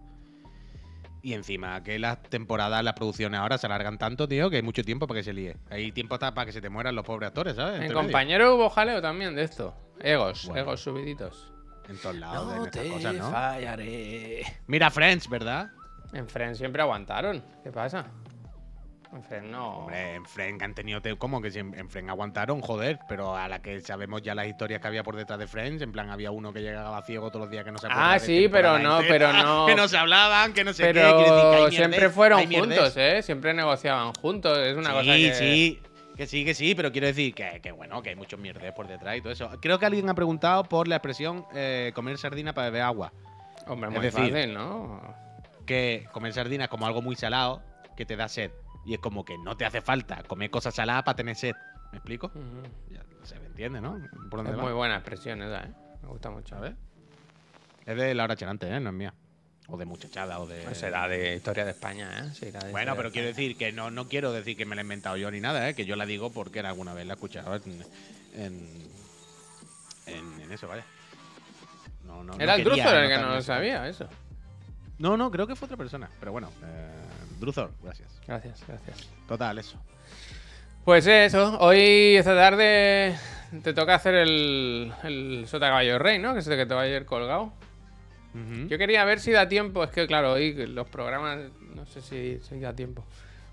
Y 1.21 1.33
encima 1.33 1.83
que 1.83 1.99
las 1.99 2.21
temporadas, 2.23 2.83
las 2.83 2.93
producciones 2.93 3.39
ahora 3.39 3.57
se 3.57 3.65
alargan 3.67 3.97
tanto, 3.97 4.27
tío, 4.27 4.49
que 4.49 4.55
hay 4.57 4.61
mucho 4.61 4.83
tiempo 4.83 5.05
para 5.07 5.19
que 5.19 5.23
se 5.23 5.33
líe. 5.33 5.57
Hay 5.69 5.91
tiempo 5.91 6.15
hasta 6.15 6.33
para 6.33 6.45
que 6.45 6.51
se 6.53 6.61
te 6.61 6.69
mueran 6.69 6.95
los 6.95 7.05
pobres 7.05 7.27
actores, 7.27 7.55
¿sabes? 7.55 7.75
En 7.75 7.79
medio. 7.81 7.93
compañero 7.95 8.55
hubo 8.55 8.69
jaleo 8.69 9.01
también 9.01 9.35
de 9.35 9.43
esto. 9.43 9.73
Egos, 9.99 10.45
Bueno. 10.45 10.61
egos 10.61 10.81
subiditos. 10.81 11.51
En 11.89 11.97
todos 11.97 12.15
lados, 12.15 12.55
en 12.55 12.63
estas 12.65 12.85
cosas, 12.87 13.15
¿no? 13.15 13.31
fallaré. 13.31 14.43
Mira 14.67 14.89
Friends, 14.91 15.27
¿verdad? 15.27 15.71
En 16.13 16.27
Friends 16.29 16.57
siempre 16.59 16.81
aguantaron. 16.81 17.43
¿Qué 17.63 17.71
pasa? 17.71 18.05
En 19.11 19.23
Friends 19.23 19.49
no. 19.49 19.77
Hombre, 19.79 20.15
en 20.15 20.25
Friends 20.25 20.63
han 20.63 20.75
tenido. 20.75 21.01
te- 21.01 21.15
¿Cómo 21.17 21.41
que 21.41 21.49
si 21.49 21.57
en, 21.59 21.73
en 21.77 21.89
Friends 21.89 22.11
aguantaron? 22.11 22.61
Joder, 22.61 22.99
pero 23.09 23.35
a 23.35 23.47
la 23.47 23.59
que 23.59 23.81
sabemos 23.81 24.21
ya 24.21 24.35
las 24.35 24.45
historias 24.47 24.79
que 24.81 24.87
había 24.87 25.03
por 25.03 25.15
detrás 25.15 25.39
de 25.39 25.47
Friends, 25.47 25.81
en 25.81 25.91
plan 25.91 26.11
había 26.11 26.29
uno 26.29 26.53
que 26.53 26.61
llegaba 26.61 27.01
ciego 27.01 27.29
todos 27.29 27.41
los 27.45 27.51
días 27.51 27.63
que 27.65 27.71
no 27.71 27.79
se 27.79 27.87
acordaba 27.87 28.13
Ah, 28.13 28.19
sí, 28.19 28.47
pero 28.51 28.77
no, 28.77 28.99
entera, 29.01 29.31
pero 29.31 29.43
no. 29.43 29.65
Que 29.65 29.75
no 29.75 29.87
se 29.87 29.97
hablaban, 29.97 30.53
que 30.53 30.63
no 30.63 30.73
sé 30.73 30.83
qué. 30.83 30.91
quiere 30.93 31.07
decir 31.07 31.23
que 31.23 31.31
Pero 31.31 31.65
hay 31.65 31.71
siempre 31.71 31.99
mierdez, 31.99 32.13
fueron 32.15 32.39
hay 32.39 32.55
juntos, 32.55 32.97
¿eh? 32.97 33.21
Siempre 33.23 33.53
negociaban 33.55 34.13
juntos. 34.13 34.57
Es 34.59 34.77
una 34.77 34.89
sí, 34.89 34.95
cosa 34.95 35.03
que. 35.15 35.33
sí. 35.33 35.81
Que 36.15 36.27
sí, 36.27 36.43
que 36.43 36.53
sí, 36.53 36.75
pero 36.75 36.91
quiero 36.91 37.07
decir 37.07 37.33
que, 37.33 37.61
que 37.63 37.71
bueno, 37.71 38.03
que 38.03 38.09
hay 38.09 38.15
muchos 38.17 38.37
mierdez 38.37 38.73
por 38.73 38.87
detrás 38.89 39.15
y 39.15 39.21
todo 39.21 39.31
eso. 39.31 39.49
Creo 39.61 39.79
que 39.79 39.85
alguien 39.85 40.09
ha 40.09 40.13
preguntado 40.13 40.65
por 40.65 40.87
la 40.89 40.97
expresión 40.97 41.45
eh, 41.55 41.93
comer 41.95 42.17
sardina 42.17 42.51
para 42.53 42.67
beber 42.67 42.81
agua. 42.81 43.13
Hombre, 43.67 43.87
Es 43.89 43.95
muy 43.95 44.03
decir, 44.05 44.33
fácil, 44.33 44.53
¿no? 44.53 45.01
que 45.65 46.07
comer 46.11 46.33
sardina 46.33 46.65
es 46.65 46.69
como 46.69 46.85
algo 46.87 47.01
muy 47.01 47.15
salado 47.15 47.63
que 47.95 48.05
te 48.05 48.17
da 48.17 48.27
sed. 48.27 48.51
Y 48.85 48.93
es 48.93 48.99
como 48.99 49.23
que 49.25 49.37
no 49.37 49.55
te 49.57 49.65
hace 49.65 49.81
falta 49.81 50.23
comer 50.23 50.49
cosas 50.49 50.73
saladas 50.73 51.03
para 51.03 51.15
tener 51.15 51.35
sed. 51.35 51.53
¿Me 51.91 51.97
explico? 51.97 52.31
Ya 52.89 53.03
se 53.23 53.39
me 53.39 53.47
entiende, 53.47 53.81
¿no? 53.81 53.99
¿Por 54.29 54.39
dónde 54.39 54.51
Es 54.51 54.57
va? 54.57 54.63
muy 54.63 54.73
buena 54.73 54.95
expresión 54.95 55.41
esa, 55.41 55.63
¿eh? 55.63 55.73
Me 56.01 56.07
gusta 56.07 56.29
mucho. 56.29 56.55
A 56.55 56.59
ver. 56.61 56.75
Es 57.85 57.97
de 57.97 58.13
Laura 58.13 58.35
Chelante, 58.35 58.67
¿eh? 58.67 58.79
No 58.79 58.89
es 58.89 58.95
mía. 58.95 59.13
O 59.67 59.77
de 59.77 59.85
muchachada, 59.85 60.39
o 60.39 60.47
de. 60.47 60.61
Pues 60.63 60.77
será 60.79 61.07
de 61.07 61.35
historia 61.35 61.63
de 61.65 61.71
España, 61.71 62.09
¿eh? 62.25 62.33
Será 62.33 62.59
de 62.59 62.71
Bueno, 62.71 62.95
pero 62.95 63.09
de 63.09 63.13
quiero 63.13 63.27
decir 63.27 63.55
que 63.57 63.71
no, 63.71 63.91
no 63.91 64.07
quiero 64.07 64.31
decir 64.31 64.57
que 64.57 64.65
me 64.65 64.75
la 64.75 64.81
he 64.81 64.83
inventado 64.83 65.17
yo 65.17 65.29
ni 65.29 65.39
nada, 65.39 65.69
¿eh? 65.69 65.75
Que 65.75 65.85
yo 65.85 65.95
la 65.95 66.05
digo 66.07 66.31
porque 66.31 66.59
era 66.59 66.69
alguna 66.69 66.93
vez 66.93 67.05
la 67.05 67.13
he 67.13 67.15
escuchado 67.15 67.55
en. 67.55 67.83
En, 68.35 68.87
en, 70.07 70.41
en 70.41 70.51
eso, 70.51 70.67
vaya. 70.67 70.85
No, 72.05 72.23
no, 72.23 72.33
no 72.33 72.39
Era 72.43 72.55
el 72.55 72.63
Druzor 72.63 72.95
el 72.95 73.09
que 73.09 73.17
no 73.17 73.35
lo 73.35 73.41
sabía, 73.41 73.87
eso. 73.87 74.07
No, 74.97 75.15
no, 75.17 75.29
creo 75.29 75.45
que 75.45 75.55
fue 75.55 75.65
otra 75.67 75.77
persona. 75.77 76.09
Pero 76.19 76.31
bueno, 76.31 76.51
eh, 76.63 76.91
Druzor, 77.39 77.71
gracias. 77.81 78.21
Gracias, 78.27 78.63
gracias. 78.67 79.09
Total, 79.27 79.57
eso. 79.57 79.77
Pues 80.85 81.07
eso, 81.07 81.57
hoy 81.59 82.15
esta 82.15 82.35
tarde 82.35 83.15
te 83.63 83.73
toca 83.73 83.95
hacer 83.95 84.15
el, 84.15 84.91
el 85.03 85.45
Sota 85.47 85.67
Caballo 85.67 85.99
Rey, 85.99 86.19
¿no? 86.19 86.33
Que 86.33 86.39
es 86.39 86.47
el 86.47 86.57
que 86.57 86.65
te 86.65 86.73
va 86.73 86.81
a 86.81 86.87
ir 86.87 87.05
colgado. 87.05 87.53
Yo 88.67 88.77
quería 88.77 89.03
ver 89.05 89.19
si 89.19 89.31
da 89.31 89.49
tiempo, 89.49 89.83
es 89.83 89.89
que 89.89 90.05
claro, 90.07 90.33
hoy 90.33 90.53
los 90.67 90.87
programas, 90.87 91.39
no 91.75 91.85
sé 91.87 92.01
si, 92.01 92.39
si 92.47 92.59
da 92.59 92.73
tiempo. 92.73 93.03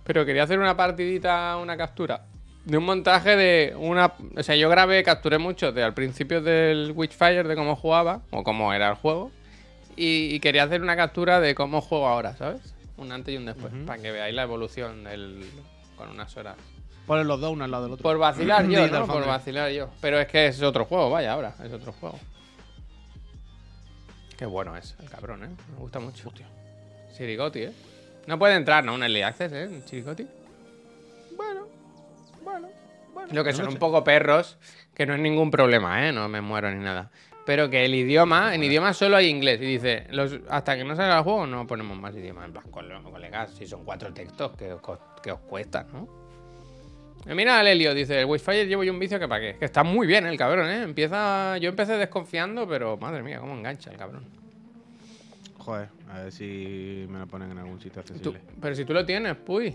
Pero 0.04 0.24
quería 0.24 0.44
hacer 0.44 0.58
una 0.58 0.76
partidita, 0.76 1.56
una 1.56 1.76
captura 1.76 2.26
de 2.64 2.78
un 2.78 2.84
montaje 2.84 3.36
de 3.36 3.74
una... 3.76 4.12
O 4.36 4.42
sea, 4.42 4.54
yo 4.54 4.68
grabé, 4.68 5.02
capturé 5.02 5.38
mucho 5.38 5.72
de 5.72 5.82
al 5.82 5.94
principio 5.94 6.42
del 6.42 6.92
Witchfire, 6.94 7.44
de 7.44 7.56
cómo 7.56 7.74
jugaba, 7.74 8.22
o 8.30 8.44
cómo 8.44 8.72
era 8.72 8.90
el 8.90 8.94
juego. 8.96 9.32
Y, 9.96 10.34
y 10.34 10.40
quería 10.40 10.64
hacer 10.64 10.82
una 10.82 10.94
captura 10.94 11.40
de 11.40 11.54
cómo 11.54 11.80
juego 11.80 12.06
ahora, 12.06 12.36
¿sabes? 12.36 12.74
Un 12.96 13.12
antes 13.12 13.34
y 13.34 13.36
un 13.36 13.46
después, 13.46 13.72
para 13.86 14.00
que 14.00 14.10
veáis 14.10 14.34
la 14.34 14.42
evolución 14.42 15.04
del, 15.04 15.44
con 15.96 16.08
unas 16.08 16.34
horas. 16.36 16.56
Ponen 17.06 17.28
los 17.28 17.40
dos 17.40 17.52
uno 17.52 17.64
al 17.64 17.70
lado 17.70 17.84
del 17.84 17.92
otro. 17.92 18.02
Por 18.02 18.18
vacilar 18.18 18.66
yo, 18.68 18.86
¿no? 18.88 19.06
Por 19.06 19.26
vacilar 19.26 19.70
yo. 19.70 19.90
Pero 20.00 20.18
es 20.18 20.26
que 20.26 20.46
es 20.48 20.62
otro 20.62 20.84
juego, 20.86 21.10
vaya, 21.10 21.32
ahora. 21.32 21.54
Es 21.62 21.72
otro 21.72 21.92
juego. 21.92 22.18
Qué 24.36 24.44
bueno 24.44 24.76
es 24.76 24.96
el 25.00 25.08
cabrón, 25.08 25.44
¿eh? 25.44 25.48
Me 25.72 25.78
gusta 25.78 25.98
mucho. 25.98 26.30
Chirigoti, 27.16 27.62
¿eh? 27.62 27.72
No 28.26 28.38
puede 28.38 28.54
entrar, 28.56 28.84
¿no? 28.84 28.94
Un 28.94 29.02
early 29.02 29.22
access, 29.22 29.52
¿eh? 29.52 29.68
Un 29.70 29.84
Chirigoti. 29.84 30.26
Bueno, 31.36 31.66
bueno, 32.44 32.68
bueno. 33.14 33.32
Lo 33.32 33.44
que 33.44 33.52
No 33.52 33.56
son 33.56 33.68
un 33.68 33.76
poco 33.76 34.04
perros, 34.04 34.58
que 34.94 35.06
no 35.06 35.14
es 35.14 35.20
ningún 35.20 35.50
problema, 35.50 36.06
¿eh? 36.06 36.12
No 36.12 36.28
me 36.28 36.40
muero 36.40 36.70
ni 36.70 36.84
nada. 36.84 37.10
Pero 37.46 37.70
que 37.70 37.84
el 37.84 37.94
idioma, 37.94 38.54
en 38.54 38.62
idioma 38.64 38.92
solo 38.92 39.16
hay 39.16 39.28
inglés. 39.28 39.60
Y 39.62 39.66
dice, 39.66 40.06
los, 40.10 40.36
hasta 40.50 40.76
que 40.76 40.84
no 40.84 40.94
salga 40.96 41.18
el 41.18 41.22
juego 41.22 41.46
no 41.46 41.66
ponemos 41.66 41.96
más 41.96 42.14
idiomas. 42.14 42.46
En 42.46 42.52
plan, 42.52 42.64
cole- 42.70 43.00
colegas, 43.04 43.52
si 43.54 43.66
son 43.66 43.84
cuatro 43.84 44.12
textos, 44.12 44.50
que 44.56 44.72
os, 44.72 44.80
que 45.22 45.30
os 45.30 45.38
cuesta, 45.40 45.86
¿no? 45.92 46.08
Mira 47.34 47.58
al 47.58 47.66
Helio, 47.66 47.92
dice, 47.94 48.20
el 48.20 48.26
Wi-Fi 48.26 48.66
llevo 48.66 48.84
yo 48.84 48.92
un 48.92 48.98
vicio 48.98 49.18
que 49.18 49.26
para 49.26 49.40
qué. 49.40 49.56
Que 49.58 49.64
está 49.64 49.82
muy 49.82 50.06
bien 50.06 50.26
el 50.26 50.36
cabrón, 50.36 50.68
¿eh? 50.68 50.82
Empieza... 50.82 51.56
Yo 51.58 51.68
empecé 51.70 51.94
desconfiando, 51.94 52.68
pero 52.68 52.96
madre 52.98 53.22
mía, 53.22 53.38
cómo 53.40 53.54
engancha 53.54 53.90
el 53.90 53.96
cabrón. 53.96 54.24
Joder, 55.58 55.88
a 56.12 56.20
ver 56.22 56.32
si 56.32 57.06
me 57.08 57.18
lo 57.18 57.26
ponen 57.26 57.50
en 57.50 57.58
algún 57.58 57.80
sitio 57.80 58.02
Tú- 58.02 58.12
accesible. 58.12 58.40
pero 58.60 58.74
si 58.76 58.84
tú 58.84 58.92
lo 58.92 59.04
tienes, 59.04 59.34
puy. 59.36 59.74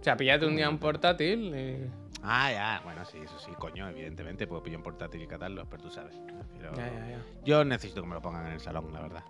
O 0.00 0.04
sea, 0.04 0.16
píllate 0.16 0.46
un 0.46 0.54
día 0.56 0.68
un 0.68 0.78
portátil 0.78 1.52
y... 1.54 2.01
Ah, 2.22 2.52
ya, 2.52 2.80
bueno, 2.84 3.04
sí, 3.04 3.18
eso 3.18 3.38
sí, 3.38 3.50
coño, 3.58 3.88
evidentemente 3.88 4.46
puedo 4.46 4.62
pillar 4.62 4.78
un 4.78 4.84
portátil 4.84 5.22
y 5.22 5.26
catarlo, 5.26 5.66
pero 5.68 5.82
tú 5.82 5.90
sabes. 5.90 6.14
Pero 6.56 6.74
Ya, 6.76 6.86
ya, 6.86 7.08
ya. 7.10 7.18
Yo 7.44 7.64
necesito 7.64 8.00
que 8.02 8.06
me 8.08 8.14
lo 8.14 8.22
pongan 8.22 8.46
en 8.46 8.52
el 8.52 8.60
salón, 8.60 8.92
la 8.92 9.00
verdad. 9.00 9.24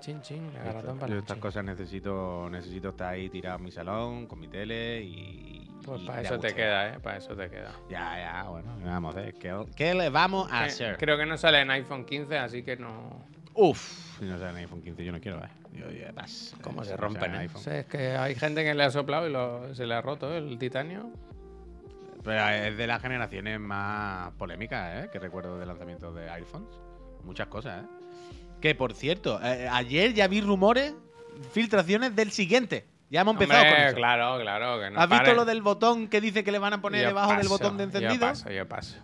Chin, 0.00 0.20
chin, 0.20 0.44
Esto- 0.48 0.58
agarratón 0.60 0.94
yo 0.96 1.00
para 1.00 1.18
estas 1.18 1.38
cosas 1.38 1.64
necesito, 1.64 2.48
necesito 2.50 2.88
estar 2.90 3.14
ahí 3.14 3.28
tirado 3.30 3.58
en 3.58 3.64
mi 3.64 3.70
salón, 3.70 4.26
con 4.26 4.40
mi 4.40 4.48
tele 4.48 5.00
y. 5.02 5.70
Pues 5.84 6.02
y 6.02 6.06
para 6.06 6.22
eso 6.22 6.38
te 6.38 6.54
queda, 6.54 6.88
¿eh? 6.94 6.98
Para 7.00 7.16
eso 7.18 7.34
te 7.36 7.48
queda. 7.48 7.72
Ya, 7.88 8.16
ya, 8.18 8.42
bueno, 8.48 8.76
¿qué 8.78 8.84
vamos 8.84 9.16
hacer? 9.16 9.34
¿Qué, 9.34 9.64
qué 9.76 9.94
le 9.94 10.10
vamos 10.10 10.50
a 10.52 10.64
Eh, 10.64 10.68
hacer? 10.68 10.96
Creo 10.98 11.16
que 11.16 11.24
no 11.26 11.36
sale 11.38 11.60
en 11.60 11.70
iPhone 11.70 12.04
15, 12.04 12.36
así 12.38 12.62
que 12.62 12.76
no... 12.76 13.24
Uf, 13.54 14.18
si 14.18 14.24
no 14.26 14.38
sale 14.38 14.50
en 14.50 14.56
iPhone 14.56 14.82
15, 14.82 15.04
yo 15.04 15.12
no 15.12 15.20
quiero, 15.20 15.38
¿eh? 15.38 15.48
Yo, 15.72 15.86
pas, 16.14 16.54
¿Cómo 16.62 16.82
eh, 16.82 16.84
se 16.84 16.90
no 16.92 16.96
rompen, 16.98 17.34
eh? 17.34 17.38
iPhone. 17.38 17.62
Sí, 17.62 17.70
es 17.70 17.86
que 17.86 18.16
hay 18.16 18.34
gente 18.34 18.62
que 18.64 18.74
le 18.74 18.82
ha 18.84 18.90
soplado 18.90 19.26
y 19.28 19.32
lo- 19.32 19.74
se 19.74 19.86
le 19.86 19.94
ha 19.94 20.00
roto 20.02 20.32
¿eh? 20.32 20.38
el 20.38 20.58
titanio. 20.58 21.10
Pero 22.24 22.48
es 22.48 22.76
de 22.76 22.86
las 22.86 23.02
generaciones 23.02 23.58
más 23.58 24.30
polémicas, 24.38 25.04
¿eh? 25.04 25.10
Que 25.12 25.18
recuerdo 25.18 25.58
de 25.58 25.66
lanzamientos 25.66 26.14
de 26.14 26.30
iPhones. 26.30 26.68
Muchas 27.24 27.48
cosas, 27.48 27.84
¿eh? 27.84 27.86
Que 28.60 28.74
por 28.74 28.94
cierto, 28.94 29.40
eh, 29.42 29.68
ayer 29.70 30.14
ya 30.14 30.28
vi 30.28 30.40
rumores, 30.40 30.94
filtraciones 31.52 32.14
del 32.14 32.30
siguiente. 32.30 32.86
Ya 33.10 33.22
hemos 33.22 33.32
empezado 33.34 33.60
Hombre, 33.62 33.76
con 33.76 33.86
eso. 33.88 33.96
claro, 33.96 34.38
claro. 34.40 34.80
Que 34.80 34.90
no 34.90 35.00
¿Has 35.00 35.08
visto 35.08 35.34
lo 35.34 35.44
del 35.44 35.60
botón 35.62 36.08
que 36.08 36.20
dice 36.20 36.44
que 36.44 36.52
le 36.52 36.58
van 36.58 36.72
a 36.74 36.80
poner 36.80 37.02
Yo 37.02 37.08
debajo 37.08 37.34
del 37.34 37.48
botón 37.48 37.76
de 37.76 37.84
encendido? 37.84 38.14
Yo 38.14 38.20
paso, 38.20 38.50
yo 38.50 38.68
paso. 38.68 38.96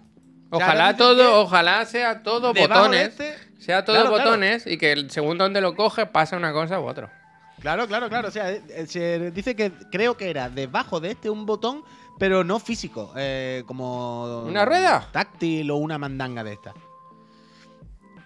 Ojalá 0.51 0.97
todo, 0.97 1.43
ojalá 1.43 1.85
sea 1.85 2.23
todo 2.23 2.55
botones. 2.55 3.09
este- 3.09 3.35
Sea 3.59 3.85
todo 3.85 3.97
Claro, 3.97 4.11
claro. 4.14 4.31
botones 4.31 4.66
y 4.66 4.79
que 4.79 4.93
el 4.93 5.11
segundo 5.11 5.45
donde 5.45 5.61
lo 5.61 5.75
coge 5.75 6.07
pasa 6.07 6.37
una 6.37 6.53
cosa 6.53 6.81
u 6.81 6.87
otra. 6.87 7.12
Claro, 7.61 7.87
claro, 7.89 8.09
claro. 8.09 8.29
O 8.29 8.31
sea, 8.31 8.53
eh, 8.53 8.62
eh, 8.69 8.87
se 8.87 9.31
dice 9.33 9.57
que 9.57 9.73
creo 9.91 10.16
que 10.16 10.31
era 10.31 10.49
debajo 10.49 11.01
de 11.01 11.11
este 11.11 11.29
un 11.29 11.45
botón, 11.45 11.83
pero 12.19 12.45
no 12.45 12.59
físico. 12.59 13.12
eh, 13.16 13.62
como. 13.66 14.43
¿Una 14.47 14.64
rueda? 14.64 15.09
Táctil 15.12 15.71
o 15.71 15.77
una 15.77 15.99
mandanga 15.99 16.45
de 16.45 16.53
esta. 16.55 16.75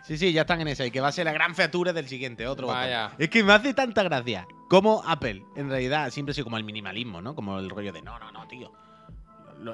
Sí, 0.04 0.18
sí, 0.18 0.32
ya 0.32 0.40
están 0.42 0.60
en 0.60 0.68
esa. 0.68 0.84
Y 0.84 0.90
que 0.90 1.00
va 1.00 1.08
a 1.08 1.12
ser 1.12 1.26
la 1.26 1.32
gran 1.32 1.54
featura 1.54 1.92
del 1.92 2.08
siguiente, 2.08 2.46
otro 2.46 2.66
Vaya. 2.66 3.04
botón. 3.04 3.22
Es 3.22 3.30
que 3.30 3.44
me 3.44 3.52
hace 3.52 3.72
tanta 3.72 4.02
gracia. 4.02 4.46
Como 4.68 5.02
Apple, 5.06 5.44
en 5.54 5.68
realidad, 5.68 6.10
siempre 6.10 6.32
ha 6.32 6.34
sido 6.34 6.44
como 6.44 6.56
el 6.56 6.64
minimalismo, 6.64 7.20
¿no? 7.22 7.34
Como 7.34 7.58
el 7.58 7.70
rollo 7.70 7.92
de 7.92 8.02
no, 8.02 8.18
no, 8.18 8.32
no, 8.32 8.48
tío. 8.48 8.72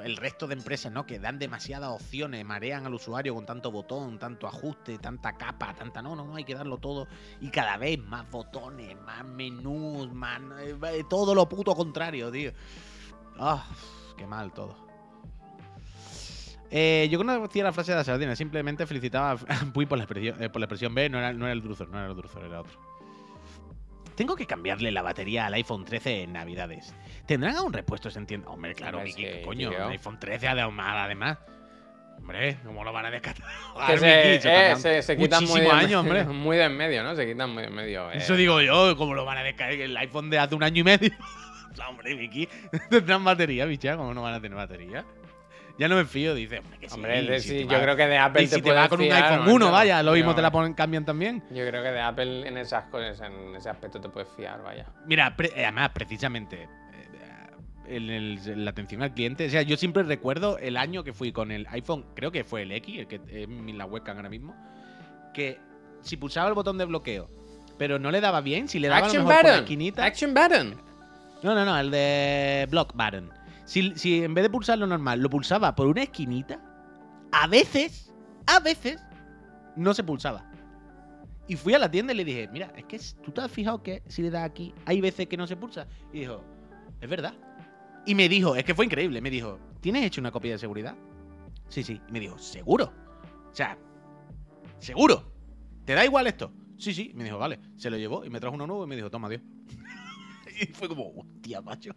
El 0.03 0.17
resto 0.17 0.45
de 0.45 0.53
empresas, 0.53 0.91
¿no? 0.91 1.07
Que 1.07 1.17
dan 1.17 1.39
demasiadas 1.39 1.89
opciones, 1.89 2.45
marean 2.45 2.85
al 2.85 2.93
usuario 2.93 3.33
con 3.33 3.47
tanto 3.47 3.71
botón, 3.71 4.19
tanto 4.19 4.45
ajuste, 4.45 4.99
tanta 4.99 5.35
capa, 5.35 5.73
tanta. 5.73 6.03
No, 6.03 6.15
no, 6.15 6.25
no, 6.25 6.35
hay 6.35 6.43
que 6.43 6.53
darlo 6.53 6.77
todo. 6.77 7.07
Y 7.41 7.49
cada 7.49 7.77
vez 7.77 7.97
más 7.97 8.29
botones, 8.29 8.95
más 9.01 9.25
menús, 9.25 10.11
más. 10.13 10.41
eh, 10.61 10.77
eh, 10.93 11.03
todo 11.09 11.33
lo 11.33 11.49
puto 11.49 11.73
contrario, 11.75 12.29
tío. 12.29 12.51
Ah, 13.39 13.65
qué 14.19 14.27
mal 14.27 14.51
todo. 14.51 14.75
Eh, 16.71 17.07
yo 17.09 17.17
conocía 17.17 17.63
la 17.63 17.71
frase 17.73 17.93
de 17.93 17.97
la 17.97 18.03
sardina, 18.03 18.35
simplemente 18.35 18.85
felicitaba 18.85 19.31
a 19.47 19.55
Puy 19.73 19.85
por 19.87 19.97
la 19.97 20.03
expresión, 20.03 20.43
eh, 20.43 20.49
por 20.49 20.59
la 20.59 20.65
expresión 20.65 20.93
B, 20.93 21.09
no 21.09 21.17
era, 21.17 21.33
no 21.33 21.45
era 21.45 21.53
el 21.53 21.63
Druzor, 21.63 21.89
no 21.89 21.97
era 21.97 22.09
el 22.09 22.15
Druzor, 22.15 22.43
era 22.43 22.61
otro. 22.61 22.73
Tengo 24.15 24.35
que 24.35 24.45
cambiarle 24.45 24.91
la 24.91 25.01
batería 25.01 25.45
al 25.45 25.53
iPhone 25.53 25.85
13 25.85 26.23
en 26.23 26.33
Navidades. 26.33 26.93
¿Tendrán 27.25 27.55
aún 27.55 27.71
repuestos 27.71 28.17
en 28.17 28.27
tienda? 28.27 28.49
Hombre, 28.49 28.75
claro, 28.75 28.99
Miki, 29.01 29.23
¿qué 29.23 29.37
sí, 29.39 29.45
coño? 29.45 29.69
tío. 29.69 29.85
Un 29.85 29.91
iPhone 29.93 30.19
13 30.19 30.47
además, 30.49 30.95
además. 31.05 31.37
Hombre, 32.17 32.57
¿cómo 32.65 32.83
lo 32.83 32.91
van 32.91 33.05
a 33.05 33.11
descartar? 33.11 33.47
Que 33.87 33.97
se, 33.97 34.35
eh, 34.35 34.75
se, 34.75 35.01
se 35.01 35.17
quitan 35.17 35.45
muy 35.45 35.61
de, 35.61 35.71
años, 35.71 36.01
hombre. 36.01 36.23
muy 36.25 36.57
de 36.57 36.65
en 36.65 36.75
medio, 36.75 37.01
¿no? 37.01 37.15
Se 37.15 37.25
quitan 37.25 37.49
muy 37.51 37.61
de 37.63 37.69
en 37.69 37.75
medio. 37.75 38.11
eh. 38.11 38.17
Eso 38.17 38.35
digo 38.35 38.59
yo, 38.59 38.95
¿cómo 38.97 39.13
lo 39.13 39.23
van 39.23 39.37
a 39.37 39.43
descargar? 39.43 39.79
El 39.79 39.95
iPhone 39.95 40.29
de 40.29 40.37
hace 40.37 40.53
un 40.53 40.63
año 40.63 40.81
y 40.81 40.83
medio. 40.83 41.11
Hombre, 41.87 42.15
Vicky, 42.15 42.47
tendrán 42.89 43.23
batería, 43.23 43.65
bicha, 43.65 43.95
¿cómo 43.95 44.13
no 44.13 44.21
van 44.23 44.33
a 44.33 44.41
tener 44.41 44.57
batería? 44.57 45.05
Ya 45.77 45.87
no 45.87 45.95
me 45.95 46.03
fío, 46.03 46.35
dice, 46.35 46.59
hombre, 46.59 46.77
que 46.77 46.89
sí. 46.89 46.95
Hombre, 46.95 47.21
de- 47.23 47.39
si 47.39 47.47
sí, 47.49 47.55
te 47.59 47.63
yo 47.63 47.77
va- 47.77 47.81
creo 47.83 47.95
que 47.95 48.07
de 48.07 48.17
Apple 48.17 48.41
y 48.43 48.47
te 48.47 48.55
si 48.55 48.61
te 48.61 48.67
puedes 48.67 48.83
va 48.83 48.89
con 48.89 48.99
un 48.99 49.05
fiar, 49.05 49.23
iPhone 49.23 49.45
¿no? 49.45 49.53
1, 49.53 49.71
vaya, 49.71 50.03
lo 50.03 50.11
mismo 50.11 50.35
te 50.35 50.41
la 50.41 50.51
ponen, 50.51 50.73
cambian 50.73 51.05
también. 51.05 51.41
Yo 51.51 51.65
creo 51.65 51.81
que 51.81 51.91
de 51.91 52.01
Apple 52.01 52.47
en 52.47 52.57
esas 52.57 52.83
cosas, 52.89 53.21
en 53.21 53.55
ese 53.55 53.69
aspecto 53.69 54.01
te 54.01 54.09
puedes 54.09 54.27
fiar, 54.35 54.61
vaya. 54.61 54.85
Mira, 55.05 55.33
pre- 55.37 55.53
eh, 55.55 55.63
además, 55.63 55.91
precisamente, 55.93 56.63
eh, 56.63 56.67
en, 57.87 58.09
el- 58.09 58.39
en 58.45 58.65
la 58.65 58.71
atención 58.71 59.01
al 59.03 59.13
cliente, 59.13 59.45
o 59.47 59.49
sea, 59.49 59.61
yo 59.61 59.77
siempre 59.77 60.03
recuerdo 60.03 60.57
el 60.57 60.75
año 60.75 61.05
que 61.05 61.13
fui 61.13 61.31
con 61.31 61.49
el 61.49 61.65
iPhone, 61.69 62.05
creo 62.13 62.31
que 62.33 62.43
fue 62.43 62.63
el 62.63 62.73
X, 62.73 62.99
el 62.99 63.07
que 63.07 63.21
es 63.29 63.47
la 63.75 63.85
webcam 63.85 64.17
ahora 64.17 64.29
mismo, 64.29 64.53
que 65.33 65.59
si 66.01 66.17
pulsaba 66.17 66.49
el 66.49 66.55
botón 66.55 66.77
de 66.77 66.83
bloqueo, 66.83 67.29
pero 67.77 67.99
no 67.99 68.11
le 68.11 68.19
daba 68.19 68.41
bien, 68.41 68.67
si 68.67 68.79
le 68.79 68.89
daba 68.89 68.97
a 68.97 69.01
lo 69.01 69.05
Action 69.05 69.23
mejor 69.25 69.41
por 69.43 69.49
la 69.51 69.57
esquinita. 69.59 70.03
Action 70.03 70.33
button. 70.33 70.88
No, 71.43 71.55
no, 71.55 71.65
no, 71.65 71.77
el 71.79 71.91
de 71.91 72.67
block 72.69 72.93
button. 72.93 73.31
Si, 73.65 73.93
si 73.95 74.23
en 74.23 74.33
vez 74.33 74.43
de 74.43 74.49
pulsar 74.49 74.77
lo 74.77 74.87
normal, 74.87 75.21
lo 75.21 75.29
pulsaba 75.29 75.75
por 75.75 75.87
una 75.87 76.03
esquinita, 76.03 76.59
a 77.31 77.47
veces, 77.47 78.13
a 78.47 78.59
veces, 78.59 79.01
no 79.75 79.93
se 79.93 80.03
pulsaba. 80.03 80.49
Y 81.47 81.55
fui 81.55 81.73
a 81.73 81.79
la 81.79 81.89
tienda 81.89 82.13
y 82.13 82.17
le 82.17 82.25
dije, 82.25 82.49
mira, 82.51 82.71
es 82.75 82.85
que 82.85 82.99
tú 83.23 83.31
te 83.31 83.41
has 83.41 83.51
fijado 83.51 83.81
que 83.81 84.03
si 84.07 84.21
le 84.21 84.29
das 84.29 84.43
aquí, 84.43 84.73
hay 84.85 85.01
veces 85.01 85.27
que 85.27 85.37
no 85.37 85.47
se 85.47 85.55
pulsa. 85.55 85.87
Y 86.13 86.19
dijo, 86.19 86.43
es 87.01 87.09
verdad. 87.09 87.33
Y 88.05 88.15
me 88.15 88.29
dijo, 88.29 88.55
es 88.55 88.63
que 88.63 88.75
fue 88.75 88.85
increíble, 88.85 89.21
me 89.21 89.29
dijo, 89.29 89.59
¿tienes 89.81 90.03
hecho 90.03 90.21
una 90.21 90.31
copia 90.31 90.51
de 90.51 90.57
seguridad? 90.57 90.95
Sí, 91.69 91.83
sí. 91.83 92.01
Y 92.07 92.11
me 92.11 92.19
dijo, 92.19 92.37
¿seguro? 92.37 92.91
O 93.51 93.55
sea, 93.55 93.77
¿seguro? 94.79 95.31
¿Te 95.85 95.93
da 95.93 96.05
igual 96.05 96.27
esto? 96.27 96.51
Sí, 96.77 96.93
sí. 96.93 97.11
Y 97.13 97.15
me 97.15 97.23
dijo, 97.23 97.37
vale. 97.37 97.59
Se 97.77 97.89
lo 97.89 97.97
llevó 97.97 98.25
y 98.25 98.29
me 98.29 98.39
trajo 98.39 98.55
uno 98.55 98.67
nuevo 98.67 98.83
y 98.83 98.87
me 98.87 98.95
dijo, 98.95 99.09
toma, 99.09 99.27
adiós. 99.27 99.41
y 100.69 100.73
fue 100.73 100.87
como, 100.87 101.09
hostia, 101.15 101.61
macho. 101.61 101.91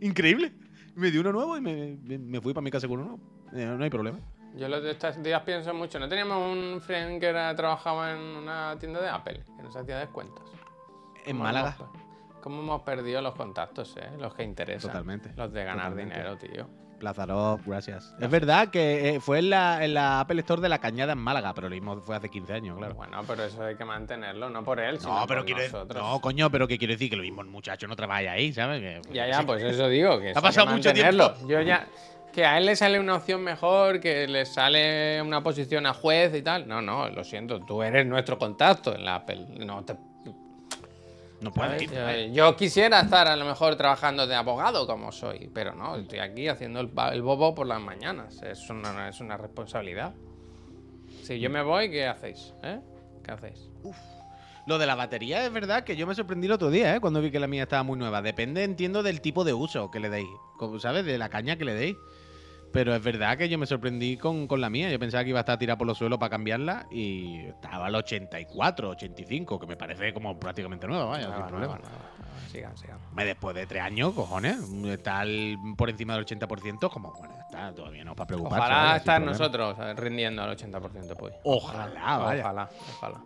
Increíble. 0.00 0.52
Me 0.94 1.10
dio 1.10 1.20
uno 1.22 1.32
nuevo 1.32 1.56
y 1.56 1.60
me, 1.60 1.96
me- 2.02 2.18
me 2.18 2.40
fui 2.40 2.52
para 2.52 2.62
mi 2.62 2.70
casa 2.70 2.86
con 2.88 3.00
uno 3.00 3.08
nuevo. 3.16 3.22
Eh, 3.52 3.74
no 3.76 3.82
hay 3.82 3.90
problema. 3.90 4.18
Yo 4.54 4.68
los 4.68 4.82
de 4.82 4.90
estos 4.90 5.22
días 5.22 5.40
pienso 5.42 5.72
mucho. 5.72 5.98
¿No 5.98 6.08
teníamos 6.08 6.38
un 6.52 6.80
friend 6.80 7.18
que 7.20 7.26
era- 7.26 7.54
trabajaba 7.56 8.12
en 8.12 8.18
una 8.18 8.76
tienda 8.78 9.00
de 9.00 9.08
Apple? 9.08 9.42
Que 9.56 9.62
nos 9.62 9.74
hacía 9.74 9.98
descuentos. 9.98 10.44
En 11.24 11.32
¿Cómo 11.36 11.44
Málaga. 11.44 11.76
hemos 11.78 12.02
¿Cómo 12.42 12.60
hemos 12.60 12.82
perdido 12.82 13.22
los 13.22 13.34
contactos, 13.36 13.96
eh? 13.98 14.10
Los 14.18 14.34
que 14.34 14.42
interesan. 14.42 14.90
Totalmente, 14.90 15.32
Los 15.36 15.52
de 15.52 15.62
ganar 15.64 15.90
totalmente. 15.92 16.14
dinero, 16.16 16.36
tío. 16.36 16.81
Plazarov, 17.02 17.60
gracias. 17.66 18.14
Es 18.20 18.30
verdad 18.30 18.68
que 18.68 19.08
eh, 19.16 19.20
fue 19.20 19.40
en 19.40 19.50
la, 19.50 19.84
en 19.84 19.92
la 19.92 20.20
Apple 20.20 20.38
Store 20.42 20.62
de 20.62 20.68
la 20.68 20.78
Cañada 20.78 21.14
en 21.14 21.18
Málaga, 21.18 21.52
pero 21.52 21.68
lo 21.68 21.74
mismo 21.74 22.00
fue 22.00 22.14
hace 22.14 22.28
15 22.28 22.52
años, 22.52 22.78
claro. 22.78 22.94
Bueno, 22.94 23.20
pero 23.26 23.42
eso 23.42 23.60
hay 23.64 23.74
que 23.74 23.84
mantenerlo, 23.84 24.48
no 24.50 24.62
por 24.62 24.78
él, 24.78 25.00
sino 25.00 25.18
No, 25.18 25.26
pero 25.26 25.40
por 25.40 25.46
quiero 25.46 25.62
nosotros. 25.64 26.00
No, 26.00 26.20
coño, 26.20 26.48
pero 26.48 26.68
que 26.68 26.78
quiero 26.78 26.92
decir 26.94 27.10
que 27.10 27.16
lo 27.16 27.22
mismo 27.22 27.42
el 27.42 27.48
muchacho 27.48 27.88
no 27.88 27.96
trabaja 27.96 28.30
ahí, 28.30 28.52
¿sabes? 28.52 28.80
Que- 28.80 29.12
Ya, 29.12 29.26
ya, 29.26 29.40
sí. 29.40 29.44
pues 29.46 29.64
eso 29.64 29.88
digo, 29.88 30.20
que 30.20 30.28
hay 30.34 30.34
pasado 30.34 30.68
que 30.68 30.74
mucho 30.74 30.92
tiempo. 30.92 31.32
Yo 31.48 31.60
ya. 31.60 31.88
Que 32.32 32.46
a 32.46 32.56
él 32.56 32.66
le 32.66 32.76
sale 32.76 32.98
una 33.00 33.16
opción 33.16 33.42
mejor, 33.42 33.98
que 33.98 34.26
le 34.28 34.46
sale 34.46 35.20
una 35.20 35.42
posición 35.42 35.84
a 35.86 35.92
juez 35.92 36.32
y 36.34 36.40
tal. 36.42 36.66
No, 36.68 36.80
no, 36.80 37.08
lo 37.10 37.24
siento, 37.24 37.60
tú 37.60 37.82
eres 37.82 38.06
nuestro 38.06 38.38
contacto 38.38 38.94
en 38.94 39.04
la 39.04 39.16
Apple. 39.16 39.44
No 39.58 39.84
te. 39.84 39.96
No 41.42 41.50
ir. 41.76 41.90
Yo, 41.90 42.32
yo 42.32 42.56
quisiera 42.56 43.00
estar 43.00 43.26
a 43.26 43.36
lo 43.36 43.44
mejor 43.44 43.76
trabajando 43.76 44.26
de 44.26 44.34
abogado 44.34 44.86
como 44.86 45.10
soy, 45.10 45.50
pero 45.52 45.74
no, 45.74 45.96
estoy 45.96 46.20
aquí 46.20 46.48
haciendo 46.48 46.80
el, 46.80 46.86
bobo 47.22 47.54
por 47.54 47.66
las 47.66 47.80
mañanas. 47.80 48.40
Es 48.42 48.70
una, 48.70 49.08
es 49.08 49.20
una 49.20 49.36
responsabilidad. 49.36 50.14
Si 51.22 51.40
yo 51.40 51.50
me 51.50 51.62
voy, 51.62 51.90
¿qué 51.90 52.06
hacéis? 52.06 52.54
¿Eh? 52.62 52.80
¿Qué 53.24 53.32
hacéis? 53.32 53.70
Lo 54.66 54.78
de 54.78 54.86
la 54.86 54.94
batería 54.94 55.44
es 55.44 55.52
verdad 55.52 55.82
que 55.82 55.96
yo 55.96 56.06
me 56.06 56.14
sorprendí 56.14 56.46
el 56.46 56.52
otro 56.52 56.70
día, 56.70 56.94
¿eh? 56.94 57.00
Cuando 57.00 57.20
vi 57.20 57.32
que 57.32 57.40
la 57.40 57.48
mía 57.48 57.64
estaba 57.64 57.82
muy 57.82 57.98
nueva. 57.98 58.22
Depende, 58.22 58.62
entiendo, 58.62 59.02
del 59.02 59.20
tipo 59.20 59.42
de 59.42 59.52
uso 59.52 59.90
que 59.90 59.98
le 59.98 60.08
deis. 60.08 60.28
Como, 60.56 60.78
¿Sabes? 60.78 61.04
De 61.04 61.18
la 61.18 61.28
caña 61.28 61.56
que 61.56 61.64
le 61.64 61.74
deis. 61.74 61.96
Pero 62.72 62.94
es 62.94 63.02
verdad 63.02 63.36
que 63.36 63.48
yo 63.48 63.58
me 63.58 63.66
sorprendí 63.66 64.16
con, 64.16 64.46
con 64.46 64.60
la 64.60 64.70
mía. 64.70 64.90
Yo 64.90 64.98
pensaba 64.98 65.22
que 65.24 65.30
iba 65.30 65.38
a 65.38 65.42
estar 65.42 65.58
tirada 65.58 65.76
por 65.76 65.86
los 65.86 65.98
suelos 65.98 66.18
para 66.18 66.30
cambiarla 66.30 66.86
y 66.90 67.40
estaba 67.46 67.86
al 67.86 67.94
84, 67.94 68.90
85, 68.90 69.58
que 69.60 69.66
me 69.66 69.76
parece 69.76 70.12
como 70.14 70.38
prácticamente 70.38 70.86
nueva, 70.86 71.04
vaya, 71.04 71.28
No, 71.28 71.32
sin 71.34 71.42
no, 71.42 71.48
problema. 71.48 71.74
no, 71.76 72.22
Sigan, 72.50 72.76
sigan. 72.76 72.98
Después 73.16 73.54
de 73.54 73.66
tres 73.66 73.82
años, 73.82 74.12
cojones, 74.12 74.56
estar 74.86 75.26
por 75.76 75.88
encima 75.88 76.14
del 76.16 76.26
80%, 76.26 76.90
como, 76.90 77.12
bueno, 77.12 77.34
está 77.40 77.72
todavía 77.74 78.04
no 78.04 78.14
para 78.14 78.26
preocuparse. 78.26 78.58
Ojalá 78.64 78.76
vaya, 78.76 78.90
sin 78.92 78.98
estar 78.98 79.22
nosotros 79.22 79.76
eh, 79.78 79.94
rindiendo 79.94 80.42
al 80.42 80.54
80%, 80.56 81.16
pues. 81.16 81.34
Ojalá, 81.44 82.18
vaya. 82.18 82.42
Ojalá, 82.42 82.70
ojalá. 82.98 83.20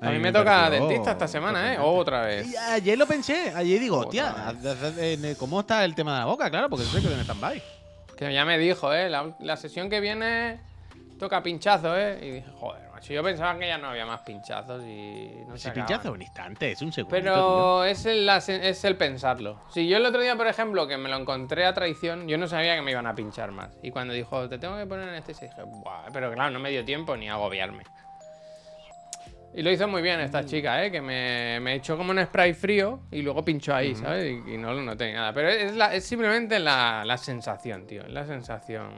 A 0.00 0.06
mí 0.10 0.18
me 0.18 0.18
me 0.18 0.32
toca 0.32 0.62
pareció 0.62 0.86
dentista 0.86 1.10
esta 1.12 1.28
semana, 1.28 1.74
¿eh? 1.74 1.78
Otra 1.80 2.22
vez. 2.22 2.46
Y 2.46 2.56
ayer 2.56 2.96
lo 2.96 3.06
pensé, 3.06 3.52
ayer 3.54 3.80
digo, 3.80 3.98
hostia, 3.98 4.54
eh, 4.98 5.34
¿cómo 5.38 5.60
está 5.60 5.84
el 5.84 5.94
tema 5.94 6.14
de 6.14 6.18
la 6.20 6.26
boca? 6.26 6.50
Claro, 6.50 6.68
porque 6.68 6.84
sé 6.84 7.00
que 7.00 7.12
en 7.12 7.20
stand-by. 7.20 7.62
Que 8.16 8.32
ya 8.32 8.44
me 8.44 8.58
dijo, 8.58 8.92
¿eh? 8.92 9.08
La, 9.08 9.34
la 9.40 9.56
sesión 9.56 9.88
que 9.90 10.00
viene 10.00 10.60
toca 11.18 11.42
pinchazo, 11.42 11.96
¿eh? 11.98 12.18
Y 12.22 12.30
dije, 12.30 12.48
joder, 12.58 12.82
Si 13.00 13.12
yo 13.14 13.22
pensaba 13.22 13.58
que 13.58 13.66
ya 13.66 13.78
no 13.78 13.88
había 13.88 14.06
más 14.06 14.20
pinchazos 14.22 14.82
y 14.84 15.30
no 15.46 15.56
se 15.56 15.70
pinchazo 15.70 16.12
un 16.12 16.22
instante, 16.22 16.72
es 16.72 16.82
un 16.82 16.92
segundo. 16.92 17.14
Pero 17.16 17.84
es 17.84 18.06
el, 18.06 18.28
es 18.28 18.84
el 18.84 18.96
pensarlo. 18.96 19.60
Si 19.70 19.88
yo 19.88 19.96
el 19.98 20.06
otro 20.06 20.20
día, 20.20 20.36
por 20.36 20.46
ejemplo, 20.46 20.86
que 20.86 20.96
me 20.96 21.08
lo 21.08 21.16
encontré 21.16 21.66
a 21.66 21.74
traición, 21.74 22.28
yo 22.28 22.38
no 22.38 22.46
sabía 22.48 22.74
que 22.76 22.82
me 22.82 22.90
iban 22.92 23.06
a 23.06 23.14
pinchar 23.14 23.50
más. 23.52 23.70
Y 23.82 23.90
cuando 23.90 24.14
dijo, 24.14 24.48
te 24.48 24.58
tengo 24.58 24.76
que 24.76 24.86
poner 24.86 25.08
en 25.08 25.14
este, 25.14 25.32
dije, 25.32 25.62
Buah, 25.64 26.06
pero 26.12 26.32
claro, 26.32 26.50
no 26.50 26.60
me 26.60 26.70
dio 26.70 26.84
tiempo 26.84 27.16
ni 27.16 27.28
a 27.28 27.34
agobiarme. 27.34 27.84
Y 29.58 29.62
lo 29.62 29.72
hizo 29.72 29.88
muy 29.88 30.02
bien 30.02 30.20
esta 30.20 30.44
chica, 30.44 30.84
¿eh? 30.84 30.90
Que 30.92 31.00
me, 31.00 31.58
me 31.60 31.74
echó 31.74 31.96
como 31.96 32.12
un 32.12 32.22
spray 32.24 32.54
frío 32.54 33.00
y 33.10 33.22
luego 33.22 33.44
pinchó 33.44 33.74
ahí, 33.74 33.92
¿sabes? 33.96 34.24
Y, 34.46 34.54
y 34.54 34.56
no 34.56 34.72
lo 34.72 34.82
noté 34.82 35.06
ni 35.08 35.14
nada. 35.14 35.32
Pero 35.32 35.48
es, 35.48 35.74
la- 35.74 35.92
es 35.92 36.04
simplemente 36.04 36.60
la, 36.60 37.02
la 37.04 37.18
sensación, 37.18 37.84
tío. 37.84 38.02
Es 38.02 38.12
la 38.12 38.24
sensación 38.24 38.90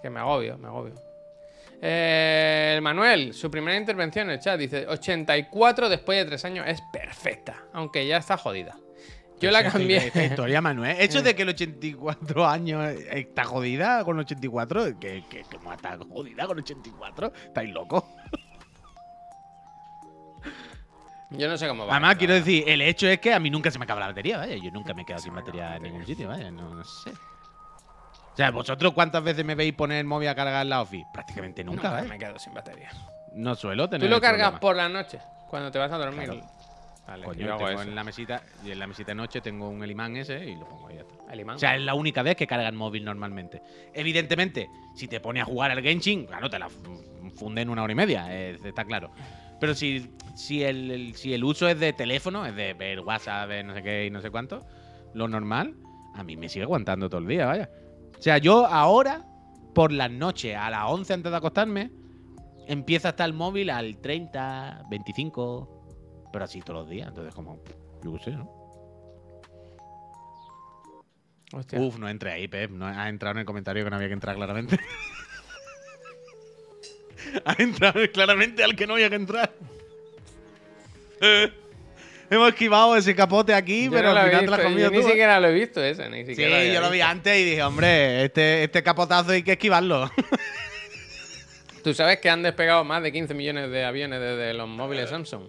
que 0.00 0.08
me 0.08 0.20
agobio, 0.20 0.56
me 0.56 0.68
agobio. 0.68 0.94
Eh, 1.82 2.72
el 2.76 2.80
Manuel, 2.82 3.34
su 3.34 3.50
primera 3.50 3.76
intervención 3.76 4.28
en 4.28 4.36
el 4.36 4.40
chat, 4.40 4.58
dice 4.58 4.86
84 4.86 5.88
después 5.90 6.18
de 6.18 6.24
3 6.24 6.44
años 6.46 6.66
es 6.66 6.80
perfecta, 6.90 7.54
aunque 7.74 8.06
ya 8.06 8.16
está 8.16 8.38
jodida. 8.38 8.76
Yo 9.40 9.50
la 9.52 9.70
cambié. 9.70 9.98
Esta 10.08 10.24
historia, 10.24 10.60
Manuel. 10.62 10.96
Eso 11.00 11.20
de 11.22 11.36
que 11.36 11.42
el 11.42 11.50
84 11.50 12.46
años 12.46 12.82
está 13.10 13.44
jodida 13.44 14.02
con 14.04 14.18
84, 14.18 14.98
que, 14.98 15.22
que 15.28 15.42
como 15.42 15.72
está 15.72 15.98
jodida 15.98 16.46
con 16.46 16.58
84, 16.58 17.32
estáis 17.44 17.70
locos. 17.74 18.04
Yo 21.30 21.46
no 21.48 21.58
sé 21.58 21.68
cómo 21.68 21.86
va. 21.86 21.92
Además, 21.92 22.16
quiero 22.16 22.32
la 22.34 22.38
decir, 22.40 22.64
el 22.66 22.80
hecho 22.80 23.06
es 23.06 23.20
que 23.20 23.32
a 23.34 23.38
mí 23.40 23.50
nunca 23.50 23.70
se 23.70 23.78
me 23.78 23.84
acaba 23.84 24.00
la 24.00 24.06
batería, 24.08 24.38
vaya. 24.38 24.56
Yo 24.56 24.70
nunca 24.70 24.94
me 24.94 25.02
he 25.02 25.04
quedado 25.04 25.22
sin 25.22 25.34
batería 25.34 25.76
en 25.76 25.82
ningún 25.82 26.06
sitio, 26.06 26.28
vaya. 26.28 26.50
No, 26.50 26.74
no 26.74 26.84
sé. 26.84 27.10
O 27.10 28.36
sea, 28.38 28.50
¿vosotros 28.50 28.92
cuántas 28.92 29.22
veces 29.24 29.44
me 29.44 29.54
veis 29.54 29.74
poner 29.74 29.98
el 29.98 30.06
móvil 30.06 30.28
a 30.28 30.34
cargar 30.34 30.62
en 30.62 30.70
la 30.70 30.80
office? 30.80 31.06
Prácticamente 31.10 31.64
nunca, 31.64 31.76
Nunca 31.82 31.90
¿vale? 31.90 32.08
me 32.08 32.18
quedo 32.18 32.38
sin 32.38 32.54
batería. 32.54 32.90
No 33.32 33.54
suelo 33.56 33.88
tener. 33.88 34.08
Tú 34.08 34.14
lo 34.14 34.20
cargas 34.20 34.50
problema. 34.52 34.60
por 34.60 34.76
la 34.76 34.88
noche, 34.88 35.18
cuando 35.48 35.70
te 35.72 35.78
vas 35.78 35.90
a 35.92 35.98
dormir. 35.98 36.24
Claro. 36.24 36.40
Vale, 37.06 37.24
Coño, 37.24 37.40
yo 37.40 37.56
tengo 37.56 37.70
eso. 37.70 37.82
en 37.82 37.94
la 37.94 38.04
mesita, 38.04 38.42
y 38.62 38.70
en 38.70 38.78
la 38.78 38.86
mesita 38.86 39.12
de 39.12 39.14
noche 39.16 39.40
tengo 39.40 39.68
un 39.70 39.82
el 39.82 39.90
imán 39.90 40.14
ese 40.16 40.44
y 40.46 40.56
lo 40.56 40.66
pongo 40.68 40.88
ahí 40.88 40.96
ya 40.96 41.00
está. 41.00 41.32
El 41.32 41.40
imán. 41.40 41.56
O 41.56 41.58
sea, 41.58 41.74
es 41.74 41.80
la 41.82 41.94
única 41.94 42.22
vez 42.22 42.36
que 42.36 42.46
carga 42.46 42.68
el 42.68 42.74
móvil 42.76 43.02
normalmente. 43.04 43.62
Evidentemente, 43.94 44.70
si 44.94 45.08
te 45.08 45.18
pones 45.18 45.42
a 45.42 45.46
jugar 45.46 45.70
al 45.70 45.80
Genshin, 45.82 46.26
claro, 46.26 46.48
te 46.50 46.58
la 46.58 46.68
fu- 46.68 47.02
funde 47.34 47.62
en 47.62 47.70
una 47.70 47.82
hora 47.82 47.92
y 47.92 47.96
media, 47.96 48.26
eh, 48.30 48.58
está 48.62 48.84
claro. 48.84 49.10
Pero 49.60 49.74
si, 49.74 50.10
si, 50.34 50.62
el, 50.62 50.90
el- 50.90 51.14
si 51.14 51.34
el 51.34 51.42
uso 51.44 51.68
es 51.68 51.78
de 51.80 51.92
teléfono, 51.92 52.46
es 52.46 52.54
de 52.54 52.74
ver 52.74 53.00
WhatsApp, 53.00 53.48
ver 53.48 53.64
no 53.64 53.74
sé 53.74 53.82
qué 53.82 54.06
y 54.06 54.10
no 54.10 54.20
sé 54.20 54.30
cuánto, 54.30 54.64
lo 55.14 55.26
normal, 55.28 55.74
a 56.14 56.22
mí 56.22 56.36
me 56.36 56.48
sigue 56.48 56.64
aguantando 56.64 57.08
todo 57.08 57.20
el 57.20 57.26
día, 57.26 57.46
vaya. 57.46 57.70
O 58.18 58.22
sea, 58.22 58.38
yo 58.38 58.66
ahora, 58.66 59.24
por 59.74 59.92
las 59.92 60.10
noches, 60.10 60.56
a 60.56 60.70
las 60.70 60.84
11 60.86 61.12
antes 61.14 61.30
de 61.30 61.36
acostarme, 61.38 61.90
empieza 62.66 63.08
a 63.08 63.10
estar 63.10 63.26
el 63.28 63.34
móvil 63.34 63.70
al 63.70 63.96
30, 63.98 64.84
25, 64.90 66.28
pero 66.32 66.44
así 66.44 66.60
todos 66.60 66.80
los 66.80 66.88
días. 66.90 67.08
Entonces, 67.08 67.34
como, 67.34 67.60
yo 68.04 68.12
qué 68.16 68.24
sé, 68.24 68.30
¿no? 68.32 68.50
Hostia. 71.52 71.80
Uf, 71.80 71.98
no 71.98 72.08
entré 72.08 72.32
ahí, 72.32 72.46
Pep. 72.46 72.70
No 72.70 72.86
ha 72.86 73.08
entrado 73.08 73.32
en 73.32 73.38
el 73.38 73.46
comentario 73.46 73.82
que 73.84 73.90
no 73.90 73.96
había 73.96 74.08
que 74.08 74.14
entrar 74.14 74.36
claramente. 74.36 74.78
ha 77.44 77.54
entrado 77.58 78.00
claramente 78.12 78.62
al 78.64 78.74
que 78.76 78.86
no 78.86 78.94
había 78.94 79.08
que 79.10 79.16
entrar. 79.16 79.52
Eh, 81.20 81.52
Hemos 82.30 82.50
esquivado 82.50 82.94
ese 82.94 83.14
capote 83.16 83.54
aquí, 83.54 83.86
Yo 83.86 83.90
pero 83.90 84.12
no 84.12 84.18
al 84.20 84.28
final 84.28 84.44
te 84.44 84.50
la 84.50 84.56
has 84.58 84.62
comido 84.62 84.80
yo 84.80 84.90
tú. 84.90 84.96
ni 84.98 85.02
siquiera 85.10 85.40
lo 85.40 85.48
he 85.48 85.52
visto 85.54 85.82
ese, 85.82 86.10
ni 86.10 86.20
Sí, 86.24 86.26
siquiera 86.32 86.58
había 86.58 86.74
yo 86.74 86.80
lo 86.82 86.90
vi 86.90 86.98
visto. 86.98 87.08
antes 87.10 87.38
y 87.38 87.44
dije, 87.44 87.62
hombre, 87.62 88.24
este, 88.26 88.64
este 88.64 88.82
capotazo 88.82 89.30
hay 89.30 89.42
que 89.42 89.52
esquivarlo. 89.52 90.10
¿Tú 91.82 91.94
sabes 91.94 92.18
que 92.18 92.28
han 92.28 92.42
despegado 92.42 92.84
más 92.84 93.02
de 93.02 93.12
15 93.12 93.32
millones 93.32 93.70
de 93.70 93.82
aviones 93.84 94.20
desde 94.20 94.52
los 94.52 94.68
móviles 94.68 95.08
Samsung? 95.08 95.44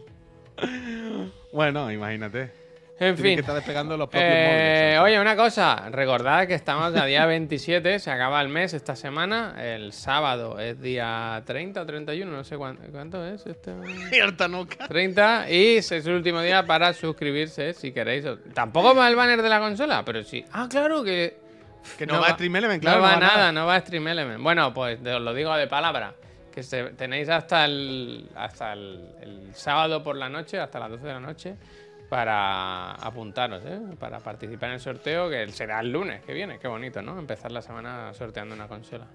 bueno, 1.52 1.92
imagínate. 1.92 2.52
En 3.00 3.16
fin. 3.18 3.36
que 3.36 3.40
estar 3.42 3.56
despegando 3.56 3.96
los 3.98 4.10
propios 4.10 4.32
Eh, 4.34 4.94
móviles. 4.96 5.00
oye, 5.00 5.22
una 5.22 5.36
cosa, 5.36 5.90
recordad 5.90 6.48
que 6.48 6.54
estamos 6.54 6.94
a 6.96 7.06
día 7.06 7.26
27, 7.28 8.00
se 8.00 8.12
acaba 8.12 8.42
el 8.42 8.50
mes 8.50 8.74
esta 8.74 8.96
semana, 8.96 9.56
el 9.58 9.94
sábado 9.94 10.60
es 10.60 10.82
día 10.82 11.42
30 11.46 11.82
o 11.82 11.86
31, 11.86 12.32
no 12.32 12.44
sé 12.44 12.58
cuánto, 12.58 12.84
cuánto 12.92 13.26
es 13.26 13.46
este. 13.46 13.74
Cierta 14.10 14.48
nuca. 14.48 14.88
30 14.88 15.50
y 15.50 15.78
es 15.78 15.92
el 15.92 16.14
último 16.14 16.42
día 16.42 16.66
para 16.66 16.94
suscribirse 16.94 17.74
si 17.74 17.92
queréis. 17.92 18.26
Tampoco 18.54 18.94
va 18.96 19.08
el 19.08 19.16
banner 19.16 19.42
de 19.42 19.50
la 19.50 19.60
consola, 19.60 20.04
pero 20.06 20.24
sí. 20.24 20.44
Ah, 20.52 20.68
claro 20.70 21.04
que 21.04 21.38
Que 21.98 22.06
no, 22.06 22.20
va 22.20 22.28
a 22.28 22.34
Stream 22.34 22.56
Element, 22.58 22.82
claro. 22.82 22.98
no 23.00 23.04
va 23.04 23.16
nada, 23.18 23.52
no 23.54 23.66
va 23.66 23.76
a 23.76 23.80
Stream 23.80 24.08
Element. 24.08 24.42
Bueno, 24.44 24.74
pues 24.74 25.00
os 25.00 25.22
lo 25.22 25.34
digo 25.34 25.56
de 25.56 25.68
palabra. 25.68 26.14
Que 26.52 26.64
se- 26.64 26.90
tenéis 26.90 27.30
hasta 27.30 27.64
el 27.66 28.28
hasta 28.36 28.74
el, 28.74 29.00
el 29.22 29.56
sábado 29.56 30.04
por 30.04 30.18
la 30.18 30.28
noche, 30.28 30.60
hasta 30.60 30.80
las 30.80 30.90
12 30.90 31.08
de 31.08 31.14
la 31.14 31.20
noche, 31.20 31.56
para 32.10 32.94
apuntaros, 32.96 33.64
¿eh? 33.66 33.80
para 34.00 34.20
participar 34.20 34.70
en 34.70 34.76
el 34.76 34.80
sorteo, 34.82 35.30
que 35.30 35.48
será 35.52 35.80
el 35.80 35.92
lunes 35.92 36.24
que 36.24 36.34
viene. 36.34 36.58
Qué 36.60 36.68
bonito, 36.68 37.02
¿no? 37.02 37.18
Empezar 37.20 37.52
la 37.52 37.62
semana 37.62 38.14
sorteando 38.14 38.56
una 38.56 38.68
consola. 38.68 39.08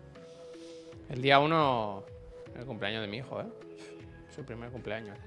El 1.09 1.21
día 1.21 1.41
1, 1.41 2.05
el 2.57 2.65
cumpleaños 2.65 3.03
de 3.03 3.09
mi 3.09 3.19
hijo, 3.19 3.41
¿eh? 3.41 3.47
Su 4.35 4.45
primer 4.45 4.71
cumpleaños. 4.71 5.19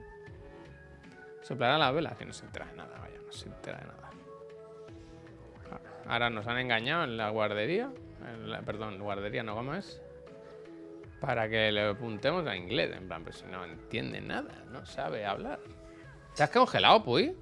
Soplará 1.44 1.78
la 1.78 1.92
vela, 1.92 2.16
que 2.18 2.26
no 2.26 2.34
se 2.34 2.46
entera 2.46 2.66
de 2.68 2.76
nada, 2.78 2.98
vaya, 3.00 3.20
no 3.26 3.32
se 3.32 3.48
entera 3.48 3.78
de 3.80 3.86
nada. 3.86 4.10
Ahora 6.08 6.30
nos 6.30 6.48
han 6.48 6.58
engañado 6.58 7.04
en 7.04 7.18
la 7.18 7.30
guardería. 7.30 7.92
en 8.26 8.50
la- 8.50 8.62
perdón, 8.62 8.98
guardería 9.00 9.44
no, 9.44 9.56
¿cómo 9.56 9.76
es? 9.76 10.02
Para 11.22 11.48
que 11.50 11.72
le 11.72 11.90
apuntemos 11.90 12.46
a 12.48 12.56
inglés. 12.56 12.96
En 12.96 13.08
plan, 13.08 13.24
pero 13.24 13.36
si 13.38 13.46
no 13.46 13.64
entiende 13.64 14.20
nada, 14.22 14.64
no 14.72 14.86
sabe 14.86 15.26
hablar. 15.26 15.60
¿Te 16.36 16.48
congelado, 16.50 17.04
Puy? 17.04 17.36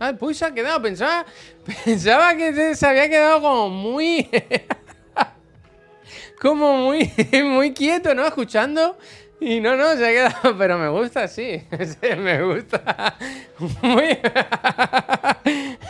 Ah, 0.00 0.08
el 0.08 0.16
Puy 0.16 0.32
se 0.32 0.46
ha 0.46 0.54
quedado. 0.54 0.80
Pensaba, 0.80 1.26
pensaba 1.84 2.34
que 2.34 2.74
se, 2.74 2.86
había 2.86 3.08
quedado 3.08 3.42
como 3.42 3.68
muy. 3.68 4.28
como 6.40 6.78
muy, 6.78 7.12
muy 7.44 7.74
quieto, 7.74 8.14
¿no? 8.14 8.26
Escuchando. 8.26 8.96
Y 9.42 9.60
no, 9.60 9.76
no, 9.76 9.94
se 9.96 10.06
ha 10.06 10.10
quedado, 10.10 10.56
pero 10.58 10.78
me 10.78 10.88
gusta, 10.88 11.28
sí. 11.28 11.62
Me 12.18 12.42
gusta. 12.42 13.16
Muy. 13.82 14.18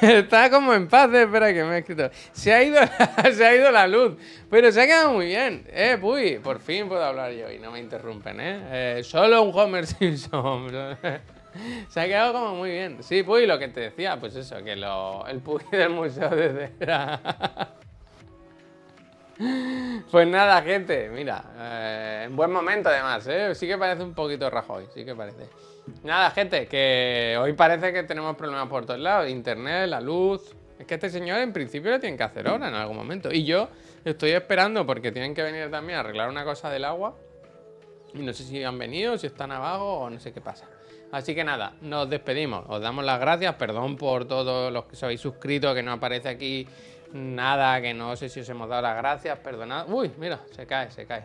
Está 0.00 0.50
como 0.50 0.72
en 0.74 0.88
paz, 0.88 1.12
espera 1.12 1.52
que 1.52 1.64
me 1.64 1.76
he 1.76 1.78
escrito. 1.78 2.10
Se 2.32 2.52
ha 2.52 2.62
ido, 2.62 2.80
se 3.32 3.44
ha 3.44 3.54
ido 3.54 3.70
la 3.72 3.88
luz, 3.88 4.16
pero 4.48 4.70
se 4.70 4.80
ha 4.80 4.86
quedado 4.86 5.12
muy 5.12 5.26
bien. 5.26 5.66
Eh, 5.68 5.98
puy, 6.00 6.38
por 6.38 6.60
fin 6.60 6.88
puedo 6.88 7.04
hablar 7.04 7.32
yo 7.32 7.50
y 7.50 7.58
no 7.58 7.72
me 7.72 7.80
interrumpen, 7.80 8.40
eh. 8.40 8.98
Eh, 8.98 9.02
solo 9.04 9.42
un 9.42 9.52
Homer 9.52 9.86
Simpson. 9.86 10.68
Se 11.88 12.00
ha 12.00 12.06
quedado 12.06 12.32
como 12.32 12.54
muy 12.56 12.70
bien. 12.70 13.02
Sí, 13.02 13.22
Puy, 13.22 13.46
lo 13.46 13.58
que 13.58 13.68
te 13.68 13.80
decía, 13.80 14.18
pues 14.18 14.36
eso, 14.36 14.62
que 14.62 14.76
lo, 14.76 15.26
el 15.26 15.40
Puy 15.40 15.62
del 15.72 15.90
museo 15.90 16.30
de 16.30 16.68
cera. 16.78 17.20
Pues 20.10 20.28
nada, 20.28 20.60
gente, 20.62 21.08
mira, 21.08 21.42
eh, 21.56 22.24
en 22.26 22.36
buen 22.36 22.52
momento 22.52 22.90
además, 22.90 23.26
¿eh? 23.26 23.54
Sí 23.54 23.66
que 23.66 23.78
parece 23.78 24.02
un 24.02 24.12
poquito 24.12 24.50
Rajoy, 24.50 24.84
sí 24.92 25.04
que 25.04 25.14
parece. 25.14 25.48
Nada, 26.04 26.30
gente, 26.30 26.66
que 26.66 27.38
hoy 27.40 27.54
parece 27.54 27.92
que 27.92 28.02
tenemos 28.02 28.36
problemas 28.36 28.68
por 28.68 28.84
todos 28.84 29.00
lados, 29.00 29.30
internet, 29.30 29.88
la 29.88 30.00
luz. 30.00 30.54
Es 30.78 30.86
que 30.86 30.94
este 30.94 31.10
señor 31.10 31.38
en 31.38 31.52
principio 31.52 31.90
lo 31.90 32.00
tienen 32.00 32.16
que 32.16 32.24
hacer 32.24 32.48
ahora 32.48 32.68
en 32.68 32.74
algún 32.74 32.96
momento. 32.96 33.32
Y 33.32 33.44
yo 33.44 33.68
estoy 34.04 34.30
esperando 34.32 34.86
porque 34.86 35.12
tienen 35.12 35.34
que 35.34 35.42
venir 35.42 35.70
también 35.70 35.98
a 35.98 36.00
arreglar 36.00 36.28
una 36.28 36.44
cosa 36.44 36.70
del 36.70 36.84
agua. 36.84 37.16
Y 38.14 38.18
no 38.18 38.32
sé 38.32 38.44
si 38.44 38.62
han 38.62 38.78
venido, 38.78 39.16
si 39.16 39.26
están 39.26 39.52
abajo 39.52 40.00
o 40.00 40.10
no 40.10 40.18
sé 40.18 40.32
qué 40.32 40.40
pasa. 40.40 40.66
Así 41.12 41.34
que 41.34 41.42
nada, 41.42 41.72
nos 41.80 42.08
despedimos. 42.08 42.64
Os 42.68 42.80
damos 42.80 43.04
las 43.04 43.18
gracias. 43.18 43.54
Perdón 43.56 43.96
por 43.96 44.26
todos 44.26 44.72
los 44.72 44.84
que 44.84 44.94
os 44.94 45.02
habéis 45.02 45.20
suscrito, 45.20 45.74
que 45.74 45.82
no 45.82 45.92
aparece 45.92 46.28
aquí 46.28 46.66
nada, 47.12 47.80
que 47.80 47.92
no 47.92 48.14
sé 48.14 48.28
si 48.28 48.40
os 48.40 48.48
hemos 48.48 48.68
dado 48.68 48.82
las 48.82 48.96
gracias. 48.96 49.38
Perdonad. 49.38 49.90
Uy, 49.90 50.12
mira, 50.18 50.40
se 50.52 50.66
cae, 50.66 50.90
se 50.90 51.06
cae. 51.06 51.24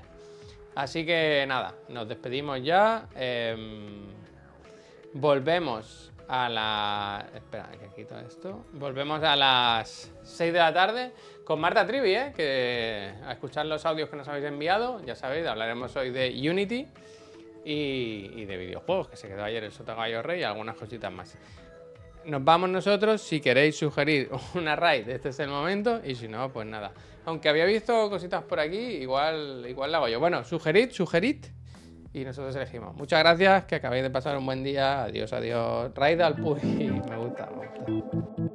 Así 0.73 1.05
que 1.05 1.45
nada, 1.47 1.75
nos 1.89 2.07
despedimos 2.07 2.61
ya. 2.63 3.07
Em, 3.15 4.07
volvemos 5.13 6.11
a 6.27 6.49
la. 6.49 7.25
Espera, 7.35 7.69
que 7.79 8.01
quito 8.01 8.17
esto. 8.19 8.65
Volvemos 8.73 9.21
a 9.23 9.35
las 9.35 10.11
6 10.23 10.51
de 10.51 10.59
la 10.59 10.73
tarde 10.73 11.11
con 11.45 11.59
Marta 11.59 11.85
Trivi, 11.85 12.15
¿eh? 12.15 12.33
que 12.35 13.13
a 13.23 13.33
escuchar 13.33 13.67
los 13.67 13.85
audios 13.85 14.09
que 14.09 14.15
nos 14.15 14.27
habéis 14.27 14.45
enviado. 14.45 14.99
Ya 15.05 15.15
sabéis, 15.15 15.45
hablaremos 15.45 15.95
hoy 15.95 16.09
de 16.09 16.29
Unity 16.49 16.87
y, 17.65 18.45
de 18.45 18.57
videojuegos, 18.57 19.07
que 19.09 19.17
se 19.17 19.27
quedó 19.27 19.43
ayer 19.43 19.63
el 19.63 19.71
Sota 19.71 19.95
Gallo 19.95 20.21
Rey 20.21 20.41
y 20.41 20.43
algunas 20.43 20.75
cositas 20.75 21.11
más. 21.11 21.35
Nos 22.25 22.43
vamos 22.43 22.69
nosotros, 22.69 23.21
si 23.21 23.41
queréis 23.41 23.77
sugerir 23.77 24.29
una 24.53 24.75
raid, 24.75 25.09
este 25.09 25.29
es 25.29 25.39
el 25.39 25.49
momento, 25.49 25.99
y 26.03 26.15
si 26.15 26.27
no, 26.27 26.51
pues 26.51 26.67
nada. 26.67 26.91
Aunque 27.25 27.49
había 27.49 27.65
visto 27.65 28.09
cositas 28.09 28.43
por 28.43 28.59
aquí, 28.59 28.77
igual, 28.77 29.65
igual 29.67 29.91
la 29.91 29.97
hago 29.97 30.07
yo. 30.07 30.19
Bueno, 30.19 30.43
sugerid, 30.43 30.91
sugerid, 30.91 31.43
y 32.13 32.23
nosotros 32.23 32.55
elegimos. 32.55 32.95
Muchas 32.95 33.19
gracias, 33.19 33.65
que 33.65 33.75
acabéis 33.75 34.03
de 34.03 34.09
pasar 34.09 34.37
un 34.37 34.45
buen 34.45 34.63
día. 34.63 35.03
Adiós, 35.03 35.33
adiós. 35.33 35.91
Raid 35.95 36.21
al 36.21 36.35
Puy, 36.35 36.59
me 36.63 37.17
gusta, 37.17 37.49
me 37.49 37.67
gusta. 37.91 38.51